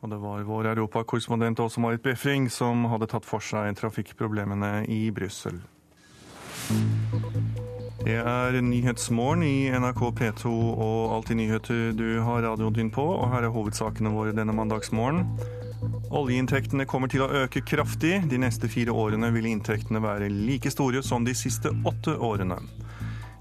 Og 0.00 0.10
det 0.10 0.20
var 0.22 0.44
vår 0.46 0.70
europakorrespondent 0.74 1.60
også 1.60 1.80
Marit 1.80 2.02
Befring 2.02 2.46
som 2.52 2.84
hadde 2.92 3.08
tatt 3.10 3.26
for 3.26 3.42
seg 3.42 3.74
trafikkproblemene 3.80 4.84
i 4.86 5.08
Brussel. 5.10 5.58
Det 8.04 8.14
er 8.14 8.60
Nyhetsmorgen 8.62 9.42
i 9.42 9.70
NRK 9.74 10.04
P2 10.20 10.52
og 10.54 11.16
Alltid 11.16 11.40
nyheter 11.40 11.90
du 11.98 12.20
har 12.22 12.44
radioen 12.46 12.76
din 12.76 12.92
på. 12.94 13.02
Og 13.02 13.26
her 13.32 13.48
er 13.48 13.52
hovedsakene 13.52 14.14
våre 14.14 14.36
denne 14.36 14.54
mandagsmorgen. 14.54 15.26
Oljeinntektene 16.08 16.86
kommer 16.88 17.10
til 17.12 17.22
å 17.24 17.30
øke 17.44 17.62
kraftig. 17.66 18.22
De 18.30 18.40
neste 18.40 18.70
fire 18.72 18.94
årene 18.94 19.30
vil 19.34 19.48
inntektene 19.50 20.02
være 20.02 20.30
like 20.32 20.72
store 20.72 21.02
som 21.04 21.26
de 21.26 21.34
siste 21.36 21.72
åtte 21.86 22.16
årene. 22.16 22.58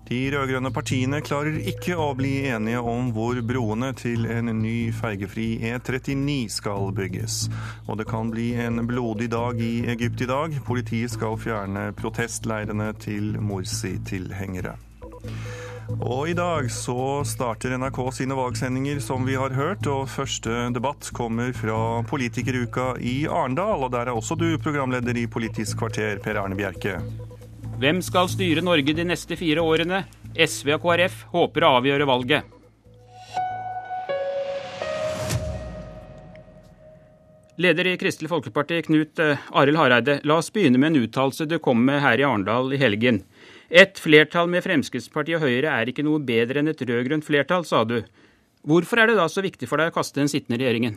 De 0.08 0.20
rød-grønne 0.32 0.70
partiene 0.72 1.20
klarer 1.20 1.58
ikke 1.68 1.98
å 2.00 2.14
bli 2.16 2.46
enige 2.48 2.80
om 2.80 3.10
hvor 3.16 3.42
broene 3.44 3.90
til 3.98 4.24
en 4.32 4.48
ny 4.62 4.94
fergefri 4.96 5.50
E39 5.68 6.38
skal 6.54 6.94
bygges. 6.96 7.42
Og 7.90 8.00
det 8.00 8.08
kan 8.08 8.32
bli 8.32 8.54
en 8.64 8.86
blodig 8.88 9.28
dag 9.34 9.60
i 9.60 9.84
Egypt 9.92 10.24
i 10.24 10.30
dag. 10.32 10.56
Politiet 10.68 11.12
skal 11.18 11.36
fjerne 11.42 11.90
protestleirene 12.00 12.94
til 13.04 13.36
Morsi-tilhengere. 13.44 14.78
Og 15.88 16.28
i 16.28 16.34
dag 16.36 16.68
så 16.72 17.24
starter 17.24 17.78
NRK 17.80 18.00
sine 18.12 18.36
valgsendinger, 18.36 19.00
som 19.00 19.24
vi 19.24 19.38
har 19.40 19.54
hørt. 19.56 19.88
Og 19.88 20.10
første 20.12 20.68
debatt 20.76 21.08
kommer 21.16 21.54
fra 21.56 22.04
Politikeruka 22.10 22.98
i 23.00 23.22
Arendal. 23.24 23.86
Og 23.88 23.94
der 23.96 24.12
er 24.12 24.18
også 24.18 24.36
du 24.36 24.50
programleder 24.60 25.16
i 25.16 25.30
Politisk 25.32 25.80
kvarter, 25.80 26.20
Per 26.20 26.42
Erne 26.44 26.60
Bjerke. 26.60 27.00
Hvem 27.80 28.02
skal 28.04 28.28
styre 28.28 28.66
Norge 28.66 28.98
de 28.98 29.08
neste 29.08 29.40
fire 29.40 29.64
årene? 29.64 30.04
SV 30.36 30.76
og 30.76 30.84
KrF 30.84 31.24
håper 31.32 31.64
å 31.64 31.74
avgjøre 31.80 32.10
valget. 32.10 32.54
Leder 37.58 37.88
i 37.90 37.96
Kristelig 37.98 38.30
Folkeparti, 38.30 38.84
Knut 38.86 39.18
eh, 39.24 39.40
Arild 39.58 39.80
Hareide. 39.80 40.20
La 40.30 40.36
oss 40.38 40.52
begynne 40.54 40.78
med 40.78 40.92
en 40.92 41.08
uttalelse 41.08 41.48
du 41.50 41.56
kom 41.64 41.80
med 41.88 42.04
her 42.04 42.20
i 42.20 42.26
Arendal 42.28 42.70
i 42.76 42.78
helgen. 42.78 43.24
Et 43.68 44.00
flertall 44.00 44.48
med 44.48 44.64
Fremskrittspartiet 44.64 45.42
og 45.42 45.44
Høyre 45.44 45.74
er 45.76 45.92
ikke 45.92 46.06
noe 46.08 46.24
bedre 46.24 46.62
enn 46.62 46.72
et 46.72 46.82
rød-grønt 46.88 47.26
flertall, 47.28 47.66
sa 47.68 47.84
du. 47.84 48.00
Hvorfor 48.68 49.02
er 49.02 49.12
det 49.12 49.18
da 49.20 49.28
så 49.32 49.44
viktig 49.44 49.68
for 49.68 49.80
deg 49.80 49.92
å 49.92 49.98
kaste 49.98 50.22
den 50.22 50.32
sittende 50.32 50.60
regjeringen? 50.62 50.96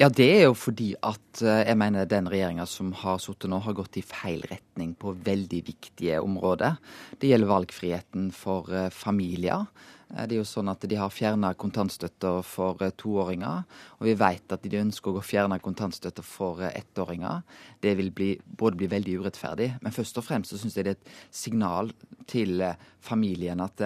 Ja, 0.00 0.08
det 0.10 0.26
er 0.34 0.46
jo 0.48 0.54
fordi 0.58 0.88
at 1.06 1.42
eh, 1.44 1.62
jeg 1.68 1.78
mener 1.78 2.08
den 2.10 2.26
regjeringa 2.30 2.64
som 2.66 2.90
har 2.96 3.20
sittet 3.22 3.50
nå, 3.52 3.60
har 3.62 3.76
gått 3.78 4.00
i 4.00 4.02
feil 4.02 4.42
retning 4.50 4.96
på 4.98 5.12
veldig 5.14 5.60
viktige 5.68 6.18
områder. 6.24 6.80
Det 7.20 7.30
gjelder 7.30 7.52
valgfriheten 7.52 8.30
for 8.34 8.72
eh, 8.74 8.88
familier. 8.90 9.68
Eh, 10.12 10.26
det 10.28 10.36
er 10.36 10.42
jo 10.42 10.48
sånn 10.48 10.70
at 10.72 10.84
De 10.88 10.98
har 10.98 11.12
fjerna 11.12 11.52
kontantstøtta 11.58 12.34
for 12.46 12.82
eh, 12.84 12.94
toåringer, 12.98 13.64
og 13.98 14.06
vi 14.08 14.16
vet 14.18 14.54
at 14.54 14.64
de 14.64 14.80
ønsker 14.82 15.18
å 15.18 15.24
fjerne 15.24 15.60
kontantstøtta 15.62 16.24
for 16.26 16.62
eh, 16.62 16.74
ettåringer. 16.82 17.42
Det 17.82 17.96
vil 17.98 18.12
bli, 18.14 18.32
både 18.44 18.82
bli 18.82 18.90
veldig 18.92 19.18
urettferdig, 19.22 19.70
men 19.82 19.94
først 19.94 20.20
og 20.20 20.28
fremst 20.28 20.54
så 20.54 20.60
syns 20.60 20.78
jeg 20.78 20.88
det 20.88 20.96
er 20.96 21.00
et 21.00 21.14
signal 21.32 21.92
til 22.30 22.62
familien 23.02 23.60
at 23.64 23.80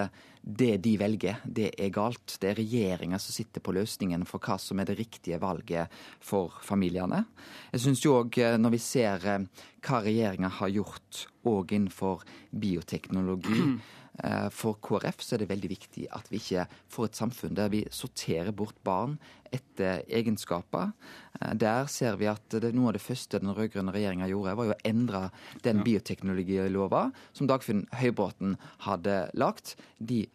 det 0.47 0.77
de 0.79 0.93
velger, 0.99 1.41
det 1.43 1.73
er 1.75 1.89
galt. 1.91 2.37
Det 2.39 2.51
er 2.51 2.59
regjeringa 2.61 3.17
som 3.19 3.35
sitter 3.35 3.59
på 3.63 3.73
løsningen 3.75 4.23
for 4.29 4.39
hva 4.39 4.55
som 4.61 4.79
er 4.79 4.87
det 4.87 4.95
riktige 4.99 5.39
valget 5.41 5.91
for 6.23 6.53
familiene. 6.63 7.25
Jeg 7.73 7.83
syns 7.83 8.05
jo 8.05 8.13
òg, 8.21 8.37
når 8.55 8.77
vi 8.77 8.79
ser 8.79 9.25
hva 9.25 9.99
regjeringa 10.05 10.53
har 10.61 10.71
gjort 10.71 11.25
òg 11.51 11.73
innenfor 11.75 12.23
bioteknologi, 12.55 13.59
Eh, 13.67 14.06
for 14.49 14.79
KrF 14.81 15.19
så 15.21 15.35
er 15.35 15.43
det 15.43 15.49
veldig 15.51 15.69
viktig 15.69 16.07
at 16.15 16.25
vi 16.31 16.39
ikke 16.41 16.63
får 16.89 17.09
et 17.09 17.19
samfunn 17.19 17.57
der 17.57 17.69
vi 17.69 17.83
sorterer 17.93 18.55
bort 18.55 18.79
barn 18.87 19.17
etter 19.53 20.03
egenskaper. 20.07 20.91
Eh, 21.41 21.53
der 21.55 21.87
ser 21.91 22.17
vi 22.19 22.29
at 22.29 22.57
det, 22.61 22.73
noe 22.75 22.91
av 22.91 22.97
det 22.97 23.03
første 23.03 23.41
den 23.41 23.53
rød-grønne 23.55 23.93
regjeringa 23.95 24.29
gjorde, 24.31 24.55
var 24.59 24.69
jo 24.69 24.75
å 24.75 24.81
endre 24.87 25.21
den 25.65 25.83
bioteknologilova 25.85 27.07
som 27.37 27.49
Dagfinn 27.49 27.85
Høybråten 27.97 28.57
hadde 28.87 29.19
lagt. 29.37 29.75
De 29.99 30.25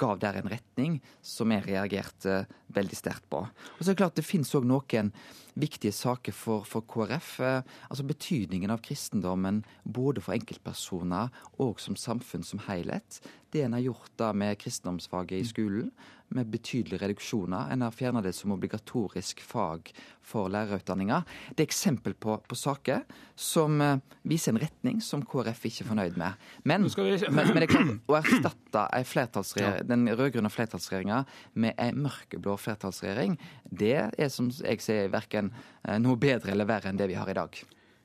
gav 0.00 0.20
der 0.22 0.38
en 0.40 0.48
retning 0.48 1.00
som 1.24 1.52
jeg 1.52 1.66
reagerte 1.66 2.44
veldig 2.74 2.96
sterkt 2.98 3.26
på. 3.32 3.42
Og 3.44 3.80
så 3.80 3.90
er 3.90 3.94
det 3.94 4.00
klart 4.00 4.20
det 4.20 4.26
finnes 4.26 4.54
òg 4.56 4.66
noen 4.68 5.12
viktige 5.54 5.92
saker 5.94 6.34
for, 6.34 6.66
for, 6.68 6.84
KrF. 6.88 7.30
Eh, 7.40 7.62
altså 7.88 8.06
Betydningen 8.08 8.72
av 8.74 8.82
kristendommen 8.84 9.62
både 9.84 10.24
for 10.24 10.36
enkeltpersoner 10.36 11.32
og 11.62 11.80
som 11.82 11.98
samfunn 11.98 12.46
som 12.46 12.62
helhet. 12.68 13.20
Det 13.54 13.62
en 13.62 13.76
har 13.76 13.84
gjort 13.84 14.10
da 14.18 14.32
med 14.34 14.58
kristendomsfaget 14.58 15.38
i 15.38 15.46
skolen, 15.46 15.90
med 16.34 16.48
betydelige 16.50 16.98
reduksjoner. 17.04 17.68
En 17.70 17.84
har 17.84 17.94
fjerna 17.94 18.22
det 18.24 18.32
som 18.34 18.50
obligatorisk 18.50 19.42
fag 19.44 19.92
for 20.24 20.48
lærerutdanninga. 20.50 21.20
Det 21.54 21.62
er 21.62 21.68
eksempel 21.68 22.16
på, 22.18 22.34
på 22.48 22.58
saker 22.58 23.04
som 23.38 23.78
uh, 23.78 24.00
viser 24.26 24.54
en 24.54 24.62
retning 24.64 25.02
som 25.04 25.22
KrF 25.22 25.68
ikke 25.68 25.84
er 25.84 25.90
fornøyd 25.92 26.18
med. 26.18 26.40
Men, 26.64 26.88
vi... 26.88 27.06
men, 27.28 27.52
men 27.52 27.62
det 27.62 27.68
er 27.68 27.74
klart, 27.76 27.92
å 28.08 28.18
erstatte 28.18 29.70
den 29.86 30.08
rød-grønne 30.10 30.50
flertallsregjeringa 30.50 31.22
med 31.54 31.78
ei 31.78 31.92
mørkeblå 31.94 32.56
flertallsregjering, 32.58 33.38
det 33.70 33.94
er 34.08 34.32
som 34.32 34.50
jeg 34.50 34.82
sier 34.82 35.12
verken 35.12 35.43
uh, 35.52 35.96
noe 36.02 36.20
bedre 36.20 36.54
eller 36.54 36.68
verre 36.68 36.90
enn 36.90 37.00
det 37.00 37.08
vi 37.10 37.18
har 37.18 37.30
i 37.30 37.36
dag. 37.36 37.62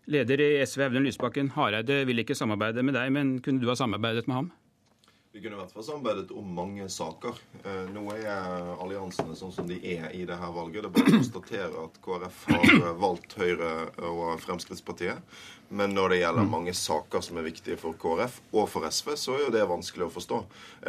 Leder 0.10 0.42
i 0.42 0.50
SV 0.66 0.88
Audun 0.88 1.06
Lysbakken, 1.06 1.52
Hareide 1.54 2.02
vil 2.10 2.24
ikke 2.24 2.38
samarbeide 2.38 2.82
med 2.86 2.98
deg, 2.98 3.12
men 3.14 3.36
kunne 3.46 3.62
du 3.62 3.70
ha 3.70 3.78
samarbeidet 3.78 4.26
med 4.26 4.40
ham? 4.40 4.48
Vi 5.40 5.50
kunne 5.50 5.68
fall 5.68 5.84
samarbeidet 5.84 6.32
om 6.32 6.54
mange 6.54 6.90
saker. 6.90 7.38
Eh, 7.64 7.86
nå 7.96 8.02
er 8.12 8.74
alliansene 8.84 9.38
sånn 9.40 9.54
som 9.56 9.70
de 9.70 9.78
er 9.88 10.10
i 10.12 10.26
dette 10.28 10.50
valget. 10.52 10.82
Det 10.84 10.90
er 10.90 10.96
bare 10.98 11.14
å 11.14 11.14
konstatere 11.16 11.84
at 11.86 12.00
KrF 12.04 12.42
har 12.50 12.98
valgt 13.00 13.38
Høyre 13.40 13.70
og 14.10 14.34
Fremskrittspartiet. 14.44 15.24
Men 15.70 15.94
når 15.94 16.10
det 16.10 16.18
gjelder 16.18 16.46
mm. 16.48 16.50
mange 16.52 16.74
saker 16.74 17.22
som 17.22 17.38
er 17.38 17.46
viktige 17.46 17.78
for 17.78 17.94
KrF 18.02 18.40
og 18.58 18.66
for 18.72 18.88
SV, 18.90 19.12
så 19.22 19.36
er 19.36 19.44
jo 19.44 19.52
det 19.54 19.68
vanskelig 19.70 20.08
å 20.08 20.14
forstå. 20.16 20.40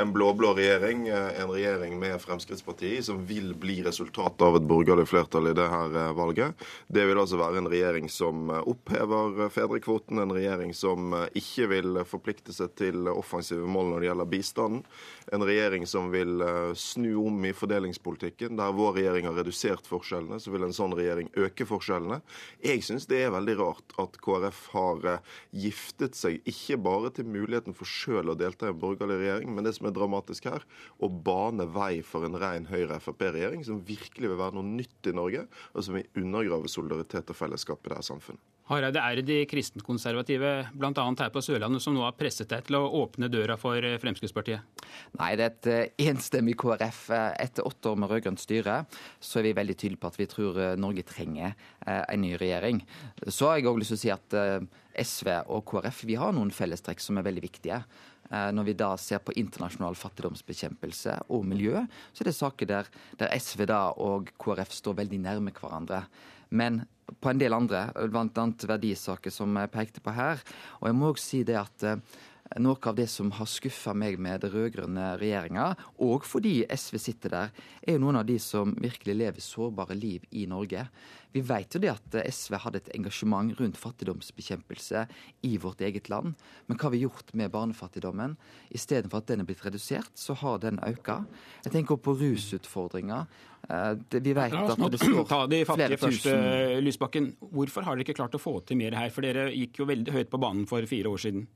En 0.00 0.12
blå-blå 0.14 0.54
regjering, 0.56 1.02
eh, 1.12 1.40
en 1.42 1.52
regjering 1.52 1.98
med 2.00 2.16
Fremskrittspartiet, 2.22 3.04
som 3.04 3.20
vil 3.28 3.52
bli 3.60 3.82
resultatet 3.84 4.40
av 4.46 4.56
et 4.56 4.64
borgerlig 4.70 5.04
flertall 5.10 5.50
i 5.50 5.54
dette 5.56 5.82
eh, 6.00 6.14
valget, 6.16 6.64
det 6.88 7.04
vil 7.10 7.20
altså 7.20 7.40
være 7.42 7.60
en 7.60 7.68
regjering 7.68 8.08
som 8.08 8.48
eh, 8.48 8.62
opphever 8.72 9.52
fedrekvoten, 9.52 10.22
en 10.24 10.32
regjering 10.32 10.72
som 10.76 11.12
ikke 11.36 11.68
vil 11.74 12.00
forplikte 12.08 12.56
seg 12.56 12.72
til 12.80 13.12
offensive 13.12 13.68
mål 13.68 13.92
når 13.92 14.00
det 14.00 14.10
gjelder 14.10 14.32
bistanden, 14.40 14.82
en 15.30 15.46
regjering 15.46 15.86
som 15.86 16.10
vil 16.10 16.42
snu 16.74 17.12
om 17.20 17.44
i 17.46 17.52
fordelingspolitikken. 17.54 18.56
Der 18.58 18.74
vår 18.74 18.96
regjering 18.98 19.28
har 19.28 19.36
redusert 19.38 19.86
forskjellene, 19.86 20.40
så 20.42 20.50
vil 20.50 20.66
en 20.66 20.74
sånn 20.74 20.96
regjering 20.96 21.30
øke 21.38 21.66
forskjellene. 21.68 22.20
Jeg 22.64 22.84
syns 22.86 23.06
det 23.10 23.22
er 23.24 23.34
veldig 23.34 23.56
rart 23.60 23.94
at 24.00 24.18
KrF 24.24 24.60
har 24.74 25.08
eh, 25.12 25.24
giftet 25.64 26.18
seg 26.18 26.40
ikke 26.48 26.78
bare 26.82 27.12
til 27.16 27.28
muligheten 27.30 27.76
for 27.76 27.88
sjøl 27.88 28.32
å 28.32 28.38
delta 28.38 28.68
i 28.68 28.74
en 28.74 28.80
borgerlig 28.80 29.20
regjering, 29.22 29.52
men 29.54 29.66
det 29.66 29.74
som 29.76 29.88
er 29.88 29.96
dramatisk 29.96 30.50
her, 30.50 30.66
å 30.98 31.10
bane 31.10 31.66
vei 31.74 32.00
for 32.06 32.26
en 32.26 32.38
ren 32.40 32.68
Høyre-Frp-regjering 32.70 33.66
som 33.66 33.82
virkelig 33.86 34.32
vil 34.32 34.40
være 34.40 34.58
noe 34.58 34.76
nytt 34.80 35.10
i 35.10 35.16
Norge, 35.16 35.46
og 35.74 35.86
som 35.86 35.98
vil 35.98 36.24
undergrave 36.24 36.70
solidaritet 36.70 37.32
og 37.32 37.38
fellesskap 37.38 37.84
i 37.84 37.92
det 37.92 38.00
her 38.00 38.10
samfunnet. 38.12 38.59
Hareide, 38.70 39.02
er 39.02 39.18
det 39.18 39.26
de 39.28 39.38
kristenkonservative, 39.50 40.50
bl.a. 40.78 40.92
her 40.94 41.32
på 41.34 41.42
Sørlandet, 41.42 41.82
som 41.82 41.96
nå 41.96 42.04
har 42.06 42.16
presset 42.18 42.50
deg 42.52 42.68
til 42.68 42.78
å 42.78 42.84
åpne 43.02 43.30
døra 43.32 43.56
for 43.60 43.82
eh, 43.82 43.98
Fremskrittspartiet? 44.02 44.84
Nei, 45.18 45.32
det 45.38 45.46
er 45.46 45.50
et 45.50 45.70
eh, 45.70 46.10
enstemmig 46.10 46.56
KrF. 46.60 47.02
Etter 47.42 47.66
åtte 47.66 47.92
år 47.92 47.98
med 48.00 48.12
rød-grønt 48.12 48.42
styre 48.42 48.82
så 49.18 49.40
er 49.40 49.50
vi 49.50 49.56
veldig 49.58 49.76
tydelige 49.76 50.02
på 50.04 50.12
at 50.12 50.20
vi 50.20 50.28
tror 50.30 50.60
Norge 50.80 51.04
trenger 51.08 51.56
en 51.86 52.22
ny 52.22 52.36
regjering. 52.38 52.80
Så 53.26 53.50
har 53.50 53.58
jeg 53.58 53.68
òg 53.70 53.80
lyst 53.80 53.94
til 53.94 53.98
å 53.98 54.04
si 54.04 54.14
at 54.14 54.38
SV 55.00 55.32
og 55.52 55.64
KrF 55.68 56.04
vi 56.08 56.16
har 56.20 56.32
noen 56.36 56.52
fellestrekk 56.54 57.02
som 57.02 57.18
er 57.18 57.26
veldig 57.26 57.44
viktige. 57.44 57.82
Eh, 58.30 58.50
når 58.54 58.68
vi 58.68 58.76
da 58.78 58.92
ser 59.00 59.22
på 59.24 59.34
internasjonal 59.40 59.96
fattigdomsbekjempelse 59.98 61.16
og 61.34 61.46
miljø, 61.50 61.82
så 62.12 62.22
er 62.22 62.30
det 62.30 62.36
saker 62.36 62.70
der, 62.70 62.90
der 63.18 63.32
SV 63.34 63.66
da 63.70 63.82
og 63.98 64.30
KrF 64.38 64.74
står 64.76 65.00
veldig 65.02 65.18
nærme 65.24 65.54
hverandre. 65.56 66.04
Men 66.54 66.84
på 67.20 67.30
en 67.30 67.40
del 67.40 67.56
andre, 67.56 67.88
bl.a. 68.12 68.46
verdisaker 68.70 69.34
som 69.34 69.56
jeg 69.58 69.72
pekte 69.74 70.02
på 70.04 70.14
her. 70.14 70.42
Og 70.80 70.90
jeg 70.90 70.98
må 70.98 71.10
også 71.10 71.26
si 71.26 71.42
det 71.48 71.58
at 71.60 71.86
eh, 71.88 72.18
noe 72.58 72.78
av 72.90 72.96
det 72.98 73.06
som 73.10 73.30
har 73.36 73.46
skuffa 73.46 73.92
meg 73.94 74.18
med 74.18 74.42
den 74.42 74.50
rød-grønne 74.50 75.12
regjeringa, 75.20 75.68
og 76.02 76.24
fordi 76.26 76.64
SV 76.66 76.98
sitter 76.98 77.34
der, 77.34 77.52
er 77.86 77.94
jo 77.94 78.02
noen 78.02 78.18
av 78.22 78.26
de 78.26 78.38
som 78.42 78.74
virkelig 78.80 79.14
lever 79.14 79.44
sårbare 79.44 79.94
liv 79.94 80.24
i 80.34 80.46
Norge. 80.50 80.82
Vi 81.30 81.44
vet 81.46 81.76
jo 81.76 81.80
det 81.82 81.92
at 81.92 82.16
SV 82.26 82.56
hadde 82.64 82.80
et 82.80 82.90
engasjement 82.96 83.54
rundt 83.60 83.78
fattigdomsbekjempelse 83.78 85.04
i 85.46 85.52
vårt 85.62 85.84
eget 85.86 86.10
land. 86.10 86.34
Men 86.66 86.78
hva 86.78 86.88
har 86.88 86.94
vi 86.96 87.04
gjort 87.04 87.30
med 87.38 87.52
barnefattigdommen? 87.54 88.34
Istedenfor 88.74 89.22
at 89.22 89.30
den 89.30 89.44
er 89.44 89.46
blitt 89.46 89.62
redusert, 89.62 90.10
så 90.18 90.34
har 90.42 90.58
den 90.64 90.82
økt. 90.82 91.12
Jeg 91.62 91.74
tenker 91.76 92.02
på 92.02 92.16
rusutfordringer. 92.18 93.30
Eh, 93.70 93.92
vi 94.18 94.34
vet 94.34 94.54
at 94.58 94.84
det 94.90 95.00
står 95.00 95.26
Ta 95.30 95.44
de 95.50 95.62
fattige 95.68 95.98
først, 96.00 96.28
Lysbakken. 96.82 97.32
Hvorfor 97.54 97.86
har 97.86 97.96
dere 97.96 98.08
ikke 98.08 98.18
klart 98.18 98.34
å 98.34 98.42
få 98.42 98.58
til 98.66 98.80
mer 98.80 98.96
her? 98.98 99.12
For 99.14 99.26
dere 99.26 99.50
gikk 99.54 99.82
jo 99.82 99.88
veldig 99.90 100.14
høyt 100.16 100.32
på 100.32 100.40
banen 100.42 100.66
for 100.70 100.86
fire 100.90 101.12
år 101.12 101.22
siden. 101.22 101.48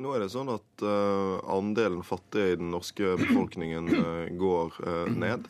Nå 0.00 0.14
er 0.14 0.22
det 0.24 0.30
sånn 0.32 0.48
at 0.48 0.82
uh, 0.86 1.42
andelen 1.52 2.00
fattige 2.06 2.54
i 2.54 2.56
den 2.56 2.70
norske 2.72 3.18
befolkningen 3.20 3.90
uh, 3.92 4.30
går 4.44 4.78
uh, 4.80 5.10
ned. 5.12 5.44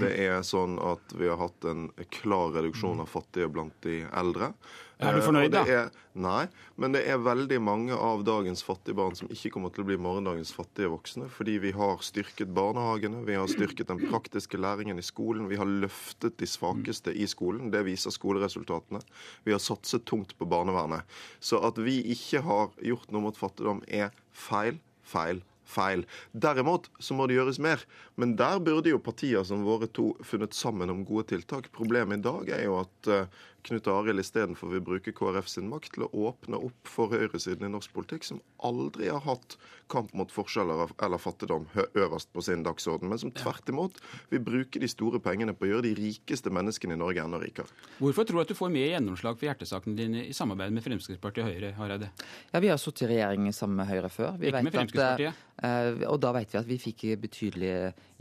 det 0.00 0.10
er 0.24 0.40
sånn 0.46 0.74
at 0.82 1.14
vi 1.14 1.28
har 1.30 1.38
hatt 1.38 1.68
en 1.70 1.86
klar 2.10 2.50
reduksjon 2.56 3.04
av 3.04 3.12
fattige 3.12 3.50
blant 3.52 3.76
de 3.86 4.02
eldre. 4.10 4.50
Er 5.00 5.16
du 5.16 5.22
fornøyd, 5.24 5.52
da? 5.54 5.62
Er, 5.64 5.86
nei, 6.12 6.44
men 6.80 6.92
det 6.92 7.00
er 7.08 7.22
veldig 7.24 7.56
mange 7.64 7.96
av 7.96 8.20
dagens 8.26 8.60
fattige 8.66 8.98
barn 8.98 9.16
som 9.16 9.30
ikke 9.32 9.52
kommer 9.54 9.72
til 9.72 9.84
å 9.84 9.88
bli 9.88 9.96
morgendagens 10.00 10.52
fattige 10.52 10.90
voksne, 10.92 11.28
fordi 11.32 11.56
vi 11.62 11.72
har 11.76 12.02
styrket 12.04 12.52
barnehagene, 12.56 13.22
vi 13.24 13.38
har 13.38 13.48
styrket 13.48 13.88
den 13.88 14.02
praktiske 14.10 14.60
læringen 14.60 15.00
i 15.00 15.06
skolen, 15.06 15.48
vi 15.48 15.58
har 15.60 15.68
løftet 15.68 16.36
de 16.40 16.48
svakeste 16.48 17.14
i 17.16 17.28
skolen. 17.30 17.72
Det 17.72 17.84
viser 17.88 18.12
skoleresultatene. 18.12 19.00
Vi 19.46 19.56
har 19.56 19.62
satset 19.62 20.04
tungt 20.08 20.36
på 20.36 20.48
barnevernet. 20.50 21.08
Så 21.40 21.62
at 21.64 21.80
vi 21.80 22.00
ikke 22.12 22.44
har 22.44 22.74
gjort 22.84 23.08
noe 23.14 23.30
mot 23.30 23.40
fattigdom, 23.40 23.80
er 23.88 24.12
feil, 24.36 24.82
feil, 25.00 25.40
feil. 25.70 26.04
Derimot 26.32 26.90
så 26.98 27.16
må 27.16 27.28
det 27.30 27.38
gjøres 27.38 27.60
mer. 27.62 27.84
Men 28.20 28.36
der 28.40 28.60
burde 28.64 28.92
jo 28.92 29.02
partier 29.02 29.46
som 29.46 29.64
våre 29.66 29.88
to 29.88 30.12
funnet 30.26 30.56
sammen 30.56 30.92
om 30.92 31.04
gode 31.08 31.30
tiltak. 31.34 31.70
Problemet 31.76 32.20
i 32.20 32.26
dag 32.26 32.52
er 32.58 32.66
jo 32.66 32.80
at 32.82 33.10
uh, 33.10 33.40
Knut 33.62 33.88
Arild 33.92 34.20
istedenfor 34.22 34.70
vil 34.72 34.80
bruke 34.84 35.12
KrF 35.12 35.48
sin 35.50 35.68
makt 35.68 35.92
til 35.94 36.06
å 36.06 36.10
åpne 36.30 36.58
opp 36.64 36.88
for 36.88 37.12
høyresiden 37.12 37.66
i 37.66 37.72
norsk 37.72 37.92
politikk, 37.92 38.24
som 38.24 38.40
aldri 38.64 39.10
har 39.12 39.20
hatt 39.26 39.56
kamp 39.92 40.14
mot 40.16 40.30
forskjeller 40.32 40.94
eller 41.02 41.20
fattigdom 41.20 41.66
øverst 41.98 42.30
på 42.32 42.44
sin 42.46 42.64
dagsorden, 42.64 43.10
men 43.10 43.20
som 43.20 43.32
tvert 43.34 43.68
imot 43.68 43.98
vil 44.30 44.42
bruke 44.46 44.80
de 44.80 44.88
store 44.88 45.20
pengene 45.22 45.52
på 45.56 45.66
å 45.66 45.72
gjøre 45.74 45.88
de 45.88 45.94
rikeste 45.98 46.52
menneskene 46.54 46.96
i 46.96 47.00
Norge 47.00 47.24
enda 47.24 47.40
rikere. 47.42 47.68
Hvorfor 47.98 48.28
tror 48.28 48.40
du 48.40 48.44
at 48.46 48.54
du 48.54 48.58
får 48.58 48.72
mer 48.72 48.94
gjennomslag 48.94 49.36
for 49.36 49.50
hjertesakene 49.50 49.98
dine 49.98 50.24
i 50.30 50.36
samarbeid 50.36 50.76
med 50.76 50.86
Fremskrittspartiet 50.86 51.44
og 51.44 51.52
Høyre, 51.52 51.74
Hareide? 51.76 52.12
Ja, 52.54 52.64
Vi 52.64 52.72
har 52.72 52.80
sittet 52.80 53.08
i 53.08 53.12
regjering 53.14 53.50
sammen 53.52 53.82
med 53.82 53.90
Høyre 53.90 54.12
før. 54.12 54.40
Vi 54.40 54.48
Ikke 54.48 54.64
med 54.64 54.78
Fremskrittspartiet? 54.78 55.36
At, 55.36 55.46
og 55.60 56.20
da 56.22 56.32
vet 56.36 56.54
vi 56.54 56.60
at 56.60 56.68
vi 56.68 56.78
fikk 56.80 57.02
betydelig 57.20 57.72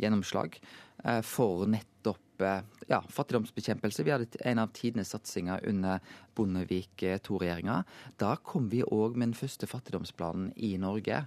gjennomslag 0.02 0.58
uh, 1.06 1.22
for 1.24 1.68
nettopp 1.70 2.20
ja, 2.88 3.02
fattigdomsbekjempelse. 3.12 4.04
Vi 4.04 4.12
hadde 4.14 4.40
en 4.48 4.62
av 4.64 4.72
tidenes 4.76 5.12
satsinger 5.14 5.66
under 5.68 6.00
Bondevik 6.38 7.04
II-regjeringa. 7.04 7.82
Da 8.22 8.36
kom 8.44 8.70
vi 8.72 8.82
òg 8.86 9.18
med 9.18 9.32
den 9.32 9.38
første 9.38 9.68
fattigdomsplanen 9.68 10.54
i 10.56 10.76
Norge. 10.82 11.22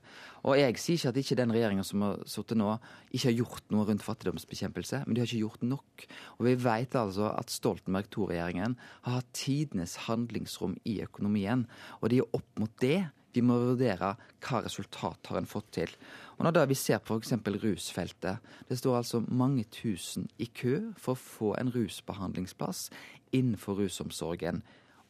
Og 0.48 0.56
jeg 0.58 0.80
sier 0.80 0.98
ikke 0.98 1.12
at 1.12 1.20
ikke 1.22 1.38
den 1.42 1.54
regjeringa 1.54 1.84
som 1.86 2.04
har 2.06 2.22
sittet 2.30 2.58
nå, 2.60 2.74
ikke 3.10 3.28
har 3.28 3.38
gjort 3.42 3.72
noe 3.74 3.86
rundt 3.88 4.06
fattigdomsbekjempelse, 4.06 5.04
men 5.06 5.14
de 5.14 5.22
har 5.22 5.30
ikke 5.30 5.44
gjort 5.44 5.66
nok. 5.66 6.06
Og 6.38 6.46
vi 6.48 6.58
vet 6.64 6.98
altså 6.98 7.32
at 7.34 7.52
Stoltenberg 7.52 8.08
II-regjeringen 8.10 8.78
har 9.06 9.20
hatt 9.20 9.32
tidenes 9.36 9.98
handlingsrom 10.08 10.78
i 10.88 11.00
økonomien. 11.04 11.66
Og 12.00 12.12
det 12.12 12.22
er 12.22 12.38
opp 12.40 12.62
mot 12.62 12.72
det 12.82 13.02
vi 13.32 13.42
må 13.44 13.56
vurdere 13.60 14.12
hva 14.44 14.60
resultat 14.64 15.30
har 15.30 15.40
en 15.40 15.48
fått 15.48 15.70
til. 15.78 15.94
Og 16.36 16.44
når 16.46 16.56
da 16.56 16.66
vi 16.68 16.76
ser 16.78 17.00
på 17.04 17.16
f.eks. 17.18 17.34
rusfeltet, 17.62 18.52
det 18.68 18.78
står 18.80 18.98
altså 18.98 19.22
mange 19.28 19.64
tusen 19.72 20.28
i 20.42 20.48
kø 20.48 20.92
for 20.98 21.14
å 21.14 21.22
få 21.22 21.54
en 21.60 21.72
rusbehandlingsplass 21.72 22.88
innenfor 23.32 23.80
rusomsorgen. 23.80 24.62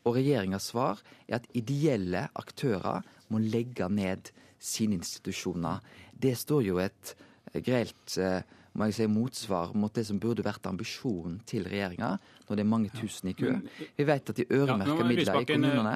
Og 0.06 0.18
regjeringas 0.18 0.70
svar 0.72 1.02
er 1.28 1.38
at 1.38 1.50
ideelle 1.58 2.26
aktører 2.38 3.06
må 3.30 3.42
legge 3.42 3.88
ned 3.88 4.32
sine 4.62 4.98
institusjoner. 4.98 5.82
Det 6.12 6.34
står 6.38 6.66
jo 6.66 6.80
et 6.82 7.14
grelt 7.62 8.18
eh, 8.18 8.42
må 8.72 8.88
jeg 8.88 8.96
si, 8.96 9.08
motsvar 9.10 9.74
mot 9.76 9.92
det 9.92 10.06
som 10.08 10.20
burde 10.20 10.44
vært 10.46 10.66
ambisjonen 10.68 11.40
til 11.48 11.66
regjeringa, 11.68 12.14
når 12.52 12.60
det 12.60 12.64
er 12.66 12.70
mange 12.70 12.92
tusen 12.94 13.30
i 13.32 13.34
kø. 13.38 13.52
Vi 13.96 14.04
vet 14.08 14.30
at 14.32 14.36
de 14.38 14.46
øremerka 14.52 14.92
Ja, 14.92 15.08
midler 15.08 15.32
i 15.32 15.42
eh, 15.42 15.48
kommunene 15.48 15.94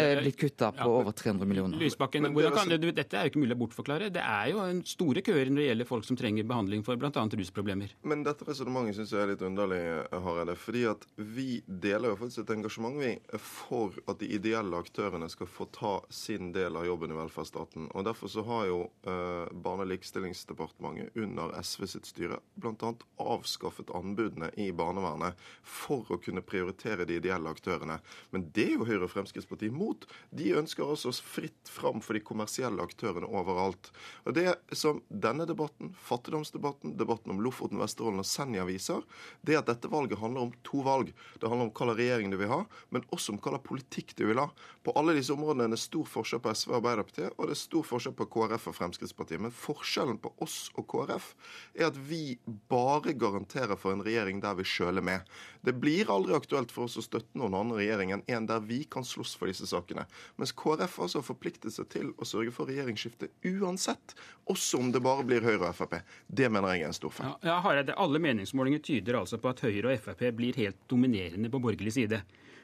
er 0.00 0.22
blitt 0.24 0.38
kutta 0.40 0.70
på 0.72 0.86
Ja. 0.88 0.88
over 1.00 1.12
300 1.12 1.46
millioner. 1.46 1.78
Lysbakken, 1.80 2.30
hvordan 2.32 2.56
kan, 2.56 2.68
du, 2.80 2.90
Dette 2.90 3.16
er 3.18 3.26
jo 3.26 3.32
ikke 3.34 3.42
mulig 3.44 3.56
å 3.56 3.60
bortforklare. 3.60 4.10
Det 4.12 4.22
er 4.24 4.50
jo 4.54 4.62
en 4.64 4.82
store 4.88 5.22
køer 5.22 5.50
når 5.50 5.60
det 5.60 5.66
gjelder 5.68 5.88
folk 5.90 6.04
som 6.08 6.16
trenger 6.16 6.44
behandling 6.48 6.84
for 6.86 6.96
bl.a. 6.96 7.10
rusproblemer. 7.12 7.92
Men 8.02 8.24
dette 8.26 8.44
resonnementet 8.48 8.96
syns 8.96 9.12
jeg 9.12 9.22
er 9.22 9.32
litt 9.34 9.42
underlig, 9.46 9.80
Hareide. 10.12 10.56
Fordi 10.56 10.84
at 10.90 11.06
vi 11.16 11.60
deler 11.66 12.14
jo 12.14 12.16
faktisk 12.16 12.44
et 12.46 12.54
engasjement 12.56 12.96
vi 13.00 13.12
for 13.38 13.92
at 14.08 14.18
de 14.22 14.30
ideelle 14.34 14.76
aktørene 14.80 15.28
skal 15.30 15.46
få 15.50 15.66
ta 15.74 16.00
sin 16.10 16.52
del 16.52 16.76
av 16.76 16.86
jobben 16.86 17.12
i 17.12 17.18
velferdsstaten. 17.18 17.90
Og 17.94 18.04
Derfor 18.06 18.28
så 18.32 18.42
har 18.46 18.66
jo 18.70 18.80
eh, 19.04 19.46
Barne- 19.60 19.82
og 19.84 19.90
likestillingsdepartementet 19.90 21.16
under 21.16 21.52
SV 21.62 21.86
sitt 21.86 22.06
styre 22.06 22.38
bl.a. 22.60 22.92
avskaffet 23.20 23.90
anbudene 23.94 24.50
i 24.56 24.70
barnevernet 24.72 25.34
for 25.62 25.89
å 25.90 26.18
kunne 26.22 26.44
prioritere 26.44 27.06
de 27.08 27.18
ideelle 27.18 27.50
aktørene. 27.50 27.98
Men 28.30 28.46
det 28.54 28.66
er 28.68 28.76
jo 28.76 28.86
Høyre 28.88 29.06
og 29.06 29.12
Fremskrittspartiet 29.12 29.72
imot. 29.72 30.06
De 30.30 30.52
ønsker 30.58 30.86
altså 30.86 31.12
fritt 31.16 31.70
fram 31.70 32.02
for 32.04 32.16
de 32.16 32.24
kommersielle 32.24 32.82
aktørene 32.82 33.28
overalt. 33.28 33.90
Og 34.24 34.34
Det 34.34 34.46
som 34.76 35.02
denne 35.08 35.46
debatten, 35.48 35.92
fattigdomsdebatten, 36.06 36.96
debatten 36.96 37.34
om 37.34 37.42
Lofoten, 37.44 37.80
Vesterålen 37.80 38.22
og 38.22 38.28
Senja 38.28 38.64
viser, 38.68 39.02
det 39.42 39.56
er 39.56 39.62
at 39.62 39.70
dette 39.70 39.90
valget 39.90 40.20
handler 40.20 40.48
om 40.48 40.54
to 40.66 40.84
valg. 40.86 41.12
Det 41.40 41.48
handler 41.48 41.68
om 41.68 41.72
hva 41.74 41.90
slags 41.90 42.00
regjering 42.00 42.30
du 42.30 42.38
vil 42.40 42.52
ha, 42.52 42.62
men 42.90 43.04
også 43.14 43.34
om 43.34 43.40
hva 43.42 43.60
politikk 43.62 44.14
du 44.16 44.26
vil 44.30 44.40
ha. 44.40 44.48
På 44.84 44.94
alle 44.96 45.14
disse 45.16 45.34
områdene 45.34 45.68
er 45.68 45.74
det 45.74 45.80
stor 45.82 46.06
forskjell 46.08 46.40
på 46.44 46.54
SV 46.56 46.72
og 46.72 46.78
Arbeiderpartiet, 46.80 47.34
og 47.36 47.48
det 47.48 47.56
er 47.56 47.62
stor 47.62 47.84
forskjell 47.86 48.16
på 48.16 48.28
KrF 48.32 48.68
og 48.70 48.76
Fremskrittspartiet. 48.78 49.42
Men 49.44 49.54
forskjellen 49.54 50.20
på 50.22 50.32
oss 50.44 50.58
og 50.78 50.86
KrF 50.90 51.32
er 51.76 51.90
at 51.90 51.98
vi 52.08 52.38
bare 52.70 53.14
garanterer 53.18 53.78
for 53.80 53.94
en 53.94 54.04
regjering 54.06 54.40
der 54.42 54.56
vi 54.58 54.66
sjøl 54.68 55.00
er 55.00 55.06
med. 55.06 55.34
Det 55.60 55.69
blir 55.76 56.10
aldri 56.12 56.34
aktuelt 56.36 56.72
for 56.74 56.88
oss 56.88 56.98
å 57.00 57.04
støtte 57.04 57.38
noen 57.38 57.54
annen 57.56 57.78
regjering 57.78 58.14
enn 58.14 58.24
en 58.26 58.48
der 58.48 58.62
vi 58.64 58.82
kan 58.90 59.06
slåss 59.06 59.36
for 59.38 59.50
disse 59.50 59.68
sakene. 59.70 60.06
Mens 60.40 60.52
KrF 60.56 60.98
altså 61.04 61.20
har 61.20 61.26
forpliktet 61.26 61.74
seg 61.74 61.88
til 61.92 62.10
å 62.16 62.28
sørge 62.28 62.54
for 62.54 62.70
regjeringsskifte 62.70 63.30
uansett, 63.52 64.14
også 64.50 64.80
om 64.80 64.90
det 64.94 65.02
bare 65.04 65.26
blir 65.26 65.44
Høyre 65.46 65.70
og 65.70 65.78
Frp. 65.78 66.00
Det 66.26 66.50
mener 66.50 66.74
jeg 66.74 66.86
er 66.86 66.92
en 66.92 66.98
stor 67.00 67.14
feil. 67.14 67.34
Ja, 67.46 67.60
Hareide, 67.64 67.96
Alle 68.00 68.22
meningsmålinger 68.22 68.82
tyder 68.84 69.20
altså 69.20 69.40
på 69.40 69.52
at 69.52 69.64
Høyre 69.66 69.94
og 69.94 70.04
Frp 70.04 70.26
blir 70.36 70.58
helt 70.60 70.80
dominerende 70.90 71.52
på 71.52 71.62
borgerlig 71.62 71.94
side. 71.98 72.22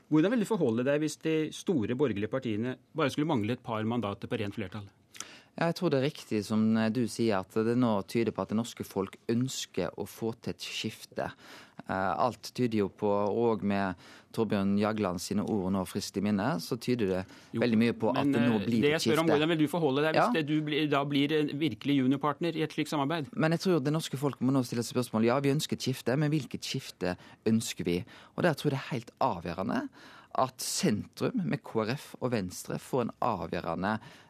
Hvordan 0.08 0.32
vil 0.32 0.44
du 0.44 0.48
forholde 0.48 0.84
deg 0.86 1.00
hvis 1.02 1.18
de 1.24 1.34
store 1.54 1.96
borgerlige 1.98 2.30
partiene 2.30 2.76
bare 2.94 3.10
skulle 3.10 3.30
mangle 3.30 3.56
et 3.56 3.64
par 3.66 3.82
mandater 3.88 4.30
på 4.30 4.38
rent 4.38 4.54
flertall? 4.54 4.86
Ja, 5.56 5.70
jeg 5.70 5.76
tror 5.78 5.88
det 5.92 6.02
er 6.02 6.04
riktig 6.10 6.42
som 6.44 6.66
du 6.92 7.06
sier, 7.08 7.38
at 7.40 7.54
det 7.64 7.78
nå 7.80 7.94
tyder 8.10 8.34
på 8.36 8.42
at 8.44 8.50
det 8.52 8.58
norske 8.58 8.84
folk 8.84 9.14
ønsker 9.32 9.94
å 9.96 10.04
få 10.04 10.34
til 10.44 10.52
et 10.52 10.60
skifte. 10.66 11.30
Eh, 11.86 12.12
Alt 12.20 12.50
tyder 12.56 12.82
jo 12.82 12.88
på, 12.92 13.08
og 13.08 13.62
med 13.64 13.96
Torbjørn 14.36 14.74
Jagland 14.76 15.20
sine 15.22 15.44
ord 15.48 15.70
nå 15.72 15.86
friskt 15.88 16.18
i 16.20 16.22
minne, 16.24 16.58
så 16.60 16.76
tyder 16.76 17.08
det 17.08 17.22
veldig 17.56 17.78
mye 17.80 17.94
på 17.96 18.10
at 18.12 18.28
det 18.28 18.42
nå 18.42 18.58
eh, 18.58 18.66
blir 18.66 18.84
det 18.84 18.90
et 18.90 18.96
jeg 18.98 19.04
spør 19.06 19.22
om, 19.22 19.30
skifte. 19.30 19.32
Hvordan 19.32 19.52
vil 19.54 19.62
du 19.62 19.70
forholde 19.72 20.04
deg 20.04 20.18
hvis 20.18 20.26
Ja. 20.26 20.32
det, 20.36 20.42
du 20.50 20.60
blir, 20.66 20.90
da 20.92 21.00
blir 21.08 21.32
en 21.38 21.48
virkelig 21.62 21.96
juniorpartner 22.02 22.58
i 22.60 22.64
et 22.66 22.76
slikt 22.76 22.92
samarbeid? 22.92 23.30
Men 23.32 23.56
jeg 23.56 23.60
tror 23.64 23.80
det 23.80 23.94
norske 23.96 24.20
folk 24.20 24.42
må 24.44 24.52
nå 24.52 24.60
stille 24.66 24.84
seg 24.84 24.92
spørsmål. 24.98 25.24
Ja, 25.30 25.38
vi 25.40 25.54
ønsker 25.56 25.80
et 25.80 25.88
skifte, 25.88 26.18
men 26.20 26.28
hvilket 26.36 26.68
skifte 26.68 27.16
ønsker 27.48 27.88
vi? 27.88 27.96
Og 28.36 28.44
der 28.44 28.52
tror 28.60 28.74
jeg 28.74 28.76
det 28.76 28.82
er 28.84 28.92
helt 28.92 29.16
avgjørende 29.24 29.86
at 30.36 30.60
sentrum 30.60 31.32
med 31.48 31.62
KrF 31.64 32.10
og 32.20 32.28
Venstre 32.34 32.76
får 32.76 33.06
en 33.06 33.12
avgjørende 33.24 33.94
eh, 33.96 34.25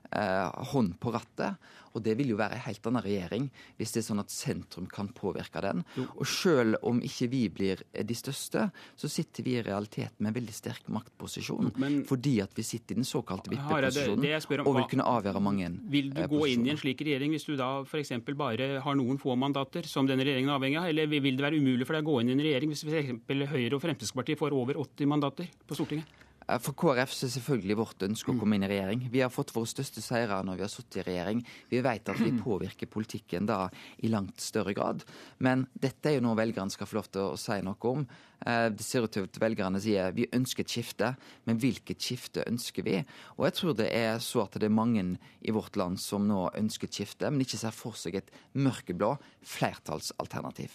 hånd 0.72 0.96
på 1.02 1.12
rattet. 1.14 1.56
Og 1.96 2.04
det 2.04 2.16
vil 2.18 2.34
jo 2.34 2.38
være 2.38 2.58
en 2.58 2.64
helt 2.66 2.88
annen 2.90 3.04
regjering 3.04 3.48
hvis 3.78 3.94
det 3.94 4.02
er 4.02 4.06
sånn 4.10 4.20
at 4.20 4.32
sentrum 4.32 4.88
kan 4.90 5.08
påvirke 5.16 5.62
den. 5.64 5.82
Og 6.04 6.26
selv 6.28 6.76
om 6.86 7.00
ikke 7.04 7.28
vi 7.32 7.42
blir 7.52 7.82
de 7.96 8.16
største, 8.16 8.68
så 8.98 9.10
sitter 9.10 9.46
vi 9.46 9.56
i 9.56 9.64
realiteten 9.64 10.20
med 10.20 10.32
en 10.32 10.36
veldig 10.36 10.56
sterk 10.56 10.90
maktposisjon. 10.92 11.72
fordi 12.08 12.34
at 12.44 12.52
vi 12.56 12.66
sitter 12.66 12.94
i 12.94 13.00
den 13.00 13.08
såkalte 13.08 13.52
vippeposisjonen 13.52 14.66
og 14.66 14.76
vil 14.76 14.88
kunne 14.90 15.08
avgjøre 15.08 15.40
mange 15.40 15.70
Vil 15.90 16.12
du 16.12 16.20
eh, 16.20 16.28
gå 16.28 16.42
inn 16.52 16.66
i 16.66 16.72
en 16.74 16.80
slik 16.80 17.00
regjering 17.00 17.32
hvis 17.32 17.46
du 17.48 17.56
da 17.56 17.80
f.eks. 17.82 18.12
bare 18.36 18.68
har 18.84 18.98
noen 18.98 19.18
få 19.18 19.34
mandater, 19.36 19.88
som 19.88 20.06
denne 20.06 20.26
regjeringen 20.26 20.52
er 20.52 20.58
avhengig 20.58 20.80
av? 20.80 20.90
Eller 20.90 21.08
vil 21.08 21.38
det 21.38 21.46
være 21.46 21.56
umulig 21.56 21.88
for 21.88 21.96
deg 21.96 22.04
å 22.04 22.12
gå 22.12 22.20
inn 22.20 22.34
i 22.34 22.36
en 22.36 22.44
regjering 22.44 22.74
hvis 22.74 22.84
f.eks. 22.84 23.50
Høyre 23.56 23.78
og 23.78 23.82
Fremskrittspartiet 23.82 24.40
får 24.40 24.56
over 24.56 24.80
80 24.84 25.08
mandater 25.10 25.50
på 25.66 25.78
Stortinget? 25.78 26.25
Eh, 26.48 26.60
For 26.62 26.76
KrF 26.78 27.12
så 27.14 27.26
er 27.26 27.34
selvfølgelig 27.36 27.76
vårt 27.80 28.04
ønske 28.06 28.32
å 28.32 28.38
komme 28.38 28.56
inn 28.56 28.66
i 28.66 28.70
regjering. 28.70 29.06
Vi 29.12 29.22
har 29.24 29.32
fått 29.32 29.52
våre 29.54 29.68
største 29.70 30.02
seire 30.04 30.38
når 30.46 30.60
vi 30.60 30.64
har 30.66 30.72
sittet 30.72 31.00
i 31.02 31.06
regjering. 31.08 31.42
Vi 31.70 31.80
vet 31.82 32.12
at 32.12 32.20
vi 32.22 32.32
påvirker 32.46 32.90
politikken 32.90 33.48
da 33.48 33.66
i 33.98 34.10
langt 34.12 34.40
større 34.42 34.74
grad. 34.76 35.04
Men 35.42 35.66
dette 35.74 36.10
er 36.10 36.18
jo 36.18 36.26
noe 36.28 36.38
velgerne 36.38 36.72
skal 36.72 36.88
få 36.88 37.00
lov 37.00 37.10
til 37.10 37.32
å 37.32 37.40
si 37.40 37.58
noe 37.66 37.90
om. 37.90 38.06
Eh, 38.46 38.68
Det 38.70 38.84
ser 38.84 39.02
ut 39.02 39.12
til 39.12 39.24
at 39.26 39.40
velgerne 39.40 39.80
sier 39.80 40.12
vi 40.12 40.28
ønsker 40.32 40.62
et 40.62 40.70
skifte, 40.70 41.16
men 41.46 41.58
hvilket 41.58 41.98
skifte 41.98 42.44
ønsker 42.46 42.84
vi? 42.84 43.04
Og 43.38 43.46
jeg 43.46 43.54
tror 43.54 43.74
det 43.74 43.90
er 43.92 44.18
så 44.18 44.44
at 44.44 44.52
det 44.52 44.68
er 44.68 44.74
mange 44.74 45.18
i 45.42 45.50
vårt 45.50 45.76
land 45.76 45.98
som 45.98 46.26
nå 46.26 46.50
ønsker 46.54 46.86
et 46.86 46.94
skifte, 46.94 47.30
men 47.30 47.40
ikke 47.40 47.58
ser 47.58 47.74
for 47.74 47.92
seg 47.92 48.14
et 48.14 48.30
mørkeblå 48.54 49.18
flertallsalternativ. 49.42 50.70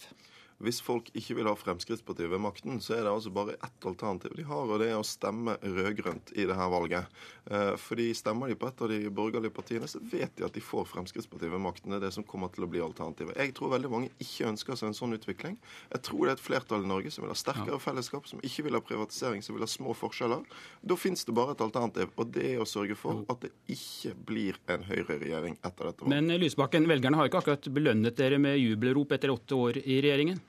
Hvis 0.62 0.78
folk 0.84 1.08
ikke 1.18 1.36
vil 1.38 1.48
ha 1.50 1.54
Fremskrittspartiet 1.58 2.30
ved 2.30 2.42
makten, 2.42 2.78
så 2.82 2.94
er 2.96 3.02
det 3.06 3.12
altså 3.12 3.32
bare 3.34 3.56
ett 3.58 3.86
alternativ 3.88 4.36
de 4.38 4.44
har, 4.46 4.68
og 4.70 4.78
det 4.82 4.92
er 4.92 4.98
å 5.00 5.06
stemme 5.06 5.56
rød-grønt 5.58 6.30
i 6.38 6.46
her 6.46 6.70
valget. 6.70 7.22
Eh, 7.50 7.74
Fordi 7.80 8.12
Stemmer 8.14 8.52
de 8.52 8.56
på 8.58 8.68
et 8.68 8.82
av 8.84 8.92
de 8.92 9.10
borgerlige 9.10 9.54
partiene, 9.54 9.88
så 9.90 9.98
vet 10.12 10.36
de 10.38 10.46
at 10.46 10.54
de 10.54 10.62
får 10.62 10.86
Fremskrittspartiet 10.92 11.50
ved 11.50 11.62
makten. 11.64 11.90
Det 11.90 11.98
er 11.98 12.04
det 12.06 12.12
som 12.14 12.26
kommer 12.26 12.52
til 12.54 12.66
å 12.66 12.70
bli 12.70 12.82
alternativet. 12.84 13.34
Jeg 13.40 13.56
tror 13.58 13.72
veldig 13.74 13.90
mange 13.90 14.12
ikke 14.22 14.50
ønsker 14.52 14.78
seg 14.78 14.92
en 14.92 14.98
sånn 14.98 15.16
utvikling. 15.16 15.58
Jeg 15.90 16.04
tror 16.06 16.26
det 16.26 16.34
er 16.34 16.38
et 16.38 16.44
flertall 16.46 16.86
i 16.86 16.90
Norge 16.92 17.10
som 17.10 17.26
vil 17.26 17.34
ha 17.34 17.38
sterkere 17.38 17.80
fellesskap, 17.82 18.28
som 18.30 18.42
ikke 18.46 18.68
vil 18.68 18.78
ha 18.78 18.82
privatisering, 18.84 19.42
som 19.42 19.56
vil 19.56 19.66
ha 19.66 19.70
små 19.70 19.96
forskjeller. 19.98 20.46
Da 20.86 20.98
finnes 21.00 21.26
det 21.26 21.34
bare 21.34 21.56
et 21.56 21.64
alternativ, 21.66 22.14
og 22.14 22.30
det 22.36 22.46
er 22.54 22.62
å 22.62 22.68
sørge 22.68 22.94
for 22.98 23.24
at 23.32 23.42
det 23.42 23.50
ikke 23.72 24.14
blir 24.30 24.62
en 24.70 24.86
høyreregjering 24.86 25.58
etter 25.58 25.90
dette 25.90 26.04
valget. 26.04 26.14
Men 26.14 26.30
eh, 26.30 26.40
Lysbakken, 26.42 26.86
velgerne 26.90 27.18
har 27.18 27.30
ikke 27.30 27.42
akkurat 27.42 27.68
belønnet 27.74 28.18
dere 28.18 28.38
med 28.42 28.60
jubelrop 28.60 29.18
etter 29.18 29.34
åtte 29.34 29.58
år 29.58 29.82
i 29.82 30.00
regjeringen? 30.04 30.40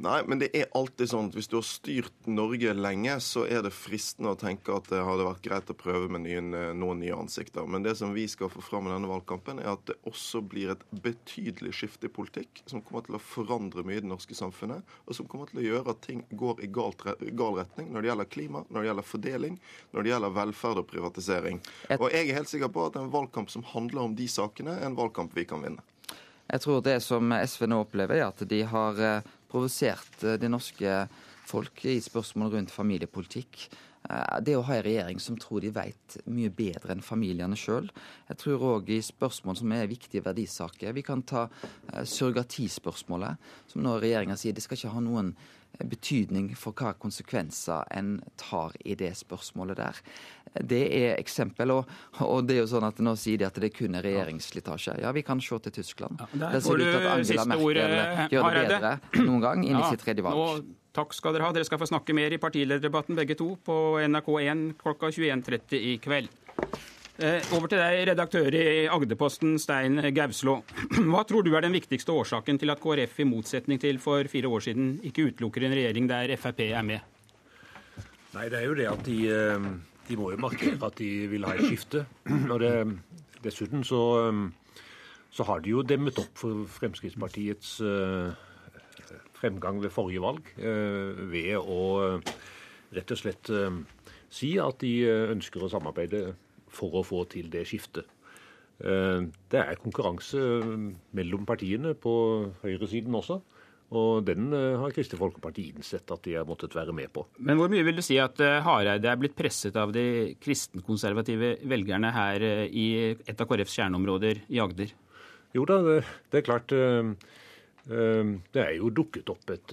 Nei, 0.00 0.22
men 0.24 0.40
det 0.40 0.48
er 0.56 0.70
alltid 0.72 1.10
sånn 1.10 1.26
at 1.28 1.34
hvis 1.36 1.50
du 1.52 1.58
har 1.58 1.64
styrt 1.66 2.28
Norge 2.30 2.72
lenge, 2.72 3.18
så 3.20 3.42
er 3.44 3.60
det 3.66 3.72
fristende 3.76 4.32
å 4.32 4.38
tenke 4.38 4.72
at 4.72 4.86
det 4.88 5.02
hadde 5.04 5.26
vært 5.26 5.42
greit 5.44 5.72
å 5.72 5.76
prøve 5.76 6.08
med 6.08 6.24
nye, 6.24 6.40
noen 6.72 7.02
nye 7.02 7.18
ansikter. 7.18 7.66
Men 7.68 7.84
det 7.84 7.98
som 7.98 8.14
vi 8.16 8.24
skal 8.30 8.48
få 8.48 8.62
fram 8.64 8.88
i 8.88 8.94
denne 8.94 9.10
valgkampen, 9.10 9.60
er 9.60 9.74
at 9.74 9.82
det 9.90 9.98
også 10.08 10.40
blir 10.40 10.72
et 10.72 10.86
betydelig 11.04 11.74
skifte 11.76 12.08
i 12.08 12.12
politikk 12.16 12.62
som 12.64 12.80
kommer 12.80 13.04
til 13.04 13.18
å 13.18 13.20
forandre 13.20 13.84
mye 13.84 13.98
i 14.00 14.04
det 14.06 14.08
norske 14.08 14.38
samfunnet, 14.38 14.88
og 15.04 15.18
som 15.18 15.28
kommer 15.28 15.52
til 15.52 15.60
å 15.60 15.66
gjøre 15.66 15.92
at 15.92 16.00
ting 16.06 16.24
går 16.32 16.64
i 16.64 16.70
galt, 16.72 17.04
gal 17.36 17.58
retning 17.60 17.92
når 17.92 18.00
det 18.00 18.12
gjelder 18.12 18.30
klima, 18.32 18.64
når 18.70 18.80
det 18.80 18.90
gjelder 18.90 19.08
fordeling, 19.10 19.58
når 19.92 20.06
det 20.06 20.14
gjelder 20.14 20.36
velferd 20.38 20.80
og 20.80 20.88
privatisering. 20.94 21.60
Og 21.98 22.06
jeg 22.08 22.24
er 22.24 22.40
helt 22.40 22.54
sikker 22.54 22.72
på 22.72 22.88
at 22.88 22.96
en 22.96 23.12
valgkamp 23.12 23.52
som 23.52 23.68
handler 23.74 24.06
om 24.08 24.16
de 24.16 24.32
sakene, 24.32 24.80
er 24.80 24.88
en 24.88 24.96
valgkamp 24.96 25.36
vi 25.36 25.44
kan 25.44 25.60
vinne. 25.60 25.84
Jeg 26.50 26.64
tror 26.64 26.80
det 26.82 26.96
som 27.04 27.30
SV 27.30 27.68
nå 27.70 27.84
opplever, 27.84 28.16
er 28.16 28.30
at 28.32 28.40
de 28.48 28.64
har 28.66 29.04
eh, 29.04 29.28
provosert 29.50 30.24
eh, 30.24 30.38
det 30.40 30.50
norske 30.50 31.04
folk 31.50 31.84
i 31.90 31.98
spørsmål 32.02 32.54
rundt 32.54 32.74
familiepolitikk. 32.74 33.66
Eh, 34.08 34.40
Det 34.40 34.56
å 34.56 34.62
ha 34.64 34.74
en 34.78 34.82
regjering 34.82 35.18
som 35.20 35.36
tror 35.36 35.60
de 35.60 35.70
vet 35.70 36.16
mye 36.26 36.48
bedre 36.50 36.94
enn 36.94 37.02
familiene 37.04 37.54
sjøl. 37.56 37.90
Jeg 38.30 38.36
tror 38.40 38.58
òg 38.80 38.88
i 38.88 39.00
spørsmål 39.04 39.56
som 39.60 39.72
er 39.72 39.86
viktige 39.86 40.22
verdisaker. 40.24 40.92
Vi 40.96 41.02
kan 41.02 41.22
ta 41.22 41.48
eh, 41.92 42.04
surrogatispørsmålet, 42.04 43.36
som 43.68 43.82
nå 43.84 43.98
regjeringa 44.00 44.36
sier 44.40 44.52
det 44.56 44.62
skal 44.64 44.78
ikke 44.78 44.94
ha 44.94 45.00
noen 45.04 45.34
betydning 45.86 46.48
for 46.58 46.72
hva 46.74 46.94
konsekvenser 46.98 47.84
en 47.94 48.16
tar 48.40 48.72
i 48.84 48.96
det 48.98 49.12
spørsmålet 49.16 49.76
der. 49.78 50.00
Det 50.66 50.80
er 50.98 51.14
eksempel, 51.20 51.70
og, 51.70 51.86
og 52.26 52.42
det 52.48 52.56
er 52.56 52.60
jo 52.64 52.70
sånn 52.72 52.88
at 52.88 52.98
nå 52.98 53.12
sier 53.16 53.38
de 53.38 53.46
at 53.46 53.60
det 53.62 53.70
kun 53.76 53.94
er 53.94 54.02
regjeringsslitasje. 54.02 54.96
Ja, 55.04 55.12
vi 55.14 55.22
kan 55.22 55.40
se 55.40 55.58
til 55.62 55.72
Tyskland. 55.78 56.18
der 56.32 56.56
Der 56.56 56.60
ser 56.60 56.76
det 56.76 56.88
ut 56.88 56.94
til 56.96 57.06
at 57.06 57.12
Angela 57.14 57.44
Merkel 57.44 58.30
gjør 58.34 58.50
det 58.50 58.66
bedre 58.66 58.80
bedre 59.14 59.24
noen 59.28 59.40
gang 59.44 59.62
inn 59.64 59.76
i 59.76 59.80
Ja, 59.84 59.90
sitt 59.92 60.02
tredje 60.02 60.24
valg. 60.26 60.36
nå- 60.40 60.76
Takk 60.96 61.12
skal 61.14 61.36
dere 61.36 61.46
ha. 61.46 61.54
Dere 61.54 61.66
skal 61.66 61.78
få 61.78 61.86
snakke 61.86 62.14
mer 62.16 62.34
i 62.34 62.40
partilederdebatten 62.42 63.18
begge 63.18 63.36
to 63.38 63.52
på 63.62 63.74
NRK1 64.02 64.72
klokka 64.80 65.12
21.30 65.14 65.84
i 65.92 65.92
kveld. 66.02 66.32
Eh, 67.20 67.44
Over 67.54 67.68
til 67.68 67.78
deg, 67.78 67.98
redaktør 68.08 68.54
i 68.56 68.88
Agderposten, 68.90 69.54
Stein 69.60 70.00
Gauslå. 70.16 70.56
Hva 71.12 71.22
tror 71.28 71.46
du 71.46 71.52
er 71.54 71.66
den 71.66 71.76
viktigste 71.76 72.14
årsaken 72.16 72.58
til 72.58 72.72
at 72.74 72.82
KrF, 72.82 73.20
i 73.22 73.28
motsetning 73.28 73.78
til 73.82 74.00
for 74.02 74.26
fire 74.32 74.50
år 74.50 74.66
siden, 74.66 74.96
ikke 75.06 75.28
utelukker 75.28 75.68
en 75.68 75.76
regjering 75.76 76.10
der 76.10 76.34
Frp 76.40 76.64
er 76.66 76.82
med? 76.86 77.06
Nei, 78.34 78.48
det 78.48 78.58
er 78.58 78.66
jo 78.66 78.76
det 78.78 78.90
at 78.90 79.06
de, 79.06 79.18
eh, 79.30 79.70
de 80.08 80.18
må 80.18 80.32
jo 80.34 80.42
markere 80.42 80.78
at 80.88 80.98
de 80.98 81.10
vil 81.30 81.46
ha 81.46 81.54
et 81.54 81.68
skifte. 81.68 82.06
Og 82.48 82.56
det, 82.64 82.74
dessuten 83.44 83.86
så, 83.86 84.02
eh, 84.26 84.84
så 85.30 85.46
har 85.46 85.62
de 85.62 85.76
jo 85.76 85.86
demmet 85.86 86.18
opp 86.18 86.34
for 86.40 86.64
Fremskrittspartiets 86.80 87.76
fremgang 89.40 89.80
ved 89.82 89.92
forrige 89.94 90.22
valg 90.22 90.52
eh, 90.60 91.24
ved 91.32 91.56
å 91.58 91.82
eh, 92.04 92.32
rett 92.96 93.14
og 93.14 93.20
slett 93.20 93.50
eh, 93.54 93.80
si 94.30 94.54
at 94.62 94.80
de 94.82 94.94
ønsker 95.34 95.64
å 95.64 95.70
samarbeide 95.72 96.34
for 96.70 97.00
å 97.00 97.06
få 97.06 97.24
til 97.30 97.50
det 97.50 97.66
skiftet. 97.66 98.06
Det 98.80 99.58
er 99.58 99.76
konkurranse 99.82 100.38
mellom 101.18 101.42
partiene 101.44 101.90
på 101.98 102.12
høyresiden 102.62 103.16
også. 103.18 103.40
Og 103.90 104.22
den 104.24 104.54
har 104.54 104.94
Kristelig 104.94 105.18
Folkeparti 105.18 105.66
innsett 105.74 106.14
at 106.14 106.22
de 106.24 106.36
har 106.38 106.46
måttet 106.48 106.76
være 106.78 106.94
med 106.96 107.10
på. 107.12 107.26
Men 107.42 107.58
hvor 107.58 107.68
mye 107.68 107.84
vil 107.84 107.98
du 107.98 108.04
si 108.06 108.16
at 108.22 108.38
Hareide 108.38 109.10
er 109.10 109.18
blitt 109.20 109.34
presset 109.36 109.76
av 109.76 109.92
de 109.92 110.06
kristenkonservative 110.40 111.56
velgerne 111.68 112.14
her 112.14 112.46
i 112.70 112.86
et 113.18 113.34
av 113.34 113.50
KrFs 113.50 113.76
kjerneområder 113.82 114.44
i 114.48 114.62
Agder? 114.62 114.94
Jo 115.58 115.66
da, 115.68 115.82
det, 115.84 116.00
det 116.30 116.40
er 116.40 116.48
klart. 116.48 116.78
Det 117.86 118.60
er 118.60 118.74
jo 118.76 118.90
dukket 118.92 119.30
opp 119.32 119.50
et, 119.54 119.72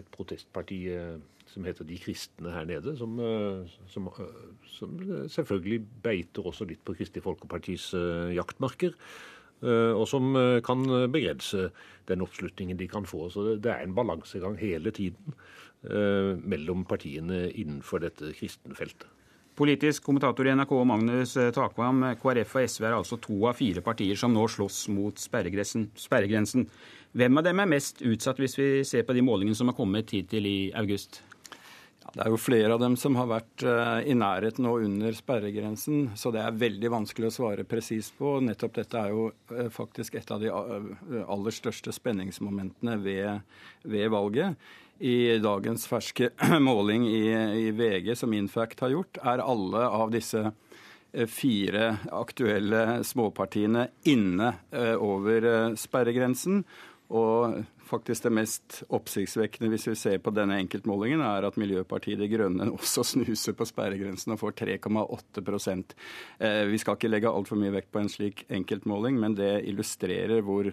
et 0.00 0.08
protestparti 0.14 0.80
som 1.48 1.64
heter 1.64 1.86
De 1.88 1.96
kristne 2.02 2.52
her 2.52 2.66
nede, 2.68 2.92
som, 2.98 3.14
som, 3.88 4.08
som, 4.68 4.96
selvfølgelig 5.32 5.78
beiter 6.04 6.48
også 6.50 6.66
litt 6.68 6.82
på 6.84 6.96
Kristelig 6.98 7.24
Folkepartis 7.24 7.92
jaktmarker. 8.36 8.92
Og 9.62 10.04
som 10.06 10.36
kan 10.66 10.84
begrense 11.10 11.70
den 12.10 12.26
oppslutningen 12.26 12.78
de 12.78 12.90
kan 12.90 13.08
få. 13.08 13.30
Så 13.32 13.54
det 13.56 13.72
er 13.72 13.86
en 13.86 13.96
balansegang 13.96 14.58
hele 14.60 14.92
tiden 14.94 15.38
mellom 16.44 16.84
partiene 16.90 17.46
innenfor 17.48 18.02
dette 18.04 18.34
kristenfeltet. 18.36 19.08
Politisk 19.58 20.04
kommentator 20.06 20.46
i 20.46 20.52
NRK 20.54 20.72
Magnus 20.86 21.32
Takvam, 21.54 22.04
KrF 22.20 22.52
og 22.54 22.68
SV 22.70 22.84
er 22.86 22.94
altså 22.94 23.16
to 23.18 23.40
av 23.48 23.56
fire 23.58 23.82
partier 23.82 24.18
som 24.18 24.30
nå 24.30 24.44
slåss 24.46 24.84
mot 24.94 25.18
sperregrensen. 25.18 26.68
Hvem 27.16 27.40
av 27.40 27.46
dem 27.46 27.62
er 27.62 27.70
mest 27.70 28.02
utsatt, 28.04 28.40
hvis 28.42 28.58
vi 28.58 28.68
ser 28.84 29.06
på 29.08 29.16
de 29.16 29.24
målingene 29.24 29.56
som 29.56 29.70
har 29.70 29.76
kommet 29.78 30.12
hittil 30.12 30.46
i 30.46 30.58
august? 30.76 31.22
Det 32.08 32.24
er 32.24 32.32
jo 32.32 32.40
flere 32.40 32.72
av 32.72 32.80
dem 32.80 32.94
som 32.96 33.16
har 33.18 33.28
vært 33.28 33.62
i 34.08 34.14
nærheten 34.16 34.64
og 34.68 34.84
under 34.86 35.12
sperregrensen, 35.16 36.10
så 36.16 36.32
det 36.32 36.40
er 36.40 36.56
veldig 36.56 36.90
vanskelig 36.94 37.28
å 37.28 37.34
svare 37.34 37.66
presist 37.68 38.14
på. 38.16 38.38
Nettopp 38.44 38.78
dette 38.78 39.02
er 39.02 39.12
jo 39.12 39.26
faktisk 39.74 40.16
et 40.16 40.32
av 40.32 40.40
de 40.40 40.48
aller 40.50 41.56
største 41.56 41.92
spenningsmomentene 41.92 42.96
ved, 43.04 43.44
ved 43.84 44.08
valget 44.12 44.56
i 45.04 45.36
dagens 45.38 45.84
ferske 45.86 46.32
måling 46.64 47.06
i, 47.06 47.28
i, 47.68 47.70
VG 47.76 48.14
som 48.18 48.32
Infact 48.34 48.80
har 48.86 48.96
gjort, 48.96 49.20
er 49.22 49.44
alle 49.44 49.84
av 49.86 50.10
disse 50.14 50.48
fire 51.32 51.94
aktuelle 52.12 53.00
småpartiene 53.06 53.86
inne 54.10 54.50
over 55.00 55.74
sperregrensen. 55.80 56.60
Og 57.08 57.62
faktisk 57.88 58.26
det 58.26 58.32
mest 58.36 58.82
oppsiktsvekkende 58.92 59.70
hvis 59.72 59.86
vi 59.88 59.94
ser 59.96 60.18
på 60.20 60.32
denne 60.36 60.58
enkeltmålingen, 60.60 61.22
er 61.24 61.46
at 61.48 61.56
Miljøpartiet 61.60 62.20
De 62.20 62.28
Grønne 62.28 62.68
også 62.74 63.04
snuser 63.14 63.56
på 63.56 63.66
sperregrensen 63.68 64.34
og 64.34 64.42
får 64.42 64.58
3,8% 64.60 65.94
Vi 66.68 66.80
skal 66.82 66.98
ikke 66.98 67.12
legge 67.12 67.32
altfor 67.32 67.60
mye 67.60 67.72
vekt 67.78 67.92
på 67.94 68.02
en 68.02 68.12
slik 68.12 68.44
enkeltmåling, 68.52 69.16
men 69.20 69.38
det 69.38 69.54
illustrerer 69.70 70.44
hvor 70.44 70.68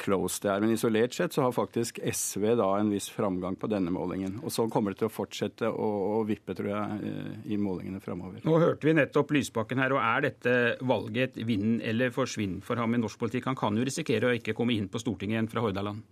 close 0.00 0.42
det 0.42 0.50
er. 0.52 0.62
Men 0.62 0.74
isolert 0.74 1.14
sett 1.14 1.34
så 1.36 1.44
har 1.46 1.54
faktisk 1.54 2.00
SV 2.02 2.54
da 2.58 2.68
en 2.78 2.90
viss 2.92 3.08
framgang 3.12 3.56
på 3.60 3.70
denne 3.70 3.92
målingen. 3.94 4.40
Og 4.42 4.52
så 4.54 4.66
kommer 4.72 4.94
det 4.94 5.02
til 5.02 5.10
å 5.10 5.14
fortsette 5.14 5.70
å, 5.70 5.90
å 6.18 6.24
vippe, 6.28 6.56
tror 6.56 6.70
jeg, 6.72 7.14
i 7.46 7.58
målingene 7.60 8.02
framover. 8.04 8.42
Nå 8.46 8.58
hørte 8.62 8.88
vi 8.88 8.96
nettopp 8.96 9.34
Lysbakken 9.36 9.82
her, 9.82 9.94
og 9.94 10.02
er 10.02 10.26
dette 10.28 10.56
valget 10.84 11.38
et 11.38 11.46
vinn 11.46 11.78
eller 11.84 12.14
forsvinn 12.14 12.60
for 12.64 12.80
ham 12.80 12.96
i 12.96 13.00
norsk 13.02 13.20
politikk? 13.20 13.48
Han 13.52 13.58
kan 13.58 13.78
jo 13.78 13.86
risikere 13.86 14.30
å 14.30 14.36
ikke 14.36 14.56
komme 14.56 14.76
inn 14.76 14.90
på 14.90 15.02
Stortinget 15.02 15.38
igjen 15.38 15.52
fra 15.52 15.64
Hordaland? 15.64 16.04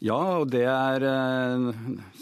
Ja, 0.00 0.16
og 0.40 0.46
det 0.48 0.62
er 0.64 1.04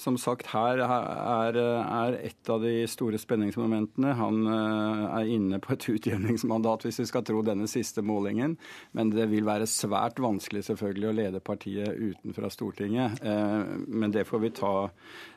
som 0.02 0.16
sagt 0.18 0.48
her 0.50 0.80
er, 0.82 1.58
er 1.58 2.16
et 2.26 2.50
av 2.50 2.64
de 2.64 2.72
store 2.90 3.20
spenningsmomentene. 3.22 4.16
Han 4.18 4.48
er 4.50 5.30
inne 5.30 5.60
på 5.62 5.76
et 5.76 5.86
utjevningsmandat, 5.94 6.88
hvis 6.88 6.98
vi 7.04 7.06
skal 7.06 7.22
tro 7.28 7.44
denne 7.46 7.68
siste 7.70 8.02
målingen. 8.02 8.56
Men 8.98 9.14
det 9.14 9.28
vil 9.30 9.46
være 9.46 9.70
svært 9.70 10.18
vanskelig 10.22 10.64
selvfølgelig 10.66 11.10
å 11.10 11.16
lede 11.20 11.44
partiet 11.44 11.94
utenfra 11.94 12.50
Stortinget. 12.50 13.22
Men 13.22 14.14
det 14.14 14.26
får 14.26 14.42
vi 14.42 14.54
ta 14.58 14.74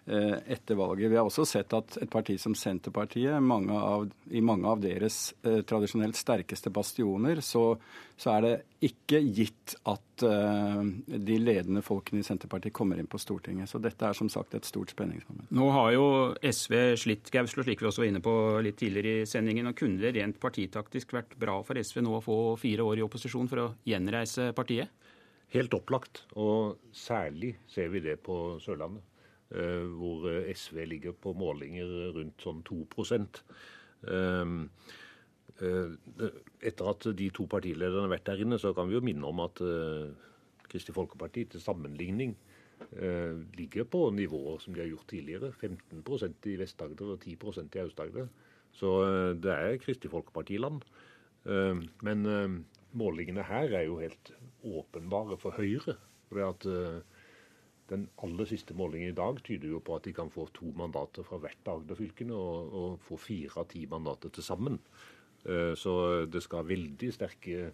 etter 0.10 0.82
valget. 0.82 1.12
Vi 1.12 1.22
har 1.22 1.30
også 1.30 1.46
sett 1.46 1.78
at 1.78 2.00
et 2.02 2.10
parti 2.10 2.40
som 2.42 2.58
Senterpartiet, 2.58 3.38
mange 3.38 3.78
av, 3.78 4.10
i 4.34 4.42
mange 4.42 4.66
av 4.66 4.82
deres 4.82 5.28
tradisjonelt 5.46 6.18
sterkeste 6.18 6.74
bastioner, 6.74 7.46
så, 7.46 7.76
så 8.18 8.34
er 8.34 8.48
det 8.48 8.56
ikke 8.90 9.22
gitt 9.30 9.78
at 9.86 10.02
de 10.26 11.38
ledende 11.41 11.81
folkene 11.85 12.22
i 12.22 12.26
Senterpartiet 12.26 12.73
kommer 12.76 12.99
inn 12.99 13.10
på 13.10 13.19
Stortinget. 13.22 13.69
Så 13.72 13.81
dette 13.81 14.07
er 14.07 14.18
som 14.18 14.30
sagt 14.31 14.56
et 14.57 14.68
stort 14.68 14.93
spenningsmoment. 14.93 15.49
Nå 15.53 15.68
har 15.76 15.91
jo 15.95 16.06
SV 16.45 16.76
slitt, 17.02 17.31
Gauslo, 17.34 17.65
slik 17.65 17.81
vi 17.84 17.89
også 17.89 18.03
var 18.03 18.11
inne 18.11 18.23
på 18.23 18.34
litt 18.65 18.80
tidligere 18.81 19.23
i 19.23 19.30
sendingen. 19.30 19.69
og 19.72 19.77
Kunne 19.80 20.02
det 20.02 20.14
rent 20.18 20.39
partitaktisk 20.41 21.14
vært 21.18 21.38
bra 21.41 21.60
for 21.68 21.80
SV 21.81 22.02
nå 22.06 22.18
å 22.18 22.23
få 22.26 22.38
fire 22.61 22.85
år 22.88 23.02
i 23.02 23.06
opposisjon 23.06 23.49
for 23.52 23.64
å 23.64 23.69
gjenreise 23.88 24.52
partiet? 24.57 24.93
Helt 25.52 25.73
opplagt, 25.76 26.23
og 26.39 26.80
særlig 26.95 27.57
ser 27.68 27.89
vi 27.91 27.99
det 28.06 28.22
på 28.23 28.57
Sørlandet. 28.64 29.03
Hvor 29.52 30.23
SV 30.48 30.85
ligger 30.88 31.11
på 31.19 31.34
målinger 31.35 32.14
rundt 32.15 32.39
sånn 32.39 32.61
2 32.64 32.85
Etter 35.62 36.88
at 36.90 37.06
de 37.18 37.28
to 37.34 37.46
partilederne 37.50 38.08
har 38.08 38.16
vært 38.16 38.30
der 38.32 38.42
inne, 38.46 38.58
så 38.62 38.72
kan 38.78 38.90
vi 38.90 38.98
jo 38.98 39.04
minne 39.06 39.28
om 39.28 39.44
at 39.44 39.62
Kristelig 40.72 40.96
Folkeparti 40.96 41.46
til 41.52 41.62
sammenligning 41.62 42.34
ligger 43.60 43.86
på 43.86 44.08
nivåer 44.16 44.58
som 44.64 44.74
de 44.74 44.82
har 44.82 44.90
gjort 44.90 45.06
tidligere. 45.12 45.52
15% 45.54 46.50
i 46.50 46.58
Vest-Agder 46.58 47.14
og 47.14 47.28
10% 47.28 47.78
i 47.78 47.84
Aust-Agder. 47.84 48.32
Så 48.74 48.90
det 49.38 49.54
er 49.54 49.78
Kristelig 49.84 50.16
Folkeparti-land. 50.16 50.82
Men 52.02 52.26
målingene 52.98 53.46
her 53.46 53.78
er 53.78 53.86
jo 53.86 54.00
helt 54.02 54.34
åpenbare 54.66 55.38
for 55.38 55.54
Høyre. 55.60 56.00
For 56.32 56.42
at 56.48 56.66
den 57.92 58.08
aller 58.24 58.48
siste 58.48 58.76
målingen 58.78 59.12
i 59.12 59.18
dag 59.18 59.40
tyder 59.44 59.74
jo 59.74 59.82
på 59.84 59.98
at 59.98 60.06
de 60.08 60.14
kan 60.16 60.32
få 60.32 60.48
to 60.56 60.72
mandater 60.80 61.26
fra 61.28 61.40
hvert 61.44 61.68
av 61.68 61.82
Agder-fylkene 61.82 62.36
og, 62.36 62.76
og, 62.82 62.94
få 63.04 63.18
fire 63.20 63.52
av 63.60 63.68
ti 63.72 63.84
mandater 63.92 64.32
til 64.32 64.46
sammen. 64.46 64.80
Så 65.44 65.94
det 66.30 66.44
skal 66.46 66.68
veldig 66.70 67.12
sterke 67.16 67.72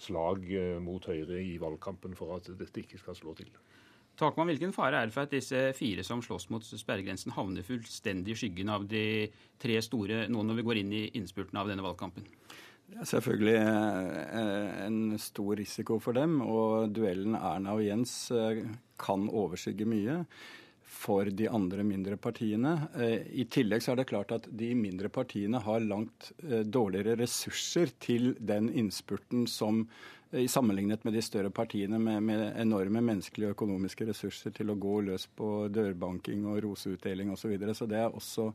slag 0.00 0.46
mot 0.82 1.04
Høyre 1.06 1.38
i 1.42 1.58
valgkampen 1.60 2.16
for 2.18 2.38
at 2.38 2.48
dette 2.58 2.82
ikke 2.82 2.98
skal 2.98 3.18
slå 3.18 3.34
til. 3.38 3.50
Takman, 4.20 4.50
hvilken 4.50 4.72
fare 4.76 4.98
er 5.00 5.08
det 5.08 5.14
for 5.14 5.24
at 5.24 5.32
disse 5.32 5.60
fire 5.78 6.02
som 6.04 6.20
slåss 6.24 6.50
mot 6.52 6.64
sperregrensen, 6.66 7.32
havner 7.32 7.64
fullstendig 7.64 8.34
i 8.34 8.40
skyggen 8.42 8.72
av 8.72 8.84
de 8.90 9.30
tre 9.60 9.78
store 9.84 10.26
nå 10.28 10.42
når 10.44 10.58
vi 10.58 10.64
går 10.66 10.80
inn 10.82 10.92
i 10.92 11.06
innspurten 11.16 11.60
av 11.60 11.70
denne 11.70 11.84
valgkampen? 11.84 12.26
Det 12.90 12.98
er 13.00 13.06
selvfølgelig 13.06 13.54
en 14.84 15.18
stor 15.22 15.52
risiko 15.60 16.00
for 16.02 16.18
dem, 16.18 16.40
og 16.42 16.90
duellen 16.92 17.36
Erna 17.38 17.76
og 17.78 17.84
Jens 17.86 18.14
kan 19.00 19.28
overskygge 19.30 19.86
mye 19.88 20.24
for 20.90 21.30
de 21.30 21.46
andre 21.48 21.84
mindre 21.86 22.16
partiene. 22.20 22.74
I 23.30 23.46
tillegg 23.50 23.84
så 23.84 23.94
er 23.94 24.00
det 24.00 24.08
klart 24.10 24.32
at 24.34 24.48
de 24.50 24.72
mindre 24.74 25.08
partiene 25.12 25.60
har 25.62 25.84
langt 25.84 26.32
dårligere 26.66 27.14
ressurser 27.22 27.92
til 28.02 28.34
den 28.38 28.68
innspurten 28.74 29.46
som 29.50 29.84
sammenlignet 30.50 31.02
med 31.06 31.14
de 31.16 31.22
større 31.22 31.50
partiene 31.50 31.98
med, 31.98 32.22
med 32.22 32.42
enorme 32.60 33.02
menneskelige 33.02 33.50
og 33.50 33.56
økonomiske 33.56 34.06
ressurser 34.10 34.54
til 34.54 34.70
å 34.70 34.78
gå 34.78 35.00
løs 35.08 35.26
på 35.38 35.68
dørbanking 35.74 36.44
og 36.50 36.60
roseutdeling 36.66 37.32
osv. 37.32 37.42
Så, 37.42 37.52
videre. 37.54 37.74
så 37.74 37.88
det 37.90 38.02
er 38.02 38.14
også 38.14 38.50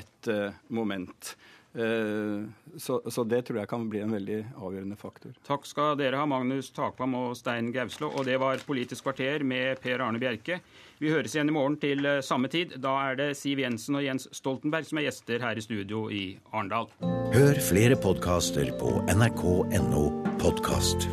et 0.00 0.30
moment. 0.68 1.34
Så, 1.70 2.96
så, 3.06 3.22
det 3.30 3.44
tror 3.46 3.60
jeg 3.60 3.70
kan 3.70 3.84
bli 3.92 4.00
en 4.02 4.10
veldig 4.10 4.38
avgjørende 4.58 4.96
faktor. 4.98 5.36
Takk 5.46 5.68
skal 5.70 5.94
dere 6.00 6.18
ha, 6.18 6.26
Magnus 6.26 6.72
Takvam 6.74 7.14
og 7.14 7.36
Stein 7.38 7.70
Gauslå. 7.74 8.10
Og 8.10 8.26
det 8.26 8.40
var 8.42 8.58
Politisk 8.66 9.06
kvarter 9.06 9.44
med 9.46 9.78
Per 9.82 10.02
Arne 10.02 10.18
Bjerke. 10.18 10.58
Vi 10.98 11.12
høres 11.14 11.36
igjen 11.36 11.52
i 11.52 11.54
morgen 11.54 11.78
til 11.80 12.08
samme 12.26 12.50
tid. 12.50 12.74
Da 12.82 12.96
er 13.06 13.20
det 13.22 13.30
Siv 13.38 13.62
Jensen 13.62 14.00
og 14.00 14.04
Jens 14.04 14.26
Stoltenberg 14.34 14.90
som 14.90 14.98
er 14.98 15.06
gjester 15.08 15.46
her 15.46 15.62
i 15.62 15.64
studio 15.64 16.08
i 16.10 16.24
Arendal. 16.50 16.90
Hør 17.36 17.62
flere 17.70 17.98
podkaster 18.02 18.74
på 18.82 18.98
nrk.no 19.14 20.04
podkast. 20.42 21.06